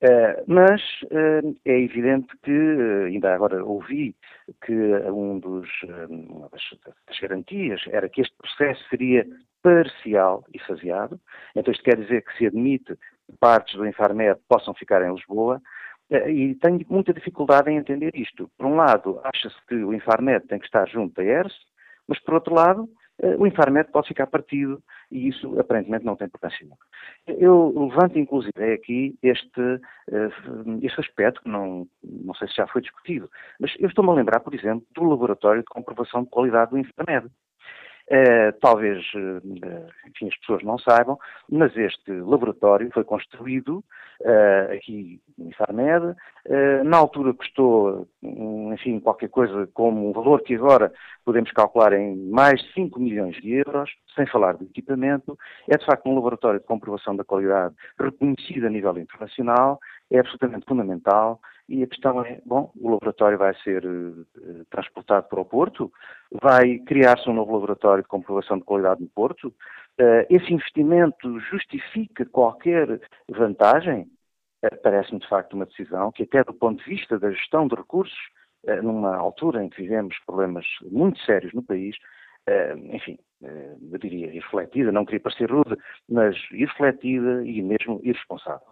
Uh, 0.01 0.43
mas 0.47 0.81
uh, 1.11 1.53
é 1.65 1.77
evidente 1.77 2.29
que, 2.41 2.51
uh, 2.51 3.07
ainda 3.07 3.35
agora 3.35 3.61
ouvi 3.65 4.15
que 4.65 4.73
um 4.73 5.39
dos, 5.39 5.67
uma 6.09 6.47
das, 6.47 6.61
das, 7.05 7.19
garantias 7.19 7.81
era 7.89 8.07
que 8.07 8.21
este 8.21 8.33
processo 8.37 8.81
seria 8.89 9.27
parcial 9.61 10.45
e 10.53 10.59
faseado. 10.59 11.19
Então 11.53 11.73
isto 11.73 11.83
quer 11.83 11.97
dizer 11.97 12.23
que 12.23 12.37
se 12.37 12.47
admite 12.47 12.95
que 12.95 13.37
partes 13.41 13.75
do 13.75 13.85
Infarmed 13.85 14.39
possam 14.47 14.73
ficar 14.73 15.05
em 15.05 15.13
Lisboa, 15.13 15.61
e 16.09 16.55
tenho 16.55 16.79
muita 16.89 17.13
dificuldade 17.13 17.69
em 17.69 17.77
entender 17.77 18.15
isto. 18.15 18.49
Por 18.57 18.65
um 18.65 18.75
lado, 18.75 19.19
acha-se 19.23 19.57
que 19.67 19.75
o 19.75 19.93
Infarmed 19.93 20.47
tem 20.47 20.57
que 20.57 20.65
estar 20.65 20.87
junto 20.87 21.13
da 21.13 21.23
ERS, 21.23 21.53
mas 22.07 22.17
por 22.21 22.33
outro 22.33 22.55
lado, 22.55 22.89
o 23.37 23.45
Infarmed 23.45 23.91
pode 23.91 24.07
ficar 24.07 24.25
partido 24.25 24.81
e 25.11 25.27
isso 25.27 25.59
aparentemente 25.59 26.05
não 26.05 26.15
tem 26.15 26.27
importância 26.27 26.57
nenhuma. 26.61 26.77
Eu 27.27 27.73
levanto 27.75 28.17
inclusive 28.17 28.73
aqui 28.73 29.17
este, 29.21 29.61
eh, 30.11 30.29
este 30.81 30.99
aspecto 30.99 31.41
que 31.41 31.49
não, 31.49 31.87
não 32.03 32.33
sei 32.35 32.47
se 32.47 32.55
já 32.55 32.67
foi 32.67 32.81
discutido, 32.81 33.29
mas 33.59 33.73
eu 33.79 33.87
estou-me 33.87 34.11
a 34.11 34.13
lembrar, 34.13 34.39
por 34.39 34.53
exemplo, 34.53 34.85
do 34.93 35.03
laboratório 35.03 35.61
de 35.61 35.67
comprovação 35.67 36.23
de 36.23 36.29
qualidade 36.29 36.71
do 36.71 36.77
Infarmed. 36.77 37.29
Uh, 38.11 38.51
talvez, 38.59 39.05
uh, 39.13 39.39
enfim, 40.07 40.29
as 40.29 40.37
pessoas 40.39 40.63
não 40.63 40.79
saibam, 40.79 41.15
mas 41.47 41.77
este 41.77 42.11
laboratório 42.11 42.89
foi 42.91 43.03
construído 43.03 43.83
uh, 44.21 44.73
aqui 44.73 45.21
em 45.37 45.49
Infarmed. 45.49 46.15
na 46.85 46.97
altura 46.97 47.35
custou, 47.35 48.07
enfim, 48.23 48.99
qualquer 48.99 49.29
coisa 49.29 49.69
como 49.75 50.09
um 50.09 50.11
valor 50.11 50.41
que 50.41 50.55
agora 50.55 50.91
podemos 51.23 51.51
calcular 51.51 51.93
em 51.93 52.15
mais 52.31 52.59
de 52.59 52.73
5 52.73 52.99
milhões 52.99 53.35
de 53.35 53.51
euros, 53.51 53.91
sem 54.15 54.25
falar 54.25 54.57
do 54.57 54.63
equipamento. 54.63 55.37
É, 55.69 55.77
de 55.77 55.85
facto, 55.85 56.09
um 56.09 56.15
laboratório 56.15 56.59
de 56.59 56.65
comprovação 56.65 57.15
da 57.15 57.23
qualidade 57.23 57.75
reconhecido 57.99 58.65
a 58.65 58.69
nível 58.71 58.97
internacional, 58.97 59.79
é 60.09 60.17
absolutamente 60.17 60.65
fundamental 60.65 61.39
e 61.69 61.83
a 61.83 61.87
questão 61.87 62.25
é, 62.25 62.41
bom, 62.45 62.71
o 62.75 62.89
laboratório 62.89 63.37
vai 63.37 63.53
ser 63.63 63.85
uh, 63.85 64.25
transportado 64.71 65.27
para 65.29 65.39
o 65.39 65.45
Porto, 65.45 65.93
vai 66.41 66.79
criar-se 66.79 67.29
um 67.29 67.33
novo 67.33 67.53
laboratório 67.53 68.01
de 68.01 68.09
comprovação 68.09 68.57
de 68.57 68.63
qualidade 68.63 69.01
no 69.01 69.07
Porto. 69.07 69.49
Uh, 69.99 70.25
esse 70.31 70.51
investimento 70.51 71.39
justifica 71.39 72.25
qualquer 72.25 72.99
vantagem? 73.29 74.09
Uh, 74.65 74.81
Parece-me, 74.81 75.19
de 75.19 75.29
facto, 75.29 75.53
uma 75.53 75.67
decisão 75.67 76.11
que, 76.11 76.23
até 76.23 76.43
do 76.43 76.55
ponto 76.55 76.83
de 76.83 76.89
vista 76.89 77.19
da 77.19 77.29
gestão 77.31 77.67
de 77.67 77.75
recursos, 77.75 78.17
numa 78.83 79.15
altura 79.15 79.63
em 79.63 79.69
que 79.69 79.83
vivemos 79.83 80.17
problemas 80.25 80.65
muito 80.91 81.17
sérios 81.21 81.53
no 81.53 81.63
país, 81.63 81.95
enfim, 82.91 83.17
eu 83.41 83.97
diria 83.97 84.27
irrefletida, 84.27 84.91
não 84.91 85.05
queria 85.05 85.21
parecer 85.21 85.49
rude, 85.49 85.77
mas 86.09 86.35
irrefletida 86.51 87.45
e 87.45 87.61
mesmo 87.61 88.01
irresponsável. 88.03 88.67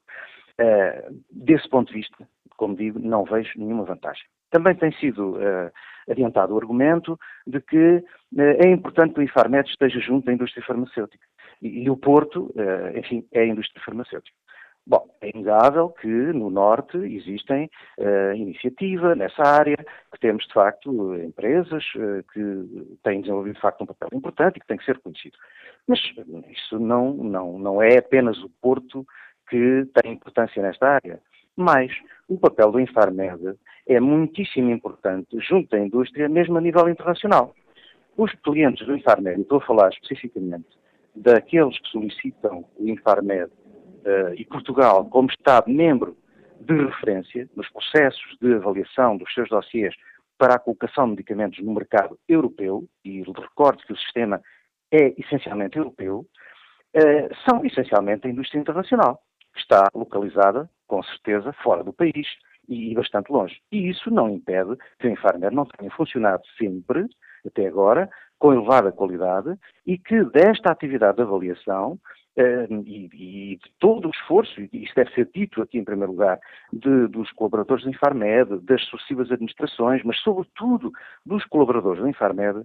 desse 1.32 1.70
ponto 1.70 1.88
de 1.88 2.00
vista, 2.00 2.28
como 2.58 2.76
digo, 2.76 3.00
não 3.00 3.24
vejo 3.24 3.52
nenhuma 3.58 3.86
vantagem. 3.86 4.24
Também 4.50 4.76
tem 4.76 4.92
sido 4.94 5.36
uh, 5.36 5.72
adiantado 6.10 6.54
o 6.54 6.58
argumento 6.58 7.18
de 7.46 7.62
que 7.62 7.98
uh, 7.98 8.42
é 8.42 8.68
importante 8.68 9.14
que 9.14 9.20
o 9.20 9.24
Infarmed 9.24 9.70
esteja 9.70 10.00
junto 10.00 10.26
da 10.26 10.34
indústria 10.34 10.66
farmacêutica. 10.66 11.26
E, 11.62 11.84
e 11.84 11.90
o 11.90 11.98
Porto, 11.98 12.52
uh, 12.56 12.98
enfim, 12.98 13.26
é 13.32 13.42
a 13.42 13.48
indústria 13.48 13.84
farmacêutica. 13.84 14.36
Bom, 14.88 15.06
é 15.20 15.32
inegável 15.36 15.90
que 15.90 16.08
no 16.08 16.50
Norte 16.50 16.98
existem 16.98 17.70
uh, 18.00 18.34
iniciativa 18.34 19.16
nessa 19.16 19.44
área, 19.44 19.76
que 19.76 20.20
temos 20.22 20.48
de 20.48 20.54
facto 20.54 21.14
empresas 21.16 21.84
uh, 21.96 22.24
que 22.32 22.98
têm 23.04 23.20
desenvolvido 23.20 23.56
de 23.56 23.62
facto 23.62 23.82
um 23.84 23.86
papel 23.86 24.08
importante 24.14 24.56
e 24.56 24.60
que 24.62 24.68
tem 24.68 24.78
que 24.78 24.86
ser 24.86 24.98
conhecido. 25.00 25.38
Mas 25.86 26.00
isso 26.50 26.80
não, 26.80 27.14
não, 27.16 27.60
não 27.60 27.82
é 27.82 27.98
apenas 27.98 28.42
o 28.42 28.50
Porto 28.62 29.06
que 29.50 29.86
tem 30.02 30.14
importância 30.14 30.64
nesta 30.64 30.88
área. 30.88 31.20
Mas 31.58 31.92
o 32.30 32.38
papel 32.38 32.72
do 32.72 32.80
Infarmed 32.80 33.58
é 33.88 34.00
muitíssimo 34.00 34.70
importante 34.70 35.40
junto 35.40 35.76
à 35.76 35.80
indústria, 35.80 36.30
mesmo 36.30 36.58
a 36.58 36.62
nível 36.62 36.88
internacional. 36.88 37.56
Os 38.16 38.32
clientes 38.44 38.86
do 38.86 38.96
Infarmed, 38.96 39.42
estou 39.42 39.58
a 39.58 39.66
falar 39.66 39.90
especificamente 39.90 40.68
daqueles 41.16 41.80
que 41.80 41.90
solicitam 41.90 42.64
o 42.78 42.88
Infarmed 42.88 43.46
uh, 43.46 44.34
e 44.36 44.46
Portugal 44.46 45.06
como 45.06 45.30
Estado-membro 45.30 46.16
de 46.62 46.76
referência 46.86 47.50
nos 47.56 47.68
processos 47.70 48.38
de 48.40 48.54
avaliação 48.54 49.18
dos 49.18 49.34
seus 49.34 49.50
dossiês 49.50 49.96
para 50.38 50.56
a 50.56 50.60
colocação 50.60 51.06
de 51.06 51.12
medicamentos 51.12 51.64
no 51.64 51.74
mercado 51.74 52.20
europeu, 52.30 52.88
e 53.04 53.24
recordo 53.24 53.84
que 53.84 53.94
o 53.94 53.98
sistema 53.98 54.40
é 54.92 55.20
essencialmente 55.20 55.78
europeu, 55.78 56.20
uh, 56.96 57.50
são 57.50 57.66
essencialmente 57.66 58.28
a 58.28 58.30
indústria 58.30 58.60
internacional, 58.60 59.20
que 59.54 59.60
está 59.60 59.88
localizada 59.96 60.70
com 60.88 61.04
certeza, 61.04 61.54
fora 61.64 61.84
do 61.84 61.94
país 61.94 62.28
e 62.68 62.94
bastante 62.94 63.32
longe. 63.32 63.60
E 63.72 63.90
isso 63.90 64.12
não 64.12 64.30
impede 64.30 64.76
que 65.00 65.08
o 65.08 65.12
Infarmer 65.12 65.52
não 65.52 65.66
tenha 65.66 65.92
funcionado 65.92 66.44
sempre, 66.58 67.06
até 67.46 67.68
agora, 67.68 68.10
com 68.40 68.54
elevada 68.54 68.92
qualidade 68.92 69.58
e 69.86 69.98
que 69.98 70.24
desta 70.26 70.72
atividade 70.72 71.18
de 71.18 71.24
avaliação 71.24 71.98
eh, 72.36 72.68
e, 72.86 73.10
e, 73.14 73.56
de 73.58 73.72
todo 73.80 74.08
o 74.08 74.12
esforço, 74.12 74.62
e 74.62 74.70
isso 74.74 74.94
deve 74.96 75.12
ser 75.14 75.30
dito 75.34 75.62
aqui 75.62 75.80
em 75.80 75.84
primeiro 75.84 76.12
lugar, 76.12 76.40
de, 76.72 77.08
dos 77.08 77.32
colaboradores 77.32 77.84
do 77.84 77.90
Infarmed, 77.90 78.60
das 78.60 78.84
sucessivas 78.86 79.32
administrações, 79.32 80.04
mas 80.04 80.20
sobretudo 80.20 80.92
dos 81.26 81.44
colaboradores 81.46 82.02
do 82.02 82.08
Infarmed, 82.08 82.64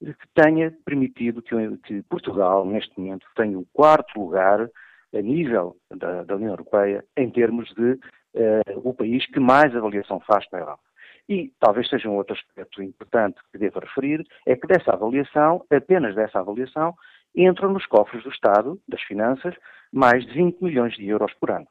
que 0.00 0.28
tenha 0.34 0.74
permitido 0.84 1.42
que, 1.42 1.54
que 1.84 2.02
Portugal, 2.04 2.64
neste 2.64 2.98
momento, 2.98 3.26
tenha 3.36 3.58
o 3.58 3.66
quarto 3.74 4.18
lugar 4.18 4.66
a 5.14 5.20
nível 5.20 5.76
da, 5.90 6.24
da 6.24 6.36
União 6.36 6.50
Europeia 6.50 7.04
em 7.16 7.30
termos 7.30 7.72
de 7.74 7.92
uh, 7.92 8.88
o 8.88 8.94
país 8.94 9.26
que 9.26 9.40
mais 9.40 9.74
avaliação 9.74 10.20
faz 10.20 10.48
para 10.48 10.60
a 10.60 10.62
Europa. 10.62 10.82
E 11.28 11.52
talvez 11.60 11.88
seja 11.88 12.08
um 12.08 12.16
outro 12.16 12.34
aspecto 12.34 12.82
importante 12.82 13.38
que 13.52 13.58
devo 13.58 13.78
referir, 13.78 14.26
é 14.46 14.56
que 14.56 14.66
dessa 14.66 14.92
avaliação, 14.92 15.64
apenas 15.70 16.14
dessa 16.14 16.40
avaliação, 16.40 16.94
entram 17.36 17.72
nos 17.72 17.86
cofres 17.86 18.24
do 18.24 18.30
Estado, 18.30 18.80
das 18.88 19.00
finanças, 19.02 19.54
mais 19.92 20.26
de 20.26 20.32
20 20.32 20.60
milhões 20.60 20.94
de 20.94 21.06
euros 21.06 21.32
por 21.34 21.50
ano. 21.50 21.66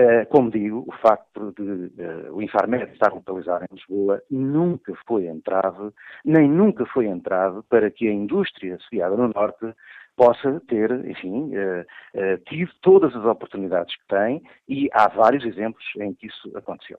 Uh, 0.00 0.24
como 0.30 0.50
digo, 0.50 0.84
o 0.86 0.92
facto 0.92 1.52
de 1.52 1.62
uh, 1.62 2.34
o 2.34 2.40
Infarmed 2.40 2.92
estar 2.92 3.12
localizado 3.12 3.64
em 3.64 3.74
Lisboa 3.74 4.22
nunca 4.30 4.94
foi 5.06 5.26
entrave, 5.26 5.90
nem 6.24 6.48
nunca 6.48 6.86
foi 6.86 7.06
entrave 7.06 7.60
para 7.68 7.90
que 7.90 8.08
a 8.08 8.12
indústria 8.12 8.78
sediada 8.88 9.16
no 9.16 9.28
Norte 9.28 9.74
possa 10.20 10.60
ter, 10.68 10.90
enfim, 11.06 11.50
uh, 11.56 11.80
uh, 11.80 12.38
tido 12.46 12.70
todas 12.82 13.16
as 13.16 13.24
oportunidades 13.24 13.96
que 13.96 14.06
tem 14.06 14.42
e 14.68 14.90
há 14.92 15.08
vários 15.08 15.46
exemplos 15.46 15.82
em 15.96 16.12
que 16.12 16.26
isso 16.26 16.52
aconteceu. 16.58 16.98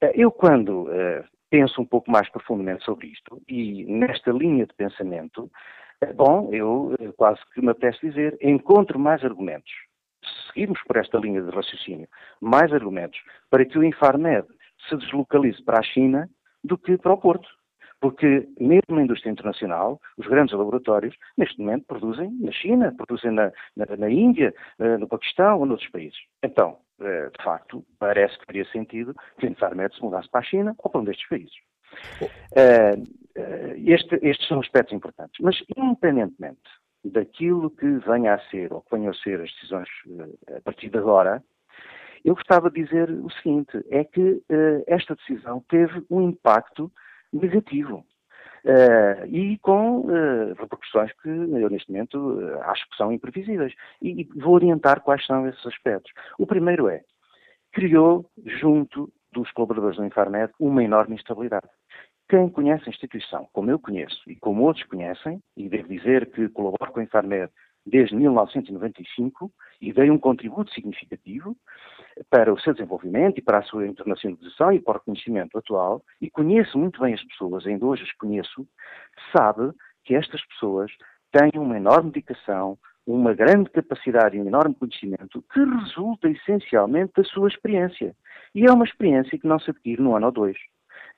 Uh, 0.00 0.12
eu, 0.14 0.30
quando 0.30 0.88
penso 1.50 1.82
um 1.82 1.84
pouco 1.84 2.08
mais 2.08 2.30
profundamente 2.30 2.84
sobre 2.84 3.08
isto 3.08 3.42
e 3.48 3.84
nesta 3.86 4.30
linha 4.30 4.64
de 4.64 4.72
pensamento, 4.74 5.50
bom, 6.14 6.50
eu 6.52 6.94
quase 7.16 7.40
que 7.52 7.60
me 7.60 7.70
apetece 7.70 8.06
dizer, 8.06 8.38
encontro 8.40 8.96
mais 8.96 9.24
argumentos, 9.24 9.72
se 10.24 10.52
seguirmos 10.52 10.80
por 10.84 10.98
esta 10.98 11.18
linha 11.18 11.42
de 11.42 11.50
raciocínio, 11.50 12.06
mais 12.40 12.72
argumentos 12.72 13.18
para 13.50 13.64
que 13.64 13.76
o 13.76 13.82
Infarmed 13.82 14.46
se 14.88 14.96
deslocalize 14.96 15.60
para 15.64 15.80
a 15.80 15.82
China 15.82 16.30
do 16.62 16.78
que 16.78 16.96
para 16.96 17.12
o 17.12 17.18
Porto. 17.18 17.48
Porque 18.02 18.48
mesmo 18.58 18.96
na 18.96 19.04
indústria 19.04 19.30
internacional, 19.30 20.00
os 20.18 20.26
grandes 20.26 20.52
laboratórios, 20.52 21.14
neste 21.38 21.60
momento, 21.60 21.86
produzem 21.86 22.32
na 22.40 22.50
China, 22.50 22.92
produzem 22.96 23.30
na, 23.30 23.52
na, 23.76 23.96
na 23.96 24.10
Índia, 24.10 24.52
eh, 24.80 24.98
no 24.98 25.06
Paquistão 25.06 25.60
ou 25.60 25.66
noutros 25.66 25.88
países. 25.88 26.18
Então, 26.42 26.78
eh, 27.00 27.30
de 27.30 27.44
facto, 27.44 27.84
parece 28.00 28.36
que 28.40 28.44
faria 28.44 28.64
sentido 28.72 29.14
que 29.38 29.46
a 29.46 29.48
Infarmed 29.48 29.94
se 29.94 30.02
mudasse 30.02 30.28
para 30.28 30.40
a 30.40 30.42
China 30.42 30.74
ou 30.78 30.90
para 30.90 31.00
um 31.00 31.04
destes 31.04 31.28
países. 31.28 31.54
Eh, 32.56 32.96
este, 33.86 34.18
estes 34.20 34.48
são 34.48 34.58
aspectos 34.58 34.92
importantes. 34.92 35.38
Mas, 35.40 35.62
independentemente 35.76 36.60
daquilo 37.04 37.70
que 37.70 37.86
venha 37.98 38.34
a 38.34 38.40
ser 38.50 38.72
ou 38.72 38.82
que 38.82 38.96
venham 38.96 39.12
a 39.12 39.14
ser 39.14 39.40
as 39.40 39.52
decisões 39.52 39.88
a 40.56 40.60
partir 40.60 40.88
de 40.88 40.98
agora, 40.98 41.42
eu 42.24 42.34
gostava 42.34 42.68
de 42.68 42.82
dizer 42.82 43.10
o 43.10 43.30
seguinte: 43.30 43.80
é 43.90 44.04
que 44.04 44.42
esta 44.86 45.14
decisão 45.14 45.64
teve 45.68 46.04
um 46.10 46.20
impacto 46.20 46.92
negativo. 47.32 48.04
Uh, 48.64 49.26
e 49.26 49.58
com 49.58 50.02
uh, 50.02 50.54
repercussões 50.54 51.10
que 51.20 51.28
eu, 51.28 51.68
neste 51.68 51.90
momento, 51.90 52.16
uh, 52.16 52.62
acho 52.62 52.88
que 52.88 52.96
são 52.96 53.12
imprevisíveis. 53.12 53.74
E, 54.00 54.22
e, 54.22 54.40
vou 54.40 54.54
orientar 54.54 55.00
quais 55.00 55.26
são 55.26 55.48
esses 55.48 55.66
aspectos. 55.66 56.12
O 56.38 56.46
primeiro 56.46 56.88
é, 56.88 57.02
criou, 57.72 58.30
junto 58.46 59.12
dos 59.32 59.50
colaboradores 59.50 59.96
do 59.96 60.04
Infarmed, 60.04 60.52
uma 60.60 60.84
enorme 60.84 61.16
instabilidade. 61.16 61.66
Quem 62.28 62.48
conhece 62.48 62.84
a 62.86 62.90
instituição, 62.90 63.48
como 63.52 63.70
eu 63.70 63.78
conheço 63.78 64.22
e 64.28 64.36
como 64.36 64.62
outros 64.62 64.86
conhecem, 64.86 65.42
e 65.56 65.68
devo 65.68 65.88
dizer 65.88 66.30
que 66.30 66.48
colaboro 66.50 66.92
com 66.92 67.00
a 67.00 67.02
Infarmed 67.02 67.50
desde 67.84 68.14
1995 68.14 69.50
e 69.80 69.92
dei 69.92 70.10
um 70.10 70.18
contributo 70.18 70.72
significativo 70.72 71.56
para 72.30 72.52
o 72.52 72.60
seu 72.60 72.72
desenvolvimento 72.72 73.38
e 73.38 73.42
para 73.42 73.58
a 73.58 73.62
sua 73.62 73.86
internacionalização 73.86 74.72
e 74.72 74.80
para 74.80 74.92
o 74.92 74.98
reconhecimento 74.98 75.58
atual, 75.58 76.02
e 76.20 76.30
conheço 76.30 76.78
muito 76.78 77.00
bem 77.00 77.14
as 77.14 77.24
pessoas, 77.24 77.66
ainda 77.66 77.84
hoje 77.86 78.02
as 78.02 78.12
conheço, 78.12 78.66
sabe 79.34 79.72
que 80.04 80.14
estas 80.14 80.44
pessoas 80.46 80.92
têm 81.32 81.50
uma 81.56 81.76
enorme 81.76 82.10
dedicação, 82.10 82.78
uma 83.06 83.34
grande 83.34 83.70
capacidade 83.70 84.36
e 84.36 84.40
um 84.40 84.46
enorme 84.46 84.74
conhecimento 84.74 85.42
que 85.52 85.64
resulta 85.64 86.28
essencialmente 86.28 87.12
da 87.16 87.24
sua 87.24 87.48
experiência. 87.48 88.14
E 88.54 88.64
é 88.66 88.72
uma 88.72 88.84
experiência 88.84 89.38
que 89.38 89.46
não 89.46 89.58
se 89.58 89.70
adquire 89.70 90.00
num 90.00 90.14
ano 90.14 90.26
ou 90.26 90.32
dois. 90.32 90.56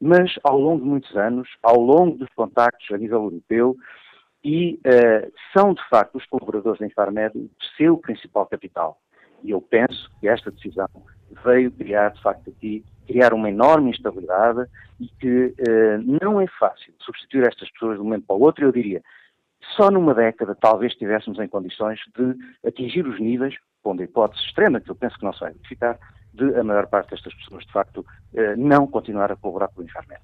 Mas 0.01 0.39
ao 0.43 0.59
longo 0.59 0.83
de 0.83 0.89
muitos 0.89 1.17
anos, 1.17 1.49
ao 1.63 1.79
longo 1.79 2.17
dos 2.17 2.29
contactos 2.35 2.91
a 2.91 2.99
nível 2.99 3.25
europeu, 3.25 3.77
e 4.45 4.79
uh, 4.87 5.33
são, 5.57 5.73
de 5.73 5.83
facto, 5.89 6.17
os 6.17 6.27
colaboradores 6.27 6.79
da 6.79 6.87
Infarmed 6.87 7.37
o 7.39 7.51
seu 7.77 7.97
principal 7.97 8.47
capital. 8.47 9.01
E 9.43 9.51
eu 9.51 9.61
penso 9.61 10.11
que 10.21 10.29
esta 10.29 10.51
decisão 10.51 10.89
veio 11.43 11.71
criar, 11.73 12.11
de 12.11 12.23
facto, 12.23 12.51
aqui, 12.51 12.85
criar 13.07 13.33
uma 13.33 13.49
enorme 13.49 13.91
instabilidade 13.91 14.69
e 15.01 15.09
que 15.09 15.47
uh, 15.47 16.21
não 16.23 16.41
é 16.41 16.47
fácil 16.59 16.93
substituir 17.01 17.47
estas 17.47 17.71
pessoas 17.71 17.97
de 17.97 18.03
um 18.03 18.05
momento 18.05 18.27
para 18.27 18.37
o 18.37 18.41
outro. 18.41 18.65
Eu 18.65 18.73
diria, 18.73 19.03
só 19.77 19.91
numa 19.91 20.15
década 20.15 20.55
talvez 20.55 20.93
estivéssemos 20.93 21.39
em 21.39 21.49
condições 21.49 21.99
de 22.17 22.37
atingir 22.69 23.07
os 23.07 23.19
níveis, 23.19 23.55
pondo 23.83 24.03
a 24.03 24.05
hipótese 24.05 24.45
extrema, 24.45 24.81
que 24.81 24.91
eu 24.91 24.95
penso 24.95 25.19
que 25.19 25.25
não 25.25 25.33
se 25.33 25.41
vai 25.41 25.53
verificar, 25.53 25.99
de 26.35 26.59
a 26.59 26.65
maior 26.65 26.87
parte 26.89 27.11
destas 27.11 27.35
pessoas, 27.35 27.65
de 27.65 27.73
facto, 27.73 28.05
eh, 28.35 28.57
não 28.57 28.87
continuar 28.87 29.31
a 29.31 29.37
colaborar 29.37 29.69
com 29.69 29.83
o 29.83 29.85
Infarmed. 29.85 30.21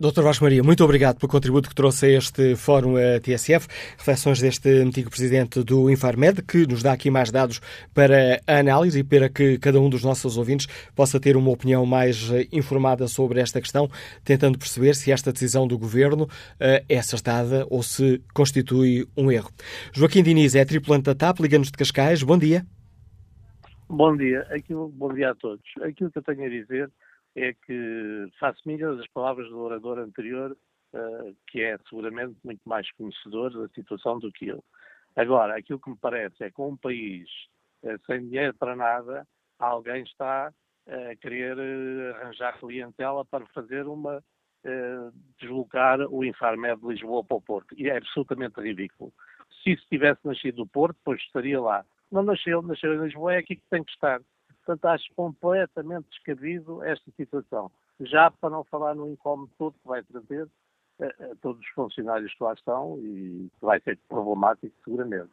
Dr. 0.00 0.22
Vasco 0.22 0.42
Maria, 0.42 0.62
muito 0.62 0.82
obrigado 0.82 1.18
pelo 1.18 1.30
contributo 1.30 1.68
que 1.68 1.74
trouxe 1.74 2.06
a 2.06 2.18
este 2.18 2.56
Fórum 2.56 2.98
eh, 2.98 3.20
TSF, 3.20 3.68
reflexões 3.96 4.40
deste 4.40 4.68
antigo 4.82 5.08
presidente 5.08 5.62
do 5.62 5.88
Infarmed, 5.88 6.42
que 6.42 6.66
nos 6.66 6.82
dá 6.82 6.92
aqui 6.92 7.10
mais 7.10 7.30
dados 7.30 7.60
para 7.94 8.40
a 8.44 8.58
análise 8.58 8.98
e 8.98 9.04
para 9.04 9.28
que 9.28 9.56
cada 9.58 9.80
um 9.80 9.88
dos 9.88 10.02
nossos 10.02 10.36
ouvintes 10.36 10.66
possa 10.96 11.20
ter 11.20 11.36
uma 11.36 11.50
opinião 11.50 11.86
mais 11.86 12.28
eh, 12.32 12.48
informada 12.50 13.06
sobre 13.06 13.40
esta 13.40 13.60
questão, 13.60 13.88
tentando 14.24 14.58
perceber 14.58 14.96
se 14.96 15.12
esta 15.12 15.32
decisão 15.32 15.68
do 15.68 15.78
Governo 15.78 16.28
é 16.58 16.98
acertada 16.98 17.66
ou 17.70 17.82
se 17.82 18.20
constitui 18.32 19.06
um 19.16 19.30
erro. 19.30 19.50
Joaquim 19.92 20.22
Diniz 20.22 20.54
é 20.54 20.64
tripulante 20.64 21.04
da 21.04 21.14
TAP, 21.14 21.40
liga-nos 21.40 21.70
de 21.70 21.76
Cascais. 21.76 22.22
Bom 22.22 22.38
dia. 22.38 22.66
Bom 23.88 24.16
dia. 24.16 24.46
Aquilo, 24.50 24.88
bom 24.88 25.12
dia 25.12 25.30
a 25.30 25.34
todos. 25.34 25.64
Aquilo 25.82 26.10
que 26.10 26.18
eu 26.18 26.22
tenho 26.22 26.46
a 26.46 26.48
dizer 26.48 26.90
é 27.36 27.52
que 27.52 28.28
faço 28.40 28.60
minhas 28.64 28.98
as 28.98 29.06
palavras 29.08 29.48
do 29.50 29.58
orador 29.58 29.98
anterior, 29.98 30.56
uh, 30.94 31.36
que 31.48 31.60
é 31.60 31.76
seguramente 31.88 32.34
muito 32.42 32.62
mais 32.64 32.90
conhecedor 32.92 33.52
da 33.52 33.68
situação 33.74 34.18
do 34.18 34.32
que 34.32 34.48
eu. 34.48 34.64
Agora, 35.14 35.58
aquilo 35.58 35.78
que 35.78 35.90
me 35.90 35.98
parece 35.98 36.42
é 36.42 36.50
que 36.50 36.60
um 36.62 36.76
país 36.78 37.28
uh, 37.82 38.00
sem 38.06 38.26
dinheiro 38.26 38.54
para 38.54 38.74
nada, 38.74 39.28
alguém 39.58 40.02
está 40.02 40.50
uh, 40.86 41.10
a 41.12 41.16
querer 41.16 41.58
arranjar 42.16 42.58
clientela 42.58 43.24
para 43.24 43.46
fazer 43.48 43.86
uma 43.86 44.22
deslocar 45.38 46.00
o 46.10 46.24
Infarmed 46.24 46.80
de 46.80 46.86
Lisboa 46.86 47.22
para 47.22 47.36
o 47.36 47.42
Porto. 47.42 47.74
E 47.76 47.90
é 47.90 47.98
absolutamente 47.98 48.58
ridículo. 48.58 49.12
Se 49.62 49.72
isso 49.72 49.86
tivesse 49.90 50.26
nascido 50.26 50.56
do 50.56 50.66
Porto, 50.66 50.96
pois 51.04 51.20
estaria 51.20 51.60
lá 51.60 51.84
não 52.14 52.22
nasceu, 52.22 52.62
nasceu 52.62 52.94
em 52.94 53.04
Lisboa, 53.04 53.34
é 53.34 53.38
aqui 53.38 53.56
que 53.56 53.68
tem 53.68 53.82
que 53.82 53.90
estar. 53.90 54.20
Portanto, 54.64 54.84
acho 54.86 55.04
completamente 55.14 56.08
descabido 56.08 56.82
esta 56.82 57.10
situação. 57.16 57.70
Já 58.00 58.30
para 58.30 58.50
não 58.50 58.64
falar 58.64 58.94
no 58.94 59.10
incómodo 59.10 59.50
todo 59.58 59.74
que 59.74 59.88
vai 59.88 60.02
trazer 60.04 60.48
a, 61.00 61.06
a 61.06 61.36
todos 61.42 61.60
os 61.60 61.68
funcionários 61.74 62.32
que 62.32 62.42
lá 62.42 62.54
estão 62.54 62.98
e 63.00 63.50
que 63.58 63.66
vai 63.66 63.80
ser 63.80 63.98
problemático, 64.08 64.74
seguramente. 64.84 65.30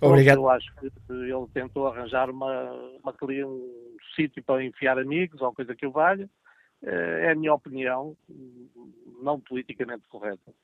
Obrigado. 0.00 0.38
Eu 0.38 0.48
acho 0.48 0.72
que 0.76 0.86
ele 0.86 1.46
tentou 1.52 1.88
arranjar 1.88 2.30
uma, 2.30 2.72
uma, 3.02 3.14
um 3.46 3.96
sítio 4.14 4.42
para 4.44 4.64
enfiar 4.64 4.98
amigos 4.98 5.42
ou 5.42 5.52
coisa 5.52 5.74
que 5.74 5.86
o 5.86 5.90
valha. 5.90 6.30
Eh, 6.82 7.26
é 7.26 7.32
a 7.32 7.34
minha 7.34 7.52
opinião, 7.52 8.16
não 9.20 9.40
politicamente 9.40 10.06
correta. 10.08 10.54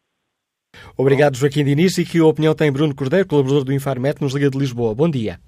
Obrigado, 0.97 1.37
Joaquim 1.37 1.65
Diniz. 1.65 1.99
E 1.99 2.05
que 2.05 2.21
opinião 2.21 2.55
tem 2.55 2.73
Bruno 2.73 2.95
Cordeiro, 2.95 3.27
colaborador 3.27 3.65
do 3.65 3.73
Infarmet, 3.73 4.21
nos 4.21 4.35
Liga 4.35 4.51
de 4.51 4.59
Lisboa? 4.59 4.95
Bom 4.95 5.11
dia. 5.11 5.39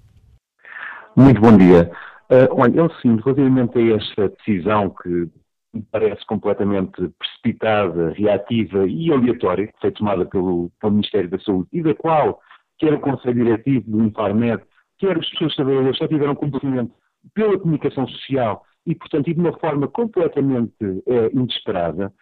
Muito 1.16 1.40
bom 1.40 1.56
dia. 1.56 1.90
Uh, 2.28 2.48
olha, 2.50 2.80
eu 2.80 2.90
sim, 3.00 3.16
relativamente 3.24 3.78
a 3.78 3.96
esta 3.96 4.28
decisão 4.28 4.90
que 4.90 5.28
me 5.72 5.82
parece 5.92 6.24
completamente 6.26 7.10
precipitada, 7.18 8.12
reativa 8.16 8.86
e 8.86 9.12
aleatória, 9.12 9.68
que 9.68 9.80
foi 9.80 9.92
tomada 9.92 10.26
pelo, 10.26 10.70
pelo 10.80 10.92
Ministério 10.92 11.30
da 11.30 11.38
Saúde 11.38 11.68
e 11.72 11.82
da 11.82 11.94
qual 11.94 12.40
quer 12.78 12.92
o 12.94 13.00
Conselho 13.00 13.44
Diretivo 13.44 13.90
do 13.90 14.04
Infarmed, 14.04 14.62
quer 14.98 15.16
as 15.16 15.28
pessoas 15.30 15.54
trabalhadoras 15.54 15.96
já 15.96 16.08
tiveram 16.08 16.34
conhecimento 16.34 16.92
pela 17.34 17.58
comunicação 17.58 18.08
social 18.08 18.64
e, 18.86 18.94
portanto, 18.94 19.28
e 19.28 19.34
de 19.34 19.40
uma 19.40 19.56
forma 19.58 19.88
completamente 19.88 20.84
uh, 20.84 21.30
inesperada, 21.32 22.12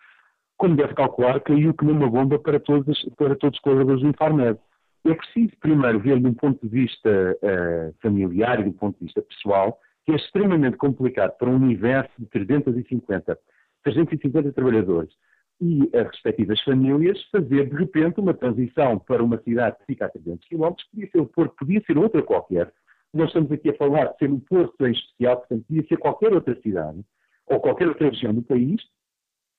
como 0.64 0.76
deve 0.76 0.94
calcular, 0.94 1.40
caiu 1.40 1.74
que 1.74 1.84
numa 1.84 2.08
bomba 2.08 2.38
para 2.38 2.58
todos, 2.58 2.98
para 3.18 3.36
todos 3.36 3.58
os 3.58 3.62
colaboradores 3.62 4.00
do 4.00 4.08
Infarmed. 4.08 4.58
É 5.04 5.12
preciso 5.12 5.52
primeiro 5.60 6.00
ver 6.00 6.18
de 6.18 6.26
um 6.26 6.32
ponto 6.32 6.58
de 6.66 6.68
vista 6.68 7.36
uh, 7.42 7.94
familiar 8.00 8.60
e 8.60 8.62
de 8.62 8.70
um 8.70 8.72
ponto 8.72 8.98
de 8.98 9.04
vista 9.04 9.20
pessoal, 9.20 9.78
que 10.06 10.12
é 10.12 10.16
extremamente 10.16 10.78
complicado 10.78 11.36
para 11.36 11.50
um 11.50 11.56
universo 11.56 12.10
de 12.18 12.24
350, 12.28 13.38
350 13.82 14.52
trabalhadores 14.52 15.12
e 15.60 15.82
as 15.94 16.06
respectivas 16.06 16.58
famílias 16.62 17.22
fazer 17.30 17.68
de 17.68 17.76
repente 17.76 18.18
uma 18.18 18.32
transição 18.32 18.98
para 18.98 19.22
uma 19.22 19.38
cidade 19.42 19.76
que 19.80 19.84
fica 19.84 20.06
a 20.06 20.08
300 20.08 20.48
km, 20.48 20.72
podia 20.90 21.10
ser 21.10 21.20
o 21.20 21.26
Porto, 21.26 21.54
podia 21.58 21.82
ser 21.86 21.98
outra 21.98 22.22
qualquer. 22.22 22.72
Nós 23.12 23.26
estamos 23.26 23.52
aqui 23.52 23.68
a 23.68 23.76
falar 23.76 24.06
de 24.06 24.16
ser 24.16 24.30
um 24.30 24.40
Porto 24.40 24.86
em 24.86 24.92
especial, 24.92 25.36
portanto, 25.36 25.64
podia 25.68 25.86
ser 25.86 25.98
qualquer 25.98 26.32
outra 26.32 26.58
cidade 26.62 27.04
ou 27.46 27.60
qualquer 27.60 27.86
outra 27.86 28.08
região 28.08 28.32
do 28.32 28.42
país, 28.42 28.80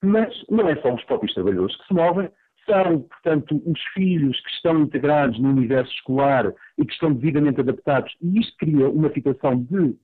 mas 0.02 0.34
não 0.48 0.68
é 0.68 0.76
só 0.76 0.94
os 0.94 1.04
próprios 1.04 1.34
trabalhadores 1.34 1.76
que 1.76 1.86
se 1.86 1.94
movem, 1.94 2.30
são, 2.66 3.00
portanto, 3.02 3.62
os 3.64 3.80
filhos 3.94 4.38
que 4.40 4.50
estão 4.50 4.80
integrados 4.80 5.38
no 5.38 5.50
universo 5.50 5.92
escolar 5.94 6.52
e 6.76 6.84
que 6.84 6.92
estão 6.92 7.12
devidamente 7.12 7.60
adaptados, 7.60 8.12
e 8.20 8.40
isto 8.40 8.56
cria 8.58 8.88
uma 8.88 9.12
situação 9.12 9.62
de 9.62 9.78
uh, 9.78 9.96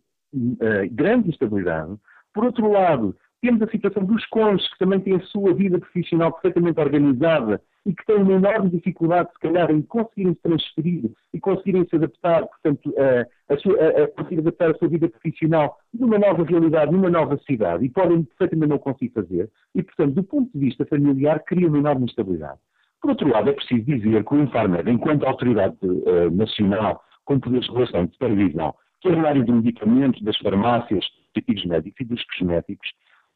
grande 0.93 1.31
instabilidade. 1.31 1.97
Por 2.33 2.45
outro 2.45 2.71
lado, 2.71 3.17
temos 3.43 3.61
a 3.61 3.67
situação 3.67 4.05
dos 4.05 4.25
cônjuges, 4.27 4.71
que 4.73 4.79
também 4.79 5.01
têm 5.01 5.17
a 5.17 5.21
sua 5.23 5.53
vida 5.53 5.79
profissional 5.79 6.33
perfeitamente 6.33 6.79
organizada 6.79 7.61
e 7.85 7.93
que 7.93 8.07
têm 8.07 8.17
uma 8.17 8.35
enorme 8.35 8.71
dificuldade, 8.71 9.31
se 9.33 9.41
calhar, 9.41 9.69
em 9.73 9.83
conseguirem 9.83 10.35
se 10.35 10.41
transferir 10.41 11.11
e 11.35 11.41
conseguirem 11.41 11.85
se 11.89 11.97
adaptar, 11.97 12.47
portanto, 12.47 12.95
a, 12.97 13.53
a, 13.53 13.57
a, 13.57 14.05
a 14.05 14.09
conseguir 14.09 14.39
adaptar 14.39 14.71
a 14.71 14.75
sua 14.75 14.87
vida 14.87 15.09
profissional 15.09 15.77
numa 15.93 16.21
nova 16.21 16.45
realidade, 16.45 16.93
numa 16.93 17.11
nova 17.11 17.37
cidade, 17.39 17.85
e 17.85 17.91
podem 17.91 18.23
perfeitamente 18.23 18.71
não 18.71 18.79
conseguir 18.79 19.11
fazer, 19.11 19.51
e, 19.75 19.83
portanto, 19.83 20.15
do 20.15 20.23
ponto 20.23 20.51
de 20.55 20.65
vista 20.65 20.87
familiar, 20.87 21.41
cria 21.41 21.67
uma 21.67 21.79
enorme 21.79 22.05
instabilidade. 22.05 22.61
Por 23.01 23.11
outro 23.11 23.29
lado, 23.29 23.51
é 23.51 23.53
preciso 23.53 23.85
dizer 23.85 24.25
que 24.25 24.35
o 24.35 24.41
Infarmed, 24.41 24.89
enquanto 24.89 25.27
autoridade 25.27 25.77
uh, 25.83 26.31
nacional 26.31 27.03
com 27.25 27.41
poderes 27.41 27.67
de 27.67 27.73
relação 27.73 28.07
de 28.07 28.13
supervisão, 28.13 28.73
quer 29.01 29.17
na 29.17 29.29
área 29.29 29.43
de 29.43 29.51
medicamentos, 29.51 30.23
das 30.23 30.39
farmácias, 30.39 31.05
dos 31.05 31.33
artigos 31.37 31.65
médicos 31.67 32.01
e 32.01 32.05
dos 32.05 32.25
cosméticos, 32.27 32.89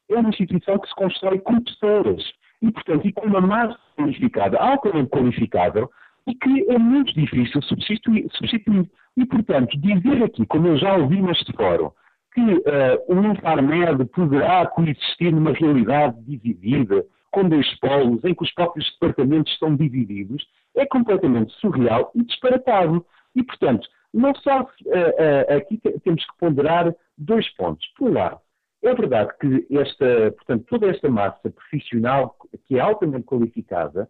é 0.09 0.15
uma 0.15 0.29
instituição 0.29 0.79
que 0.79 0.87
se 0.87 0.95
constrói 0.95 1.39
com 1.39 1.61
pessoas 1.61 2.23
e, 2.61 2.71
portanto, 2.71 3.07
e 3.07 3.13
com 3.13 3.27
uma 3.27 3.41
massa 3.41 3.77
qualificada, 3.95 4.57
altamente 4.57 5.09
qualificável, 5.09 5.89
e 6.27 6.35
que 6.35 6.69
é 6.69 6.77
muito 6.77 7.13
difícil 7.13 7.61
substituir. 7.61 8.27
substituir. 8.33 8.89
E, 9.15 9.25
portanto, 9.25 9.77
dizer 9.79 10.23
aqui, 10.23 10.45
como 10.45 10.67
eu 10.67 10.77
já 10.77 10.95
ouvi 10.95 11.21
neste 11.21 11.51
fórum, 11.53 11.91
que 12.33 12.41
uh, 12.41 13.03
o 13.07 13.23
Infarmed 13.25 14.05
poderá 14.05 14.67
coexistir 14.67 15.33
numa 15.33 15.53
realidade 15.53 16.21
dividida, 16.23 17.03
com 17.31 17.47
dois 17.47 17.67
polos, 17.79 18.23
em 18.23 18.33
que 18.33 18.43
os 18.43 18.53
próprios 18.53 18.91
departamentos 18.93 19.51
estão 19.53 19.75
divididos, 19.75 20.45
é 20.75 20.85
completamente 20.85 21.53
surreal 21.53 22.11
e 22.13 22.23
disparatado. 22.23 23.05
E, 23.35 23.43
portanto, 23.43 23.87
não 24.13 24.33
só 24.35 24.61
uh, 24.61 24.65
uh, 24.65 25.57
aqui 25.57 25.79
temos 26.03 26.25
que 26.25 26.37
ponderar 26.39 26.93
dois 27.17 27.47
pontos. 27.55 27.87
Por 27.97 28.09
um 28.09 28.13
lado, 28.13 28.39
é 28.83 28.93
verdade 28.93 29.31
que 29.39 29.67
esta, 29.75 30.31
portanto, 30.31 30.65
toda 30.67 30.87
esta 30.87 31.09
massa 31.09 31.49
profissional 31.49 32.35
que 32.65 32.77
é 32.77 32.79
altamente 32.79 33.25
qualificada 33.25 34.09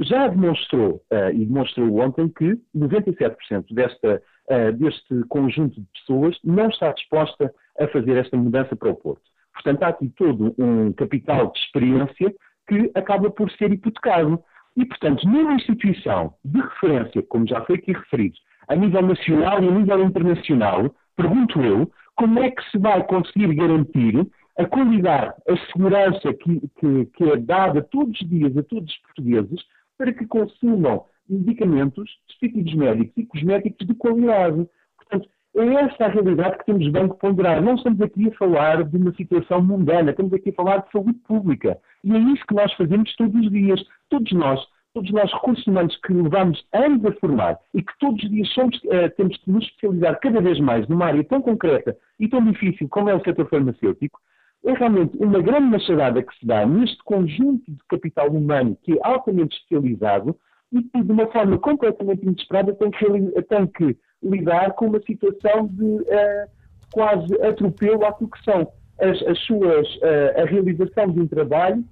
já 0.00 0.26
demonstrou, 0.26 1.02
uh, 1.12 1.30
e 1.32 1.46
demonstrou 1.46 2.00
ontem, 2.00 2.28
que 2.28 2.58
97% 2.76 3.72
desta, 3.72 4.22
uh, 4.50 4.72
deste 4.72 5.22
conjunto 5.28 5.80
de 5.80 5.86
pessoas 6.00 6.36
não 6.42 6.68
está 6.68 6.92
disposta 6.92 7.52
a 7.78 7.86
fazer 7.88 8.16
esta 8.16 8.36
mudança 8.36 8.74
para 8.74 8.90
o 8.90 8.96
Porto. 8.96 9.22
Portanto, 9.52 9.82
há 9.84 9.88
aqui 9.88 10.08
todo 10.16 10.54
um 10.58 10.92
capital 10.92 11.52
de 11.52 11.58
experiência 11.60 12.34
que 12.68 12.90
acaba 12.94 13.30
por 13.30 13.50
ser 13.52 13.72
hipotecado. 13.72 14.42
E, 14.76 14.84
portanto, 14.84 15.24
numa 15.26 15.54
instituição 15.54 16.34
de 16.44 16.60
referência, 16.60 17.22
como 17.22 17.46
já 17.46 17.60
foi 17.64 17.76
aqui 17.76 17.92
referido, 17.92 18.34
a 18.66 18.74
nível 18.74 19.02
nacional 19.02 19.62
e 19.62 19.68
a 19.68 19.70
nível 19.70 20.02
internacional, 20.02 20.92
pergunto 21.16 21.62
eu, 21.62 21.90
como 22.16 22.38
é 22.40 22.50
que 22.50 22.62
se 22.70 22.78
vai 22.78 23.04
conseguir 23.06 23.54
garantir 23.54 24.26
a 24.58 24.64
qualidade, 24.66 25.34
a 25.48 25.56
segurança 25.72 26.32
que, 26.34 26.60
que, 26.78 27.06
que, 27.06 27.24
é 27.24 27.36
dada 27.36 27.82
todos 27.82 28.20
os 28.20 28.28
dias 28.28 28.56
a 28.56 28.62
todos 28.62 28.90
os 28.90 28.98
portugueses 28.98 29.60
para 29.98 30.12
que 30.12 30.26
consumam 30.26 31.04
medicamentos, 31.28 32.10
dispositivos 32.28 32.74
médicos 32.74 33.12
e 33.16 33.26
cosméticos 33.26 33.86
de 33.86 33.94
qualidade. 33.94 34.68
Portanto, 34.96 35.28
é 35.56 35.66
essa 35.84 36.04
a 36.04 36.08
realidade 36.08 36.58
que 36.58 36.66
temos 36.66 36.88
bem 36.90 37.08
que 37.08 37.16
ponderar. 37.16 37.62
Não 37.62 37.74
estamos 37.74 38.00
aqui 38.00 38.28
a 38.28 38.36
falar 38.36 38.84
de 38.84 38.96
uma 38.96 39.12
situação 39.14 39.62
mundana, 39.62 40.10
estamos 40.10 40.32
aqui 40.32 40.50
a 40.50 40.54
falar 40.54 40.78
de 40.78 40.90
saúde 40.90 41.18
pública. 41.26 41.78
E 42.02 42.12
é 42.12 42.18
isso 42.18 42.44
que 42.46 42.54
nós 42.54 42.72
fazemos 42.74 43.14
todos 43.16 43.34
os 43.34 43.50
dias. 43.50 43.80
Todos 44.08 44.32
nós 44.32 44.60
todos 44.94 45.10
nós 45.10 45.30
recursos 45.32 45.66
humanos 45.66 45.96
que 45.96 46.12
levamos 46.12 46.64
anos 46.72 47.04
a 47.04 47.12
formar 47.14 47.58
e 47.74 47.82
que 47.82 47.92
todos 47.98 48.22
os 48.22 48.30
dias 48.30 48.48
somos, 48.54 48.76
uh, 48.84 49.10
temos 49.16 49.36
que 49.38 49.50
nos 49.50 49.64
especializar 49.64 50.20
cada 50.20 50.40
vez 50.40 50.58
mais 50.60 50.86
numa 50.88 51.06
área 51.06 51.24
tão 51.24 51.42
concreta 51.42 51.96
e 52.18 52.28
tão 52.28 52.42
difícil 52.44 52.88
como 52.88 53.10
é 53.10 53.14
o 53.14 53.22
setor 53.24 53.48
farmacêutico, 53.48 54.20
é 54.64 54.72
realmente 54.72 55.16
uma 55.18 55.42
grande 55.42 55.66
machadada 55.66 56.22
que 56.22 56.38
se 56.38 56.46
dá 56.46 56.64
neste 56.64 57.02
conjunto 57.02 57.70
de 57.70 57.78
capital 57.88 58.30
humano 58.30 58.78
que 58.82 58.92
é 58.92 59.00
altamente 59.02 59.56
especializado 59.56 60.36
e 60.72 60.82
que, 60.82 61.02
de 61.02 61.12
uma 61.12 61.26
forma 61.26 61.58
completamente 61.58 62.22
inesperada, 62.22 62.72
tem 62.74 62.90
que, 62.90 63.42
tem 63.42 63.66
que 63.66 63.96
lidar 64.22 64.72
com 64.74 64.86
uma 64.86 65.00
situação 65.02 65.66
de 65.66 65.84
uh, 65.84 66.48
quase 66.92 67.34
atropelo 67.42 68.06
àquilo 68.06 68.30
que 68.30 68.44
são 68.44 68.72
as, 69.00 69.20
as 69.22 69.38
suas, 69.40 69.86
uh, 69.96 70.40
a 70.40 70.44
realização 70.46 71.08
de 71.08 71.20
um 71.20 71.26
trabalho 71.26 71.84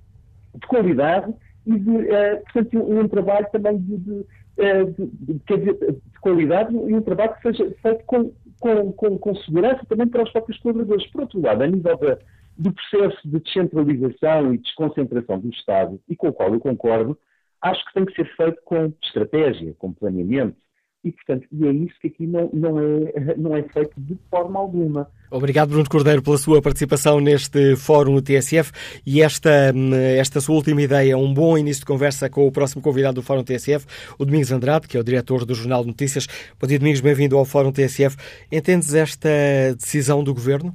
de 0.55 0.67
qualidade 0.67 1.35
e 1.67 1.79
de, 1.79 1.91
uh, 1.91 2.43
portanto, 2.53 2.79
um, 2.79 3.09
trabalho 3.09 3.47
também 3.53 3.79
de, 3.79 3.97
de, 3.97 4.27
de, 4.57 5.57
de, 5.57 6.01
qualidade 6.21 6.75
e 6.75 6.95
um 6.95 7.01
trabalho 7.01 7.35
que 7.35 7.43
seja 7.43 7.71
feito 7.83 8.05
com, 8.05 8.33
com, 8.61 8.93
com, 8.93 9.19
com, 9.19 9.35
segurança 9.37 9.85
também 9.89 10.07
para 10.09 10.23
os 10.23 10.31
próprios 10.31 10.59
colaboradores. 10.59 11.07
Por 11.09 11.23
outro 11.23 11.41
lado, 11.41 11.63
a 11.63 11.67
nível 11.67 11.97
da, 11.97 12.19
do 12.59 12.73
processo 12.73 13.19
de 13.25 13.41
descentralização 13.41 14.55
e 14.55 14.59
desconcentração 14.59 15.39
do 15.39 15.49
Estado, 15.51 16.01
e 16.09 16.17
com 16.17 16.29
o 16.29 16.33
qual 16.33 16.53
eu 16.53 16.61
concordo, 16.61 17.19
acho 17.61 17.85
que 17.87 17.95
tem 17.95 18.05
que 18.05 18.15
ser 18.15 18.37
feito 18.37 18.61
com 18.65 18.93
estratégia, 19.03 19.75
com 19.79 19.93
planeamento, 19.93 20.57
e, 21.05 21.11
portanto, 21.11 21.47
e 21.51 21.67
é 21.67 21.73
isso 21.73 21.95
que 22.01 22.09
aqui 22.09 22.27
não, 22.27 22.49
não, 22.53 22.79
é, 22.79 23.35
não 23.37 23.57
é 23.57 23.63
feito 23.63 23.93
de 23.97 24.17
forma 24.31 24.59
alguma. 24.59 25.09
Obrigado, 25.31 25.71
Bruno 25.71 25.89
Cordeiro, 25.89 26.23
pela 26.23 26.37
sua 26.37 26.63
participação 26.63 27.19
neste 27.19 27.75
fórum 27.77 28.15
do 28.15 28.23
TSF 28.23 28.71
e 29.05 29.23
esta, 29.23 29.73
esta 30.17 30.41
sua 30.41 30.55
última 30.55 30.83
ideia, 30.83 31.17
um 31.17 31.33
bom 31.33 31.57
início 31.59 31.81
de 31.81 31.87
conversa 31.87 32.31
com 32.31 32.47
o 32.47 32.53
próximo 32.53 32.83
convidado 32.83 33.15
do 33.15 33.23
Fórum 33.23 33.43
TSF, 33.43 33.87
o 34.19 34.25
Domingos 34.25 34.53
Andrade, 34.53 34.87
que 34.87 34.97
é 34.97 35.01
o 35.01 35.05
diretor 35.05 35.45
do 35.45 35.55
Jornal 35.55 35.83
de 35.83 35.89
Notícias. 35.89 36.27
Bom 36.61 36.69
dia, 36.69 36.79
Domingos, 36.79 37.01
bem-vindo 37.01 37.37
ao 37.37 37.45
Fórum 37.45 37.73
TSF. 37.73 38.17
Entendes 38.53 38.95
esta 38.95 39.29
decisão 39.75 40.23
do 40.23 40.35
Governo? 40.35 40.75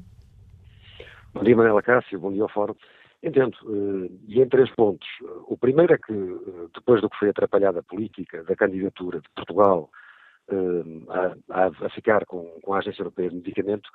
Bom 1.34 1.44
dia, 1.44 1.56
Manela 1.56 1.82
Cássio, 1.82 2.20
bom 2.20 2.32
dia 2.32 2.44
ao 2.44 2.50
Fórum. 2.50 2.76
Entendo, 3.24 3.56
eh, 3.68 4.12
e 4.28 4.42
em 4.42 4.50
três 4.50 4.70
pontos. 4.76 5.08
O 5.48 5.58
primeiro 5.58 5.94
é 5.94 5.98
que, 5.98 6.14
eh, 6.14 6.68
depois 6.74 7.02
do 7.02 7.10
que 7.10 7.18
foi 7.18 7.30
atrapalhada 7.30 7.80
a 7.80 7.84
política 7.84 8.44
da 8.44 8.56
candidatura 8.56 9.20
de 9.20 9.30
Portugal 9.36 9.90
a, 11.50 11.66
a, 11.86 11.90
ficar 11.90 12.26
com, 12.26 12.44
com, 12.62 12.74
a 12.74 12.80
Agência 12.80 13.02
Europeia 13.02 13.30
de 13.30 13.36
Medicamento. 13.36 13.90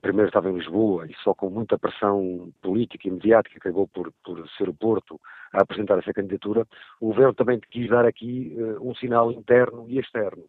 Primeiro 0.00 0.28
estava 0.28 0.48
em 0.48 0.54
Lisboa 0.56 1.06
e 1.06 1.14
só 1.22 1.34
com 1.34 1.50
muita 1.50 1.76
pressão 1.76 2.52
política 2.62 3.08
e 3.08 3.10
mediática 3.10 3.58
acabou 3.58 3.88
por, 3.88 4.12
por 4.24 4.48
ser 4.56 4.68
o 4.68 4.74
Porto 4.74 5.20
a 5.52 5.62
apresentar 5.62 5.98
essa 5.98 6.12
candidatura. 6.12 6.64
O 7.00 7.08
governo 7.08 7.34
também 7.34 7.60
quis 7.70 7.88
dar 7.90 8.06
aqui 8.06 8.56
uh, 8.56 8.88
um 8.88 8.94
sinal 8.94 9.32
interno 9.32 9.84
e 9.88 9.98
externo. 9.98 10.44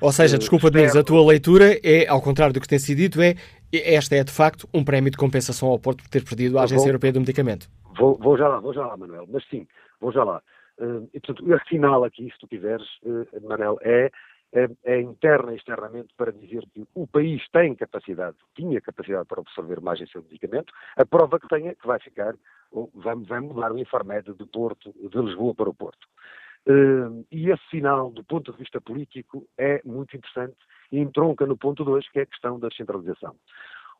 Ou 0.00 0.10
seja, 0.12 0.38
desculpa, 0.38 0.68
uh, 0.68 0.70
Domingos, 0.70 0.96
a 0.96 1.04
tua 1.04 1.26
leitura 1.26 1.78
é, 1.84 2.08
ao 2.08 2.22
contrário 2.22 2.54
do 2.54 2.60
que 2.60 2.68
tem 2.68 2.78
sido 2.78 2.98
dito, 2.98 3.20
é 3.20 3.34
esta 3.72 4.16
é 4.16 4.24
de 4.24 4.32
facto 4.32 4.68
um 4.72 4.82
prémio 4.82 5.10
de 5.10 5.16
compensação 5.16 5.68
ao 5.68 5.78
Porto 5.78 6.02
por 6.02 6.08
ter 6.08 6.24
perdido 6.24 6.58
a 6.58 6.62
Agência 6.62 6.84
vou, 6.84 6.88
Europeia 6.88 7.12
do 7.12 7.20
Medicamento. 7.20 7.68
Vou, 7.98 8.16
vou, 8.16 8.36
já 8.36 8.48
lá, 8.48 8.60
vou 8.60 8.72
já 8.72 8.86
lá, 8.86 8.96
Manuel, 8.96 9.26
mas 9.30 9.44
sim, 9.48 9.66
vou 10.00 10.10
já 10.10 10.24
lá. 10.24 10.42
Uh, 10.78 11.08
e, 11.12 11.20
portanto, 11.20 11.44
o 11.44 11.68
sinal 11.68 12.04
aqui, 12.04 12.30
se 12.30 12.38
tu 12.38 12.48
quiseres, 12.48 12.86
uh, 13.04 13.26
Manuel, 13.46 13.78
é 13.82 14.10
é, 14.52 14.68
é 14.84 15.00
interna 15.00 15.52
e 15.52 15.56
externamente 15.56 16.12
para 16.16 16.32
dizer 16.32 16.64
que 16.72 16.84
o 16.94 17.06
país 17.06 17.42
tem 17.50 17.74
capacidade, 17.74 18.36
tinha 18.54 18.80
capacidade 18.80 19.26
para 19.26 19.40
absorver 19.40 19.78
agência 19.88 20.20
de 20.20 20.26
medicamento, 20.26 20.72
a 20.96 21.06
prova 21.06 21.38
que 21.38 21.48
tenha 21.48 21.74
que 21.74 21.86
vai 21.86 22.00
ficar, 22.00 22.34
vai, 22.94 23.16
vai 23.16 23.40
mudar 23.40 23.72
o 23.72 23.78
Infarmed 23.78 24.34
de 24.34 24.46
Porto, 24.46 24.92
de 24.92 25.18
Lisboa 25.18 25.54
para 25.54 25.70
o 25.70 25.74
Porto. 25.74 26.06
Uh, 26.66 27.24
e 27.30 27.50
esse 27.50 27.62
sinal, 27.70 28.10
do 28.10 28.22
ponto 28.22 28.52
de 28.52 28.58
vista 28.58 28.80
político, 28.80 29.46
é 29.56 29.80
muito 29.84 30.14
interessante 30.14 30.56
e 30.92 30.98
entronca 30.98 31.46
no 31.46 31.56
ponto 31.56 31.84
2, 31.84 32.08
que 32.10 32.18
é 32.18 32.22
a 32.22 32.26
questão 32.26 32.58
da 32.58 32.68
descentralização. 32.68 33.34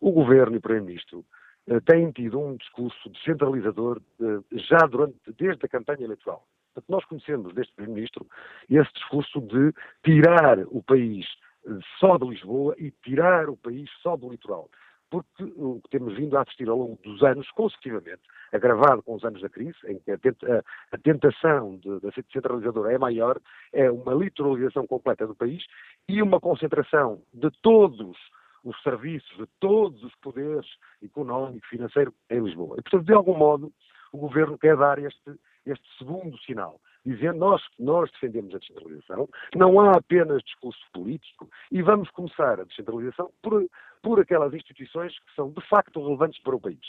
O 0.00 0.12
Governo 0.12 0.56
e 0.56 0.58
o 0.58 0.60
Primeiro-Ministro 0.60 1.24
uh, 1.68 1.80
têm 1.80 2.10
tido 2.10 2.38
um 2.38 2.56
discurso 2.56 3.08
descentralizador 3.08 4.02
uh, 4.20 4.44
já 4.52 4.86
durante, 4.86 5.16
desde 5.38 5.64
a 5.64 5.68
campanha 5.68 6.04
eleitoral. 6.04 6.46
Portanto, 6.74 6.90
nós 6.90 7.04
conhecemos 7.04 7.54
deste 7.54 7.74
Primeiro-Ministro 7.74 8.26
esse 8.68 8.92
discurso 8.94 9.40
de 9.40 9.72
tirar 10.04 10.58
o 10.68 10.82
país 10.82 11.26
eh, 11.66 11.78
só 11.98 12.16
de 12.16 12.26
Lisboa 12.28 12.74
e 12.78 12.90
tirar 13.02 13.48
o 13.48 13.56
país 13.56 13.90
só 14.02 14.16
do 14.16 14.30
litoral. 14.30 14.70
Porque 15.10 15.42
o 15.56 15.80
que 15.82 15.90
temos 15.90 16.14
vindo 16.14 16.38
a 16.38 16.42
assistir 16.42 16.68
ao 16.68 16.78
longo 16.78 16.98
dos 17.02 17.20
anos, 17.24 17.50
consecutivamente, 17.50 18.22
agravado 18.52 19.02
com 19.02 19.16
os 19.16 19.24
anos 19.24 19.42
da 19.42 19.48
crise, 19.48 19.76
em 19.84 19.98
que 19.98 20.12
a, 20.12 20.98
tentação 21.02 21.80
da 22.00 22.12
centralizadora 22.12 22.92
é 22.92 22.98
maior, 22.98 23.40
é 23.72 23.90
uma 23.90 24.14
litoralização 24.14 24.86
completa 24.86 25.26
do 25.26 25.34
país 25.34 25.64
e 26.08 26.22
uma 26.22 26.38
concentração 26.38 27.20
de 27.34 27.50
todos 27.60 28.16
os 28.62 28.80
serviços, 28.82 29.36
de 29.36 29.46
todos 29.58 30.00
os 30.04 30.14
poderes 30.16 30.66
económico, 31.02 31.66
financeiro 31.66 32.14
em 32.30 32.44
Lisboa. 32.44 32.76
E, 32.78 32.82
portanto, 32.82 33.04
de 33.04 33.12
algum 33.12 33.36
modo, 33.36 33.72
o 34.12 34.18
Governo 34.18 34.58
quer 34.58 34.76
dar 34.76 34.98
este, 35.00 35.34
este 35.66 35.84
segundo 35.98 36.38
sinal, 36.40 36.80
dizendo 37.04 37.38
nós, 37.38 37.62
nós 37.78 38.10
defendemos 38.12 38.54
a 38.54 38.58
descentralização, 38.58 39.28
não 39.54 39.80
há 39.80 39.96
apenas 39.96 40.42
discurso 40.42 40.80
político 40.92 41.48
e 41.70 41.82
vamos 41.82 42.10
começar 42.10 42.60
a 42.60 42.64
descentralização 42.64 43.30
por, 43.42 43.66
por 44.02 44.20
aquelas 44.20 44.52
instituições 44.54 45.18
que 45.18 45.34
são 45.34 45.50
de 45.50 45.60
facto 45.68 46.02
relevantes 46.02 46.40
para 46.42 46.56
o 46.56 46.60
país. 46.60 46.80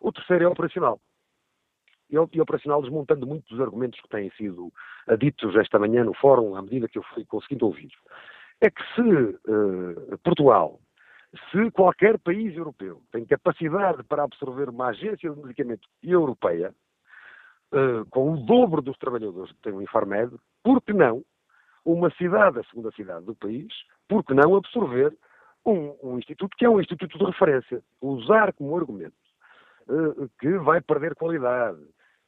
O 0.00 0.12
terceiro 0.12 0.44
é 0.44 0.48
operacional. 0.48 1.00
E 2.10 2.18
operacional 2.18 2.82
desmontando 2.82 3.26
muitos 3.26 3.48
dos 3.48 3.60
argumentos 3.60 3.98
que 3.98 4.08
têm 4.08 4.30
sido 4.32 4.70
ditos 5.18 5.56
esta 5.56 5.78
manhã 5.78 6.04
no 6.04 6.12
fórum, 6.12 6.54
à 6.54 6.60
medida 6.60 6.86
que 6.86 6.98
eu 6.98 7.02
fui 7.14 7.24
conseguindo 7.24 7.64
ouvir. 7.64 7.90
É 8.60 8.70
que 8.70 8.82
se 8.94 9.00
uh, 9.00 10.18
Portugal 10.22 10.78
se 11.50 11.70
qualquer 11.70 12.18
país 12.18 12.54
europeu 12.54 13.02
tem 13.10 13.24
capacidade 13.24 14.02
para 14.04 14.24
absorver 14.24 14.68
uma 14.68 14.88
agência 14.88 15.30
de 15.30 15.40
medicamento 15.40 15.88
europeia, 16.02 16.74
uh, 17.72 18.06
com 18.10 18.32
o 18.32 18.36
dobro 18.36 18.82
dos 18.82 18.96
trabalhadores 18.98 19.52
que 19.52 19.62
tem 19.62 19.72
o 19.72 19.82
Infarmed, 19.82 20.34
por 20.62 20.80
que 20.82 20.92
não 20.92 21.24
uma 21.84 22.10
cidade, 22.12 22.60
a 22.60 22.64
segunda 22.64 22.90
cidade 22.92 23.26
do 23.26 23.34
país, 23.34 23.72
por 24.08 24.24
que 24.24 24.34
não 24.34 24.54
absorver 24.54 25.16
um, 25.66 25.96
um 26.02 26.18
instituto 26.18 26.56
que 26.56 26.64
é 26.64 26.70
um 26.70 26.80
instituto 26.80 27.18
de 27.18 27.24
referência, 27.24 27.82
usar 28.00 28.52
como 28.52 28.76
argumento 28.76 29.14
uh, 29.88 30.28
que 30.40 30.58
vai 30.58 30.80
perder 30.80 31.14
qualidade, 31.14 31.80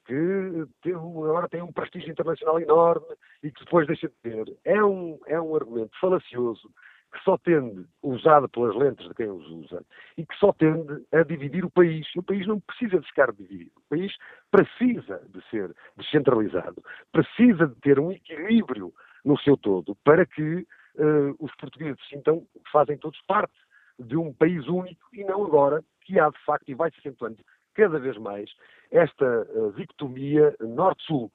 que 0.07 0.67
tem, 0.83 0.95
agora 0.95 1.49
tem 1.49 1.63
um 1.63 1.73
prestígio 1.73 2.11
internacional 2.11 2.61
enorme 2.61 3.07
e 3.43 3.51
que 3.51 3.65
depois 3.65 3.87
deixa 3.87 4.09
de 4.09 4.15
ter, 4.23 4.57
é 4.65 4.83
um, 4.85 5.19
é 5.27 5.41
um 5.41 5.55
argumento 5.55 5.99
falacioso 6.01 6.71
que 7.15 7.23
só 7.23 7.39
tende, 7.39 7.87
usado 8.03 8.49
pelas 8.49 8.75
lentes 8.75 9.07
de 9.07 9.15
quem 9.15 9.31
os 9.31 9.47
usa, 9.47 9.85
e 10.19 10.27
que 10.27 10.37
só 10.37 10.53
tende 10.53 11.05
a 11.13 11.23
dividir 11.23 11.65
o 11.65 11.71
país. 11.71 12.07
O 12.17 12.23
país 12.23 12.45
não 12.47 12.59
precisa 12.59 12.99
de 12.99 13.07
ficar 13.07 13.33
dividido. 13.33 13.71
O 13.77 13.89
país 13.89 14.13
precisa 14.51 15.23
de 15.29 15.41
ser 15.49 15.73
descentralizado, 15.97 16.83
precisa 17.13 17.69
de 17.69 17.75
ter 17.77 18.01
um 18.01 18.11
equilíbrio 18.11 18.93
no 19.25 19.39
seu 19.39 19.57
todo, 19.57 19.97
para 20.05 20.27
que 20.27 20.67
uh, 20.97 21.37
os 21.39 21.55
portugueses 21.55 22.01
sintam 22.09 22.41
que 22.41 22.71
fazem 22.73 22.99
todos 22.99 23.21
parte 23.29 23.55
de 23.99 24.17
um 24.17 24.33
país 24.33 24.67
único 24.67 25.01
e 25.13 25.23
não 25.23 25.47
agora 25.47 25.85
que 26.01 26.19
há 26.19 26.29
de 26.29 26.39
facto 26.45 26.69
e 26.69 26.75
vai 26.75 26.91
se 26.91 26.99
acentuando 26.99 27.39
cada 27.75 27.99
vez 27.99 28.19
mais 28.19 28.51
esta 28.91 29.47
uh, 29.55 29.73
dicotomia 29.77 30.55
norte-sul 30.61 31.31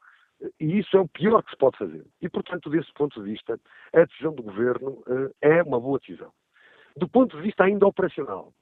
e 0.59 0.79
isso 0.79 0.95
é 0.95 0.99
o 0.99 1.07
pior 1.07 1.43
que 1.43 1.51
se 1.51 1.57
pode 1.57 1.77
fazer. 1.77 2.05
E, 2.21 2.29
portanto, 2.29 2.69
desse 2.69 2.91
ponto 2.93 3.21
de 3.21 3.31
vista, 3.31 3.59
a 3.93 4.05
decisão 4.05 4.33
do 4.33 4.43
Governo 4.43 5.03
uh, 5.07 5.33
é 5.41 5.61
uma 5.63 5.79
boa 5.79 5.99
decisão. 5.99 6.31
Do 6.95 7.07
ponto 7.07 7.37
de 7.37 7.43
vista 7.43 7.63
ainda 7.63 7.85
operacional, 7.85 8.53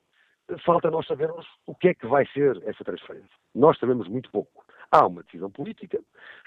falta 0.66 0.90
nós 0.90 1.06
sabermos 1.06 1.46
o 1.66 1.76
que 1.76 1.90
é 1.90 1.94
que 1.94 2.08
vai 2.08 2.26
ser 2.28 2.62
essa 2.66 2.84
transferência. 2.84 3.30
Nós 3.54 3.78
sabemos 3.80 4.08
muito 4.08 4.32
pouco. 4.32 4.66
Há 4.92 5.06
uma 5.06 5.24
decisão 5.24 5.52
política, 5.52 6.00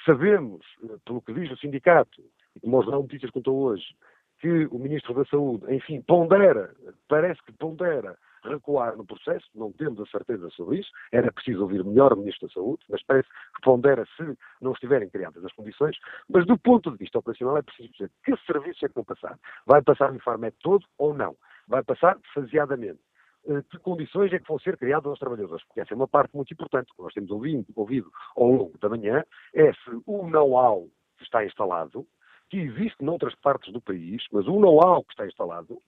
sabemos, 0.05 0.65
uh, 0.82 0.98
pelo 1.05 1.23
que 1.23 1.32
diz 1.32 1.51
o 1.51 1.57
sindicato, 1.57 2.23
e 2.55 2.61
como 2.61 2.78
o 2.78 2.82
Jornal 2.82 3.02
Notícias 3.02 3.31
contou 3.31 3.57
hoje, 3.57 3.94
que 4.40 4.66
o 4.66 4.78
Ministro 4.78 5.15
da 5.15 5.24
Saúde, 5.27 5.73
enfim, 5.73 6.01
pondera, 6.01 6.74
parece 7.07 7.43
que 7.44 7.52
pondera 7.52 8.16
recuar 8.44 8.96
no 8.96 9.04
processo, 9.04 9.46
não 9.54 9.72
temos 9.72 10.00
a 10.00 10.06
certeza 10.06 10.48
sobre 10.50 10.78
isso, 10.78 10.90
era 11.12 11.32
preciso 11.32 11.62
ouvir 11.62 11.84
melhor 11.84 12.12
o 12.12 12.16
Ministro 12.16 12.48
da 12.48 12.54
Saúde, 12.54 12.84
mas 12.88 13.02
parece 13.04 13.28
que 13.28 13.60
pondera 13.62 14.06
se 14.16 14.36
não 14.60 14.72
estiverem 14.72 15.08
criadas 15.08 15.44
as 15.44 15.52
condições, 15.52 15.96
mas 16.28 16.46
do 16.46 16.58
ponto 16.58 16.90
de 16.90 16.98
vista 16.98 17.18
operacional 17.18 17.58
é 17.58 17.62
preciso 17.62 17.92
dizer 17.92 18.10
que 18.24 18.36
serviços 18.46 18.82
é 18.82 18.88
que 18.88 18.94
vão 18.94 19.04
passar. 19.04 19.38
Vai 19.66 19.82
passar 19.82 20.10
o 20.10 20.14
Infarmed 20.14 20.56
todo 20.60 20.84
ou 20.98 21.14
não? 21.14 21.36
Vai 21.68 21.82
passar 21.82 22.18
faseadamente 22.34 23.00
eh, 23.48 23.62
que 23.70 23.78
condições 23.78 24.32
é 24.32 24.38
que 24.38 24.48
vão 24.48 24.58
ser 24.58 24.76
criadas 24.76 25.06
aos 25.06 25.18
trabalhadores, 25.18 25.64
porque 25.66 25.80
essa 25.80 25.94
é 25.94 25.96
uma 25.96 26.08
parte 26.08 26.34
muito 26.36 26.52
importante, 26.52 26.92
que 26.94 27.02
nós 27.02 27.14
temos 27.14 27.30
ouvido, 27.30 27.66
ouvido 27.74 28.10
ao 28.36 28.46
longo 28.46 28.78
da 28.78 28.88
manhã, 28.88 29.24
é 29.54 29.72
se 29.72 30.02
o 30.06 30.28
know-how 30.28 30.88
que 31.16 31.24
está 31.24 31.44
instalado, 31.44 32.06
que 32.50 32.58
existe 32.58 33.02
noutras 33.02 33.34
partes 33.36 33.72
do 33.72 33.80
país, 33.80 34.24
mas 34.32 34.46
o 34.46 34.58
know-how 34.58 35.04
que 35.04 35.12
está 35.12 35.26
instalado 35.26 35.78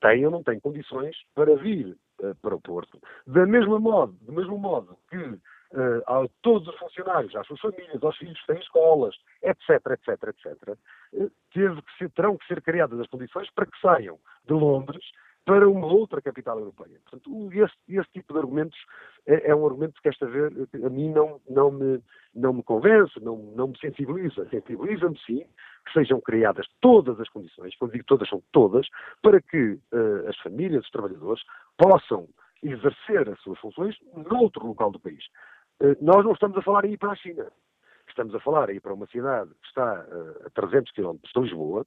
tem 0.00 0.24
ou 0.24 0.30
não 0.30 0.42
tem 0.42 0.58
condições 0.60 1.16
para 1.34 1.54
vir 1.56 1.96
eh, 2.22 2.34
para 2.40 2.54
o 2.54 2.60
Porto. 2.60 3.00
Da 3.26 3.46
mesma 3.46 3.78
modo, 3.78 4.12
do 4.22 4.32
mesmo 4.32 4.58
modo 4.58 4.96
que 5.10 5.16
uh, 5.16 6.02
a 6.06 6.26
todos 6.42 6.66
os 6.68 6.76
funcionários, 6.78 7.34
às 7.36 7.46
suas 7.46 7.60
famílias, 7.60 8.02
aos 8.02 8.16
filhos 8.16 8.40
que 8.40 8.46
têm 8.46 8.58
escolas, 8.58 9.14
etc, 9.42 9.70
etc, 9.90 10.08
etc, 10.28 10.78
teve 11.52 11.82
que 11.82 11.98
ser, 11.98 12.10
terão 12.10 12.36
que 12.36 12.46
ser 12.46 12.62
criadas 12.62 12.98
as 12.98 13.06
condições 13.08 13.50
para 13.50 13.66
que 13.66 13.80
saiam 13.80 14.18
de 14.46 14.52
Londres 14.54 15.04
para 15.44 15.68
uma 15.68 15.86
outra 15.86 16.20
capital 16.20 16.58
europeia. 16.58 16.98
Portanto, 17.04 17.52
esse, 17.52 17.74
esse 17.88 18.10
tipo 18.12 18.32
de 18.32 18.38
argumentos 18.40 18.78
é, 19.26 19.50
é, 19.50 19.54
um 19.54 19.64
argumento 19.64 20.00
que 20.02 20.08
esta 20.08 20.26
vez 20.26 20.52
a 20.84 20.90
mim 20.90 21.12
não, 21.12 21.40
não, 21.48 21.70
me, 21.70 22.02
não 22.34 22.52
me 22.52 22.62
convence, 22.64 23.18
não, 23.20 23.36
não 23.54 23.68
me 23.68 23.78
sensibiliza. 23.78 24.48
Sensibiliza-me 24.48 25.18
sim 25.20 25.46
que 25.86 25.92
sejam 25.92 26.20
criadas 26.20 26.66
todas 26.80 27.18
as 27.20 27.28
condições, 27.28 27.74
quando 27.76 27.92
digo 27.92 28.04
todas, 28.04 28.28
são 28.28 28.42
todas, 28.52 28.86
para 29.22 29.40
que 29.40 29.78
uh, 29.92 30.28
as 30.28 30.36
famílias, 30.38 30.84
os 30.84 30.90
trabalhadores, 30.90 31.42
possam 31.78 32.28
exercer 32.62 33.28
as 33.28 33.40
suas 33.40 33.58
funções 33.60 33.96
noutro 34.30 34.66
local 34.66 34.90
do 34.90 35.00
país. 35.00 35.24
Uh, 35.80 35.96
nós 36.00 36.24
não 36.24 36.32
estamos 36.32 36.56
a 36.58 36.62
falar 36.62 36.84
ir 36.84 36.98
para 36.98 37.12
a 37.12 37.16
China. 37.16 37.46
estamos 38.08 38.34
a 38.34 38.40
falar 38.40 38.68
aí 38.68 38.80
para 38.80 38.92
uma 38.92 39.06
cidade 39.06 39.50
que 39.62 39.68
está 39.68 40.04
uh, 40.04 40.46
a 40.46 40.50
300 40.50 40.92
km 40.92 41.16
de 41.22 41.40
Lisboa, 41.40 41.86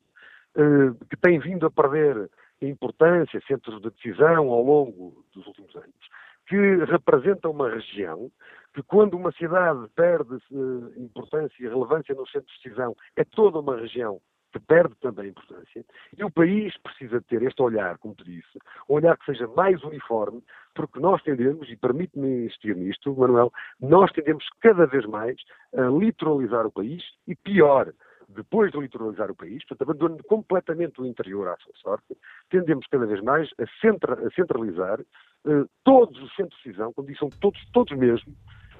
que 1.09 1.15
tem 1.17 1.39
vindo 1.39 1.67
a 1.67 1.71
perder 1.71 2.27
importância, 2.59 3.39
centros 3.47 3.79
de 3.81 3.91
decisão 3.91 4.49
ao 4.49 4.63
longo 4.63 5.23
dos 5.33 5.45
últimos 5.45 5.73
anos, 5.75 6.09
que 6.47 6.57
representa 6.85 7.47
uma 7.47 7.69
região 7.69 8.31
que 8.73 8.83
quando 8.83 9.15
uma 9.15 9.31
cidade 9.31 9.87
perde 9.95 10.35
uh, 10.51 10.93
importância 10.97 11.55
e 11.59 11.67
relevância 11.67 12.13
no 12.15 12.27
centro 12.27 12.47
de 12.47 12.63
decisão, 12.63 12.95
é 13.15 13.23
toda 13.23 13.59
uma 13.59 13.77
região 13.77 14.21
que 14.51 14.59
perde 14.59 14.95
também 14.95 15.29
importância, 15.29 15.85
e 16.17 16.23
o 16.23 16.31
país 16.31 16.75
precisa 16.77 17.21
ter 17.21 17.43
este 17.43 17.61
olhar, 17.61 17.97
como 17.99 18.15
te 18.15 18.23
disse, 18.23 18.57
um 18.89 18.95
olhar 18.95 19.15
que 19.17 19.25
seja 19.25 19.47
mais 19.47 19.83
uniforme, 19.83 20.43
porque 20.73 20.99
nós 20.99 21.21
tendemos, 21.21 21.69
e 21.69 21.75
permite-me 21.75 22.45
insistir 22.45 22.75
nisto, 22.75 23.15
Manuel, 23.15 23.51
nós 23.79 24.11
tendemos 24.11 24.43
cada 24.59 24.87
vez 24.87 25.05
mais 25.05 25.35
a 25.75 25.87
litoralizar 25.87 26.65
o 26.65 26.71
país, 26.71 27.03
e 27.27 27.35
pior, 27.35 27.93
depois 28.29 28.71
de 28.71 28.79
litoralizar 28.79 29.29
o 29.31 29.35
país, 29.35 29.63
portanto, 29.65 29.89
abandonando 29.89 30.23
completamente 30.23 31.01
o 31.01 31.05
interior 31.05 31.47
à 31.47 31.57
sua 31.57 31.73
sorte, 31.75 32.17
tendemos 32.49 32.85
cada 32.87 33.05
vez 33.05 33.21
mais 33.21 33.49
a, 33.59 33.65
centra, 33.81 34.13
a 34.13 34.31
centralizar 34.31 34.99
uh, 34.99 35.69
todos 35.83 36.19
os 36.21 36.35
centros 36.35 36.57
de 36.61 36.69
decisão, 36.69 36.93
disse, 37.05 37.19
são 37.19 37.29
todos, 37.29 37.59
todos 37.71 37.97
mesmo, 37.97 38.33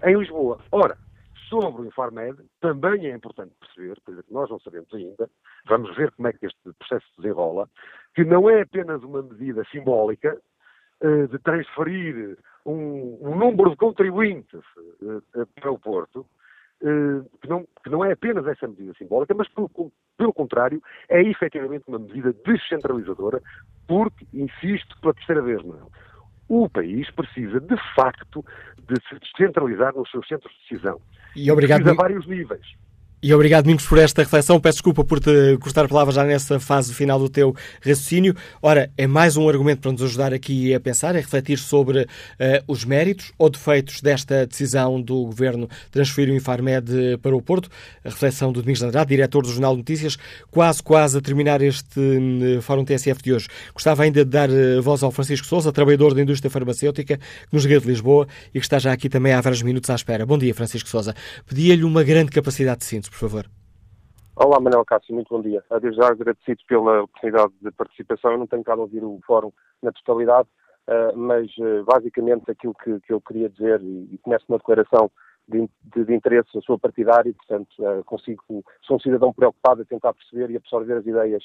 em 0.03 0.17
Lisboa. 0.17 0.59
Ora, 0.71 0.97
sobre 1.49 1.81
o 1.81 1.85
Infarmed, 1.85 2.37
também 2.61 3.07
é 3.07 3.15
importante 3.15 3.53
perceber, 3.59 3.99
coisa 4.05 4.23
que 4.23 4.33
nós 4.33 4.49
não 4.49 4.59
sabemos 4.59 4.93
ainda, 4.93 5.29
vamos 5.67 5.95
ver 5.95 6.11
como 6.11 6.27
é 6.27 6.33
que 6.33 6.45
este 6.45 6.57
processo 6.77 7.05
se 7.09 7.21
desenrola, 7.21 7.67
que 8.13 8.23
não 8.23 8.49
é 8.49 8.61
apenas 8.61 9.03
uma 9.03 9.23
medida 9.23 9.63
simbólica 9.71 10.39
uh, 11.01 11.27
de 11.27 11.39
transferir 11.39 12.37
um, 12.65 13.17
um, 13.21 13.35
número 13.35 13.71
de 13.71 13.77
contribuintes 13.77 14.61
uh, 15.01 15.45
para 15.55 15.71
o 15.71 15.79
Porto, 15.79 16.25
uh, 16.81 17.39
que, 17.41 17.49
não, 17.49 17.65
que, 17.83 17.89
não, 17.89 18.05
é 18.05 18.11
apenas 18.11 18.45
essa 18.45 18.67
medida 18.67 18.93
simbólica, 18.93 19.33
mas 19.33 19.47
pelo, 19.49 19.69
pelo 20.17 20.33
contrário, 20.33 20.81
é 21.09 21.21
efetivamente 21.21 21.85
uma 21.87 21.99
medida 21.99 22.33
descentralizadora, 22.45 23.41
porque, 23.87 24.27
insisto 24.33 24.99
pela 25.01 25.15
terceira 25.15 25.41
vez, 25.41 25.63
não 25.65 25.75
é? 25.75 26.08
O 26.49 26.67
país 26.67 27.09
precisa, 27.11 27.59
de 27.59 27.77
facto, 27.95 28.43
de 28.77 28.95
se 29.07 29.19
descentralizar 29.19 29.93
nos 29.95 30.09
seus 30.09 30.27
centros 30.27 30.51
de 30.51 30.59
decisão. 30.61 30.99
E 31.35 31.49
obrigado. 31.51 31.83
Precisa 31.83 32.01
a 32.01 32.03
vários 32.03 32.27
níveis. 32.27 32.65
E 33.21 33.33
obrigado, 33.33 33.65
Domingos, 33.65 33.85
por 33.85 33.97
esta 33.97 34.21
reflexão. 34.21 34.61
Peço 34.61 34.77
desculpa 34.77 35.03
por 35.03 35.19
te 35.19 35.57
cortar 35.59 35.83
a 35.83 35.89
palavra 35.89 36.13
já 36.13 36.23
nessa 36.23 36.57
fase 36.57 36.93
final 36.93 37.19
do 37.19 37.27
teu 37.27 37.53
raciocínio. 37.81 38.33
Ora, 38.61 38.89
é 38.97 39.05
mais 39.07 39.35
um 39.35 39.49
argumento 39.49 39.81
para 39.81 39.91
nos 39.91 40.01
ajudar 40.01 40.33
aqui 40.33 40.73
a 40.73 40.79
pensar, 40.79 41.17
a 41.17 41.19
refletir 41.19 41.57
sobre 41.57 42.03
uh, 42.03 42.07
os 42.65 42.85
méritos 42.85 43.33
ou 43.37 43.49
defeitos 43.49 43.99
desta 43.99 44.47
decisão 44.47 45.01
do 45.01 45.25
Governo 45.25 45.67
transferir 45.91 46.33
o 46.33 46.37
Infarmed 46.37 47.17
para 47.21 47.35
o 47.35 47.41
Porto. 47.41 47.69
A 48.05 48.07
reflexão 48.07 48.53
do 48.53 48.61
Domingos 48.61 48.81
Andrade, 48.81 49.09
diretor 49.09 49.43
do 49.43 49.49
Jornal 49.49 49.73
de 49.73 49.79
Notícias, 49.79 50.17
quase, 50.49 50.81
quase 50.81 51.17
a 51.17 51.21
terminar 51.21 51.61
este 51.61 51.99
uh, 51.99 52.61
Fórum 52.61 52.85
TSF 52.85 53.21
de 53.21 53.33
hoje. 53.33 53.47
Gostava 53.73 54.03
ainda 54.03 54.23
de 54.23 54.31
dar 54.31 54.49
uh, 54.49 54.81
voz 54.81 55.03
ao 55.03 55.11
Francisco 55.11 55.45
Souza, 55.45 55.73
trabalhador 55.73 56.13
da 56.13 56.21
indústria 56.21 56.49
farmacêutica, 56.49 57.17
que 57.17 57.23
nos 57.51 57.65
liga 57.65 57.81
de 57.81 57.87
Lisboa 57.87 58.29
e 58.53 58.61
que 58.61 58.65
está 58.65 58.79
já 58.79 58.93
aqui 58.93 59.09
também 59.09 59.33
há 59.33 59.41
vários 59.41 59.61
minutos 59.61 59.89
à 59.89 59.95
espera. 59.95 60.25
Bom 60.25 60.37
dia, 60.37 60.55
Francisco 60.55 60.87
Souza. 60.87 61.13
Pedia-lhe 61.45 61.83
uma 61.83 62.01
grande 62.01 62.31
capacidade 62.31 62.79
de 62.79 62.85
síntese 62.85 63.08
por 63.09 63.17
favor. 63.17 63.45
Olá, 64.41 64.57
Manuel 64.57 64.85
Cássio, 64.85 65.13
muito 65.13 65.27
bom 65.35 65.41
dia. 65.41 65.61
Desde 65.81 65.99
já 65.99 66.07
agradecido 66.07 66.61
pela 66.65 67.03
oportunidade 67.03 67.51
de 67.61 67.71
participação. 67.71 68.31
Eu 68.31 68.37
não 68.37 68.47
tenho 68.47 68.63
cá 68.63 68.71
a 68.71 68.77
ouvir 68.77 69.03
o 69.03 69.19
fórum 69.27 69.51
na 69.83 69.91
totalidade, 69.91 70.47
uh, 70.87 71.17
mas 71.17 71.51
uh, 71.57 71.83
basicamente 71.83 72.49
aquilo 72.49 72.73
que, 72.75 73.01
eu 73.09 73.19
queria 73.19 73.49
dizer, 73.49 73.81
e, 73.81 74.17
começo 74.19 74.45
uma 74.47 74.57
declaração 74.57 75.11
de, 75.45 75.67
interesse, 76.15 76.47
eu 76.53 76.61
sou 76.61 76.79
partidário, 76.79 77.33
portanto 77.33 77.69
uh, 77.79 78.01
consigo, 78.05 78.63
sou 78.83 78.95
um 78.95 78.99
cidadão 79.01 79.33
preocupado 79.33 79.81
a 79.81 79.85
tentar 79.85 80.13
perceber 80.13 80.51
e 80.51 80.55
absorver 80.55 80.93
as 80.93 81.05
ideias 81.05 81.43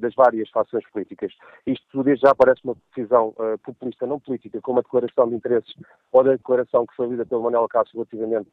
das 0.00 0.12
várias 0.14 0.48
fações 0.50 0.84
políticas. 0.90 1.32
Isto 1.64 2.02
desde 2.02 2.26
já 2.26 2.34
parece 2.34 2.60
uma 2.64 2.76
decisão 2.88 3.32
populista, 3.64 4.08
não 4.08 4.18
política, 4.18 4.60
como 4.60 4.80
a 4.80 4.82
declaração 4.82 5.28
de 5.28 5.36
interesses 5.36 5.72
ou 6.10 6.24
da 6.24 6.32
declaração 6.32 6.84
que 6.84 6.96
foi 6.96 7.06
lida 7.06 7.24
pelo 7.24 7.44
Manuel 7.44 7.68
Cássio 7.68 7.92
relativamente 7.94 8.50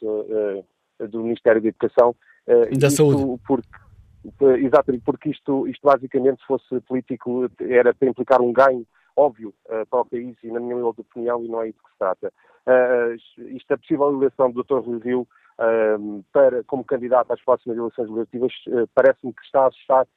do 1.00 1.24
Ministério 1.24 1.64
da 1.64 1.70
Educação. 1.70 2.16
Uh, 2.48 2.78
da 2.78 2.90
Saúde. 2.90 3.42
Porque, 3.46 4.46
exatamente, 4.60 5.04
porque 5.04 5.30
isto, 5.30 5.68
isto 5.68 5.82
basicamente, 5.84 6.42
se 6.42 6.48
fosse 6.48 6.80
político, 6.82 7.50
era 7.60 7.94
para 7.94 8.10
implicar 8.10 8.42
um 8.42 8.52
ganho 8.52 8.86
óbvio 9.16 9.54
uh, 9.66 9.86
para 9.88 10.02
o 10.02 10.06
país 10.06 10.36
e, 10.44 10.52
na 10.52 10.60
minha 10.60 10.86
opinião, 10.86 11.44
e 11.44 11.48
não 11.48 11.62
é 11.62 11.70
isso 11.70 11.80
que 11.84 11.92
se 11.92 11.98
trata. 11.98 12.34
Uh, 12.68 13.16
isto 13.56 13.72
é 13.72 13.78
possível 13.78 14.12
eleição 14.12 14.52
do 14.52 14.64
Dr. 14.64 14.80
Rui 14.80 15.00
Rio 15.00 15.22
uh, 15.22 16.26
para, 16.34 16.64
como 16.66 16.84
candidato 16.84 17.32
às 17.32 17.42
próximas 17.42 17.78
eleições 17.78 18.10
legislativas, 18.10 18.54
parece-me 18.94 19.34
que 19.34 19.44
está 19.44 19.62
a 19.62 19.68
assustar 19.68 20.08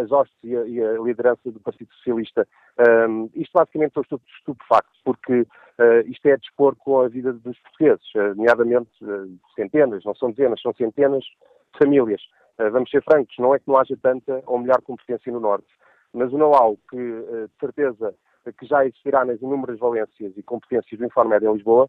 as 0.00 0.12
hostes 0.12 0.36
e 0.44 0.56
a, 0.56 0.64
e 0.64 0.80
a, 0.80 0.92
liderança 1.00 1.50
do 1.50 1.58
Partido 1.58 1.92
Socialista. 1.94 2.46
Um, 3.08 3.28
isto 3.34 3.52
basicamente 3.52 3.98
estou 3.98 4.20
estupefacto, 4.38 4.92
porque 5.04 5.40
uh, 5.40 6.06
isto 6.06 6.26
é 6.26 6.36
dispor 6.36 6.76
com 6.76 7.00
a 7.00 7.08
vida 7.08 7.32
dos 7.32 7.58
portugueses, 7.58 8.04
uh, 8.14 8.34
nomeadamente 8.36 8.90
uh, 9.02 9.38
centenas, 9.56 10.04
não 10.04 10.14
são 10.14 10.30
dezenas, 10.30 10.60
são 10.62 10.72
centenas 10.74 11.24
famílias. 11.78 12.22
vamos 12.72 12.90
ser 12.90 13.02
francos, 13.02 13.34
não 13.38 13.54
é 13.54 13.58
que 13.58 13.68
não 13.68 13.76
haja 13.76 13.96
tanta 14.00 14.42
ou 14.46 14.58
melhor 14.58 14.80
competência 14.82 15.32
no 15.32 15.40
Norte, 15.40 15.68
mas 16.12 16.32
o 16.32 16.38
know-how 16.38 16.78
que, 16.90 16.96
de 16.96 17.50
certeza, 17.58 18.14
que 18.58 18.66
já 18.66 18.84
existirá 18.84 19.24
nas 19.24 19.40
inúmeras 19.40 19.78
valências 19.78 20.32
e 20.36 20.42
competências 20.42 20.98
do 20.98 21.06
Infarmed 21.06 21.44
em 21.44 21.52
Lisboa, 21.52 21.88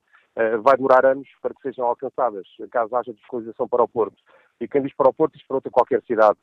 vai 0.62 0.78
demorar 0.78 1.06
anos 1.06 1.28
para 1.42 1.54
que 1.54 1.62
sejam 1.62 1.86
alcançadas, 1.86 2.48
caso 2.72 2.96
haja 2.96 3.14
descolonização 3.14 3.68
para 3.68 3.84
o 3.84 3.88
Porto. 3.88 4.18
E 4.60 4.68
quem 4.68 4.82
diz 4.82 4.96
para 4.96 5.10
o 5.10 5.14
Porto 5.14 5.34
diz 5.34 5.46
para 5.46 5.58
outra 5.58 5.72
qualquer 5.72 6.02
cidade. 6.04 6.40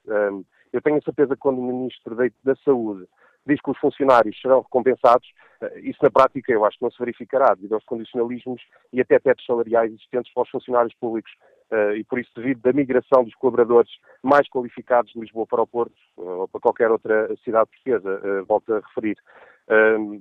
Eu 0.73 0.81
tenho 0.83 0.99
a 0.99 1.03
certeza 1.03 1.35
que 1.35 1.41
quando 1.41 1.59
o 1.59 1.65
Ministro 1.65 2.15
da 2.45 2.55
Saúde 2.65 3.07
diz 3.47 3.61
que 3.61 3.71
os 3.71 3.79
funcionários 3.79 4.39
serão 4.41 4.61
recompensados, 4.61 5.27
eh, 5.63 5.81
isso 5.81 5.99
na 6.03 6.11
prática 6.11 6.53
eu 6.53 6.65
acho 6.65 6.79
que 6.79 6.85
não 6.85 6.91
se 6.91 6.99
verificará 6.99 7.55
devido 7.55 7.75
aos 7.75 7.85
condicionalismos 7.85 8.63
e 8.93 9.01
até 9.01 9.19
tetos 9.19 9.45
salariais 9.45 9.93
existentes 9.93 10.33
para 10.33 10.43
os 10.43 10.51
funcionários 10.51 10.95
públicos. 10.95 11.33
Eh, 11.71 11.99
e 11.99 12.05
por 12.05 12.19
isso, 12.19 12.31
devido 12.35 12.67
à 12.67 12.73
migração 12.73 13.23
dos 13.23 13.35
colaboradores 13.35 13.91
mais 14.23 14.49
qualificados 14.49 15.13
de 15.13 15.21
Lisboa 15.21 15.47
para 15.47 15.63
o 15.63 15.67
Porto 15.67 15.95
eh, 16.19 16.23
ou 16.23 16.49
para 16.49 16.61
qualquer 16.61 16.91
outra 16.91 17.35
cidade 17.45 17.71
portuguesa, 17.71 18.43
volto 18.45 18.75
a 18.75 18.81
referir. 18.81 19.17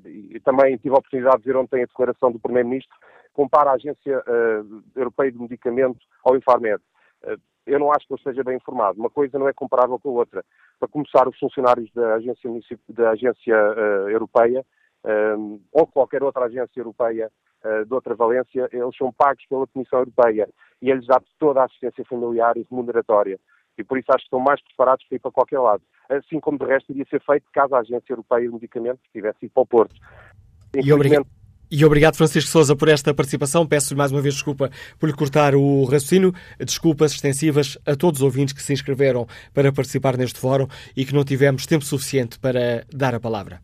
E 0.05 0.39
também 0.41 0.77
tive 0.77 0.93
a 0.93 0.99
oportunidade 0.99 1.39
de 1.39 1.45
ver 1.45 1.57
ontem 1.57 1.81
a 1.81 1.87
declaração 1.87 2.31
do 2.31 2.39
Primeiro-Ministro, 2.39 2.95
compara 3.33 3.71
a 3.71 3.73
Agência 3.73 4.23
Europeia 4.95 5.31
de 5.31 5.39
Medicamento 5.39 5.97
ao 6.23 6.37
Infarmed 6.37 6.79
eu 7.69 7.79
não 7.79 7.91
acho 7.91 8.07
que 8.07 8.13
ele 8.13 8.19
esteja 8.19 8.43
bem 8.43 8.57
informado. 8.57 8.99
Uma 8.99 9.09
coisa 9.09 9.37
não 9.37 9.47
é 9.47 9.53
comparável 9.53 9.99
com 9.99 10.09
a 10.09 10.13
outra. 10.13 10.43
Para 10.79 10.87
começar, 10.87 11.27
os 11.27 11.37
funcionários 11.37 11.91
da 11.93 12.15
agência, 12.15 12.49
da 12.89 13.11
agência 13.11 13.53
europeia 14.09 14.65
um, 15.05 15.55
eh, 15.55 15.59
ou 15.71 15.87
qualquer 15.87 16.23
outra 16.23 16.45
agência 16.45 16.79
europeia 16.79 17.31
de 17.85 17.93
outra 17.93 18.15
valência, 18.15 18.69
eles 18.71 18.95
são 18.95 19.11
pagos 19.11 19.45
pela 19.47 19.67
Comissão 19.67 19.99
Europeia 19.99 20.47
e 20.81 20.89
eles 20.89 21.05
dão 21.05 21.21
toda 21.37 21.61
a 21.61 21.65
assistência 21.65 22.05
familiar 22.05 22.57
e 22.57 22.65
remuneratória. 22.69 23.39
E 23.77 23.83
por 23.83 23.97
isso 23.97 24.07
acho 24.09 24.19
que 24.19 24.27
estão 24.27 24.39
mais 24.39 24.61
preparados 24.61 25.05
para 25.07 25.15
ir 25.15 25.19
para 25.19 25.31
qualquer 25.31 25.59
lado. 25.59 25.81
Assim 26.09 26.39
como 26.39 26.57
de 26.57 26.65
resto 26.65 26.91
iria 26.91 27.05
ser 27.09 27.21
feito 27.21 27.45
caso 27.53 27.75
a 27.75 27.79
Agência 27.79 28.11
Europeia 28.11 28.47
de 28.47 28.53
Medicamentos 28.53 29.01
tivesse 29.13 29.45
ido 29.45 29.51
para 29.53 29.63
o 29.63 29.65
Porto. 29.65 29.95
E 30.75 30.91
obrigado. 30.91 31.25
E 31.71 31.85
obrigado, 31.85 32.15
Francisco 32.15 32.49
Souza, 32.49 32.75
por 32.75 32.89
esta 32.89 33.13
participação. 33.13 33.65
Peço-lhe 33.65 33.97
mais 33.97 34.11
uma 34.11 34.21
vez 34.21 34.33
desculpa 34.33 34.71
por 34.97 35.07
lhe 35.07 35.15
cortar 35.15 35.53
o 35.53 35.83
raciocínio. 35.83 36.33
Desculpas 36.57 37.11
extensivas 37.11 37.77
a 37.85 37.95
todos 37.95 38.21
os 38.21 38.25
ouvintes 38.25 38.55
que 38.55 38.61
se 38.61 38.73
inscreveram 38.73 39.27
para 39.53 39.71
participar 39.71 40.17
neste 40.17 40.39
fórum 40.39 40.67
e 40.97 41.05
que 41.05 41.13
não 41.13 41.23
tivemos 41.23 41.67
tempo 41.67 41.85
suficiente 41.85 42.39
para 42.39 42.85
dar 42.91 43.13
a 43.13 43.19
palavra. 43.19 43.61